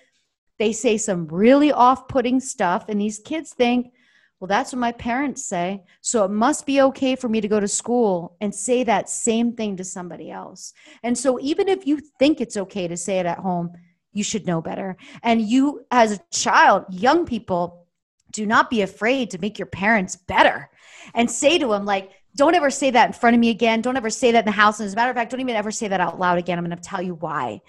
they 0.59 0.73
say 0.73 0.97
some 0.97 1.29
really 1.29 1.73
off 1.73 2.09
putting 2.09 2.41
stuff. 2.41 2.87
And 2.89 2.99
these 2.99 3.19
kids 3.19 3.53
think, 3.53 3.93
well, 4.41 4.49
that's 4.49 4.73
what 4.73 4.79
my 4.79 4.93
parents 4.93 5.45
say. 5.45 5.83
So 6.01 6.25
it 6.25 6.31
must 6.31 6.65
be 6.65 6.81
okay 6.83 7.17
for 7.17 7.29
me 7.29 7.41
to 7.41 7.49
go 7.49 7.59
to 7.59 7.67
school 7.67 8.37
and 8.41 8.55
say 8.55 8.85
that 8.85 9.09
same 9.09 9.55
thing 9.55 9.77
to 9.77 9.85
somebody 9.85 10.31
else. 10.31 10.73
And 11.03 11.19
so 11.19 11.41
even 11.41 11.69
if 11.69 11.87
you 11.87 12.01
think 12.19 12.41
it's 12.41 12.57
okay 12.57 12.87
to 12.87 12.97
say 12.97 13.19
it 13.19 13.27
at 13.27 13.39
home, 13.39 13.73
you 14.13 14.23
should 14.23 14.47
know 14.47 14.63
better. 14.63 14.97
And 15.23 15.41
you, 15.41 15.85
as 15.91 16.13
a 16.13 16.21
child, 16.31 16.85
young 16.91 17.27
people, 17.27 17.87
do 18.33 18.47
not 18.47 18.71
be 18.71 18.83
afraid 18.83 19.31
to 19.31 19.39
make 19.39 19.59
your 19.59 19.67
parents 19.67 20.15
better 20.17 20.71
and 21.15 21.31
say 21.31 21.59
to 21.59 21.69
them, 21.69 21.85
like, 21.85 22.13
don't 22.37 22.55
ever 22.55 22.71
say 22.71 22.91
that 22.91 23.07
in 23.07 23.13
front 23.13 23.35
of 23.35 23.41
me 23.41 23.51
again. 23.51 23.81
Don't 23.81 23.97
ever 23.97 24.11
say 24.11 24.31
that 24.33 24.41
in 24.41 24.45
the 24.45 24.53
house. 24.53 24.79
And 24.79 24.87
as 24.87 24.93
a 24.93 24.97
matter 24.97 25.11
of 25.11 25.17
fact, 25.17 25.31
don't 25.31 25.41
even 25.41 25.57
ever 25.57 25.73
say 25.73 25.89
that 25.89 26.01
out 26.01 26.21
loud 26.21 26.39
again. 26.39 26.59
I'm 26.59 26.65
going 26.65 26.77
to 26.77 26.83
tell 26.83 27.03
you 27.03 27.15
why. 27.15 27.61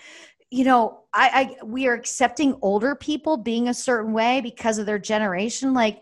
You 0.52 0.66
know, 0.66 1.02
I, 1.14 1.56
I 1.62 1.64
we 1.64 1.88
are 1.88 1.94
accepting 1.94 2.58
older 2.62 2.94
people 2.94 3.38
being 3.38 3.68
a 3.70 3.74
certain 3.74 4.14
way 4.14 4.42
because 4.42 4.78
of 4.78 4.86
their 4.86 5.00
generation. 5.00 5.74
Like, 5.74 6.02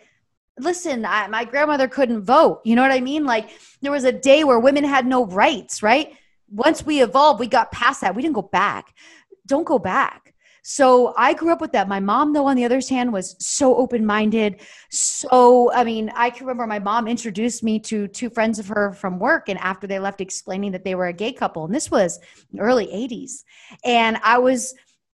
listen, 0.60 1.06
I, 1.06 1.28
my 1.28 1.46
grandmother 1.46 1.88
couldn't 1.88 2.24
vote. 2.24 2.62
You 2.64 2.76
know 2.76 2.82
what 2.82 2.92
I 2.92 3.02
mean? 3.02 3.26
Like 3.26 3.50
there 3.82 3.92
was 3.92 4.04
a 4.04 4.12
day 4.12 4.44
where 4.44 4.60
women 4.60 4.84
had 4.84 5.06
no 5.06 5.26
rights, 5.26 5.84
right? 5.84 6.14
Once 6.50 6.86
we 6.86 7.02
evolved, 7.02 7.40
we 7.40 7.48
got 7.48 7.72
past 7.72 8.02
that. 8.02 8.16
We 8.16 8.22
didn't 8.22 8.36
go 8.36 8.42
back. 8.42 8.94
Don't 9.46 9.66
go 9.66 9.80
back. 9.80 10.34
So 10.70 11.14
I 11.18 11.34
grew 11.34 11.54
up 11.54 11.62
with 11.62 11.72
that. 11.72 11.88
My 11.88 12.02
mom, 12.02 12.34
though, 12.34 12.48
on 12.48 12.58
the 12.58 12.66
other 12.66 12.82
hand, 12.90 13.14
was 13.14 13.38
so 13.40 13.74
open 13.78 14.06
minded. 14.06 14.60
So, 14.90 15.72
I 15.72 15.86
mean, 15.86 16.12
I 16.14 16.30
can 16.30 16.46
remember 16.46 16.68
my 16.68 16.80
mom 16.80 17.08
introduced 17.08 17.64
me 17.64 17.80
to 17.80 18.10
two 18.10 18.30
friends 18.30 18.60
of 18.60 18.68
her 18.68 18.92
from 18.92 19.18
work, 19.18 19.48
and 19.48 19.58
after 19.60 19.88
they 19.88 19.98
left, 19.98 20.20
explaining 20.20 20.74
that 20.74 20.84
they 20.84 20.94
were 20.94 21.08
a 21.08 21.14
gay 21.14 21.32
couple. 21.32 21.64
And 21.64 21.74
this 21.74 21.90
was 21.90 22.20
early 22.60 22.88
80s. 22.88 23.46
And 23.86 24.20
I 24.22 24.40
was 24.40 24.76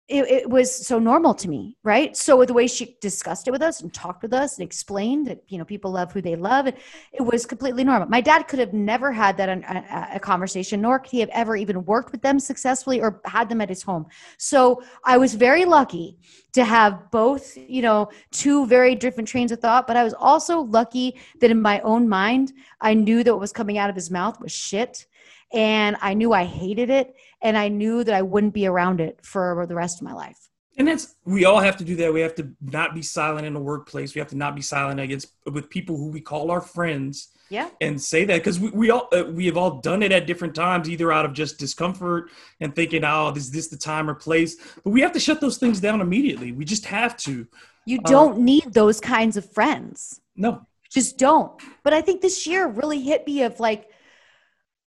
it, 0.08 0.24
it, 0.32 0.50
was 0.50 0.74
so 0.74 1.00
normal 1.00 1.34
to 1.34 1.50
me, 1.50 1.76
right? 1.84 2.16
So 2.16 2.46
the 2.46 2.54
way 2.54 2.68
she 2.68 2.96
discussed 3.02 3.46
it 3.48 3.52
with 3.52 3.62
us 3.62 3.82
and 3.82 3.94
talked 3.94 4.22
with 4.22 4.34
us 4.34 4.58
and 4.58 4.66
explained 4.66 5.28
that 5.28 5.44
you 5.50 5.58
know 5.58 5.66
people 5.66 5.92
love 5.92 6.14
who 6.14 6.22
they 6.22 6.38
love, 6.38 6.66
it, 6.66 6.78
was 7.20 7.46
completely 7.46 7.84
normal. 7.84 8.08
My 8.08 8.22
dad 8.22 8.48
could 8.48 8.60
have 8.60 8.72
never 8.72 9.12
had 9.12 9.36
that 9.38 9.50
a, 9.50 10.16
a 10.16 10.20
conversation, 10.20 10.80
nor 10.80 11.00
could 11.00 11.12
he 11.12 11.20
have 11.20 11.30
ever 11.34 11.58
even 11.58 11.84
worked 11.84 12.14
with 12.14 12.22
them 12.22 12.40
successfully 12.40 13.02
or 13.02 13.22
had 13.26 13.50
them 13.50 13.60
at 13.60 13.68
his 13.68 13.84
home. 13.84 14.06
So 14.38 14.82
I 15.04 15.18
was 15.18 15.36
very 15.36 15.66
lucky 15.66 16.18
to 16.54 16.64
have 16.64 17.12
both, 17.12 17.58
you 17.58 17.82
know, 17.82 18.10
two 18.32 18.66
very 18.66 18.96
different 18.96 19.28
trains 19.28 19.52
of 19.52 19.60
thought. 19.60 19.88
But 19.88 19.98
I 19.98 20.06
was 20.06 20.14
also 20.14 20.62
lucky 20.62 21.20
that 21.42 21.52
in 21.52 21.62
my 21.62 21.82
own 21.82 22.08
mind, 22.08 22.54
I 22.80 22.94
knew 22.94 23.26
that 23.26 23.34
what 23.34 23.42
was 23.42 23.52
coming 23.52 23.78
out 23.78 23.90
of 23.90 23.96
his 23.96 24.10
mouth 24.10 24.40
was 24.40 24.54
shit 24.54 25.06
and 25.54 25.96
I 26.02 26.14
knew 26.14 26.34
I 26.34 26.44
hated 26.44 26.90
it 26.90 27.16
and 27.42 27.58
I 27.58 27.68
knew 27.68 28.04
that 28.04 28.14
I 28.14 28.22
wouldn't 28.22 28.54
be 28.54 28.68
around 28.68 29.02
it 29.02 29.20
for 29.24 29.66
the 29.68 29.76
rest 29.76 30.00
of 30.00 30.06
my 30.06 30.14
life. 30.14 30.50
And 30.78 30.88
that's 30.88 31.16
we 31.26 31.46
all 31.46 31.60
have 31.60 31.78
to 31.78 31.84
do 31.84 31.96
that. 31.98 32.14
We 32.14 32.22
have 32.22 32.36
to 32.36 32.52
not 32.62 32.94
be 32.94 33.02
silent 33.02 33.48
in 33.48 33.54
the 33.54 33.60
workplace. 33.60 34.14
We 34.14 34.20
have 34.20 34.30
to 34.30 34.38
not 34.38 34.56
be 34.56 34.62
silent 34.62 35.00
against 35.00 35.32
with 35.52 35.70
people 35.70 35.98
who 35.98 36.12
we 36.12 36.22
call 36.22 36.52
our 36.52 36.62
friends. 36.62 37.30
Yeah. 37.50 37.70
And 37.80 38.00
say 38.00 38.26
that 38.26 38.38
because 38.38 38.60
we, 38.60 38.70
we 38.72 38.90
all 38.92 39.08
uh, 39.12 39.24
we 39.24 39.46
have 39.46 39.58
all 39.58 39.80
done 39.80 40.04
it 40.04 40.12
at 40.12 40.28
different 40.28 40.54
times, 40.54 40.90
either 40.90 41.12
out 41.12 41.26
of 41.26 41.34
just 41.34 41.58
discomfort 41.58 42.30
and 42.60 42.76
thinking, 42.76 43.04
"Oh, 43.06 43.34
is 43.36 43.50
this 43.50 43.70
the 43.70 43.78
time 43.78 44.10
or 44.10 44.14
place?" 44.14 44.58
But 44.84 44.92
we 44.92 45.02
have 45.02 45.14
to 45.14 45.20
shut 45.20 45.42
those 45.42 45.58
things 45.58 45.80
down 45.80 46.02
immediately. 46.02 46.52
We 46.52 46.66
just 46.66 46.86
have 46.86 47.16
to. 47.18 47.48
You 47.86 48.00
don't 48.00 48.36
um, 48.36 48.46
need 48.46 48.74
those 48.74 49.00
kinds 49.00 49.38
of 49.38 49.50
friends. 49.52 50.20
No. 50.36 50.68
Just 50.90 51.18
don't. 51.18 51.60
But 51.84 51.94
I 51.94 52.02
think 52.02 52.22
this 52.22 52.46
year 52.46 52.68
really 52.68 53.02
hit 53.02 53.26
me 53.26 53.44
of 53.44 53.60
like 53.60 53.90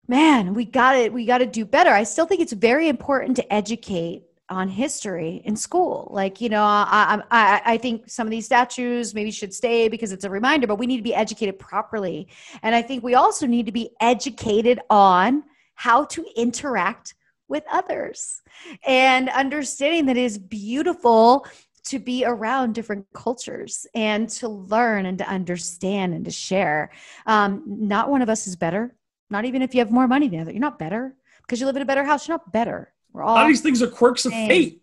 man, 0.08 0.54
we 0.54 0.64
got 0.64 0.96
it. 0.96 1.12
We 1.12 1.26
got 1.26 1.38
to 1.38 1.46
do 1.46 1.64
better. 1.64 1.90
I 1.90 2.02
still 2.02 2.26
think 2.26 2.40
it's 2.40 2.54
very 2.54 2.88
important 2.88 3.36
to 3.36 3.52
educate 3.52 4.24
on 4.50 4.68
history 4.68 5.42
in 5.44 5.54
school. 5.54 6.08
Like, 6.10 6.40
you 6.40 6.48
know, 6.48 6.62
I, 6.62 7.20
I, 7.30 7.62
I 7.64 7.76
think 7.76 8.08
some 8.08 8.26
of 8.26 8.30
these 8.30 8.46
statues 8.46 9.14
maybe 9.14 9.30
should 9.30 9.52
stay 9.52 9.88
because 9.88 10.10
it's 10.10 10.24
a 10.24 10.30
reminder, 10.30 10.66
but 10.66 10.78
we 10.78 10.86
need 10.86 10.96
to 10.96 11.02
be 11.02 11.14
educated 11.14 11.58
properly. 11.58 12.28
And 12.62 12.74
I 12.74 12.80
think 12.80 13.04
we 13.04 13.14
also 13.14 13.46
need 13.46 13.66
to 13.66 13.72
be 13.72 13.90
educated 14.00 14.80
on 14.88 15.44
how 15.74 16.06
to 16.06 16.24
interact 16.34 17.14
with 17.46 17.64
others 17.70 18.42
and 18.86 19.28
understanding 19.28 20.06
that 20.06 20.16
it 20.16 20.24
is 20.24 20.38
beautiful 20.38 21.46
to 21.84 21.98
be 21.98 22.24
around 22.24 22.74
different 22.74 23.06
cultures 23.14 23.86
and 23.94 24.28
to 24.28 24.48
learn 24.48 25.06
and 25.06 25.18
to 25.18 25.28
understand 25.28 26.14
and 26.14 26.24
to 26.24 26.30
share. 26.30 26.90
Um, 27.26 27.62
not 27.66 28.10
one 28.10 28.20
of 28.20 28.28
us 28.28 28.46
is 28.46 28.56
better 28.56 28.94
not 29.30 29.44
even 29.44 29.62
if 29.62 29.74
you 29.74 29.80
have 29.80 29.90
more 29.90 30.08
money 30.08 30.28
than 30.28 30.40
other. 30.40 30.52
You're 30.52 30.60
not 30.60 30.78
better 30.78 31.14
because 31.42 31.60
you 31.60 31.66
live 31.66 31.76
in 31.76 31.82
a 31.82 31.86
better 31.86 32.04
house. 32.04 32.26
You're 32.26 32.36
not 32.36 32.52
better. 32.52 32.92
We're 33.12 33.22
all. 33.22 33.34
A 33.34 33.36
lot 33.36 33.42
of 33.44 33.48
these 33.48 33.60
things 33.60 33.82
are 33.82 33.88
quirks 33.88 34.24
of 34.24 34.32
fate. 34.32 34.82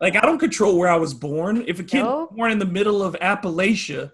Like 0.00 0.16
I 0.16 0.20
don't 0.20 0.38
control 0.38 0.78
where 0.78 0.88
I 0.88 0.96
was 0.96 1.14
born. 1.14 1.64
If 1.66 1.80
a 1.80 1.84
kid 1.84 2.02
nope. 2.02 2.34
born 2.34 2.52
in 2.52 2.58
the 2.58 2.66
middle 2.66 3.02
of 3.02 3.14
Appalachia, 3.14 4.12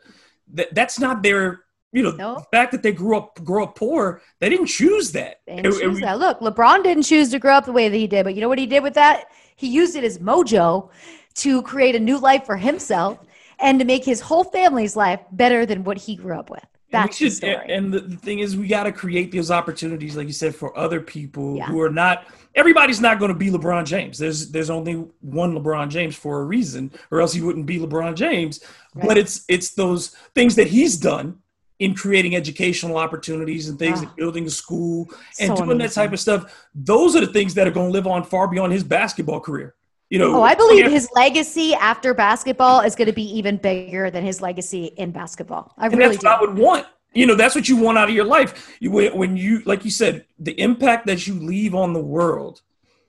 that 0.55 0.75
that's 0.75 0.99
not 0.99 1.23
their. 1.23 1.61
You 1.93 2.03
know, 2.03 2.11
nope. 2.11 2.39
the 2.39 2.57
fact 2.57 2.73
that 2.73 2.83
they 2.83 2.91
grew 2.91 3.17
up 3.17 3.39
grow 3.45 3.65
up 3.65 3.77
poor, 3.77 4.21
they 4.41 4.49
didn't 4.49 4.67
choose 4.67 5.13
that. 5.13 5.43
They 5.47 5.57
didn't 5.57 5.75
it, 5.75 5.81
choose 5.81 5.99
it, 5.99 6.01
that. 6.01 6.19
Look, 6.19 6.41
LeBron 6.41 6.83
didn't 6.83 7.05
choose 7.05 7.31
to 7.31 7.39
grow 7.39 7.55
up 7.55 7.67
the 7.67 7.73
way 7.73 7.89
that 7.89 7.97
he 7.97 8.09
did, 8.09 8.25
but 8.25 8.35
you 8.35 8.41
know 8.41 8.49
what 8.49 8.59
he 8.59 8.67
did 8.67 8.83
with 8.83 8.95
that? 8.95 9.27
He 9.55 9.69
used 9.69 9.95
it 9.95 10.03
as 10.03 10.19
mojo 10.19 10.91
to 11.35 11.63
create 11.63 11.95
a 11.95 12.01
new 12.01 12.19
life 12.19 12.47
for 12.47 12.57
himself 12.57 13.21
and 13.61 13.79
to 13.79 13.85
make 13.85 14.05
his 14.05 14.21
whole 14.21 14.43
family's 14.43 14.97
life 14.97 15.21
better 15.31 15.65
than 15.67 15.85
what 15.85 15.99
he 15.99 16.17
grew 16.17 16.37
up 16.37 16.51
with. 16.51 16.67
That's 16.95 17.17
should, 17.17 17.33
the 17.33 17.37
story. 17.37 17.73
And 17.73 17.93
the, 17.93 18.01
the 18.01 18.17
thing 18.17 18.39
is, 18.39 18.57
we 18.57 18.67
got 18.67 18.85
to 18.85 18.93
create 18.93 19.33
those 19.33 19.51
opportunities, 19.51 20.17
like 20.17 20.27
you 20.27 20.33
said, 20.33 20.55
for 20.55 20.77
other 20.79 21.01
people 21.01 21.57
yeah. 21.57 21.67
who 21.67 21.81
are 21.81 21.91
not. 21.91 22.27
Everybody's 22.55 23.01
not 23.01 23.19
going 23.19 23.31
to 23.31 23.37
be 23.37 23.51
LeBron 23.51 23.85
James. 23.85 24.19
There's 24.19 24.51
there's 24.51 24.71
only 24.71 24.95
one 25.21 25.55
LeBron 25.55 25.89
James 25.91 26.15
for 26.17 26.41
a 26.41 26.45
reason, 26.45 26.93
or 27.11 27.21
else 27.21 27.33
he 27.33 27.43
wouldn't 27.43 27.67
be 27.67 27.79
LeBron 27.79 28.15
James. 28.15 28.61
Right. 28.95 29.09
But 29.09 29.19
it's 29.19 29.45
it's 29.49 29.71
those 29.75 30.09
things 30.35 30.55
that 30.57 30.69
he's 30.69 30.97
done 30.97 31.39
in 31.81 31.95
creating 31.95 32.37
educational 32.37 32.97
opportunities 32.97 33.69
and 33.69 33.79
things, 33.79 33.99
oh, 33.99 34.03
and 34.03 34.17
building 34.17 34.47
a 34.47 34.51
school 34.51 35.09
and 35.41 35.49
so 35.49 35.57
doing 35.57 35.71
amazing. 35.73 35.79
that 35.79 35.93
type 35.93 36.13
of 36.13 36.21
stuff. 36.21 36.69
Those 36.75 37.17
are 37.17 37.21
the 37.21 37.33
things 37.33 37.55
that 37.55 37.67
are 37.67 37.73
going 37.73 37.89
to 37.89 37.93
live 37.93 38.07
on 38.07 38.23
far 38.23 38.47
beyond 38.49 38.73
his 38.73 38.85
basketball 38.85 39.41
career. 39.41 39.75
You 40.11 40.19
know, 40.19 40.37
oh, 40.37 40.43
I 40.43 40.55
believe 40.55 40.91
his 40.91 41.09
legacy 41.15 41.75
after 41.75 42.15
basketball 42.15 42.81
is 42.81 42.95
going 42.95 43.07
to 43.07 43.13
be 43.13 43.37
even 43.37 43.57
bigger 43.57 44.11
than 44.11 44.25
his 44.25 44.41
legacy 44.41 44.87
in 44.97 45.11
basketball. 45.11 45.75
I 45.79 45.87
and 45.87 45.97
really 45.97 46.17
that's 46.17 46.23
do. 46.23 46.29
what 46.29 46.39
I 46.39 46.41
would 46.41 46.57
want. 46.57 46.87
You 47.15 47.27
know, 47.27 47.35
that's 47.35 47.55
what 47.55 47.69
you 47.69 47.77
want 47.77 47.97
out 47.97 48.09
of 48.09 48.15
your 48.15 48.25
life. 48.25 48.77
You, 48.81 48.91
when 48.91 49.37
you, 49.37 49.63
like 49.65 49.85
you 49.85 49.91
said, 49.91 50.27
the 50.39 50.59
impact 50.61 51.07
that 51.07 51.27
you 51.27 51.35
leave 51.35 51.75
on 51.75 51.93
the 51.93 52.01
world 52.01 52.61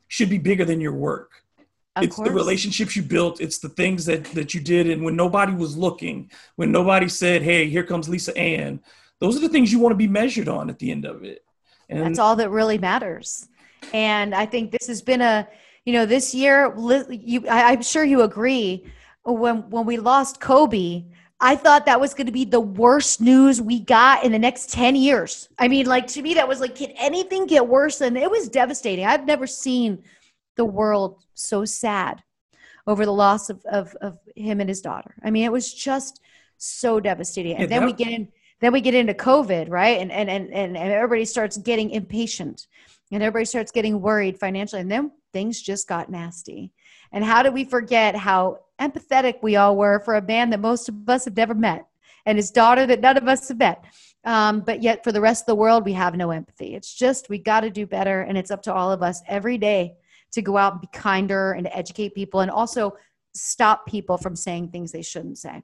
should 0.07 0.29
be 0.29 0.37
bigger 0.37 0.63
than 0.63 0.79
your 0.79 0.93
work. 0.93 1.31
Of 1.95 2.03
it's 2.03 2.15
course. 2.15 2.27
the 2.27 2.33
relationships 2.33 2.95
you 2.95 3.03
built. 3.03 3.39
It's 3.39 3.59
the 3.59 3.69
things 3.69 4.05
that 4.05 4.25
that 4.25 4.53
you 4.53 4.59
did, 4.59 4.89
and 4.89 5.03
when 5.03 5.15
nobody 5.15 5.53
was 5.53 5.77
looking, 5.77 6.29
when 6.57 6.71
nobody 6.71 7.07
said, 7.07 7.41
"Hey, 7.41 7.69
here 7.69 7.83
comes 7.83 8.09
Lisa 8.09 8.37
Ann," 8.37 8.81
those 9.19 9.37
are 9.37 9.39
the 9.39 9.49
things 9.49 9.71
you 9.71 9.79
want 9.79 9.91
to 9.91 9.97
be 9.97 10.07
measured 10.07 10.49
on 10.49 10.69
at 10.69 10.77
the 10.79 10.91
end 10.91 11.05
of 11.05 11.23
it. 11.23 11.45
And 11.89 12.01
that's 12.01 12.19
all 12.19 12.35
that 12.35 12.49
really 12.49 12.77
matters. 12.77 13.47
And 13.93 14.35
I 14.35 14.45
think 14.45 14.71
this 14.71 14.87
has 14.87 15.01
been 15.01 15.21
a 15.21 15.47
you 15.85 15.93
know, 15.93 16.05
this 16.05 16.33
year, 16.33 16.73
you, 17.09 17.47
I, 17.47 17.71
I'm 17.71 17.81
sure 17.81 18.03
you 18.03 18.23
agree. 18.23 18.85
When 19.23 19.69
when 19.69 19.85
we 19.85 19.97
lost 19.97 20.39
Kobe, 20.39 21.05
I 21.39 21.55
thought 21.55 21.85
that 21.85 21.99
was 21.99 22.13
going 22.13 22.27
to 22.27 22.31
be 22.31 22.45
the 22.45 22.59
worst 22.59 23.21
news 23.21 23.61
we 23.61 23.79
got 23.79 24.23
in 24.23 24.31
the 24.31 24.39
next 24.39 24.71
10 24.71 24.95
years. 24.95 25.49
I 25.57 25.67
mean, 25.67 25.85
like 25.85 26.07
to 26.07 26.21
me, 26.21 26.35
that 26.35 26.47
was 26.47 26.59
like, 26.59 26.75
can 26.75 26.91
anything 26.91 27.45
get 27.45 27.67
worse? 27.67 28.01
And 28.01 28.17
it 28.17 28.29
was 28.29 28.49
devastating. 28.49 29.05
I've 29.05 29.25
never 29.25 29.47
seen 29.47 30.03
the 30.55 30.65
world 30.65 31.23
so 31.33 31.65
sad 31.65 32.23
over 32.87 33.05
the 33.05 33.13
loss 33.13 33.49
of, 33.49 33.63
of, 33.65 33.95
of 33.95 34.17
him 34.35 34.59
and 34.59 34.69
his 34.69 34.81
daughter. 34.81 35.15
I 35.23 35.31
mean, 35.31 35.43
it 35.43 35.51
was 35.51 35.73
just 35.73 36.21
so 36.57 36.99
devastating. 36.99 37.57
And 37.57 37.69
then 37.69 37.85
we 37.85 37.93
get 37.93 38.09
in, 38.09 38.29
then 38.61 38.71
we 38.71 38.79
get 38.79 38.93
into 38.93 39.13
COVID, 39.13 39.69
right? 39.69 39.99
And, 39.99 40.11
and, 40.11 40.29
and, 40.29 40.51
and 40.53 40.77
everybody 40.77 41.25
starts 41.25 41.57
getting 41.57 41.89
impatient 41.89 42.67
and 43.11 43.21
everybody 43.21 43.45
starts 43.45 43.71
getting 43.71 44.01
worried 44.01 44.39
financially. 44.39 44.81
And 44.81 44.91
then 44.91 45.11
things 45.35 45.61
just 45.61 45.85
got 45.85 46.09
nasty. 46.09 46.71
And 47.11 47.21
how 47.21 47.43
do 47.43 47.51
we 47.51 47.65
forget 47.65 48.15
how 48.15 48.59
empathetic 48.79 49.43
we 49.43 49.57
all 49.57 49.75
were 49.75 49.99
for 49.99 50.15
a 50.15 50.21
man 50.21 50.49
that 50.51 50.61
most 50.61 50.87
of 50.87 51.09
us 51.09 51.25
have 51.25 51.35
never 51.35 51.53
met 51.53 51.85
and 52.25 52.37
his 52.37 52.51
daughter 52.51 52.87
that 52.87 53.01
none 53.01 53.17
of 53.17 53.27
us 53.27 53.49
have 53.49 53.57
met? 53.57 53.83
Um, 54.23 54.61
but 54.61 54.81
yet, 54.81 55.03
for 55.03 55.11
the 55.11 55.19
rest 55.19 55.41
of 55.43 55.47
the 55.47 55.55
world, 55.55 55.83
we 55.83 55.91
have 55.91 56.15
no 56.15 56.31
empathy. 56.31 56.73
It's 56.73 56.93
just 56.95 57.27
we 57.27 57.37
got 57.37 57.61
to 57.61 57.69
do 57.69 57.85
better. 57.85 58.21
And 58.21 58.37
it's 58.37 58.49
up 58.49 58.63
to 58.63 58.73
all 58.73 58.93
of 58.93 59.03
us 59.03 59.21
every 59.27 59.57
day 59.57 59.97
to 60.31 60.41
go 60.41 60.55
out 60.55 60.71
and 60.71 60.81
be 60.81 60.87
kinder 60.93 61.51
and 61.51 61.65
to 61.65 61.77
educate 61.77 62.15
people 62.15 62.39
and 62.39 62.49
also 62.49 62.95
stop 63.33 63.85
people 63.85 64.17
from 64.17 64.37
saying 64.37 64.69
things 64.69 64.93
they 64.93 65.01
shouldn't 65.01 65.37
say. 65.37 65.63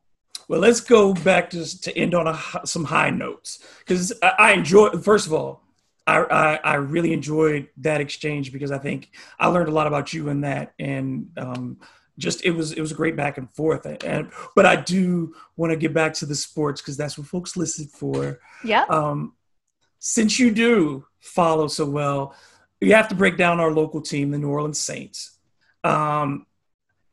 Well, 0.49 0.59
let's 0.59 0.81
go 0.81 1.13
back 1.13 1.49
to, 1.51 1.81
to 1.81 1.97
end 1.97 2.13
on 2.13 2.27
a, 2.27 2.37
some 2.65 2.83
high 2.83 3.09
notes 3.09 3.65
because 3.79 4.11
I, 4.21 4.33
I 4.37 4.51
enjoy, 4.51 4.89
first 4.97 5.27
of 5.27 5.33
all, 5.33 5.63
I, 6.07 6.19
I, 6.23 6.55
I, 6.63 6.73
really 6.75 7.13
enjoyed 7.13 7.69
that 7.77 8.01
exchange 8.01 8.51
because 8.51 8.71
I 8.71 8.79
think 8.79 9.11
I 9.39 9.47
learned 9.47 9.69
a 9.69 9.73
lot 9.73 9.87
about 9.87 10.13
you 10.13 10.29
in 10.29 10.41
that, 10.41 10.73
and 10.79 11.29
um, 11.37 11.77
just 12.17 12.43
it 12.43 12.51
was 12.51 12.71
it 12.71 12.81
was 12.81 12.91
a 12.91 12.95
great 12.95 13.15
back 13.15 13.37
and 13.37 13.51
forth. 13.53 13.85
And 13.85 14.31
but 14.55 14.65
I 14.65 14.75
do 14.77 15.35
want 15.57 15.71
to 15.71 15.77
get 15.77 15.93
back 15.93 16.13
to 16.15 16.25
the 16.25 16.35
sports 16.35 16.81
because 16.81 16.97
that's 16.97 17.17
what 17.17 17.27
folks 17.27 17.55
listen 17.55 17.87
for. 17.87 18.39
Yeah. 18.63 18.85
Um, 18.89 19.33
since 19.99 20.39
you 20.39 20.51
do 20.51 21.05
follow 21.19 21.67
so 21.67 21.85
well, 21.85 22.35
you 22.79 22.93
have 22.95 23.07
to 23.09 23.15
break 23.15 23.37
down 23.37 23.59
our 23.59 23.71
local 23.71 24.01
team, 24.01 24.31
the 24.31 24.37
New 24.37 24.49
Orleans 24.49 24.79
Saints. 24.79 25.37
Um, 25.83 26.47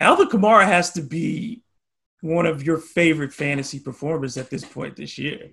Alvin 0.01 0.28
Kamara 0.28 0.64
has 0.64 0.93
to 0.93 1.03
be 1.03 1.62
one 2.20 2.47
of 2.47 2.62
your 2.62 2.78
favorite 2.78 3.32
fantasy 3.32 3.78
performers 3.78 4.36
at 4.36 4.51
this 4.51 4.64
point 4.64 4.97
this 4.97 5.18
year. 5.18 5.51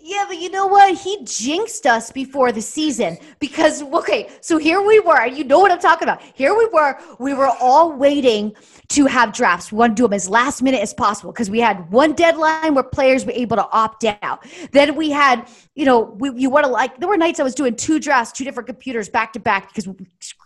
Yeah, 0.00 0.24
but 0.28 0.38
you 0.38 0.50
know 0.50 0.66
what? 0.66 0.96
He 0.96 1.18
jinxed 1.24 1.86
us 1.86 2.10
before 2.12 2.52
the 2.52 2.62
season 2.62 3.18
because, 3.40 3.82
okay, 3.82 4.28
so 4.40 4.56
here 4.56 4.80
we 4.80 5.00
were. 5.00 5.26
You 5.26 5.44
know 5.44 5.58
what 5.58 5.70
I'm 5.70 5.80
talking 5.80 6.08
about. 6.08 6.22
Here 6.34 6.56
we 6.56 6.66
were. 6.72 6.98
We 7.18 7.34
were 7.34 7.50
all 7.60 7.92
waiting 7.92 8.54
to 8.90 9.06
have 9.06 9.32
drafts. 9.32 9.70
We 9.70 9.78
want 9.78 9.96
to 9.96 10.02
do 10.02 10.04
them 10.04 10.14
as 10.14 10.28
last 10.28 10.62
minute 10.62 10.80
as 10.80 10.94
possible 10.94 11.32
because 11.32 11.50
we 11.50 11.60
had 11.60 11.90
one 11.90 12.12
deadline 12.12 12.74
where 12.74 12.84
players 12.84 13.26
were 13.26 13.32
able 13.32 13.56
to 13.56 13.68
opt 13.70 14.04
out. 14.22 14.46
Then 14.72 14.94
we 14.96 15.10
had, 15.10 15.48
you 15.74 15.84
know, 15.84 16.00
we, 16.00 16.30
you 16.34 16.48
want 16.48 16.64
to 16.64 16.70
like, 16.70 16.98
there 16.98 17.08
were 17.08 17.16
nights 17.16 17.40
I 17.40 17.42
was 17.42 17.54
doing 17.54 17.74
two 17.76 17.98
drafts, 18.00 18.32
two 18.32 18.44
different 18.44 18.66
computers 18.66 19.08
back 19.08 19.32
to 19.34 19.40
back 19.40 19.68
because 19.68 19.88
we 19.88 19.94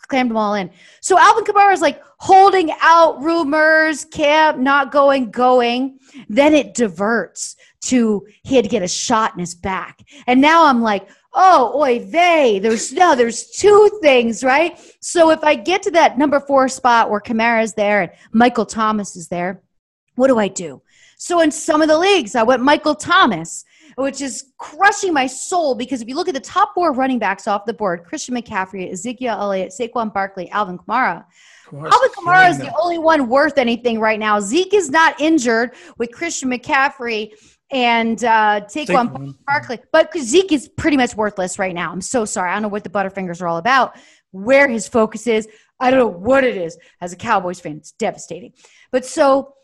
crammed 0.09 0.31
them 0.31 0.37
all 0.37 0.55
in. 0.55 0.71
So 1.01 1.19
Alvin 1.19 1.45
Kamara 1.45 1.73
is 1.73 1.81
like 1.81 2.03
holding 2.19 2.71
out 2.81 3.23
rumors, 3.23 4.05
camp 4.05 4.59
not 4.59 4.91
going, 4.93 5.31
going. 5.31 5.99
Then 6.29 6.53
it 6.53 6.75
diverts 6.75 7.57
to 7.83 8.26
he 8.43 8.57
had 8.57 8.64
to 8.64 8.70
get 8.70 8.83
a 8.83 8.89
shot 8.89 9.35
in 9.35 9.41
his 9.41 9.55
back. 9.55 10.03
And 10.26 10.41
now 10.41 10.66
I'm 10.66 10.83
like, 10.83 11.09
oh, 11.35 11.72
oy 11.74 12.01
vey, 12.01 12.59
there's 12.59 12.93
no, 12.93 13.14
there's 13.14 13.51
two 13.51 13.99
things, 14.03 14.45
right? 14.45 14.78
So 15.01 15.30
if 15.30 15.43
I 15.43 15.55
get 15.55 15.83
to 15.85 15.91
that 15.93 16.18
number 16.18 16.41
four 16.41 16.68
spot 16.68 17.11
where 17.11 17.20
Kamara's 17.20 17.74
there 17.74 18.03
and 18.03 18.12
Michael 18.33 18.66
Thomas 18.66 19.16
is 19.16 19.28
there, 19.28 19.62
what 20.14 20.28
do 20.28 20.39
I 20.39 20.49
do? 20.49 20.83
So 21.16 21.41
in 21.41 21.51
some 21.51 21.83
of 21.83 21.89
the 21.89 21.99
leagues, 21.99 22.35
I 22.35 22.43
went 22.43 22.62
Michael 22.62 22.95
Thomas, 22.95 23.64
which 23.97 24.20
is 24.20 24.53
crushing 24.59 25.12
my 25.12 25.26
soul 25.26 25.74
because 25.74 26.03
if 26.03 26.09
you 26.09 26.14
look 26.14 26.28
at 26.28 26.35
the 26.35 26.41
top 26.41 26.74
four 26.74 26.93
running 26.93 27.18
backs 27.18 27.47
off 27.47 27.64
the 27.64 27.72
board, 27.72 28.05
Christian 28.05 28.35
McCaffrey, 28.35 28.91
Ezekiel 28.93 29.37
Elliott, 29.39 29.72
Saquon 29.78 30.12
Barkley, 30.12 30.51
Alvin 30.51 30.78
Kamara. 30.78 31.24
Alvin 31.72 32.11
Kamara 32.11 32.51
is 32.51 32.59
the 32.59 32.74
only 32.78 32.99
one 32.99 33.28
worth 33.28 33.57
anything 33.57 33.99
right 33.99 34.18
now. 34.18 34.41
Zeke 34.41 34.74
is 34.74 34.91
not 34.91 35.18
injured 35.20 35.70
with 35.97 36.12
Christian 36.12 36.51
McCaffrey 36.51 37.33
and 37.73 38.23
uh, 38.23 38.61
Saquon 38.66 39.35
Barkley, 39.47 39.81
but 39.93 40.12
Zeke 40.16 40.53
is 40.53 40.68
pretty 40.68 40.99
much 40.99 41.16
worthless 41.16 41.59
right 41.59 41.75
now. 41.75 41.91
I'm 41.91 42.03
so 42.03 42.25
sorry. 42.27 42.51
I 42.51 42.55
don't 42.55 42.62
know 42.62 42.68
what 42.68 42.85
the 42.85 42.91
Butterfingers 42.91 43.41
are 43.41 43.49
all 43.49 43.57
about, 43.57 43.97
where 44.31 44.68
his 44.68 44.87
focus 44.87 45.27
is. 45.27 45.49
I 45.81 45.91
don't 45.91 45.99
know 45.99 46.07
what 46.07 46.45
it 46.45 46.57
is. 46.57 46.79
As 47.01 47.12
a 47.12 47.16
Cowboys 47.16 47.61
fan, 47.61 47.79
it's 47.79 47.93
devastating. 47.93 48.53
But 48.93 49.07
so 49.07 49.55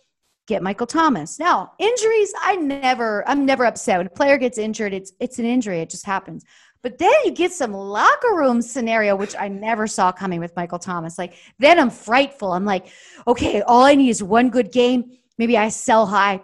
get 0.46 0.62
Michael 0.62 0.86
Thomas. 0.86 1.38
Now, 1.38 1.72
injuries, 1.78 2.32
I 2.40 2.56
never, 2.56 3.28
I'm 3.28 3.44
never 3.44 3.66
upset 3.66 3.98
when 3.98 4.06
a 4.06 4.10
player 4.10 4.38
gets 4.38 4.56
injured. 4.56 4.94
It's 4.94 5.12
it's 5.20 5.38
an 5.38 5.44
injury. 5.44 5.80
It 5.80 5.90
just 5.90 6.06
happens. 6.06 6.44
But 6.82 6.96
then 6.96 7.12
you 7.24 7.32
get 7.32 7.52
some 7.52 7.72
locker 7.72 8.34
room 8.34 8.62
scenario, 8.62 9.16
which 9.16 9.34
I 9.38 9.48
never 9.48 9.86
saw 9.86 10.12
coming 10.12 10.40
with 10.40 10.56
Michael 10.56 10.78
Thomas. 10.78 11.18
Like 11.18 11.34
then 11.58 11.78
I'm 11.78 11.90
frightful. 11.90 12.52
I'm 12.52 12.64
like, 12.64 12.86
okay, 13.26 13.60
all 13.62 13.82
I 13.82 13.94
need 13.94 14.08
is 14.08 14.22
one 14.22 14.48
good 14.48 14.72
game. 14.72 15.12
Maybe 15.36 15.58
I 15.58 15.68
sell 15.68 16.06
high 16.06 16.40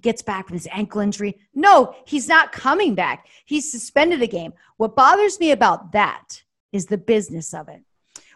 gets 0.00 0.22
back 0.22 0.46
from 0.46 0.56
his 0.56 0.68
ankle 0.70 1.00
injury. 1.00 1.38
No, 1.54 1.94
he's 2.06 2.28
not 2.28 2.52
coming 2.52 2.94
back. 2.94 3.26
He's 3.44 3.70
suspended 3.70 4.22
a 4.22 4.26
game. 4.26 4.52
What 4.76 4.96
bothers 4.96 5.40
me 5.40 5.50
about 5.50 5.92
that 5.92 6.42
is 6.72 6.86
the 6.86 6.98
business 6.98 7.54
of 7.54 7.68
it. 7.68 7.82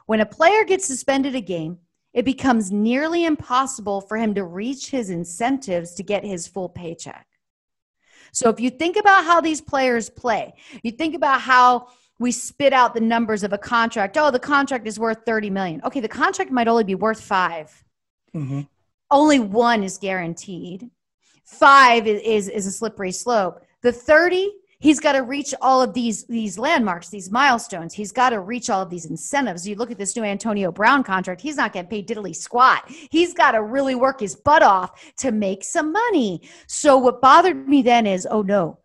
When 0.06 0.20
a 0.20 0.26
player 0.26 0.64
gets 0.64 0.86
suspended 0.86 1.34
a 1.34 1.40
game, 1.40 1.78
it 2.12 2.24
becomes 2.24 2.70
nearly 2.70 3.24
impossible 3.24 4.00
for 4.00 4.16
him 4.16 4.34
to 4.34 4.44
reach 4.44 4.90
his 4.90 5.10
incentives 5.10 5.94
to 5.94 6.02
get 6.02 6.24
his 6.24 6.46
full 6.46 6.68
paycheck. 6.68 7.26
So 8.32 8.48
if 8.48 8.60
you 8.60 8.70
think 8.70 8.96
about 8.96 9.24
how 9.24 9.40
these 9.40 9.60
players 9.60 10.10
play, 10.10 10.54
you 10.82 10.90
think 10.90 11.14
about 11.14 11.40
how 11.40 11.88
we 12.18 12.32
spit 12.32 12.72
out 12.72 12.94
the 12.94 13.00
numbers 13.00 13.42
of 13.42 13.52
a 13.52 13.58
contract. 13.58 14.16
Oh, 14.16 14.30
the 14.30 14.38
contract 14.38 14.86
is 14.86 14.98
worth 14.98 15.18
30 15.26 15.50
million. 15.50 15.80
Okay, 15.84 16.00
the 16.00 16.08
contract 16.08 16.50
might 16.50 16.68
only 16.68 16.84
be 16.84 16.94
worth 16.94 17.20
5 17.20 17.84
mm-hmm. 18.34 18.60
Only 19.10 19.40
one 19.40 19.82
is 19.82 19.98
guaranteed 19.98 20.90
five 21.52 22.06
is, 22.06 22.48
is, 22.48 22.66
a 22.66 22.70
slippery 22.70 23.12
slope. 23.12 23.64
The 23.82 23.92
30, 23.92 24.50
he's 24.78 25.00
got 25.00 25.12
to 25.12 25.20
reach 25.20 25.54
all 25.60 25.80
of 25.80 25.94
these 25.94 26.24
these 26.24 26.58
landmarks 26.58 27.08
these 27.08 27.30
milestones 27.30 27.94
he's 27.94 28.10
got 28.10 28.30
to 28.30 28.40
reach 28.40 28.68
all 28.68 28.82
of 28.82 28.90
these 28.90 29.06
incentives 29.06 29.66
you 29.66 29.76
look 29.76 29.92
at 29.92 29.98
this 29.98 30.16
new 30.16 30.24
antonio 30.24 30.72
brown 30.72 31.04
contract 31.04 31.40
he's 31.40 31.56
not 31.56 31.72
getting 31.72 31.88
paid 31.88 32.08
diddly 32.08 32.34
squat 32.34 32.82
he's 32.88 33.32
got 33.32 33.52
to 33.52 33.62
really 33.62 33.94
work 33.94 34.18
his 34.18 34.34
butt 34.34 34.60
off 34.60 35.14
to 35.16 35.30
make 35.30 35.62
some 35.62 35.92
money 35.92 36.42
so 36.66 36.98
what 36.98 37.20
bothered 37.20 37.68
me 37.68 37.80
then 37.80 38.08
is 38.08 38.26
oh 38.28 38.42
no 38.42 38.76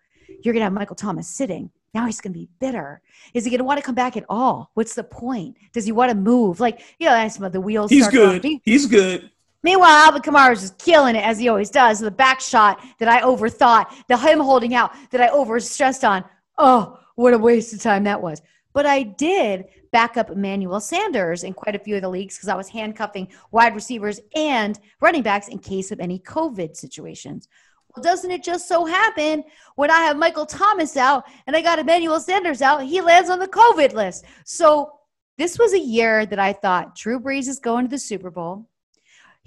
you're 0.44 0.54
going 0.54 0.62
to 0.62 0.66
have 0.66 0.74
michael 0.74 0.96
thomas 0.96 1.28
sitting 1.28 1.72
now 1.94 2.06
he's 2.06 2.22
going 2.22 2.34
to 2.34 2.40
be 2.40 2.50
bitter. 2.60 3.02
Is 3.34 3.44
he 3.44 3.50
going 3.50 3.58
to 3.58 3.64
want 3.64 3.80
to 3.80 3.84
come 3.84 3.96
back 3.96 4.18
at 4.18 4.26
all? 4.30 4.70
What's 4.76 4.94
the 4.94 5.04
point? 5.04 5.58
Does 5.74 5.86
he 5.86 5.92
want 5.92 6.12
to 6.12 6.16
move? 6.16 6.60
Like, 6.60 6.82
you 7.00 7.08
know, 7.08 7.28
some 7.28 7.44
of 7.44 7.54
the 7.54 7.62
wheels. 7.62 7.90
He's 7.90 8.08
good. 8.08 8.46
He's 8.64 8.86
good. 8.86 9.32
Meanwhile, 9.64 9.90
Alvin 9.90 10.22
Kamara 10.22 10.54
is 10.54 10.62
just 10.62 10.78
killing 10.78 11.16
it 11.16 11.26
as 11.26 11.40
he 11.40 11.50
always 11.50 11.70
does. 11.70 12.00
The 12.00 12.12
back 12.12 12.40
shot 12.40 12.80
that 13.00 13.10
I 13.10 13.22
overthought, 13.22 13.92
the 14.08 14.18
him 14.18 14.40
holding 14.40 14.76
out 14.76 14.94
that 15.12 15.22
I 15.22 15.30
overstressed 15.30 16.08
on. 16.08 16.24
Oh, 16.58 17.00
what 17.16 17.34
a 17.34 17.38
waste 17.38 17.74
of 17.74 17.82
time 17.82 18.04
that 18.04 18.22
was. 18.22 18.42
But 18.74 18.86
I 18.86 19.04
did 19.04 19.66
back 19.92 20.18
up 20.18 20.30
Emmanuel 20.30 20.80
Sanders 20.80 21.44
in 21.44 21.54
quite 21.54 21.76
a 21.76 21.80
few 21.80 21.96
of 21.96 22.04
the 22.04 22.10
leagues 22.10 22.36
because 22.36 22.50
I 22.50 22.56
was 22.56 22.70
handcuffing 22.70 23.30
wide 23.52 23.74
receivers 23.74 24.20
and 24.36 24.80
running 25.02 25.24
backs 25.24 25.48
in 25.48 25.58
case 25.58 25.92
of 25.92 26.00
any 26.00 26.20
COVID 26.20 26.76
situations. 26.76 27.48
Well, 27.96 28.04
doesn't 28.04 28.30
it 28.30 28.44
just 28.44 28.68
so 28.68 28.86
happen 28.86 29.44
when 29.76 29.90
I 29.90 30.02
have 30.02 30.18
Michael 30.18 30.46
Thomas 30.46 30.96
out 30.96 31.24
and 31.48 31.56
I 31.56 31.62
got 31.64 31.80
Emmanuel 31.80 32.20
Sanders 32.20 32.62
out, 32.62 32.84
he 32.84 33.02
lands 33.02 33.32
on 33.32 33.40
the 33.40 33.48
COVID 33.48 33.94
list. 33.94 34.26
So 34.46 34.92
this 35.40 35.58
was 35.58 35.74
a 35.74 35.80
year 35.80 36.28
that 36.28 36.38
I 36.40 36.54
thought 36.54 36.96
Drew 36.96 37.20
Brees 37.20 37.48
is 37.48 37.58
going 37.58 37.86
to 37.86 37.90
the 37.90 37.98
Super 37.98 38.30
Bowl. 38.30 38.68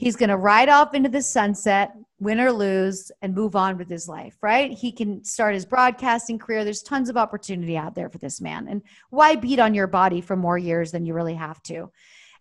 He's 0.00 0.16
going 0.16 0.30
to 0.30 0.38
ride 0.38 0.70
off 0.70 0.94
into 0.94 1.10
the 1.10 1.20
sunset, 1.20 1.92
win 2.20 2.40
or 2.40 2.50
lose, 2.50 3.12
and 3.20 3.34
move 3.34 3.54
on 3.54 3.76
with 3.76 3.90
his 3.90 4.08
life, 4.08 4.34
right? 4.40 4.72
He 4.72 4.92
can 4.92 5.22
start 5.22 5.52
his 5.52 5.66
broadcasting 5.66 6.38
career. 6.38 6.64
There's 6.64 6.80
tons 6.80 7.10
of 7.10 7.18
opportunity 7.18 7.76
out 7.76 7.94
there 7.94 8.08
for 8.08 8.16
this 8.16 8.40
man. 8.40 8.66
And 8.68 8.80
why 9.10 9.36
beat 9.36 9.58
on 9.58 9.74
your 9.74 9.86
body 9.86 10.22
for 10.22 10.36
more 10.36 10.56
years 10.56 10.90
than 10.90 11.04
you 11.04 11.12
really 11.12 11.34
have 11.34 11.62
to? 11.64 11.90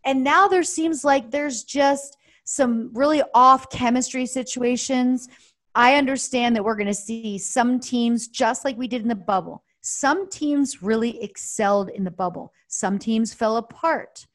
And 0.06 0.24
now 0.24 0.48
there 0.48 0.64
seems 0.64 1.04
like 1.04 1.32
there's 1.32 1.66
just 1.66 2.16
some 2.46 2.92
really 2.94 3.22
off 3.34 3.70
chemistry 3.70 4.26
situations. 4.26 5.28
I 5.76 5.96
understand 5.96 6.56
that 6.56 6.64
we're 6.64 6.78
going 6.78 6.88
to 6.88 6.94
see 6.94 7.38
some 7.38 7.78
teams, 7.82 8.30
just 8.30 8.64
like 8.64 8.78
we 8.78 8.88
did 8.88 9.02
in 9.02 9.10
the 9.10 9.16
bubble, 9.16 9.66
some 9.82 10.30
teams 10.30 10.82
really 10.82 11.22
excelled 11.22 11.90
in 11.90 12.06
the 12.06 12.10
bubble, 12.12 12.54
some 12.70 12.98
teams 12.98 13.34
fell 13.34 13.58
apart. 13.58 14.28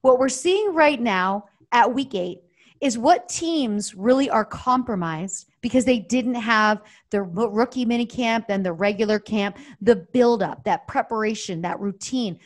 What 0.00 0.18
we're 0.18 0.28
seeing 0.28 0.74
right 0.74 1.00
now 1.00 1.44
at 1.70 1.94
week 1.94 2.16
eight 2.16 2.40
is 2.82 2.98
what 2.98 3.28
teams 3.28 3.94
really 3.94 4.28
are 4.28 4.44
compromised 4.44 5.48
because 5.60 5.84
they 5.84 6.00
didn't 6.00 6.34
have 6.34 6.82
the 7.10 7.22
rookie 7.22 7.84
mini 7.84 8.04
camp 8.04 8.46
and 8.48 8.66
the 8.66 8.72
regular 8.72 9.20
camp, 9.20 9.56
the 9.80 9.94
buildup, 9.94 10.64
that 10.64 10.88
preparation, 10.88 11.62
that 11.62 11.78
routine. 11.78 12.38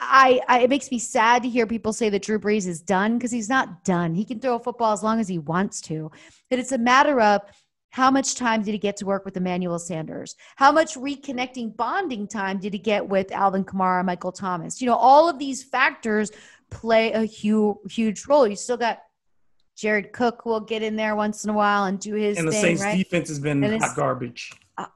I, 0.00 0.40
I, 0.48 0.62
it 0.62 0.70
makes 0.70 0.90
me 0.90 0.98
sad 0.98 1.44
to 1.44 1.48
hear 1.48 1.64
people 1.64 1.92
say 1.92 2.10
that 2.10 2.22
Drew 2.22 2.40
Brees 2.40 2.66
is 2.66 2.82
done 2.82 3.16
because 3.16 3.30
he's 3.30 3.48
not 3.48 3.84
done. 3.84 4.16
He 4.16 4.24
can 4.24 4.40
throw 4.40 4.56
a 4.56 4.58
football 4.58 4.92
as 4.92 5.04
long 5.04 5.20
as 5.20 5.28
he 5.28 5.38
wants 5.38 5.80
to. 5.82 6.10
But 6.50 6.58
it's 6.58 6.72
a 6.72 6.78
matter 6.78 7.20
of 7.20 7.42
how 7.90 8.10
much 8.10 8.34
time 8.34 8.64
did 8.64 8.72
he 8.72 8.78
get 8.78 8.96
to 8.96 9.06
work 9.06 9.24
with 9.24 9.36
Emmanuel 9.36 9.78
Sanders? 9.78 10.34
How 10.56 10.72
much 10.72 10.96
reconnecting 10.96 11.76
bonding 11.76 12.26
time 12.26 12.58
did 12.58 12.72
he 12.72 12.80
get 12.80 13.08
with 13.08 13.30
Alvin 13.30 13.64
Kamara, 13.64 14.04
Michael 14.04 14.32
Thomas? 14.32 14.82
You 14.82 14.88
know, 14.88 14.96
all 14.96 15.28
of 15.28 15.38
these 15.38 15.62
factors 15.62 16.32
play 16.70 17.12
a 17.12 17.22
huge 17.22 17.76
huge 17.88 18.26
role. 18.26 18.48
You 18.48 18.56
still 18.56 18.76
got 18.76 18.98
Jared 19.76 20.12
Cook 20.12 20.44
will 20.46 20.60
get 20.60 20.82
in 20.82 20.96
there 20.96 21.16
once 21.16 21.44
in 21.44 21.50
a 21.50 21.52
while 21.52 21.84
and 21.84 21.98
do 21.98 22.14
his 22.14 22.36
thing. 22.36 22.44
and 22.44 22.48
the 22.48 22.52
thing, 22.52 22.62
Saints 22.62 22.82
right? 22.82 22.96
defense 22.98 23.28
has 23.28 23.40
been 23.40 23.62
hot 23.80 23.96
garbage. 23.96 24.52
Uh, 24.78 24.86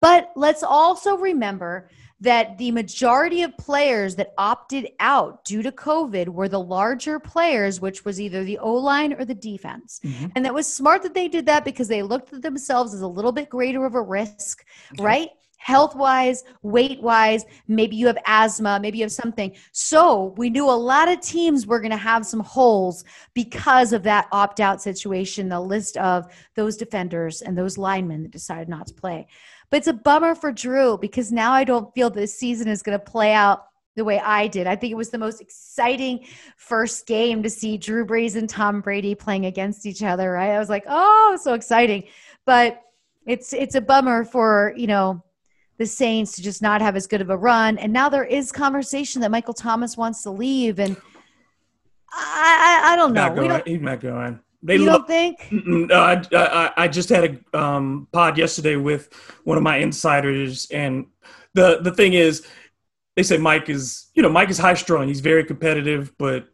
but 0.00 0.32
let's 0.36 0.62
also 0.62 1.16
remember 1.16 1.88
that 2.20 2.56
the 2.56 2.70
majority 2.70 3.42
of 3.42 3.56
players 3.58 4.16
that 4.16 4.32
opted 4.38 4.88
out 4.98 5.44
due 5.44 5.62
to 5.62 5.70
COVID 5.70 6.28
were 6.28 6.48
the 6.48 6.60
larger 6.60 7.18
players, 7.18 7.80
which 7.80 8.04
was 8.04 8.20
either 8.20 8.44
the 8.44 8.58
O 8.58 8.72
line 8.74 9.12
or 9.12 9.24
the 9.24 9.34
defense. 9.34 10.00
Mm-hmm. 10.02 10.26
And 10.34 10.44
that 10.44 10.54
was 10.54 10.72
smart 10.72 11.02
that 11.02 11.12
they 11.12 11.28
did 11.28 11.44
that 11.46 11.64
because 11.64 11.88
they 11.88 12.02
looked 12.02 12.32
at 12.32 12.40
themselves 12.40 12.94
as 12.94 13.02
a 13.02 13.06
little 13.06 13.32
bit 13.32 13.50
greater 13.50 13.84
of 13.84 13.94
a 13.94 14.00
risk, 14.00 14.64
okay. 14.94 15.02
right? 15.02 15.28
Health 15.64 15.96
wise, 15.96 16.44
weight 16.60 17.00
wise, 17.00 17.46
maybe 17.68 17.96
you 17.96 18.06
have 18.06 18.18
asthma, 18.26 18.78
maybe 18.78 18.98
you 18.98 19.04
have 19.04 19.10
something. 19.10 19.50
So 19.72 20.34
we 20.36 20.50
knew 20.50 20.68
a 20.68 20.70
lot 20.70 21.08
of 21.08 21.22
teams 21.22 21.66
were 21.66 21.80
going 21.80 21.90
to 21.90 21.96
have 21.96 22.26
some 22.26 22.40
holes 22.40 23.02
because 23.32 23.94
of 23.94 24.02
that 24.02 24.28
opt 24.30 24.60
out 24.60 24.82
situation, 24.82 25.48
the 25.48 25.58
list 25.58 25.96
of 25.96 26.30
those 26.54 26.76
defenders 26.76 27.40
and 27.40 27.56
those 27.56 27.78
linemen 27.78 28.24
that 28.24 28.30
decided 28.30 28.68
not 28.68 28.88
to 28.88 28.94
play. 28.94 29.26
But 29.70 29.78
it's 29.78 29.86
a 29.86 29.94
bummer 29.94 30.34
for 30.34 30.52
Drew 30.52 30.98
because 30.98 31.32
now 31.32 31.52
I 31.52 31.64
don't 31.64 31.94
feel 31.94 32.10
this 32.10 32.38
season 32.38 32.68
is 32.68 32.82
going 32.82 32.98
to 32.98 33.02
play 33.02 33.32
out 33.32 33.64
the 33.96 34.04
way 34.04 34.20
I 34.20 34.48
did. 34.48 34.66
I 34.66 34.76
think 34.76 34.92
it 34.92 34.96
was 34.96 35.08
the 35.08 35.18
most 35.18 35.40
exciting 35.40 36.26
first 36.58 37.06
game 37.06 37.42
to 37.42 37.48
see 37.48 37.78
Drew 37.78 38.04
Brees 38.04 38.36
and 38.36 38.50
Tom 38.50 38.82
Brady 38.82 39.14
playing 39.14 39.46
against 39.46 39.86
each 39.86 40.02
other, 40.02 40.32
right? 40.32 40.50
I 40.50 40.58
was 40.58 40.68
like, 40.68 40.84
"Oh, 40.86 41.38
so 41.40 41.54
exciting." 41.54 42.04
But 42.44 42.82
it's 43.26 43.54
it's 43.54 43.76
a 43.76 43.80
bummer 43.80 44.24
for, 44.24 44.74
you 44.76 44.88
know, 44.88 45.23
the 45.78 45.86
Saints 45.86 46.36
to 46.36 46.42
just 46.42 46.62
not 46.62 46.80
have 46.80 46.96
as 46.96 47.06
good 47.06 47.20
of 47.20 47.30
a 47.30 47.36
run. 47.36 47.78
And 47.78 47.92
now 47.92 48.08
there 48.08 48.24
is 48.24 48.52
conversation 48.52 49.20
that 49.22 49.30
Michael 49.30 49.54
Thomas 49.54 49.96
wants 49.96 50.22
to 50.22 50.30
leave. 50.30 50.78
And 50.78 50.96
I, 52.12 52.82
I, 52.84 52.92
I 52.92 52.96
don't 52.96 53.12
know. 53.12 53.28
Not 53.28 53.36
don't, 53.36 53.68
he's 53.68 53.80
not 53.80 54.00
going. 54.00 54.40
They 54.62 54.76
you 54.76 54.86
don't 54.86 55.06
think? 55.06 55.46
No, 55.50 55.94
I, 55.94 56.22
I, 56.32 56.72
I 56.76 56.88
just 56.88 57.10
had 57.10 57.38
a 57.52 57.58
um, 57.58 58.08
pod 58.12 58.38
yesterday 58.38 58.76
with 58.76 59.12
one 59.44 59.58
of 59.58 59.62
my 59.62 59.76
insiders, 59.76 60.66
and 60.70 61.06
the 61.52 61.80
the 61.82 61.92
thing 61.92 62.14
is, 62.14 62.46
they 63.14 63.22
say 63.22 63.36
Mike 63.36 63.68
is, 63.68 64.06
you 64.14 64.22
know, 64.22 64.30
Mike 64.30 64.48
is 64.48 64.56
high 64.56 64.72
strung. 64.72 65.06
He's 65.06 65.20
very 65.20 65.44
competitive, 65.44 66.16
but 66.18 66.48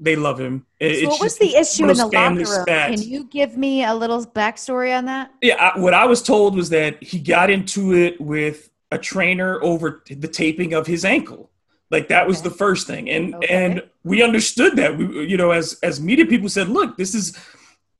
they 0.00 0.16
love 0.16 0.38
him. 0.38 0.66
It, 0.80 1.02
so 1.02 1.08
what 1.08 1.20
was 1.20 1.38
the 1.38 1.54
issue 1.56 1.88
in 1.88 1.96
the 1.96 2.06
locker 2.06 2.34
room? 2.34 2.66
Can 2.66 3.00
you 3.00 3.24
give 3.24 3.56
me 3.56 3.84
a 3.84 3.94
little 3.94 4.24
backstory 4.24 4.96
on 4.96 5.04
that? 5.06 5.32
Yeah, 5.40 5.54
I, 5.54 5.78
what 5.78 5.94
I 5.94 6.04
was 6.06 6.22
told 6.22 6.56
was 6.56 6.68
that 6.70 7.02
he 7.02 7.18
got 7.18 7.50
into 7.50 7.94
it 7.94 8.20
with 8.20 8.70
a 8.90 8.98
trainer 8.98 9.62
over 9.62 10.02
the 10.08 10.28
taping 10.28 10.74
of 10.74 10.86
his 10.86 11.04
ankle. 11.04 11.50
Like 11.90 12.08
that 12.08 12.26
was 12.26 12.40
okay. 12.40 12.48
the 12.48 12.54
first 12.54 12.86
thing, 12.86 13.08
and 13.08 13.34
okay. 13.36 13.46
and 13.48 13.82
we 14.02 14.22
understood 14.22 14.74
that. 14.76 14.96
We, 14.96 15.26
you 15.26 15.36
know, 15.36 15.52
as 15.52 15.78
as 15.82 16.00
media 16.00 16.26
people 16.26 16.48
said, 16.48 16.68
look, 16.68 16.96
this 16.96 17.14
is 17.14 17.38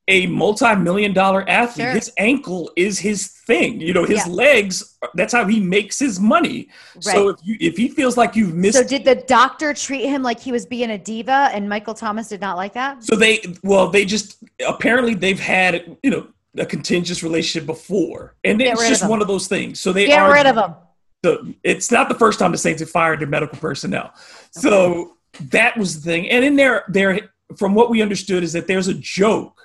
a 0.09 0.27
multi-million 0.27 1.13
dollar 1.15 1.49
athlete. 1.49 1.87
Sure. 1.87 1.95
His 1.95 2.13
ankle 2.19 2.71
is 2.77 2.99
his 2.99 3.29
thing. 3.29 3.81
You 3.81 3.95
know, 3.95 4.05
his 4.05 4.27
Yeah. 4.27 4.33
legs. 4.33 4.97
That's 5.15 5.33
how 5.33 5.47
he 5.47 5.61
makes 5.61 5.99
his 5.99 6.21
money. 6.21 6.69
So 7.01 7.29
if 7.31 7.37
you 7.43 7.57
if 7.61 7.77
he 7.77 7.89
feels 7.89 8.17
like 8.17 8.37
you've 8.37 8.55
missed, 8.55 8.77
So 8.77 8.85
did 8.85 9.05
the 9.05 9.15
doctor 9.15 9.73
treat 9.73 10.07
him 10.07 10.23
like 10.23 10.41
he 10.41 10.53
was 10.53 10.67
being 10.67 10.91
a 10.91 10.99
diva 10.99 11.51
and 11.55 11.69
Michael 11.69 11.95
Thomas 11.95 12.29
did 12.29 12.41
not 12.41 12.57
like 12.57 12.75
that? 12.75 13.03
so 13.03 13.17
they 13.17 13.43
well 13.63 13.89
they 13.89 14.05
just 14.05 14.37
apparently 14.67 15.15
they've 15.15 15.41
had 15.41 15.97
you 16.03 16.11
know 16.11 16.27
a 16.59 16.67
contentious 16.67 17.23
relationship 17.23 17.67
before, 17.67 18.37
and 18.45 18.59
Get 18.59 18.69
it's 18.73 18.81
rid 18.83 18.87
of 18.93 18.99
just 18.99 19.09
one 19.11 19.21
of 19.23 19.27
those 19.27 19.49
things. 19.49 19.81
So 19.81 19.93
they 19.93 20.07
Get 20.07 20.21
are 20.21 20.33
rid 20.33 20.47
of 20.47 20.57
him. 20.57 20.75
the 21.23 21.55
it's 21.65 21.91
not 21.91 22.09
the 22.09 22.15
first 22.15 22.39
time 22.39 22.53
the 22.53 22.59
Saints 22.59 22.81
have 22.81 22.91
fired 22.91 23.21
their 23.21 23.27
medical 23.27 23.59
personnel. 23.59 24.13
So 24.53 25.17
that 25.51 25.77
was 25.77 25.97
the 25.97 26.11
thing. 26.11 26.31
And 26.31 26.45
in 26.45 26.57
there, 26.57 26.85
there 26.89 27.31
from 27.57 27.75
what 27.75 27.91
we 27.91 28.03
understood 28.03 28.43
is 28.45 28.53
that 28.53 28.67
there's 28.69 28.87
a 28.89 28.95
joke 28.95 29.61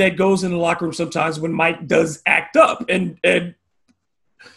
that 0.00 0.16
goes 0.16 0.42
in 0.44 0.50
the 0.50 0.56
locker 0.56 0.84
room 0.86 0.94
sometimes 0.94 1.38
when 1.38 1.52
Mike 1.52 1.86
does 1.86 2.22
act 2.26 2.56
up. 2.56 2.84
And 2.88 3.18
and 3.22 3.54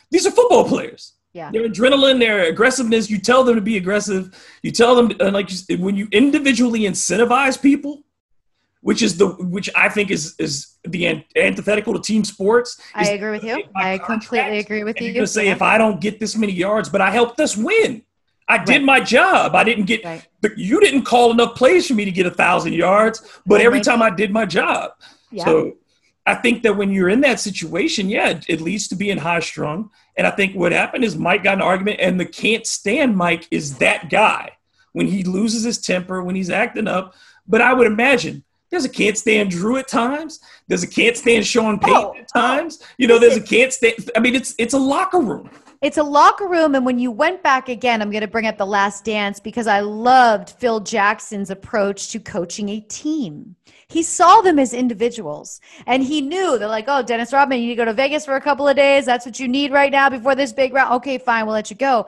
these 0.09 0.25
are 0.25 0.31
football 0.31 0.65
players. 0.67 1.13
Yeah. 1.33 1.51
Their 1.51 1.67
adrenaline, 1.67 2.19
their 2.19 2.43
aggressiveness, 2.45 3.09
you 3.09 3.19
tell 3.19 3.43
them 3.43 3.55
to 3.55 3.61
be 3.61 3.77
aggressive. 3.77 4.23
You 4.61 4.71
tell 4.71 4.95
them 4.95 5.11
and 5.19 5.33
like 5.33 5.49
when 5.79 5.95
you 5.95 6.07
individually 6.11 6.81
incentivize 6.81 7.59
people, 7.61 8.03
which 8.81 9.01
is 9.01 9.17
the 9.17 9.27
which 9.57 9.69
I 9.75 9.89
think 9.89 10.11
is 10.11 10.35
is 10.39 10.77
the 10.85 11.23
antithetical 11.35 11.93
to 11.93 11.99
team 12.01 12.23
sports. 12.23 12.79
I 12.93 13.09
agree 13.09 13.31
with 13.31 13.43
you. 13.43 13.63
I 13.75 13.97
completely 13.97 14.59
agree 14.59 14.83
with 14.83 14.99
you. 15.01 15.07
you're 15.07 15.15
gonna 15.15 15.27
say 15.27 15.45
Yeah. 15.47 15.53
if 15.53 15.61
I 15.61 15.77
don't 15.77 15.99
get 15.99 16.19
this 16.19 16.35
many 16.37 16.53
yards, 16.53 16.87
but 16.89 17.01
I 17.01 17.09
helped 17.11 17.39
us 17.39 17.57
win. 17.57 18.03
I 18.47 18.57
did 18.63 18.83
my 18.83 18.99
job. 18.99 19.55
I 19.55 19.63
didn't 19.63 19.85
get, 19.85 20.03
Right. 20.03 20.21
you 20.57 20.81
didn't 20.81 21.03
call 21.03 21.31
enough 21.31 21.55
plays 21.55 21.87
for 21.87 21.93
me 21.93 22.03
to 22.03 22.11
get 22.11 22.25
a 22.25 22.31
thousand 22.31 22.73
yards. 22.73 23.23
But 23.45 23.61
every 23.61 23.79
time 23.79 24.01
I 24.01 24.09
did 24.09 24.31
my 24.31 24.45
job, 24.45 24.91
Yeah. 25.33 25.45
so 25.45 25.77
I 26.25 26.35
think 26.35 26.63
that 26.63 26.77
when 26.77 26.91
you're 26.91 27.09
in 27.09 27.21
that 27.21 27.39
situation, 27.39 28.09
yeah, 28.09 28.39
it, 28.47 28.61
leads 28.61 28.87
to 28.89 28.95
being 28.95 29.17
high 29.17 29.41
strung. 29.41 29.89
And 30.15 30.25
I 30.25 30.31
think 30.31 30.55
what 30.55 30.71
happened 30.71 31.03
is 31.03 31.17
Mike 31.17 31.43
got 31.43 31.55
an 31.55 31.61
argument, 31.61 31.99
and 31.99 32.19
the 32.19 32.25
can't 32.25 32.65
stand 32.65 33.17
Mike 33.17 33.47
is 33.51 33.77
that 33.79 34.09
guy 34.09 34.51
when 34.93 35.07
he 35.07 35.23
loses 35.23 35.63
his 35.63 35.79
temper, 35.79 36.23
when 36.23 36.35
he's 36.35 36.49
acting 36.49 36.87
up. 36.87 37.15
But 37.47 37.61
I 37.61 37.73
would 37.73 37.87
imagine 37.87 38.43
there's 38.69 38.85
a 38.85 38.89
can't 38.89 39.17
stand 39.17 39.51
Drew 39.51 39.77
at 39.77 39.87
times. 39.87 40.39
There's 40.67 40.83
a 40.83 40.87
can't 40.87 41.17
stand 41.17 41.45
Sean 41.45 41.77
Payton 41.77 41.95
Oh, 41.95 42.15
at 42.15 42.29
oh. 42.35 42.39
times. 42.39 42.79
You 42.97 43.07
know, 43.07 43.19
there's 43.19 43.35
a 43.37 43.41
can't 43.41 43.73
stand. 43.73 44.09
I 44.15 44.19
mean, 44.19 44.35
it's 44.35 44.55
it's 44.57 44.73
a 44.73 44.79
locker 44.79 45.19
room. 45.19 45.49
It's 45.83 45.97
a 45.97 46.03
locker 46.03 46.47
room. 46.47 46.75
And 46.75 46.85
when 46.85 46.97
you 46.97 47.11
went 47.11 47.43
back 47.43 47.67
again, 47.67 48.01
I'm 48.01 48.09
going 48.09 48.21
to 48.21 48.27
bring 48.27 48.47
up 48.47 48.57
the 48.57 48.65
last 48.65 49.03
dance 49.03 49.41
because 49.41 49.67
I 49.67 49.81
loved 49.81 50.51
Phil 50.51 50.79
Jackson's 50.79 51.49
approach 51.49 52.09
to 52.11 52.21
coaching 52.21 52.69
a 52.69 52.79
team. 52.79 53.57
He 53.89 54.01
saw 54.01 54.39
them 54.39 54.59
as 54.59 54.73
individuals 54.73 55.59
and 55.85 56.01
he 56.01 56.21
knew 56.21 56.57
they're 56.57 56.69
like, 56.69 56.85
oh, 56.87 57.03
Dennis 57.03 57.33
Rodman, 57.33 57.59
you 57.59 57.67
need 57.67 57.73
to 57.73 57.81
go 57.81 57.83
to 57.83 57.91
Vegas 57.91 58.23
for 58.23 58.37
a 58.37 58.41
couple 58.41 58.65
of 58.65 58.77
days. 58.77 59.05
That's 59.05 59.25
what 59.25 59.41
you 59.41 59.49
need 59.49 59.73
right 59.73 59.91
now 59.91 60.09
before 60.09 60.35
this 60.35 60.53
big 60.53 60.73
round. 60.73 60.93
Okay, 60.93 61.17
fine, 61.17 61.45
we'll 61.45 61.53
let 61.53 61.69
you 61.69 61.75
go. 61.75 62.07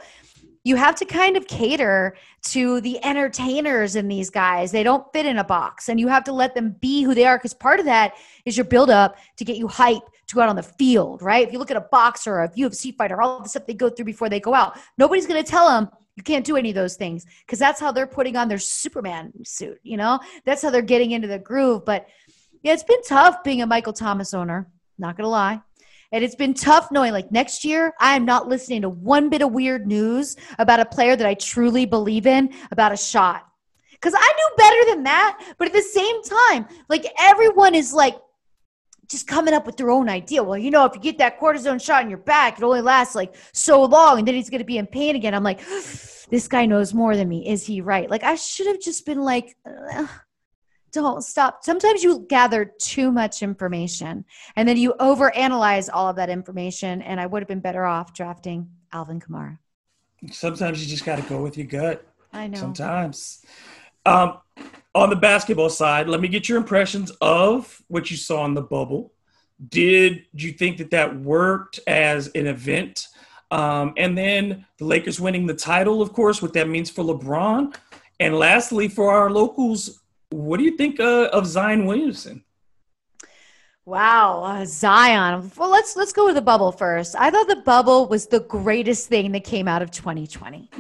You 0.64 0.78
have 0.78 0.96
to 0.96 1.06
kind 1.06 1.36
of 1.36 1.46
cater 1.46 2.16
to 2.44 2.80
the 2.80 3.04
entertainers 3.04 3.98
in 3.98 4.08
these 4.08 4.30
guys. 4.30 4.72
They 4.72 4.84
don't 4.84 5.06
fit 5.12 5.26
in 5.26 5.38
a 5.38 5.44
box 5.44 5.90
and 5.90 6.00
you 6.00 6.08
have 6.08 6.24
to 6.24 6.32
let 6.32 6.56
them 6.56 6.78
be 6.80 7.04
who 7.04 7.14
they 7.14 7.26
are 7.26 7.38
because 7.38 7.54
part 7.54 7.82
of 7.82 7.86
that 7.88 8.14
is 8.46 8.56
your 8.56 8.64
build 8.64 8.90
up 8.90 9.18
to 9.36 9.44
get 9.44 9.58
you 9.58 9.68
hype 9.68 10.10
to 10.28 10.36
go 10.36 10.42
out 10.42 10.50
on 10.50 10.56
the 10.56 10.64
field, 10.64 11.22
right? 11.22 11.46
If 11.46 11.54
you 11.54 11.60
look 11.60 11.72
at 11.72 11.78
a 11.78 11.88
boxer 11.92 12.36
or 12.36 12.44
a 12.44 12.50
UFC 12.50 12.96
fighter, 12.96 13.22
all 13.22 13.42
the 13.42 13.50
stuff 13.50 13.66
they 13.66 13.74
go 13.74 13.90
through 13.90 14.06
before 14.06 14.30
they 14.30 14.40
go 14.40 14.54
out, 14.54 14.78
nobody's 14.98 15.28
going 15.28 15.44
to 15.44 15.50
tell 15.50 15.70
them 15.70 15.90
you 16.16 16.24
can't 16.24 16.46
do 16.46 16.56
any 16.56 16.70
of 16.70 16.76
those 16.76 16.96
things 16.96 17.26
because 17.46 17.60
that's 17.60 17.80
how 17.80 17.92
they're 17.92 18.08
putting 18.08 18.36
on 18.38 18.48
their 18.48 18.58
Superman 18.58 19.34
suit, 19.44 19.80
you 19.84 19.98
know? 19.98 20.20
That's 20.46 20.62
how 20.62 20.70
they're 20.70 20.82
getting 20.82 21.12
into 21.12 21.28
the 21.28 21.40
groove. 21.40 21.86
But 21.86 22.08
yeah, 22.64 22.74
it's 22.74 22.84
been 22.84 23.04
tough 23.04 23.44
being 23.44 23.62
a 23.62 23.68
Michael 23.68 23.94
Thomas 23.94 24.34
owner, 24.34 24.68
not 24.98 25.18
going 25.18 25.26
to 25.26 25.30
lie. 25.30 25.62
And 26.12 26.24
it's 26.24 26.36
been 26.36 26.54
tough 26.54 26.92
knowing 26.92 27.12
like 27.12 27.32
next 27.32 27.66
year, 27.66 27.94
I 28.00 28.16
am 28.16 28.26
not 28.26 28.48
listening 28.48 28.84
to 28.84 28.90
one 28.90 29.30
bit 29.30 29.42
of 29.42 29.52
weird 29.52 29.86
news 29.86 30.38
about 30.58 30.80
a 30.80 30.86
player 30.86 31.16
that 31.16 31.28
I 31.28 31.34
truly 31.34 31.86
believe 31.86 32.26
in 32.26 32.54
about 32.72 32.94
a 32.94 32.98
shot. 32.98 33.46
Because 33.92 34.14
I 34.16 34.34
knew 34.38 34.50
better 34.58 34.92
than 34.92 35.04
that. 35.04 35.56
But 35.58 35.68
at 35.68 35.74
the 35.74 35.82
same 35.82 36.24
time, 36.24 36.68
like 36.88 37.06
everyone 37.20 37.76
is 37.76 37.92
like, 37.94 38.16
just 39.10 39.28
coming 39.28 39.54
up 39.54 39.66
with 39.66 39.78
their 39.78 39.92
own 39.92 40.10
idea. 40.10 40.44
Well, 40.44 40.58
you 40.58 40.72
know, 40.72 40.86
if 40.86 40.96
you 40.96 41.02
get 41.02 41.18
that 41.20 41.40
cortisone 41.40 41.82
shot 41.82 42.04
in 42.04 42.10
your 42.10 42.20
back, 42.20 42.58
it 42.58 42.64
only 42.64 42.82
lasts 42.82 43.16
like 43.16 43.36
so 43.54 43.84
long 43.84 44.20
and 44.20 44.28
then 44.28 44.36
he's 44.36 44.50
going 44.50 44.60
to 44.60 44.66
be 44.66 44.78
in 44.78 44.88
pain 44.88 45.16
again. 45.16 45.34
I'm 45.34 45.44
like, 45.44 45.62
this 46.30 46.48
guy 46.48 46.66
knows 46.66 46.94
more 46.94 47.16
than 47.16 47.30
me. 47.30 47.48
Is 47.48 47.66
he 47.66 47.82
right? 47.82 48.10
Like, 48.10 48.24
I 48.24 48.36
should 48.36 48.68
have 48.68 48.80
just 48.80 49.06
been 49.06 49.22
like, 49.22 49.56
"Ugh, 49.66 50.10
don't 50.96 51.24
stop. 51.24 51.64
Sometimes 51.64 52.04
you 52.04 52.26
gather 52.30 52.66
too 52.66 53.12
much 53.12 53.44
information 53.44 54.26
and 54.56 54.68
then 54.68 54.78
you 54.78 54.96
overanalyze 55.00 55.90
all 55.94 56.10
of 56.10 56.16
that 56.16 56.30
information. 56.30 57.02
And 57.02 57.20
I 57.20 57.26
would 57.26 57.42
have 57.42 57.48
been 57.48 57.60
better 57.60 57.86
off 57.86 58.14
drafting 58.14 58.70
Alvin 58.94 59.20
Kamara. 59.20 59.60
Sometimes 60.32 60.82
you 60.82 60.90
just 60.90 61.06
got 61.06 61.18
to 61.18 61.22
go 61.24 61.42
with 61.42 61.58
your 61.58 61.68
gut. 61.68 62.08
I 62.34 62.48
know. 62.48 62.60
Sometimes. 62.60 63.46
Um, 64.06 64.40
on 64.96 65.10
the 65.10 65.16
basketball 65.16 65.70
side, 65.70 66.08
let 66.08 66.22
me 66.22 66.30
get 66.30 66.48
your 66.48 66.58
impressions 66.58 67.12
of 67.20 67.82
what 67.90 68.10
you 68.10 68.16
saw 68.16 68.46
in 68.46 68.54
the 68.54 68.62
bubble. 68.62 69.12
Did 69.70 70.24
you 70.32 70.54
think 70.54 70.78
that 70.78 70.92
that 70.92 71.20
worked 71.20 71.82
as 71.86 72.28
an 72.30 72.48
event? 72.48 73.06
Um, 73.52 73.94
and 73.98 74.18
then 74.18 74.66
the 74.78 74.86
Lakers 74.86 75.20
winning 75.20 75.46
the 75.46 75.54
title, 75.54 76.02
of 76.02 76.14
course, 76.14 76.42
what 76.42 76.54
that 76.54 76.70
means 76.70 76.90
for 76.90 77.04
LeBron. 77.04 77.76
And 78.22 78.40
lastly, 78.40 78.88
for 78.88 79.12
our 79.14 79.30
locals, 79.30 80.02
what 80.30 80.58
do 80.58 80.64
you 80.64 80.78
think 80.78 81.02
uh, 81.02 81.30
of 81.34 81.46
Zion 81.46 81.86
Williamson? 81.86 82.45
Wow, 83.88 84.42
uh, 84.44 84.66
Zion. 84.66 85.52
Well, 85.56 85.70
let's 85.70 85.96
let's 85.96 86.12
go 86.12 86.26
with 86.26 86.34
the 86.34 86.42
bubble 86.42 86.72
first. 86.72 87.16
I 87.16 87.30
thought 87.30 87.48
the 87.48 87.58
bubble 87.58 88.08
was 88.08 88.26
the 88.26 88.40
greatest 88.40 89.10
thing 89.10 89.32
that 89.34 89.44
came 89.44 89.68
out 89.68 89.84
of 89.84 89.92
2020. 89.92 90.72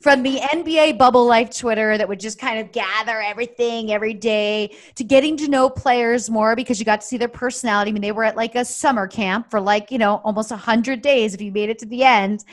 From 0.00 0.22
the 0.22 0.36
NBA 0.36 0.96
bubble 0.96 1.26
life 1.26 1.50
Twitter 1.56 1.98
that 1.98 2.08
would 2.08 2.20
just 2.20 2.38
kind 2.38 2.60
of 2.60 2.70
gather 2.70 3.20
everything 3.20 3.90
every 3.90 4.14
day 4.14 4.76
to 4.94 5.02
getting 5.02 5.36
to 5.38 5.48
know 5.48 5.68
players 5.68 6.30
more 6.30 6.54
because 6.54 6.78
you 6.78 6.84
got 6.84 7.00
to 7.00 7.06
see 7.06 7.16
their 7.16 7.26
personality. 7.26 7.90
I 7.90 7.94
mean, 7.94 8.02
they 8.02 8.12
were 8.12 8.22
at 8.22 8.36
like 8.36 8.54
a 8.54 8.64
summer 8.64 9.08
camp 9.08 9.50
for 9.50 9.60
like, 9.60 9.90
you 9.90 9.98
know, 9.98 10.20
almost 10.22 10.52
100 10.52 11.02
days 11.02 11.34
if 11.34 11.42
you 11.42 11.50
made 11.50 11.68
it 11.68 11.80
to 11.80 11.86
the 11.86 12.04
end, 12.04 12.44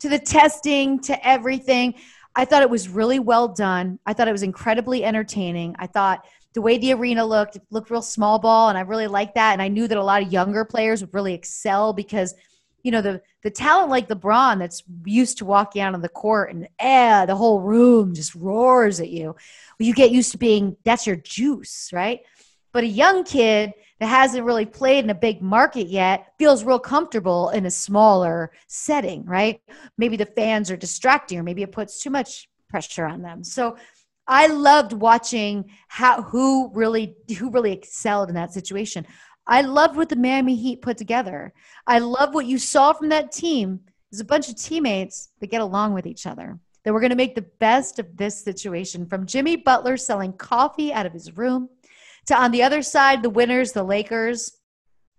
to 0.00 0.08
the 0.08 0.18
testing, 0.18 0.98
to 1.02 1.26
everything. 1.26 1.94
I 2.34 2.44
thought 2.44 2.62
it 2.62 2.70
was 2.70 2.88
really 2.88 3.20
well 3.20 3.46
done. 3.46 4.00
I 4.04 4.14
thought 4.14 4.26
it 4.26 4.32
was 4.32 4.42
incredibly 4.42 5.04
entertaining. 5.04 5.76
I 5.78 5.86
thought 5.86 6.24
the 6.54 6.62
way 6.62 6.78
the 6.78 6.92
arena 6.92 7.24
looked, 7.24 7.56
it 7.56 7.62
looked 7.70 7.90
real 7.90 8.02
small 8.02 8.38
ball, 8.38 8.68
and 8.68 8.78
I 8.78 8.82
really 8.82 9.08
liked 9.08 9.34
that. 9.34 9.52
And 9.52 9.60
I 9.60 9.68
knew 9.68 9.88
that 9.88 9.98
a 9.98 10.02
lot 10.02 10.22
of 10.22 10.32
younger 10.32 10.64
players 10.64 11.00
would 11.00 11.12
really 11.12 11.34
excel 11.34 11.92
because, 11.92 12.34
you 12.82 12.92
know, 12.92 13.02
the 13.02 13.20
the 13.42 13.50
talent 13.50 13.90
like 13.90 14.08
LeBron 14.08 14.58
that's 14.58 14.82
used 15.04 15.38
to 15.38 15.44
walking 15.44 15.82
out 15.82 15.94
on 15.94 16.00
the 16.00 16.08
court 16.08 16.50
and 16.50 16.68
eh, 16.78 17.26
the 17.26 17.36
whole 17.36 17.60
room 17.60 18.14
just 18.14 18.34
roars 18.34 19.00
at 19.00 19.10
you. 19.10 19.34
You 19.78 19.94
get 19.94 20.12
used 20.12 20.32
to 20.32 20.38
being 20.38 20.76
that's 20.84 21.06
your 21.06 21.16
juice, 21.16 21.90
right? 21.92 22.20
But 22.72 22.84
a 22.84 22.88
young 22.88 23.24
kid 23.24 23.74
that 24.00 24.06
hasn't 24.06 24.44
really 24.44 24.66
played 24.66 25.04
in 25.04 25.10
a 25.10 25.14
big 25.14 25.42
market 25.42 25.88
yet 25.88 26.32
feels 26.38 26.64
real 26.64 26.78
comfortable 26.78 27.50
in 27.50 27.66
a 27.66 27.70
smaller 27.70 28.52
setting, 28.66 29.24
right? 29.24 29.60
Maybe 29.98 30.16
the 30.16 30.26
fans 30.26 30.70
are 30.70 30.76
distracting, 30.76 31.38
or 31.38 31.42
maybe 31.42 31.62
it 31.62 31.72
puts 31.72 32.00
too 32.00 32.10
much 32.10 32.48
pressure 32.68 33.06
on 33.06 33.22
them. 33.22 33.44
So 33.44 33.76
I 34.26 34.46
loved 34.46 34.92
watching 34.92 35.70
how 35.88 36.22
who 36.22 36.70
really 36.72 37.16
who 37.38 37.50
really 37.50 37.72
excelled 37.72 38.28
in 38.28 38.34
that 38.34 38.52
situation. 38.52 39.06
I 39.46 39.60
loved 39.60 39.96
what 39.96 40.08
the 40.08 40.16
Miami 40.16 40.56
Heat 40.56 40.80
put 40.80 40.96
together. 40.96 41.52
I 41.86 41.98
love 41.98 42.34
what 42.34 42.46
you 42.46 42.58
saw 42.58 42.92
from 42.94 43.10
that 43.10 43.32
team. 43.32 43.80
There's 44.10 44.20
a 44.20 44.24
bunch 44.24 44.48
of 44.48 44.56
teammates 44.56 45.30
that 45.40 45.50
get 45.50 45.60
along 45.60 45.92
with 45.92 46.06
each 46.06 46.26
other. 46.26 46.58
That 46.84 46.92
we're 46.92 47.00
going 47.00 47.10
to 47.10 47.16
make 47.16 47.34
the 47.34 47.42
best 47.60 47.98
of 47.98 48.16
this 48.16 48.42
situation. 48.42 49.06
From 49.06 49.26
Jimmy 49.26 49.56
Butler 49.56 49.96
selling 49.96 50.32
coffee 50.34 50.92
out 50.92 51.06
of 51.06 51.12
his 51.12 51.36
room 51.36 51.68
to 52.26 52.40
on 52.40 52.50
the 52.50 52.62
other 52.62 52.82
side, 52.82 53.22
the 53.22 53.30
winners, 53.30 53.72
the 53.72 53.82
Lakers. 53.82 54.52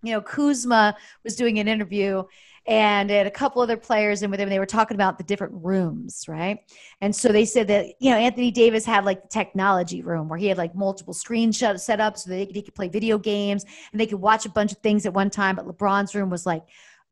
You 0.02 0.14
know, 0.14 0.22
Kuzma 0.22 0.96
was 1.24 1.36
doing 1.36 1.60
an 1.60 1.68
interview 1.68 2.24
and 2.68 3.12
a 3.12 3.30
couple 3.30 3.62
other 3.62 3.78
players 3.78 4.24
in 4.24 4.32
with 4.32 4.40
him. 4.40 4.50
They 4.50 4.60
were 4.60 4.66
talking 4.66 4.96
about 4.96 5.18
the 5.18 5.24
different 5.24 5.54
rooms, 5.64 6.26
right? 6.28 6.60
And 7.02 7.16
so 7.16 7.30
they 7.30 7.46
said 7.46 7.68
that 7.68 7.94
you 8.00 8.10
know 8.10 8.18
Anthony 8.18 8.52
Davis 8.52 8.86
had 8.86 9.06
like 9.06 9.22
the 9.22 9.28
technology 9.28 10.02
room 10.02 10.28
where 10.28 10.40
he 10.40 10.48
had 10.48 10.58
like 10.58 10.76
multiple 10.76 11.14
screens 11.14 11.58
set 11.58 12.00
up 12.00 12.18
so 12.18 12.30
that 12.30 12.36
they 12.36 12.46
could, 12.46 12.56
he 12.56 12.62
could 12.62 12.76
play 12.76 12.88
video 12.88 13.18
games 13.18 13.66
and 13.92 14.00
they 14.00 14.08
could 14.08 14.20
watch 14.20 14.46
a 14.46 14.50
bunch 14.50 14.72
of 14.72 14.80
things 14.80 15.06
at 15.06 15.14
one 15.14 15.30
time. 15.30 15.56
But 15.56 15.68
LeBron's 15.68 16.16
room 16.16 16.30
was 16.30 16.46
like 16.46 16.64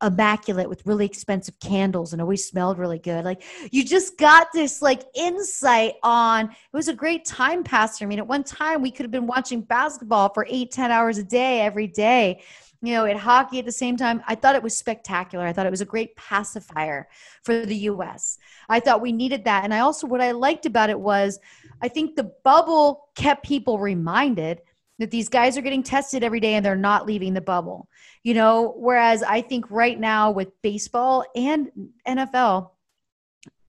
immaculate 0.01 0.67
with 0.67 0.85
really 0.85 1.05
expensive 1.05 1.57
candles 1.59 2.11
and 2.11 2.21
always 2.21 2.45
smelled 2.45 2.77
really 2.77 2.99
good. 2.99 3.23
Like 3.23 3.43
you 3.71 3.85
just 3.85 4.17
got 4.17 4.47
this 4.53 4.81
like 4.81 5.03
insight 5.15 5.93
on 6.03 6.45
it 6.45 6.73
was 6.73 6.87
a 6.87 6.93
great 6.93 7.25
time 7.25 7.63
passer. 7.63 8.05
I 8.05 8.07
mean, 8.07 8.19
at 8.19 8.27
one 8.27 8.43
time 8.43 8.81
we 8.81 8.91
could 8.91 9.03
have 9.03 9.11
been 9.11 9.27
watching 9.27 9.61
basketball 9.61 10.29
for 10.33 10.45
eight, 10.49 10.71
ten 10.71 10.91
hours 10.91 11.17
a 11.17 11.23
day 11.23 11.61
every 11.61 11.87
day 11.87 12.41
you 12.83 12.93
know, 12.93 13.05
at 13.05 13.15
hockey 13.15 13.59
at 13.59 13.65
the 13.65 13.71
same 13.71 13.95
time. 13.95 14.21
I 14.27 14.35
thought 14.35 14.55
it 14.55 14.61
was 14.61 14.75
spectacular. 14.75 15.47
I 15.47 15.53
thought 15.53 15.65
it 15.65 15.71
was 15.71 15.79
a 15.79 15.85
great 15.85 16.17
pacifier 16.17 17.07
for 17.41 17.65
the 17.65 17.77
US. 17.77 18.37
I 18.67 18.81
thought 18.81 19.01
we 19.01 19.13
needed 19.13 19.45
that. 19.45 19.63
And 19.63 19.73
I 19.73 19.79
also, 19.79 20.05
what 20.05 20.19
I 20.19 20.31
liked 20.31 20.65
about 20.65 20.89
it 20.89 20.99
was 20.99 21.39
I 21.81 21.87
think 21.87 22.15
the 22.15 22.29
bubble 22.43 23.07
kept 23.15 23.45
people 23.45 23.79
reminded 23.79 24.59
that 24.99 25.11
these 25.11 25.29
guys 25.29 25.57
are 25.57 25.61
getting 25.61 25.81
tested 25.81 26.25
every 26.25 26.41
day 26.41 26.55
and 26.55 26.65
they're 26.65 26.75
not 26.75 27.05
leaving 27.05 27.33
the 27.33 27.41
bubble. 27.41 27.87
You 28.21 28.33
know, 28.33 28.73
whereas 28.75 29.23
I 29.23 29.39
think 29.39 29.71
right 29.71 29.97
now 29.97 30.31
with 30.31 30.49
baseball 30.61 31.23
and 31.37 31.71
NFL, 32.05 32.71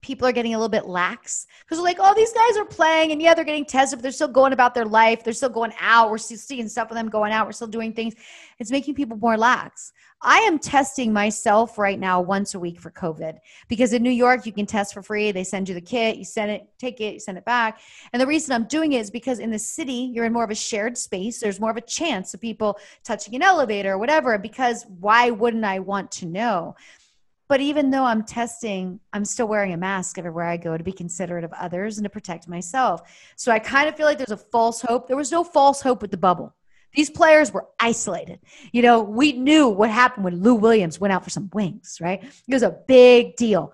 people 0.05 0.29
are 0.29 0.33
getting 0.33 0.53
a 0.53 0.59
little 0.59 0.69
bit 0.69 0.85
lax 0.85 1.47
because 1.61 1.83
like, 1.83 1.97
oh, 1.99 2.13
these 2.15 2.33
guys 2.35 2.59
are 2.59 2.67
playing 2.67 3.11
and 3.13 3.23
yeah, 3.23 3.33
they're 3.33 3.43
getting 3.43 3.65
tested, 3.65 3.99
but 3.99 4.03
they're 4.03 4.13
still 4.13 4.29
going 4.29 4.53
about 4.53 4.75
their 4.75 4.85
life. 4.85 5.25
They're 5.25 5.33
still 5.33 5.49
going 5.49 5.73
out. 5.81 6.11
We're 6.11 6.19
still 6.19 6.37
seeing 6.37 6.69
stuff 6.69 6.91
with 6.91 6.99
them 6.99 7.09
going 7.09 7.33
out. 7.33 7.47
We're 7.47 7.53
still 7.53 7.69
doing 7.69 7.95
things. 7.95 8.15
It's 8.59 8.71
making 8.71 8.97
people 8.97 9.17
more 9.17 9.39
lax. 9.39 9.95
I 10.21 10.41
am 10.41 10.59
testing 10.59 11.11
myself 11.11 11.79
right 11.79 11.99
now 11.99 12.21
once 12.21 12.55
a 12.55 12.61
week 12.61 12.81
for 12.81 12.91
COVID 12.91 13.39
because 13.69 13.95
in 13.95 14.03
New 14.03 14.11
York, 14.11 14.45
you 14.45 14.53
can 14.53 14.67
test 14.67 14.93
for 14.93 15.03
free. 15.03 15.33
They 15.33 15.43
send 15.43 15.71
you 15.71 15.75
the 15.75 15.81
kit, 15.81 16.17
you 16.17 16.25
send 16.25 16.51
it, 16.51 16.69
take 16.79 17.01
it, 17.01 17.15
you 17.15 17.21
send 17.21 17.39
it 17.39 17.47
back. 17.47 17.81
And 18.13 18.21
the 18.21 18.27
reason 18.27 18.55
I'm 18.55 18.65
doing 18.65 18.93
it 18.93 19.01
is 19.01 19.11
because 19.11 19.39
in 19.39 19.51
the 19.51 19.59
city, 19.59 20.11
you're 20.13 20.27
in 20.27 20.35
more 20.35 20.45
of 20.45 20.51
a 20.51 20.55
shared 20.55 20.99
space. 20.99 21.41
There's 21.41 21.61
more 21.61 21.71
of 21.71 21.79
a 21.79 21.83
chance 21.83 22.35
of 22.35 22.43
people 22.43 22.79
touching 23.05 23.35
an 23.35 23.43
elevator 23.43 23.93
or 23.93 23.99
whatever. 23.99 24.37
Because 24.37 24.85
why 25.01 25.31
wouldn't 25.31 25.65
I 25.65 25.79
want 25.79 26.11
to 26.13 26.27
know? 26.27 26.77
But 27.49 27.61
even 27.61 27.91
though 27.91 28.05
I'm 28.05 28.25
testing, 28.25 29.01
I'm 29.13 29.25
still 29.25 29.47
wearing 29.47 29.73
a 29.73 29.77
mask 29.77 30.19
everywhere 30.19 30.47
I 30.47 30.57
go 30.57 30.77
to 30.77 30.85
be 30.85 30.93
considerate 30.93 31.45
of 31.45 31.53
others 31.53 31.99
and 31.99 32.05
to 32.05 32.11
protect 32.11 32.49
myself. 32.49 33.03
So 33.37 33.53
I 33.53 33.59
kind 33.59 33.89
of 33.89 33.97
feel 33.97 34.07
like 34.07 34.19
there's 34.19 34.31
a 34.31 34.37
false 34.37 34.81
hope. 34.81 35.09
There 35.09 35.17
was 35.17 35.31
no 35.31 35.45
false 35.45 35.83
hope 35.83 36.01
with 36.01 36.11
the 36.11 36.17
bubble. 36.17 36.55
These 36.95 37.11
players 37.11 37.53
were 37.53 37.67
isolated. 37.81 38.41
You 38.73 38.83
know, 38.83 39.03
we 39.03 39.33
knew 39.33 39.69
what 39.69 39.91
happened 39.91 40.25
when 40.25 40.43
Lou 40.43 40.55
Williams 40.55 41.01
went 41.01 41.13
out 41.13 41.25
for 41.25 41.31
some 41.31 41.51
wings, 41.53 41.99
right? 42.01 42.23
It 42.23 42.55
was 42.55 42.63
a 42.63 42.79
big 42.87 43.37
deal. 43.37 43.73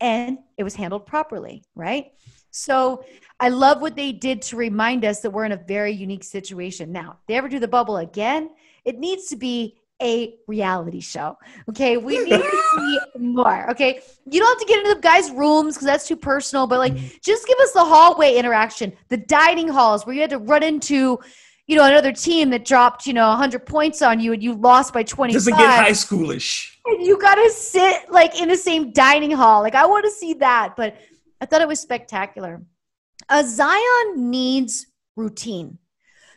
And 0.00 0.38
it 0.56 0.62
was 0.62 0.76
handled 0.76 1.06
properly, 1.06 1.64
right? 1.74 2.12
So 2.50 3.04
I 3.40 3.48
love 3.48 3.80
what 3.80 3.96
they 3.96 4.12
did 4.12 4.42
to 4.42 4.56
remind 4.56 5.04
us 5.04 5.20
that 5.20 5.30
we're 5.30 5.44
in 5.44 5.52
a 5.52 5.56
very 5.56 5.92
unique 5.92 6.24
situation. 6.24 6.92
Now, 6.92 7.18
if 7.20 7.26
they 7.26 7.34
ever 7.34 7.48
do 7.48 7.58
the 7.58 7.68
bubble 7.68 7.96
again, 7.96 8.50
it 8.84 8.98
needs 8.98 9.26
to 9.28 9.36
be 9.36 9.78
a 10.00 10.34
reality 10.46 11.00
show. 11.00 11.36
Okay. 11.68 11.96
We 11.96 12.18
need 12.24 12.30
to 12.30 12.62
see 12.76 12.98
more. 13.18 13.70
Okay. 13.70 14.00
You 14.30 14.40
don't 14.40 14.48
have 14.48 14.66
to 14.66 14.66
get 14.66 14.78
into 14.84 14.94
the 14.94 15.00
guys' 15.00 15.30
rooms 15.30 15.74
because 15.74 15.86
that's 15.86 16.06
too 16.06 16.16
personal, 16.16 16.66
but 16.66 16.78
like 16.78 16.94
mm-hmm. 16.94 17.16
just 17.22 17.46
give 17.46 17.58
us 17.58 17.72
the 17.72 17.84
hallway 17.84 18.36
interaction, 18.36 18.92
the 19.08 19.16
dining 19.16 19.68
halls 19.68 20.06
where 20.06 20.14
you 20.14 20.20
had 20.20 20.30
to 20.30 20.38
run 20.38 20.62
into 20.62 21.18
you 21.68 21.76
know, 21.76 21.84
another 21.84 22.12
team 22.12 22.48
that 22.50 22.64
dropped, 22.64 23.06
you 23.06 23.12
know, 23.12 23.28
100 23.28 23.66
points 23.66 24.00
on 24.00 24.18
you 24.18 24.32
and 24.32 24.42
you 24.42 24.54
lost 24.54 24.94
by 24.94 25.02
20. 25.02 25.34
Doesn't 25.34 25.54
get 25.54 25.68
high 25.68 25.90
schoolish. 25.90 26.74
And 26.86 27.04
you 27.04 27.20
got 27.20 27.34
to 27.34 27.50
sit 27.50 28.10
like 28.10 28.40
in 28.40 28.48
the 28.48 28.56
same 28.56 28.90
dining 28.90 29.32
hall. 29.32 29.60
Like, 29.62 29.74
I 29.74 29.84
want 29.84 30.06
to 30.06 30.10
see 30.10 30.32
that. 30.34 30.76
But 30.76 30.96
I 31.42 31.46
thought 31.46 31.60
it 31.60 31.68
was 31.68 31.78
spectacular. 31.78 32.62
A 33.28 33.44
Zion 33.46 34.30
needs 34.30 34.86
routine. 35.14 35.76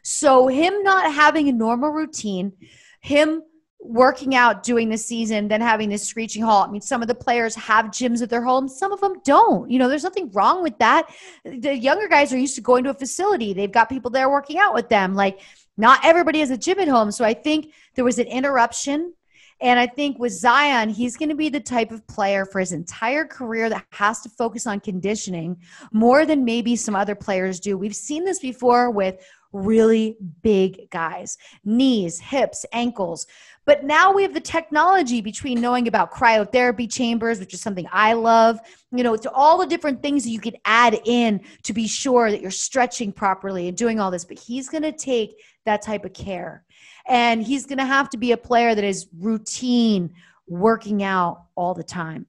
So, 0.04 0.48
him 0.48 0.84
not 0.84 1.14
having 1.14 1.48
a 1.48 1.54
normal 1.54 1.92
routine, 1.92 2.52
him 3.00 3.42
working 3.84 4.36
out 4.36 4.64
doing 4.64 4.90
the 4.90 4.98
season, 4.98 5.48
then 5.48 5.60
having 5.60 5.90
this 5.90 6.08
screeching 6.08 6.44
halt. 6.44 6.70
I 6.70 6.72
mean, 6.72 6.82
some 6.82 7.02
of 7.02 7.08
the 7.08 7.16
players 7.16 7.56
have 7.56 7.86
gyms 7.88 8.22
at 8.22 8.30
their 8.30 8.44
homes, 8.44 8.78
some 8.78 8.92
of 8.92 9.02
them 9.02 9.16
don't. 9.24 9.70
You 9.72 9.80
know, 9.80 9.90
there's 9.90 10.04
nothing 10.04 10.30
wrong 10.32 10.62
with 10.62 10.78
that. 10.78 11.14
The 11.44 11.76
younger 11.76 12.08
guys 12.08 12.32
are 12.32 12.38
used 12.38 12.56
to 12.56 12.62
going 12.62 12.84
to 12.84 12.92
a 12.92 12.94
facility, 12.94 13.54
they've 13.54 13.72
got 13.72 13.90
people 13.90 14.12
there 14.12 14.30
working 14.30 14.60
out 14.60 14.74
with 14.74 14.88
them. 14.90 15.16
Like, 15.16 15.40
not 15.78 16.00
everybody 16.04 16.40
has 16.40 16.52
a 16.52 16.58
gym 16.58 16.80
at 16.80 16.88
home. 16.88 17.12
So 17.12 17.26
I 17.26 17.34
think 17.34 17.74
there 17.96 18.06
was 18.06 18.20
an 18.20 18.28
interruption. 18.28 19.14
And 19.62 19.80
I 19.80 19.86
think 19.86 20.18
with 20.18 20.32
Zion, 20.32 20.90
he's 20.90 21.18
going 21.18 21.30
to 21.30 21.36
be 21.36 21.50
the 21.50 21.60
type 21.60 21.92
of 21.92 22.06
player 22.08 22.46
for 22.46 22.60
his 22.60 22.72
entire 22.72 23.26
career 23.26 23.70
that 23.70 23.86
has 23.92 24.22
to 24.22 24.30
focus 24.30 24.66
on 24.66 24.80
conditioning 24.80 25.58
more 25.92 26.26
than 26.26 26.44
maybe 26.44 26.76
some 26.76 26.96
other 26.96 27.14
players 27.14 27.60
do. 27.60 27.78
We've 27.78 27.96
seen 27.96 28.26
this 28.26 28.40
before 28.40 28.90
with 28.90 29.24
really 29.54 30.18
big 30.42 30.90
guys 30.90 31.38
knees, 31.64 32.20
hips, 32.20 32.66
ankles. 32.72 33.28
But 33.66 33.84
now 33.84 34.12
we 34.12 34.24
have 34.24 34.34
the 34.34 34.40
technology 34.40 35.22
between 35.22 35.62
knowing 35.62 35.88
about 35.88 36.12
cryotherapy 36.12 36.92
chambers, 36.92 37.40
which 37.40 37.54
is 37.54 37.62
something 37.62 37.88
I 37.92 38.14
love, 38.14 38.60
you 38.92 39.04
know, 39.04 39.16
to 39.16 39.32
all 39.32 39.60
the 39.60 39.68
different 39.68 40.02
things 40.02 40.24
that 40.24 40.32
you 40.32 40.40
could 40.40 40.58
add 40.66 41.00
in 41.06 41.42
to 41.64 41.74
be 41.74 41.88
sure 41.88 42.32
that 42.32 42.42
you're 42.42 42.50
stretching 42.50 43.12
properly 43.12 43.68
and 43.68 43.78
doing 43.78 44.00
all 44.00 44.10
this. 44.10 44.26
But 44.26 44.40
he's 44.40 44.68
going 44.68 44.84
to 44.84 44.92
take 44.92 45.36
that 45.66 45.84
type 45.84 46.06
of 46.06 46.14
care. 46.14 46.66
And 47.08 47.44
he's 47.44 47.66
going 47.66 47.78
to 47.78 47.86
have 47.86 48.10
to 48.12 48.18
be 48.18 48.32
a 48.32 48.38
player 48.38 48.74
that 48.74 48.84
is 48.84 49.08
routine, 49.18 50.14
working 50.48 51.04
out 51.04 51.46
all 51.56 51.74
the 51.74 51.84
time 51.84 52.26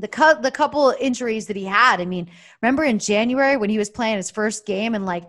the 0.00 0.08
cu- 0.08 0.40
the 0.40 0.50
couple 0.50 0.94
injuries 1.00 1.46
that 1.46 1.56
he 1.56 1.64
had. 1.64 2.00
I 2.00 2.04
mean, 2.04 2.30
remember 2.62 2.84
in 2.84 2.98
January 2.98 3.56
when 3.56 3.70
he 3.70 3.78
was 3.78 3.90
playing 3.90 4.16
his 4.16 4.30
first 4.30 4.66
game 4.66 4.94
and 4.94 5.04
like 5.04 5.24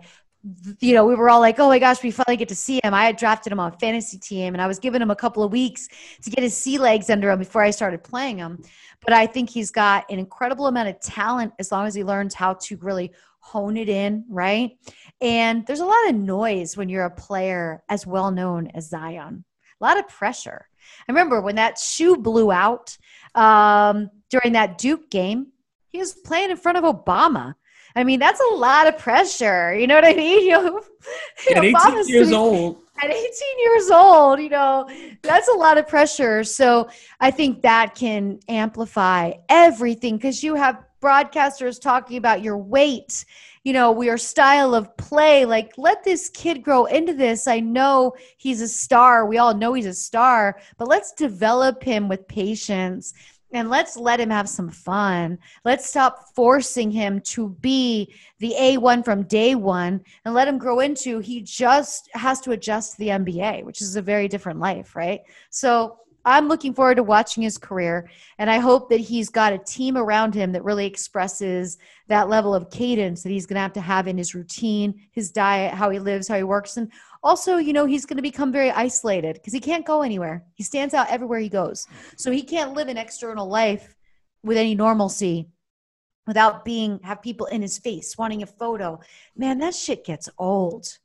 you 0.80 0.94
know, 0.94 1.04
we 1.04 1.14
were 1.14 1.28
all 1.28 1.40
like, 1.40 1.58
oh 1.58 1.68
my 1.68 1.78
gosh, 1.78 2.02
we 2.02 2.10
finally 2.10 2.36
get 2.36 2.48
to 2.48 2.54
see 2.54 2.80
him. 2.82 2.94
I 2.94 3.04
had 3.04 3.16
drafted 3.16 3.52
him 3.52 3.60
on 3.60 3.76
fantasy 3.78 4.18
team 4.18 4.54
and 4.54 4.62
I 4.62 4.66
was 4.66 4.78
giving 4.78 5.02
him 5.02 5.10
a 5.10 5.16
couple 5.16 5.42
of 5.42 5.52
weeks 5.52 5.88
to 6.22 6.30
get 6.30 6.42
his 6.42 6.56
sea 6.56 6.78
legs 6.78 7.10
under 7.10 7.30
him 7.30 7.38
before 7.38 7.62
I 7.62 7.70
started 7.70 8.02
playing 8.02 8.38
him. 8.38 8.62
But 9.04 9.12
I 9.12 9.26
think 9.26 9.50
he's 9.50 9.70
got 9.70 10.10
an 10.10 10.18
incredible 10.18 10.66
amount 10.66 10.88
of 10.88 11.00
talent 11.00 11.52
as 11.58 11.70
long 11.70 11.86
as 11.86 11.94
he 11.94 12.04
learns 12.04 12.34
how 12.34 12.54
to 12.54 12.76
really 12.78 13.12
hone 13.40 13.76
it 13.76 13.88
in, 13.88 14.24
right? 14.28 14.78
And 15.20 15.66
there's 15.66 15.80
a 15.80 15.86
lot 15.86 16.08
of 16.08 16.14
noise 16.14 16.76
when 16.76 16.88
you're 16.88 17.04
a 17.04 17.10
player 17.10 17.82
as 17.88 18.06
well 18.06 18.30
known 18.30 18.68
as 18.68 18.88
Zion, 18.88 19.44
a 19.80 19.84
lot 19.84 19.98
of 19.98 20.08
pressure. 20.08 20.66
I 21.06 21.12
remember 21.12 21.40
when 21.40 21.56
that 21.56 21.78
shoe 21.78 22.16
blew 22.16 22.50
out 22.50 22.96
um, 23.34 24.10
during 24.30 24.52
that 24.52 24.78
Duke 24.78 25.10
game, 25.10 25.48
he 25.88 25.98
was 25.98 26.12
playing 26.12 26.50
in 26.50 26.56
front 26.56 26.78
of 26.78 26.84
Obama 26.84 27.54
I 27.96 28.04
mean, 28.04 28.20
that's 28.20 28.40
a 28.40 28.54
lot 28.54 28.86
of 28.86 28.98
pressure. 28.98 29.74
You 29.74 29.86
know 29.86 29.94
what 29.94 30.04
I 30.04 30.14
mean? 30.14 30.40
You 30.50 30.50
know, 30.50 30.80
you 31.48 31.56
at 31.56 31.62
know, 31.62 31.94
18 31.94 32.08
years 32.08 32.32
old. 32.32 32.82
At 33.02 33.10
18 33.10 33.22
years 33.58 33.90
old, 33.90 34.40
you 34.40 34.50
know, 34.50 34.88
that's 35.22 35.48
a 35.48 35.54
lot 35.54 35.78
of 35.78 35.88
pressure. 35.88 36.44
So 36.44 36.90
I 37.18 37.30
think 37.30 37.62
that 37.62 37.94
can 37.94 38.40
amplify 38.48 39.32
everything 39.48 40.16
because 40.16 40.42
you 40.42 40.54
have 40.56 40.84
broadcasters 41.00 41.80
talking 41.80 42.18
about 42.18 42.42
your 42.42 42.58
weight, 42.58 43.24
you 43.64 43.72
know, 43.72 44.00
your 44.02 44.18
style 44.18 44.74
of 44.74 44.94
play. 44.98 45.46
Like, 45.46 45.72
let 45.78 46.04
this 46.04 46.28
kid 46.28 46.62
grow 46.62 46.84
into 46.84 47.14
this. 47.14 47.46
I 47.46 47.60
know 47.60 48.12
he's 48.36 48.60
a 48.60 48.68
star. 48.68 49.24
We 49.24 49.38
all 49.38 49.54
know 49.54 49.72
he's 49.72 49.86
a 49.86 49.94
star, 49.94 50.60
but 50.76 50.88
let's 50.88 51.12
develop 51.12 51.82
him 51.82 52.08
with 52.08 52.28
patience 52.28 53.14
and 53.52 53.68
let's 53.68 53.96
let 53.96 54.20
him 54.20 54.30
have 54.30 54.48
some 54.48 54.68
fun. 54.68 55.38
Let's 55.64 55.88
stop 55.88 56.34
forcing 56.34 56.90
him 56.90 57.20
to 57.22 57.50
be 57.60 58.14
the 58.38 58.54
A1 58.58 59.04
from 59.04 59.24
day 59.24 59.54
one 59.54 60.00
and 60.24 60.34
let 60.34 60.48
him 60.48 60.58
grow 60.58 60.80
into 60.80 61.18
he 61.18 61.42
just 61.42 62.08
has 62.14 62.40
to 62.42 62.52
adjust 62.52 62.92
to 62.92 62.98
the 62.98 63.08
NBA, 63.08 63.64
which 63.64 63.82
is 63.82 63.96
a 63.96 64.02
very 64.02 64.28
different 64.28 64.60
life, 64.60 64.94
right? 64.94 65.20
So 65.50 65.98
I'm 66.24 66.48
looking 66.48 66.74
forward 66.74 66.96
to 66.96 67.02
watching 67.02 67.42
his 67.42 67.56
career, 67.56 68.10
and 68.38 68.50
I 68.50 68.58
hope 68.58 68.90
that 68.90 69.00
he's 69.00 69.30
got 69.30 69.54
a 69.54 69.58
team 69.58 69.96
around 69.96 70.34
him 70.34 70.52
that 70.52 70.64
really 70.64 70.84
expresses 70.84 71.78
that 72.08 72.28
level 72.28 72.54
of 72.54 72.70
cadence 72.70 73.22
that 73.22 73.30
he's 73.30 73.46
going 73.46 73.54
to 73.54 73.62
have 73.62 73.72
to 73.72 73.80
have 73.80 74.06
in 74.06 74.18
his 74.18 74.34
routine, 74.34 75.08
his 75.12 75.30
diet, 75.30 75.72
how 75.72 75.88
he 75.88 75.98
lives, 75.98 76.28
how 76.28 76.36
he 76.36 76.42
works, 76.42 76.76
and 76.76 76.92
also, 77.22 77.56
you 77.56 77.72
know, 77.72 77.86
he's 77.86 78.06
going 78.06 78.16
to 78.16 78.22
become 78.22 78.52
very 78.52 78.70
isolated 78.70 79.34
because 79.34 79.52
he 79.52 79.60
can't 79.60 79.84
go 79.84 80.02
anywhere. 80.02 80.44
He 80.54 80.64
stands 80.64 80.94
out 80.94 81.10
everywhere 81.10 81.38
he 81.38 81.48
goes. 81.48 81.86
So 82.16 82.30
he 82.30 82.42
can't 82.42 82.74
live 82.74 82.88
an 82.88 82.96
external 82.96 83.46
life 83.46 83.94
with 84.42 84.56
any 84.56 84.74
normalcy 84.74 85.48
without 86.26 86.64
being 86.64 87.00
have 87.02 87.20
people 87.22 87.46
in 87.46 87.60
his 87.62 87.78
face 87.78 88.16
wanting 88.16 88.42
a 88.42 88.46
photo. 88.46 89.00
Man, 89.36 89.58
that 89.58 89.74
shit 89.74 90.04
gets 90.04 90.28
old. 90.38 90.98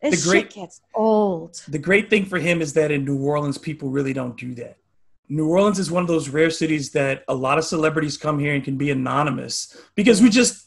This 0.00 0.24
the 0.24 0.30
great, 0.30 0.52
shit 0.52 0.54
gets 0.54 0.80
old. 0.94 1.62
The 1.68 1.78
great 1.78 2.10
thing 2.10 2.26
for 2.26 2.38
him 2.38 2.60
is 2.60 2.72
that 2.74 2.90
in 2.90 3.04
New 3.04 3.22
Orleans, 3.22 3.58
people 3.58 3.88
really 3.90 4.12
don't 4.12 4.36
do 4.36 4.54
that. 4.54 4.76
New 5.28 5.48
Orleans 5.48 5.78
is 5.78 5.90
one 5.90 6.02
of 6.02 6.08
those 6.08 6.28
rare 6.28 6.50
cities 6.50 6.90
that 6.92 7.24
a 7.28 7.34
lot 7.34 7.56
of 7.56 7.64
celebrities 7.64 8.18
come 8.18 8.38
here 8.38 8.54
and 8.54 8.62
can 8.62 8.76
be 8.76 8.90
anonymous 8.90 9.76
because 9.94 10.20
we 10.20 10.28
just 10.28 10.63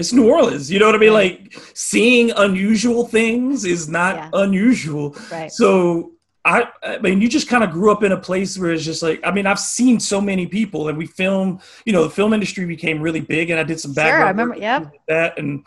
it's 0.00 0.12
New 0.12 0.28
Orleans. 0.28 0.70
You 0.70 0.80
know 0.80 0.86
what 0.86 0.94
I 0.94 0.98
mean? 0.98 1.12
Like 1.12 1.56
seeing 1.74 2.32
unusual 2.32 3.06
things 3.06 3.64
is 3.64 3.88
not 3.88 4.16
yeah. 4.16 4.30
unusual. 4.32 5.16
Right. 5.30 5.52
So 5.52 6.12
I, 6.44 6.68
I 6.82 6.98
mean, 6.98 7.20
you 7.20 7.28
just 7.28 7.48
kind 7.48 7.62
of 7.62 7.70
grew 7.70 7.92
up 7.92 8.02
in 8.02 8.12
a 8.12 8.16
place 8.16 8.58
where 8.58 8.72
it's 8.72 8.84
just 8.84 9.02
like, 9.02 9.20
I 9.24 9.30
mean, 9.30 9.46
I've 9.46 9.60
seen 9.60 10.00
so 10.00 10.20
many 10.20 10.46
people, 10.46 10.88
and 10.88 10.96
we 10.96 11.06
film. 11.06 11.60
You 11.84 11.92
know, 11.92 12.04
the 12.04 12.10
film 12.10 12.32
industry 12.32 12.64
became 12.64 13.00
really 13.00 13.20
big, 13.20 13.50
and 13.50 13.60
I 13.60 13.62
did 13.62 13.78
some 13.78 13.92
background. 13.92 14.20
Sure, 14.20 14.26
I 14.26 14.30
remember. 14.30 14.56
Yeah. 14.56 14.86
That 15.06 15.38
and 15.38 15.66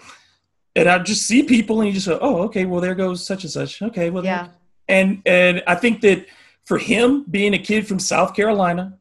and 0.76 0.90
I 0.90 0.98
just 1.00 1.28
see 1.28 1.44
people, 1.44 1.80
and 1.80 1.88
you 1.88 1.94
just 1.94 2.08
go, 2.08 2.18
oh, 2.22 2.42
okay, 2.44 2.66
well, 2.66 2.82
there 2.82 2.96
goes 2.96 3.26
such 3.26 3.44
and 3.44 3.52
such. 3.52 3.82
Okay, 3.82 4.10
well, 4.10 4.26
yeah. 4.26 4.48
And 4.88 5.22
and 5.28 5.64
I 5.68 5.76
think 5.76 6.02
that 6.02 6.26
for 6.66 6.80
him, 6.80 7.24
being 7.30 7.54
a 7.54 7.60
kid 7.60 7.88
from 7.88 8.00
South 8.00 8.36
Carolina, 8.36 8.98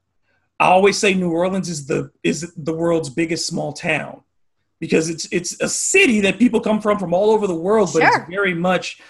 I 0.60 0.66
always 0.66 0.98
say 0.98 1.14
New 1.14 1.30
Orleans 1.30 1.70
is 1.70 1.86
the 1.86 2.10
is 2.22 2.52
the 2.54 2.74
world's 2.74 3.08
biggest 3.08 3.46
small 3.46 3.72
town 3.72 4.22
because 4.82 5.08
it's 5.08 5.28
it's 5.30 5.60
a 5.60 5.68
city 5.68 6.20
that 6.20 6.40
people 6.40 6.58
come 6.58 6.80
from 6.80 6.98
from 6.98 7.14
all 7.14 7.30
over 7.30 7.46
the 7.46 7.54
world, 7.54 7.90
but 7.94 8.02
it's 8.02 8.28
very 8.28 8.52
much 8.52 9.00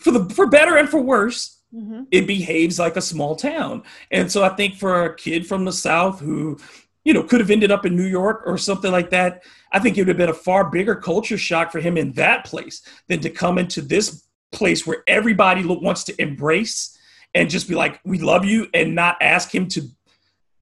for 0.00 0.12
the 0.12 0.24
for 0.32 0.46
better 0.46 0.76
and 0.76 0.88
for 0.88 1.00
worse. 1.00 1.60
Mm-hmm. 1.74 2.04
It 2.12 2.28
behaves 2.28 2.78
like 2.78 2.96
a 2.96 3.02
small 3.02 3.34
town, 3.34 3.82
and 4.12 4.30
so 4.30 4.44
I 4.44 4.50
think 4.50 4.76
for 4.76 5.06
a 5.06 5.16
kid 5.16 5.44
from 5.44 5.64
the 5.64 5.72
south 5.72 6.20
who, 6.20 6.60
you 7.04 7.12
know, 7.12 7.24
could 7.24 7.40
have 7.40 7.50
ended 7.50 7.72
up 7.72 7.84
in 7.84 7.96
New 7.96 8.06
York 8.06 8.44
or 8.46 8.56
something 8.56 8.92
like 8.92 9.10
that, 9.10 9.42
I 9.72 9.80
think 9.80 9.98
it 9.98 10.02
would 10.02 10.08
have 10.08 10.16
been 10.16 10.28
a 10.28 10.32
far 10.32 10.70
bigger 10.70 10.94
culture 10.94 11.36
shock 11.36 11.72
for 11.72 11.80
him 11.80 11.96
in 11.96 12.12
that 12.12 12.44
place 12.44 12.82
than 13.08 13.18
to 13.18 13.28
come 13.28 13.58
into 13.58 13.82
this 13.82 14.28
place 14.52 14.86
where 14.86 15.02
everybody 15.08 15.64
wants 15.64 16.04
to 16.04 16.22
embrace 16.22 16.96
and 17.34 17.50
just 17.50 17.68
be 17.68 17.74
like, 17.74 17.98
"We 18.04 18.20
love 18.20 18.44
you," 18.44 18.68
and 18.72 18.94
not 18.94 19.16
ask 19.20 19.52
him 19.52 19.66
to 19.70 19.88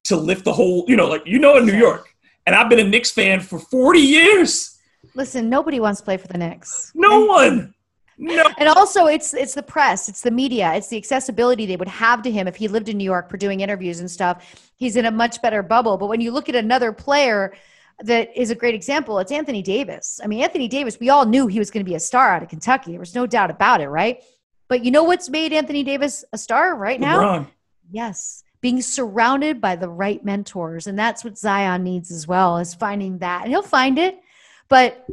to 0.05 0.17
lift 0.17 0.47
the 0.47 0.55
whole, 0.55 0.87
you 0.89 0.97
know, 0.97 1.09
like 1.09 1.25
you 1.27 1.39
know, 1.39 1.59
in 1.59 1.67
New 1.67 1.77
York, 1.77 2.14
and 2.47 2.55
I've 2.55 2.69
been 2.69 2.79
a 2.79 2.85
Knicks 2.85 3.11
fan 3.11 3.41
for 3.41 3.59
forty 3.59 4.01
years. 4.01 4.79
Listen, 5.15 5.49
nobody 5.49 5.81
wants 5.81 6.01
to 6.01 6.05
play 6.05 6.17
for 6.17 6.29
the 6.29 6.39
Knicks. 6.39 6.93
No 6.95 7.25
one. 7.25 7.75
No. 8.17 8.49
And 8.59 8.69
also, 8.69 9.07
it's 9.07 9.35
it's 9.35 9.55
the 9.55 9.63
press, 9.63 10.09
it's 10.09 10.23
the 10.23 10.31
media, 10.31 10.73
it's 10.75 10.89
the 10.89 10.97
accessibility 10.97 11.67
they 11.67 11.77
would 11.77 11.89
have 11.89 12.23
to 12.23 12.31
him 12.31 12.47
if 12.47 12.57
he 12.57 12.69
lived 12.69 12.89
in 12.89 12.97
New 12.97 13.05
York 13.05 13.29
for 13.29 13.37
doing 13.37 13.61
interviews 13.61 14.01
and 14.01 14.11
stuff. 14.11 14.71
He's 14.77 14.97
in 14.97 15.07
a 15.07 15.11
much 15.11 15.43
better 15.43 15.63
bubble. 15.63 15.99
But 15.99 16.07
when 16.07 16.21
you 16.21 16.31
look 16.31 16.49
at 16.49 16.55
another 16.55 16.93
player 16.93 17.55
that 18.01 18.37
is 18.37 18.51
a 18.51 18.55
great 18.55 18.75
example, 18.75 19.19
it's 19.19 19.33
Anthony 19.33 19.63
Davis. 19.63 20.21
I 20.23 20.27
mean, 20.27 20.43
Anthony 20.43 20.69
Davis, 20.69 20.99
we 21.01 21.11
all 21.11 21.27
knew 21.27 21.47
he 21.47 21.59
was 21.59 21.71
going 21.71 21.85
to 21.85 21.89
be 21.89 21.97
a 21.97 22.01
star 22.01 22.35
out 22.35 22.43
of 22.43 22.49
Kentucky. 22.49 22.93
There 22.93 23.01
was 23.01 23.15
no 23.15 23.27
doubt 23.27 23.51
about 23.51 23.81
it, 23.81 23.89
right? 23.89 24.23
But 24.69 24.85
you 24.85 24.91
know 24.91 25.05
what's 25.05 25.29
made 25.29 25.53
Anthony 25.53 25.83
Davis 25.83 26.25
a 26.33 26.39
star 26.39 26.75
right 26.77 27.01
now? 27.01 27.21
LeBron. 27.21 27.47
Yes, 27.91 28.43
being 28.65 28.81
surrounded 28.81 29.61
by 29.61 29.77
the 29.77 29.91
right 29.91 30.25
mentors, 30.25 30.87
and 30.87 30.99
that's 30.99 31.23
what 31.23 31.37
Zion 31.37 31.83
needs 31.83 32.11
as 32.11 32.27
well. 32.27 32.57
Is 32.57 32.73
finding 32.73 33.19
that, 33.19 33.43
and 33.43 33.51
he'll 33.51 33.61
find 33.61 33.99
it. 33.99 34.19
But 34.71 35.05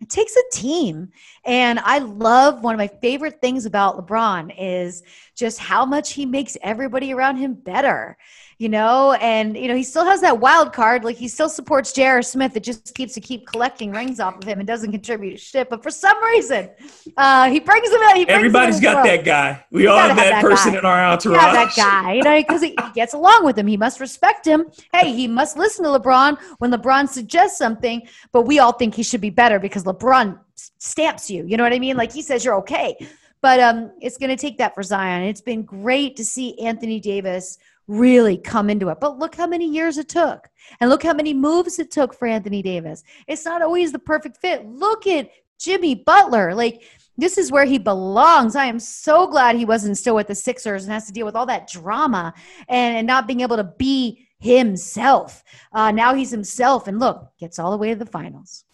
it 0.00 0.08
takes 0.08 0.34
a 0.34 0.42
team. 0.50 1.10
And 1.44 1.78
I 1.80 1.98
love 1.98 2.62
one 2.62 2.74
of 2.74 2.78
my 2.78 2.88
favorite 2.88 3.42
things 3.42 3.66
about 3.66 3.98
LeBron 3.98 4.54
is 4.58 5.02
just 5.34 5.58
how 5.58 5.84
much 5.84 6.12
he 6.12 6.26
makes 6.26 6.56
everybody 6.62 7.12
around 7.12 7.36
him 7.36 7.54
better 7.54 8.16
you 8.58 8.68
know, 8.68 9.12
and 9.14 9.56
you 9.56 9.68
know 9.68 9.74
he 9.74 9.82
still 9.82 10.04
has 10.04 10.20
that 10.20 10.38
wild 10.38 10.72
card. 10.72 11.04
Like 11.04 11.16
he 11.16 11.26
still 11.26 11.48
supports 11.48 11.92
J.R. 11.92 12.22
Smith. 12.22 12.56
It 12.56 12.62
just 12.62 12.94
keeps 12.94 13.14
to 13.14 13.20
keep 13.20 13.46
collecting 13.46 13.90
rings 13.90 14.20
off 14.20 14.36
of 14.36 14.44
him 14.44 14.60
and 14.60 14.66
doesn't 14.66 14.92
contribute 14.92 15.40
shit. 15.40 15.68
But 15.68 15.82
for 15.82 15.90
some 15.90 16.22
reason, 16.24 16.70
uh, 17.16 17.50
he 17.50 17.58
brings 17.58 17.88
him 17.90 18.00
out. 18.04 18.16
He 18.16 18.24
brings 18.24 18.36
Everybody's 18.36 18.80
got 18.80 19.04
that 19.04 19.24
guy. 19.24 19.64
We 19.70 19.86
all 19.88 19.98
have 19.98 20.16
that, 20.16 20.30
that 20.30 20.42
person 20.42 20.72
guy. 20.72 20.78
in 20.78 20.84
our 20.84 21.04
entourage. 21.04 21.42
Yeah, 21.42 21.52
that 21.52 21.74
guy. 21.76 22.12
You 22.14 22.22
know, 22.22 22.36
because 22.36 22.62
he 22.62 22.76
gets 22.94 23.14
along 23.14 23.44
with 23.44 23.58
him. 23.58 23.66
He 23.66 23.76
must 23.76 23.98
respect 23.98 24.46
him. 24.46 24.66
Hey, 24.92 25.12
he 25.12 25.26
must 25.26 25.56
listen 25.56 25.84
to 25.84 25.90
LeBron 25.90 26.38
when 26.58 26.70
LeBron 26.70 27.08
suggests 27.08 27.58
something. 27.58 28.06
But 28.30 28.42
we 28.42 28.60
all 28.60 28.72
think 28.72 28.94
he 28.94 29.02
should 29.02 29.20
be 29.20 29.30
better 29.30 29.58
because 29.58 29.82
LeBron 29.82 30.38
stamps 30.78 31.28
you. 31.28 31.44
You 31.44 31.56
know 31.56 31.64
what 31.64 31.72
I 31.72 31.80
mean? 31.80 31.96
Like 31.96 32.12
he 32.12 32.22
says 32.22 32.44
you're 32.44 32.56
okay. 32.58 32.96
But 33.44 33.60
um, 33.60 33.92
it's 34.00 34.16
going 34.16 34.30
to 34.30 34.40
take 34.40 34.56
that 34.56 34.74
for 34.74 34.82
Zion. 34.82 35.24
It's 35.24 35.42
been 35.42 35.64
great 35.64 36.16
to 36.16 36.24
see 36.24 36.58
Anthony 36.60 36.98
Davis 36.98 37.58
really 37.86 38.38
come 38.38 38.70
into 38.70 38.88
it. 38.88 39.00
But 39.02 39.18
look 39.18 39.34
how 39.34 39.46
many 39.46 39.68
years 39.68 39.98
it 39.98 40.08
took. 40.08 40.48
And 40.80 40.88
look 40.88 41.02
how 41.02 41.12
many 41.12 41.34
moves 41.34 41.78
it 41.78 41.90
took 41.90 42.14
for 42.14 42.26
Anthony 42.26 42.62
Davis. 42.62 43.04
It's 43.28 43.44
not 43.44 43.60
always 43.60 43.92
the 43.92 43.98
perfect 43.98 44.38
fit. 44.38 44.64
Look 44.64 45.06
at 45.06 45.28
Jimmy 45.60 45.94
Butler. 45.94 46.54
Like, 46.54 46.84
this 47.18 47.36
is 47.36 47.52
where 47.52 47.66
he 47.66 47.76
belongs. 47.76 48.56
I 48.56 48.64
am 48.64 48.80
so 48.80 49.26
glad 49.26 49.56
he 49.56 49.66
wasn't 49.66 49.98
still 49.98 50.14
with 50.14 50.28
the 50.28 50.34
Sixers 50.34 50.84
and 50.84 50.92
has 50.94 51.06
to 51.08 51.12
deal 51.12 51.26
with 51.26 51.36
all 51.36 51.44
that 51.44 51.68
drama 51.68 52.32
and, 52.66 52.96
and 52.96 53.06
not 53.06 53.26
being 53.26 53.42
able 53.42 53.56
to 53.56 53.64
be 53.64 54.26
himself. 54.38 55.44
Uh, 55.70 55.90
now 55.90 56.14
he's 56.14 56.30
himself. 56.30 56.88
And 56.88 56.98
look, 56.98 57.28
gets 57.38 57.58
all 57.58 57.72
the 57.72 57.76
way 57.76 57.90
to 57.90 57.96
the 57.96 58.06
finals. 58.06 58.64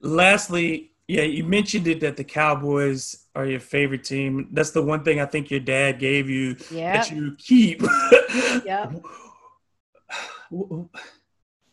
Lastly, 0.00 0.92
yeah, 1.06 1.24
you 1.24 1.44
mentioned 1.44 1.86
it 1.86 2.00
that 2.00 2.16
the 2.16 2.24
Cowboys 2.24 3.19
are 3.34 3.46
your 3.46 3.60
favorite 3.60 4.04
team. 4.04 4.48
That's 4.52 4.70
the 4.70 4.82
one 4.82 5.04
thing 5.04 5.20
I 5.20 5.26
think 5.26 5.50
your 5.50 5.60
dad 5.60 5.98
gave 5.98 6.28
you 6.28 6.56
yep. 6.70 6.94
that 6.94 7.10
you 7.10 7.36
keep. 7.38 7.82
yeah. 8.64 8.90
We're 10.50 10.88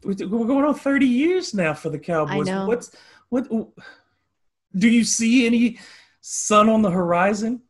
going 0.04 0.66
on 0.66 0.76
30 0.76 1.06
years 1.06 1.54
now 1.54 1.74
for 1.74 1.90
the 1.90 2.00
Cowboys. 2.00 2.48
I 2.48 2.52
know. 2.52 2.68
What's 2.68 2.96
what 3.30 3.48
do 4.76 4.88
you 4.88 5.04
see 5.04 5.46
any 5.46 5.80
sun 6.22 6.70
on 6.70 6.82
the 6.82 6.92
horizon? 6.92 7.62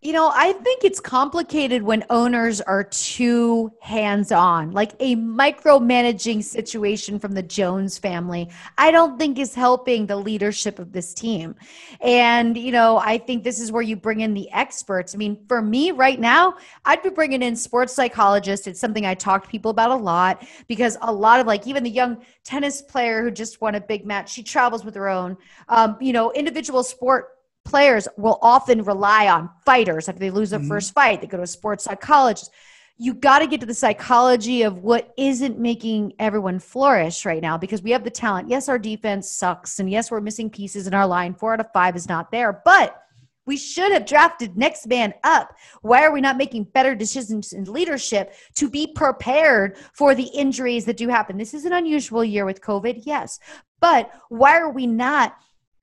You 0.00 0.12
know, 0.12 0.30
I 0.32 0.52
think 0.52 0.84
it's 0.84 1.00
complicated 1.00 1.82
when 1.82 2.04
owners 2.08 2.60
are 2.60 2.84
too 2.84 3.72
hands 3.80 4.30
on, 4.30 4.70
like 4.70 4.92
a 5.00 5.16
micromanaging 5.16 6.44
situation 6.44 7.18
from 7.18 7.32
the 7.32 7.42
Jones 7.42 7.98
family. 7.98 8.48
I 8.78 8.92
don't 8.92 9.18
think 9.18 9.40
is 9.40 9.56
helping 9.56 10.06
the 10.06 10.14
leadership 10.14 10.78
of 10.78 10.92
this 10.92 11.12
team. 11.14 11.56
And, 12.00 12.56
you 12.56 12.70
know, 12.70 12.98
I 12.98 13.18
think 13.18 13.42
this 13.42 13.58
is 13.58 13.72
where 13.72 13.82
you 13.82 13.96
bring 13.96 14.20
in 14.20 14.34
the 14.34 14.48
experts. 14.52 15.16
I 15.16 15.18
mean, 15.18 15.36
for 15.48 15.60
me 15.60 15.90
right 15.90 16.20
now, 16.20 16.58
I'd 16.84 17.02
be 17.02 17.10
bringing 17.10 17.42
in 17.42 17.56
sports 17.56 17.92
psychologists. 17.92 18.68
It's 18.68 18.78
something 18.78 19.04
I 19.04 19.14
talk 19.14 19.42
to 19.42 19.48
people 19.48 19.72
about 19.72 19.90
a 19.90 19.96
lot 19.96 20.46
because 20.68 20.96
a 21.02 21.12
lot 21.12 21.40
of 21.40 21.48
like 21.48 21.66
even 21.66 21.82
the 21.82 21.90
young 21.90 22.18
tennis 22.44 22.82
player 22.82 23.24
who 23.24 23.32
just 23.32 23.60
won 23.60 23.74
a 23.74 23.80
big 23.80 24.06
match, 24.06 24.32
she 24.32 24.44
travels 24.44 24.84
with 24.84 24.94
her 24.94 25.08
own, 25.08 25.36
um, 25.68 25.96
you 26.00 26.12
know, 26.12 26.30
individual 26.34 26.84
sport 26.84 27.30
players 27.68 28.08
will 28.16 28.38
often 28.40 28.82
rely 28.82 29.28
on 29.28 29.50
fighters 29.64 30.08
after 30.08 30.18
they 30.18 30.30
lose 30.30 30.50
their 30.50 30.58
mm-hmm. 30.58 30.68
first 30.68 30.94
fight. 30.94 31.20
They 31.20 31.26
go 31.26 31.36
to 31.36 31.42
a 31.42 31.46
sports 31.46 31.84
psychologist. 31.84 32.50
You 32.96 33.14
got 33.14 33.40
to 33.40 33.46
get 33.46 33.60
to 33.60 33.66
the 33.66 33.74
psychology 33.74 34.62
of 34.62 34.78
what 34.78 35.12
isn't 35.18 35.58
making 35.58 36.14
everyone 36.18 36.58
flourish 36.58 37.26
right 37.26 37.42
now 37.42 37.58
because 37.58 37.82
we 37.82 37.90
have 37.90 38.04
the 38.04 38.10
talent. 38.10 38.48
Yes, 38.48 38.68
our 38.68 38.78
defense 38.78 39.30
sucks. 39.30 39.78
And 39.78 39.90
yes, 39.90 40.10
we're 40.10 40.22
missing 40.22 40.48
pieces 40.50 40.86
in 40.86 40.94
our 40.94 41.06
line. 41.06 41.34
Four 41.34 41.52
out 41.52 41.60
of 41.60 41.70
five 41.72 41.94
is 41.94 42.08
not 42.08 42.32
there. 42.32 42.60
But 42.64 43.00
we 43.46 43.56
should 43.56 43.92
have 43.92 44.06
drafted 44.06 44.56
next 44.56 44.86
man 44.86 45.12
up. 45.22 45.54
Why 45.82 46.04
are 46.04 46.12
we 46.12 46.20
not 46.20 46.38
making 46.38 46.64
better 46.64 46.94
decisions 46.94 47.52
in 47.52 47.64
leadership 47.64 48.34
to 48.56 48.68
be 48.68 48.86
prepared 48.86 49.76
for 49.92 50.14
the 50.14 50.30
injuries 50.34 50.86
that 50.86 50.96
do 50.96 51.08
happen? 51.08 51.36
This 51.36 51.54
is 51.54 51.66
an 51.66 51.72
unusual 51.72 52.24
year 52.24 52.44
with 52.44 52.62
COVID, 52.62 53.02
yes. 53.04 53.38
But 53.80 54.10
why 54.28 54.58
are 54.58 54.70
we 54.70 54.86
not 54.86 55.36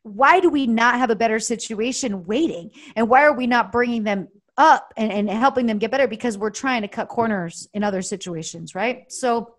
why 0.05 0.39
do 0.39 0.51
we 0.51 0.67
not 0.67 0.99
have 0.99 1.09
a 1.09 1.15
better 1.15 1.39
situation 1.39 2.25
waiting? 2.25 2.69
And 2.95 3.09
why 3.09 3.23
are 3.23 3.33
we 3.33 3.47
not 3.47 3.71
bringing 3.71 4.03
them 4.03 4.27
up 4.55 4.93
and, 4.95 5.11
and 5.11 5.27
helping 5.27 5.65
them 5.65 5.79
get 5.79 5.89
better? 5.89 6.07
Because 6.07 6.37
we're 6.37 6.51
trying 6.51 6.83
to 6.83 6.87
cut 6.87 7.07
corners 7.07 7.67
in 7.73 7.83
other 7.83 8.03
situations, 8.03 8.75
right? 8.75 9.11
So, 9.11 9.55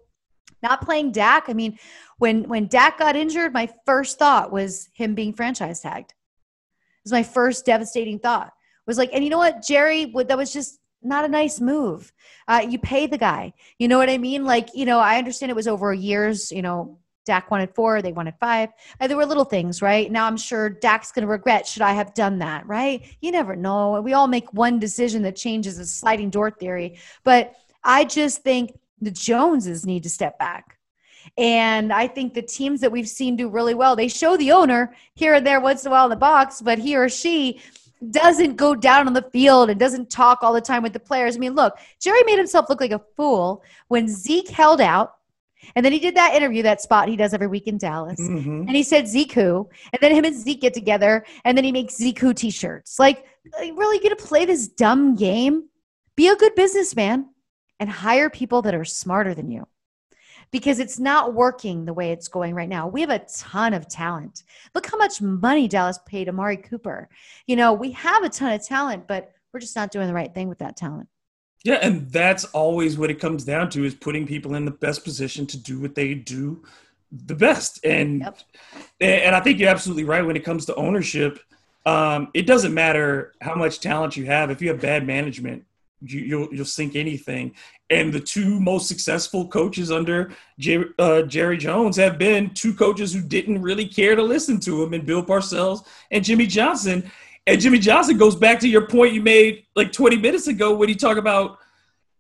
not 0.63 0.83
playing 0.83 1.11
Dak. 1.11 1.49
I 1.49 1.53
mean, 1.53 1.79
when 2.19 2.45
when 2.45 2.69
Dak 2.69 2.99
got 2.99 3.17
injured, 3.17 3.53
my 3.53 3.69
first 3.87 4.21
thought 4.21 4.53
was 4.53 4.89
him 4.95 5.17
being 5.17 5.33
franchise 5.33 5.81
tagged. 5.81 6.11
It 6.13 7.05
was 7.05 7.13
my 7.13 7.25
first 7.25 7.67
devastating 7.67 8.21
thought. 8.21 8.47
It 8.47 8.87
was 8.87 8.99
like, 8.99 9.11
and 9.13 9.25
you 9.25 9.31
know 9.31 9.39
what, 9.39 9.63
Jerry? 9.63 10.13
That 10.15 10.39
was 10.39 10.53
just 10.53 10.79
not 11.03 11.25
a 11.25 11.29
nice 11.29 11.61
move. 11.61 12.13
Uh, 12.47 12.65
you 12.69 12.79
pay 12.79 13.09
the 13.09 13.19
guy. 13.19 13.53
You 13.81 13.89
know 13.89 13.99
what 13.99 14.09
I 14.09 14.19
mean? 14.19 14.45
Like, 14.45 14.69
you 14.75 14.87
know, 14.87 15.01
I 15.01 15.19
understand 15.19 15.51
it 15.51 15.57
was 15.57 15.69
over 15.69 15.93
years. 15.93 16.53
You 16.53 16.63
know, 16.63 17.01
Dak 17.27 17.51
wanted 17.51 17.75
four, 17.75 18.01
they 18.01 18.13
wanted 18.13 18.35
five. 18.41 18.71
And 18.99 19.11
there 19.11 19.17
were 19.19 19.27
little 19.27 19.45
things, 19.45 19.83
right? 19.83 20.11
Now 20.11 20.27
I'm 20.27 20.37
sure 20.39 20.71
Dak's 20.71 21.13
going 21.13 21.27
to 21.27 21.29
regret, 21.29 21.67
should 21.67 21.83
I 21.83 21.93
have 21.93 22.15
done 22.15 22.39
that, 22.39 22.67
right? 22.67 23.05
You 23.21 23.33
never 23.33 23.55
know. 23.55 24.01
We 24.01 24.15
all 24.15 24.29
make 24.29 24.53
one 24.55 24.79
decision 24.79 25.23
that 25.23 25.37
changes 25.37 25.79
a 25.79 25.85
sliding 25.85 26.31
door 26.31 26.51
theory. 26.51 26.99
But 27.25 27.55
I 27.85 28.05
just 28.05 28.43
think 28.43 28.79
the 29.01 29.11
Joneses 29.11 29.85
need 29.85 30.05
to 30.05 30.09
step 30.09 30.39
back. 30.39 30.79
And 31.37 31.93
I 31.93 32.07
think 32.07 32.33
the 32.33 32.43
teams 32.43 32.81
that 32.81 32.93
we've 32.93 33.09
seen 33.09 33.37
do 33.37 33.49
really 33.49 33.75
well, 33.75 33.97
they 33.97 34.09
show 34.09 34.37
the 34.37 34.53
owner 34.53 34.95
here 35.15 35.35
and 35.35 35.47
there 35.47 35.61
once 35.61 35.85
in 35.85 35.89
a 35.89 35.91
while 35.91 36.07
in 36.07 36.11
the 36.11 36.17
box, 36.17 36.63
but 36.63 36.79
he 36.79 36.97
or 36.97 37.09
she 37.09 37.61
doesn't 38.11 38.57
go 38.57 38.75
down 38.75 39.07
on 39.07 39.13
the 39.13 39.29
field 39.33 39.69
and 39.71 39.81
doesn't 39.81 40.11
talk 40.11 40.43
all 40.43 40.53
the 40.53 40.61
time 40.61 40.83
with 40.83 40.93
the 40.93 41.01
players. 41.01 41.37
I 41.37 41.39
mean, 41.39 41.55
look, 41.55 41.77
Jerry 42.01 42.21
made 42.25 42.39
himself 42.39 42.69
look 42.69 42.81
like 42.81 42.93
a 42.93 43.03
fool 43.17 43.63
when 43.89 44.09
Zeke 44.09 44.49
held 44.49 44.81
out 44.81 45.17
and 45.75 45.85
then 45.85 45.93
he 45.93 45.99
did 45.99 46.15
that 46.17 46.35
interview, 46.35 46.63
that 46.63 46.81
spot 46.81 47.09
he 47.09 47.17
does 47.17 47.35
every 47.35 47.47
week 47.47 47.67
in 47.67 47.79
Dallas. 47.79 48.21
Mm-hmm. 48.21 48.63
And 48.63 48.77
he 48.77 48.83
said 48.83 49.09
Zeke 49.09 49.33
Who. 49.33 49.69
And 49.93 50.01
then 50.01 50.13
him 50.13 50.25
and 50.25 50.37
Zeke 50.37 50.61
get 50.61 50.75
together. 50.75 51.25
And 51.45 51.57
then 51.57 51.65
he 51.65 51.73
makes 51.73 51.97
Zeke 51.97 52.19
Who 52.19 52.33
t 52.35 52.51
shirts. 52.51 52.99
Like, 52.99 53.25
really 53.55 53.99
going 53.99 54.17
to 54.17 54.23
play 54.23 54.45
this 54.45 54.69
dumb 54.69 55.17
game? 55.17 55.69
Be 56.17 56.29
a 56.29 56.37
good 56.37 56.55
businessman 56.55 57.31
and 57.81 57.91
hire 57.91 58.31
people 58.31 58.63
that 58.63 58.75
are 58.75 58.85
smarter 58.85 59.35
than 59.35 59.51
you 59.51 59.67
because 60.51 60.79
it's 60.79 60.99
not 60.99 61.35
working 61.35 61.85
the 61.85 61.93
way 61.93 62.13
it's 62.13 62.29
going 62.29 62.55
right 62.55 62.69
now. 62.69 62.87
We 62.89 63.01
have 63.01 63.11
a 63.11 63.27
ton 63.29 63.75
of 63.75 63.89
talent. 63.89 64.45
Look 64.75 64.87
how 64.87 64.97
much 64.97 65.21
money 65.21 65.69
Dallas 65.69 65.99
paid 66.07 66.29
Amari 66.29 66.57
Cooper. 66.57 67.09
You 67.47 67.57
know, 67.57 67.73
we 67.73 67.93
have 67.93 68.23
a 68.23 68.29
ton 68.29 68.53
of 68.53 68.65
talent, 68.65 69.07
but 69.07 69.33
we're 69.53 69.61
just 69.61 69.77
not 69.77 69.91
doing 69.91 70.07
the 70.07 70.15
right 70.15 70.33
thing 70.33 70.49
with 70.49 70.59
that 70.59 70.77
talent. 70.77 71.09
Yeah, 71.67 71.81
and 71.83 72.09
that's 72.13 72.45
always 72.45 72.97
what 72.97 73.11
it 73.11 73.19
comes 73.19 73.43
down 73.43 73.71
to 73.71 73.85
is 73.85 73.93
putting 73.93 74.25
people 74.25 74.55
in 74.55 74.65
the 74.65 74.71
best 74.71 75.03
position 75.03 75.49
to 75.49 75.59
do 75.59 75.81
what 75.81 75.97
they 75.97 76.15
do 76.15 76.63
the 77.11 77.35
best. 77.35 77.85
And 77.85 78.21
yep. 78.21 78.39
and 79.01 79.35
I 79.35 79.41
think 79.41 79.59
you're 79.59 79.69
absolutely 79.69 80.05
right 80.05 80.25
when 80.25 80.37
it 80.37 80.45
comes 80.45 80.65
to 80.67 80.77
ownership. 80.77 81.41
Um, 81.85 82.29
it 82.35 82.47
doesn't 82.47 82.73
matter 82.73 83.33
how 83.41 83.57
much 83.57 83.81
talent 83.81 84.17
you 84.17 84.27
have 84.27 84.53
if 84.53 84.63
you 84.63 84.69
have 84.69 84.81
bad 84.81 85.09
management, 85.09 85.65
you, 86.03 86.21
will 86.21 86.27
you'll, 86.29 86.55
you'll 86.55 86.65
sink 86.67 86.95
anything. 86.95 87.53
And 87.91 88.13
the 88.13 88.21
two 88.21 88.61
most 88.61 88.87
successful 88.87 89.49
coaches 89.49 89.91
under 89.91 90.33
Jer- 90.61 90.95
uh, 91.01 91.23
Jerry 91.23 91.59
Jones 91.59 91.97
have 91.97 92.17
been 92.17 92.55
two 92.55 92.75
coaches 92.75 93.13
who 93.13 93.23
didn't 93.23 93.61
really 93.61 93.89
care 93.89 94.15
to 94.15 94.23
listen 94.23 94.61
to 94.61 94.85
him, 94.85 94.95
and 94.95 95.05
Bill 95.05 95.25
Parcells 95.25 95.85
and 96.13 96.25
Jimmy 96.25 96.47
Johnson. 96.47 97.11
And 97.47 97.61
Jimmy 97.61 97.79
Johnson 97.79 98.17
goes 98.17 98.35
back 98.35 98.61
to 98.61 98.69
your 98.69 98.87
point 98.87 99.15
you 99.15 99.23
made 99.23 99.67
like 99.77 99.93
20 99.93 100.17
minutes 100.17 100.49
ago 100.49 100.75
when 100.75 100.89
you 100.89 100.97
talk 100.97 101.17
about 101.17 101.59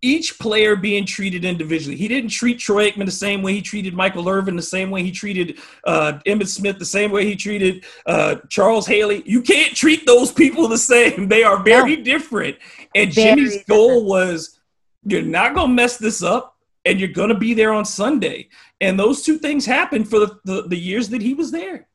each 0.02 0.38
player 0.38 0.76
being 0.76 1.04
treated 1.04 1.44
individually. 1.44 1.96
He 1.96 2.06
didn't 2.06 2.30
treat 2.30 2.58
Troy 2.58 2.90
Aikman 2.90 3.06
the 3.06 3.10
same 3.10 3.42
way 3.42 3.54
he 3.54 3.62
treated 3.62 3.94
Michael 3.94 4.28
Irvin, 4.28 4.54
the 4.54 4.62
same 4.62 4.90
way 4.90 5.02
he 5.02 5.10
treated 5.10 5.58
uh, 5.84 6.20
Emmitt 6.26 6.48
Smith, 6.48 6.78
the 6.78 6.84
same 6.84 7.10
way 7.10 7.24
he 7.24 7.34
treated 7.34 7.84
uh, 8.04 8.36
Charles 8.48 8.86
Haley. 8.86 9.22
You 9.26 9.42
can't 9.42 9.74
treat 9.74 10.06
those 10.06 10.30
people 10.30 10.68
the 10.68 10.78
same. 10.78 11.28
They 11.28 11.42
are 11.42 11.62
very 11.62 11.96
no. 11.96 12.04
different. 12.04 12.56
And 12.94 13.12
very 13.12 13.30
Jimmy's 13.30 13.56
different. 13.56 13.68
goal 13.68 14.04
was 14.04 14.60
you're 15.04 15.22
not 15.22 15.54
going 15.54 15.68
to 15.68 15.74
mess 15.74 15.96
this 15.96 16.22
up 16.22 16.56
and 16.84 17.00
you're 17.00 17.08
going 17.08 17.30
to 17.30 17.38
be 17.38 17.54
there 17.54 17.72
on 17.72 17.84
Sunday. 17.84 18.48
And 18.80 18.98
those 18.98 19.22
two 19.22 19.38
things 19.38 19.66
happened 19.66 20.08
for 20.08 20.20
the, 20.20 20.38
the, 20.44 20.62
the 20.68 20.76
years 20.76 21.08
that 21.08 21.22
he 21.22 21.34
was 21.34 21.50
there. 21.50 21.88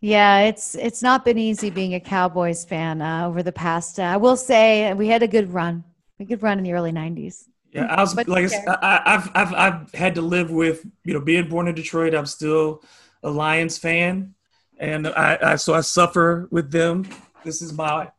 Yeah, 0.00 0.40
it's 0.40 0.74
it's 0.74 1.02
not 1.02 1.24
been 1.24 1.38
easy 1.38 1.70
being 1.70 1.94
a 1.94 2.00
Cowboys 2.00 2.64
fan 2.64 3.00
uh, 3.00 3.26
over 3.26 3.42
the 3.42 3.52
past. 3.52 3.98
Uh, 3.98 4.02
I 4.02 4.16
will 4.16 4.36
say 4.36 4.92
we 4.92 5.08
had 5.08 5.22
a 5.22 5.28
good 5.28 5.52
run, 5.52 5.84
a 6.20 6.24
good 6.24 6.42
run 6.42 6.58
in 6.58 6.64
the 6.64 6.72
early 6.72 6.92
'90s. 6.92 7.44
Yeah, 7.72 7.86
I 7.86 8.00
was 8.00 8.14
but 8.14 8.28
like 8.28 8.50
I, 8.52 9.02
have 9.06 9.30
I've 9.34 9.54
I've 9.54 9.94
had 9.94 10.14
to 10.16 10.22
live 10.22 10.50
with 10.50 10.86
you 11.04 11.14
know 11.14 11.20
being 11.20 11.48
born 11.48 11.66
in 11.68 11.74
Detroit. 11.74 12.14
I'm 12.14 12.26
still 12.26 12.82
a 13.22 13.30
Lions 13.30 13.78
fan, 13.78 14.34
and 14.78 15.08
I, 15.08 15.38
I 15.42 15.56
so 15.56 15.74
I 15.74 15.80
suffer 15.80 16.48
with 16.50 16.70
them. 16.70 17.08
This 17.44 17.62
is 17.62 17.72
my 17.72 18.10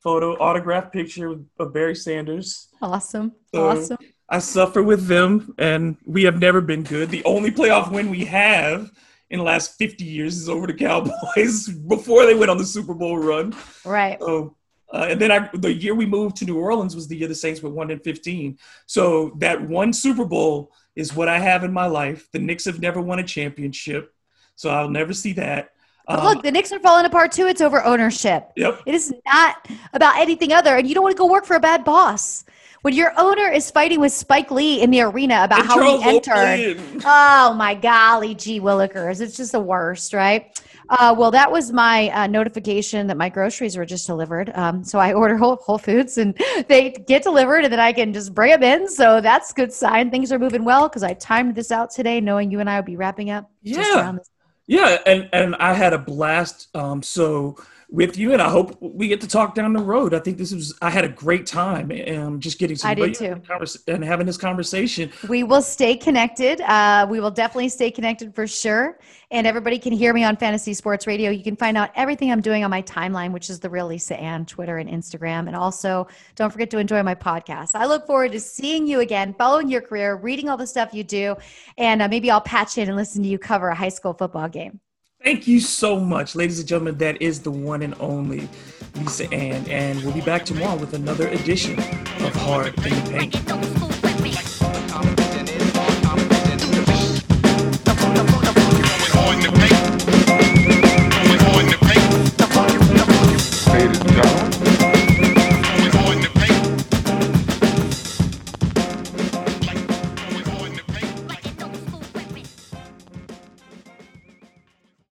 photo 0.00 0.34
autograph 0.34 0.92
picture 0.92 1.40
of 1.58 1.72
Barry 1.72 1.94
Sanders. 1.94 2.68
Awesome, 2.82 3.32
so 3.54 3.68
awesome. 3.68 3.98
I 4.28 4.38
suffer 4.38 4.82
with 4.82 5.06
them, 5.06 5.54
and 5.58 5.96
we 6.06 6.24
have 6.24 6.38
never 6.38 6.60
been 6.60 6.82
good. 6.82 7.10
The 7.10 7.24
only 7.24 7.50
playoff 7.50 7.90
win 7.90 8.10
we 8.10 8.24
have 8.26 8.90
in 9.32 9.38
the 9.38 9.44
last 9.44 9.78
50 9.78 10.04
years 10.04 10.36
is 10.36 10.48
over 10.48 10.66
the 10.66 10.74
Cowboys 10.74 11.66
before 11.88 12.26
they 12.26 12.34
went 12.34 12.50
on 12.50 12.58
the 12.58 12.66
Super 12.66 12.92
Bowl 12.92 13.16
run. 13.16 13.56
Right. 13.82 14.20
So, 14.20 14.56
uh, 14.92 15.06
and 15.08 15.18
then 15.18 15.32
I, 15.32 15.48
the 15.54 15.72
year 15.72 15.94
we 15.94 16.04
moved 16.04 16.36
to 16.36 16.44
New 16.44 16.58
Orleans 16.58 16.94
was 16.94 17.08
the 17.08 17.16
year 17.16 17.28
the 17.28 17.34
Saints 17.34 17.62
were 17.62 17.70
one 17.70 17.90
in 17.90 17.98
15. 17.98 18.58
So 18.84 19.32
that 19.38 19.60
one 19.60 19.94
Super 19.94 20.26
Bowl 20.26 20.70
is 20.94 21.16
what 21.16 21.28
I 21.28 21.38
have 21.38 21.64
in 21.64 21.72
my 21.72 21.86
life. 21.86 22.28
The 22.32 22.38
Knicks 22.38 22.66
have 22.66 22.80
never 22.80 23.00
won 23.00 23.20
a 23.20 23.24
championship, 23.24 24.14
so 24.54 24.68
I'll 24.68 24.90
never 24.90 25.14
see 25.14 25.32
that. 25.32 25.70
Um, 26.08 26.22
look, 26.24 26.42
the 26.42 26.50
Knicks 26.50 26.70
are 26.70 26.80
falling 26.80 27.06
apart 27.06 27.32
too. 27.32 27.46
It's 27.46 27.62
over 27.62 27.82
ownership. 27.82 28.50
Yep. 28.56 28.82
It 28.84 28.94
is 28.94 29.14
not 29.24 29.66
about 29.94 30.18
anything 30.18 30.52
other, 30.52 30.76
and 30.76 30.86
you 30.86 30.94
don't 30.94 31.04
want 31.04 31.16
to 31.16 31.18
go 31.18 31.26
work 31.26 31.46
for 31.46 31.56
a 31.56 31.60
bad 31.60 31.84
boss 31.84 32.44
when 32.82 32.94
your 32.94 33.12
owner 33.16 33.48
is 33.48 33.70
fighting 33.70 34.00
with 34.00 34.12
Spike 34.12 34.50
Lee 34.50 34.82
in 34.82 34.90
the 34.90 35.00
arena 35.00 35.44
about 35.44 35.60
and 35.60 35.68
how 35.68 35.76
Charles 35.76 36.02
he 36.02 36.08
entered. 36.08 37.02
Oh 37.04 37.54
my 37.54 37.74
golly, 37.74 38.34
gee 38.34 38.60
willikers. 38.60 39.20
It's 39.20 39.36
just 39.36 39.52
the 39.52 39.60
worst, 39.60 40.12
right? 40.12 40.60
Uh, 40.88 41.14
well, 41.16 41.30
that 41.30 41.50
was 41.50 41.72
my 41.72 42.10
uh, 42.10 42.26
notification 42.26 43.06
that 43.06 43.16
my 43.16 43.28
groceries 43.28 43.76
were 43.76 43.86
just 43.86 44.06
delivered. 44.06 44.50
Um, 44.54 44.84
so 44.84 44.98
I 44.98 45.12
order 45.14 45.36
Whole, 45.36 45.56
Whole, 45.56 45.78
Foods 45.78 46.18
and 46.18 46.34
they 46.68 46.90
get 46.90 47.22
delivered 47.22 47.64
and 47.64 47.72
then 47.72 47.80
I 47.80 47.92
can 47.92 48.12
just 48.12 48.34
bring 48.34 48.50
them 48.50 48.62
in. 48.62 48.88
So 48.88 49.20
that's 49.20 49.52
good 49.52 49.72
sign. 49.72 50.10
Things 50.10 50.32
are 50.32 50.38
moving 50.38 50.64
well 50.64 50.88
because 50.88 51.02
I 51.02 51.14
timed 51.14 51.54
this 51.54 51.70
out 51.70 51.90
today 51.90 52.20
knowing 52.20 52.50
you 52.50 52.60
and 52.60 52.68
I 52.68 52.78
would 52.78 52.86
be 52.86 52.96
wrapping 52.96 53.30
up. 53.30 53.50
Yeah. 53.62 54.18
Yeah. 54.66 54.98
And, 55.06 55.28
and 55.32 55.54
I 55.56 55.74
had 55.74 55.92
a 55.92 55.98
blast. 55.98 56.68
Um, 56.74 57.02
so 57.02 57.56
with 57.92 58.16
you, 58.16 58.32
and 58.32 58.40
I 58.40 58.48
hope 58.48 58.76
we 58.80 59.06
get 59.06 59.20
to 59.20 59.28
talk 59.28 59.54
down 59.54 59.74
the 59.74 59.82
road. 59.82 60.14
I 60.14 60.18
think 60.18 60.38
this 60.38 60.52
was 60.52 60.74
I 60.80 60.88
had 60.88 61.04
a 61.04 61.08
great 61.08 61.46
time 61.46 61.92
and 61.92 62.40
just 62.40 62.58
getting 62.58 62.74
some 62.74 62.90
I 62.90 62.94
did 62.94 63.14
too. 63.14 63.40
and 63.86 64.02
having 64.02 64.26
this 64.26 64.38
conversation. 64.38 65.12
We 65.28 65.42
will 65.42 65.60
stay 65.60 65.96
connected. 65.96 66.62
Uh, 66.62 67.06
we 67.08 67.20
will 67.20 67.30
definitely 67.30 67.68
stay 67.68 67.90
connected 67.90 68.34
for 68.34 68.46
sure. 68.46 68.98
And 69.30 69.46
everybody 69.46 69.78
can 69.78 69.92
hear 69.92 70.14
me 70.14 70.24
on 70.24 70.36
Fantasy 70.36 70.72
Sports 70.72 71.06
Radio. 71.06 71.30
You 71.30 71.42
can 71.42 71.54
find 71.54 71.76
out 71.76 71.90
everything 71.94 72.32
I'm 72.32 72.40
doing 72.40 72.64
on 72.64 72.70
my 72.70 72.82
timeline, 72.82 73.30
which 73.30 73.50
is 73.50 73.60
the 73.60 73.68
real 73.68 73.86
Lisa 73.86 74.18
Ann, 74.18 74.46
Twitter 74.46 74.78
and 74.78 74.88
Instagram. 74.88 75.46
And 75.46 75.54
also, 75.54 76.08
don't 76.34 76.50
forget 76.50 76.70
to 76.70 76.78
enjoy 76.78 77.02
my 77.02 77.14
podcast. 77.14 77.74
I 77.74 77.84
look 77.84 78.06
forward 78.06 78.32
to 78.32 78.40
seeing 78.40 78.86
you 78.86 79.00
again, 79.00 79.34
following 79.36 79.68
your 79.68 79.82
career, 79.82 80.16
reading 80.16 80.48
all 80.48 80.56
the 80.56 80.66
stuff 80.66 80.94
you 80.94 81.04
do, 81.04 81.36
and 81.76 82.00
uh, 82.00 82.08
maybe 82.08 82.30
I'll 82.30 82.40
patch 82.40 82.78
in 82.78 82.88
and 82.88 82.96
listen 82.96 83.22
to 83.22 83.28
you 83.28 83.38
cover 83.38 83.68
a 83.68 83.74
high 83.74 83.90
school 83.90 84.14
football 84.14 84.48
game. 84.48 84.80
Thank 85.22 85.46
you 85.46 85.60
so 85.60 86.00
much, 86.00 86.34
ladies 86.34 86.58
and 86.58 86.66
gentlemen. 86.66 86.98
That 86.98 87.22
is 87.22 87.40
the 87.42 87.50
one 87.50 87.82
and 87.82 87.94
only 88.00 88.48
Lisa 88.96 89.32
Ann, 89.32 89.64
and 89.68 90.02
we'll 90.02 90.12
be 90.12 90.20
back 90.20 90.44
tomorrow 90.44 90.76
with 90.76 90.94
another 90.94 91.28
edition 91.28 91.78
of 91.78 92.34
Heart 92.34 92.76
and 92.84 93.30
Pain. 93.32 93.72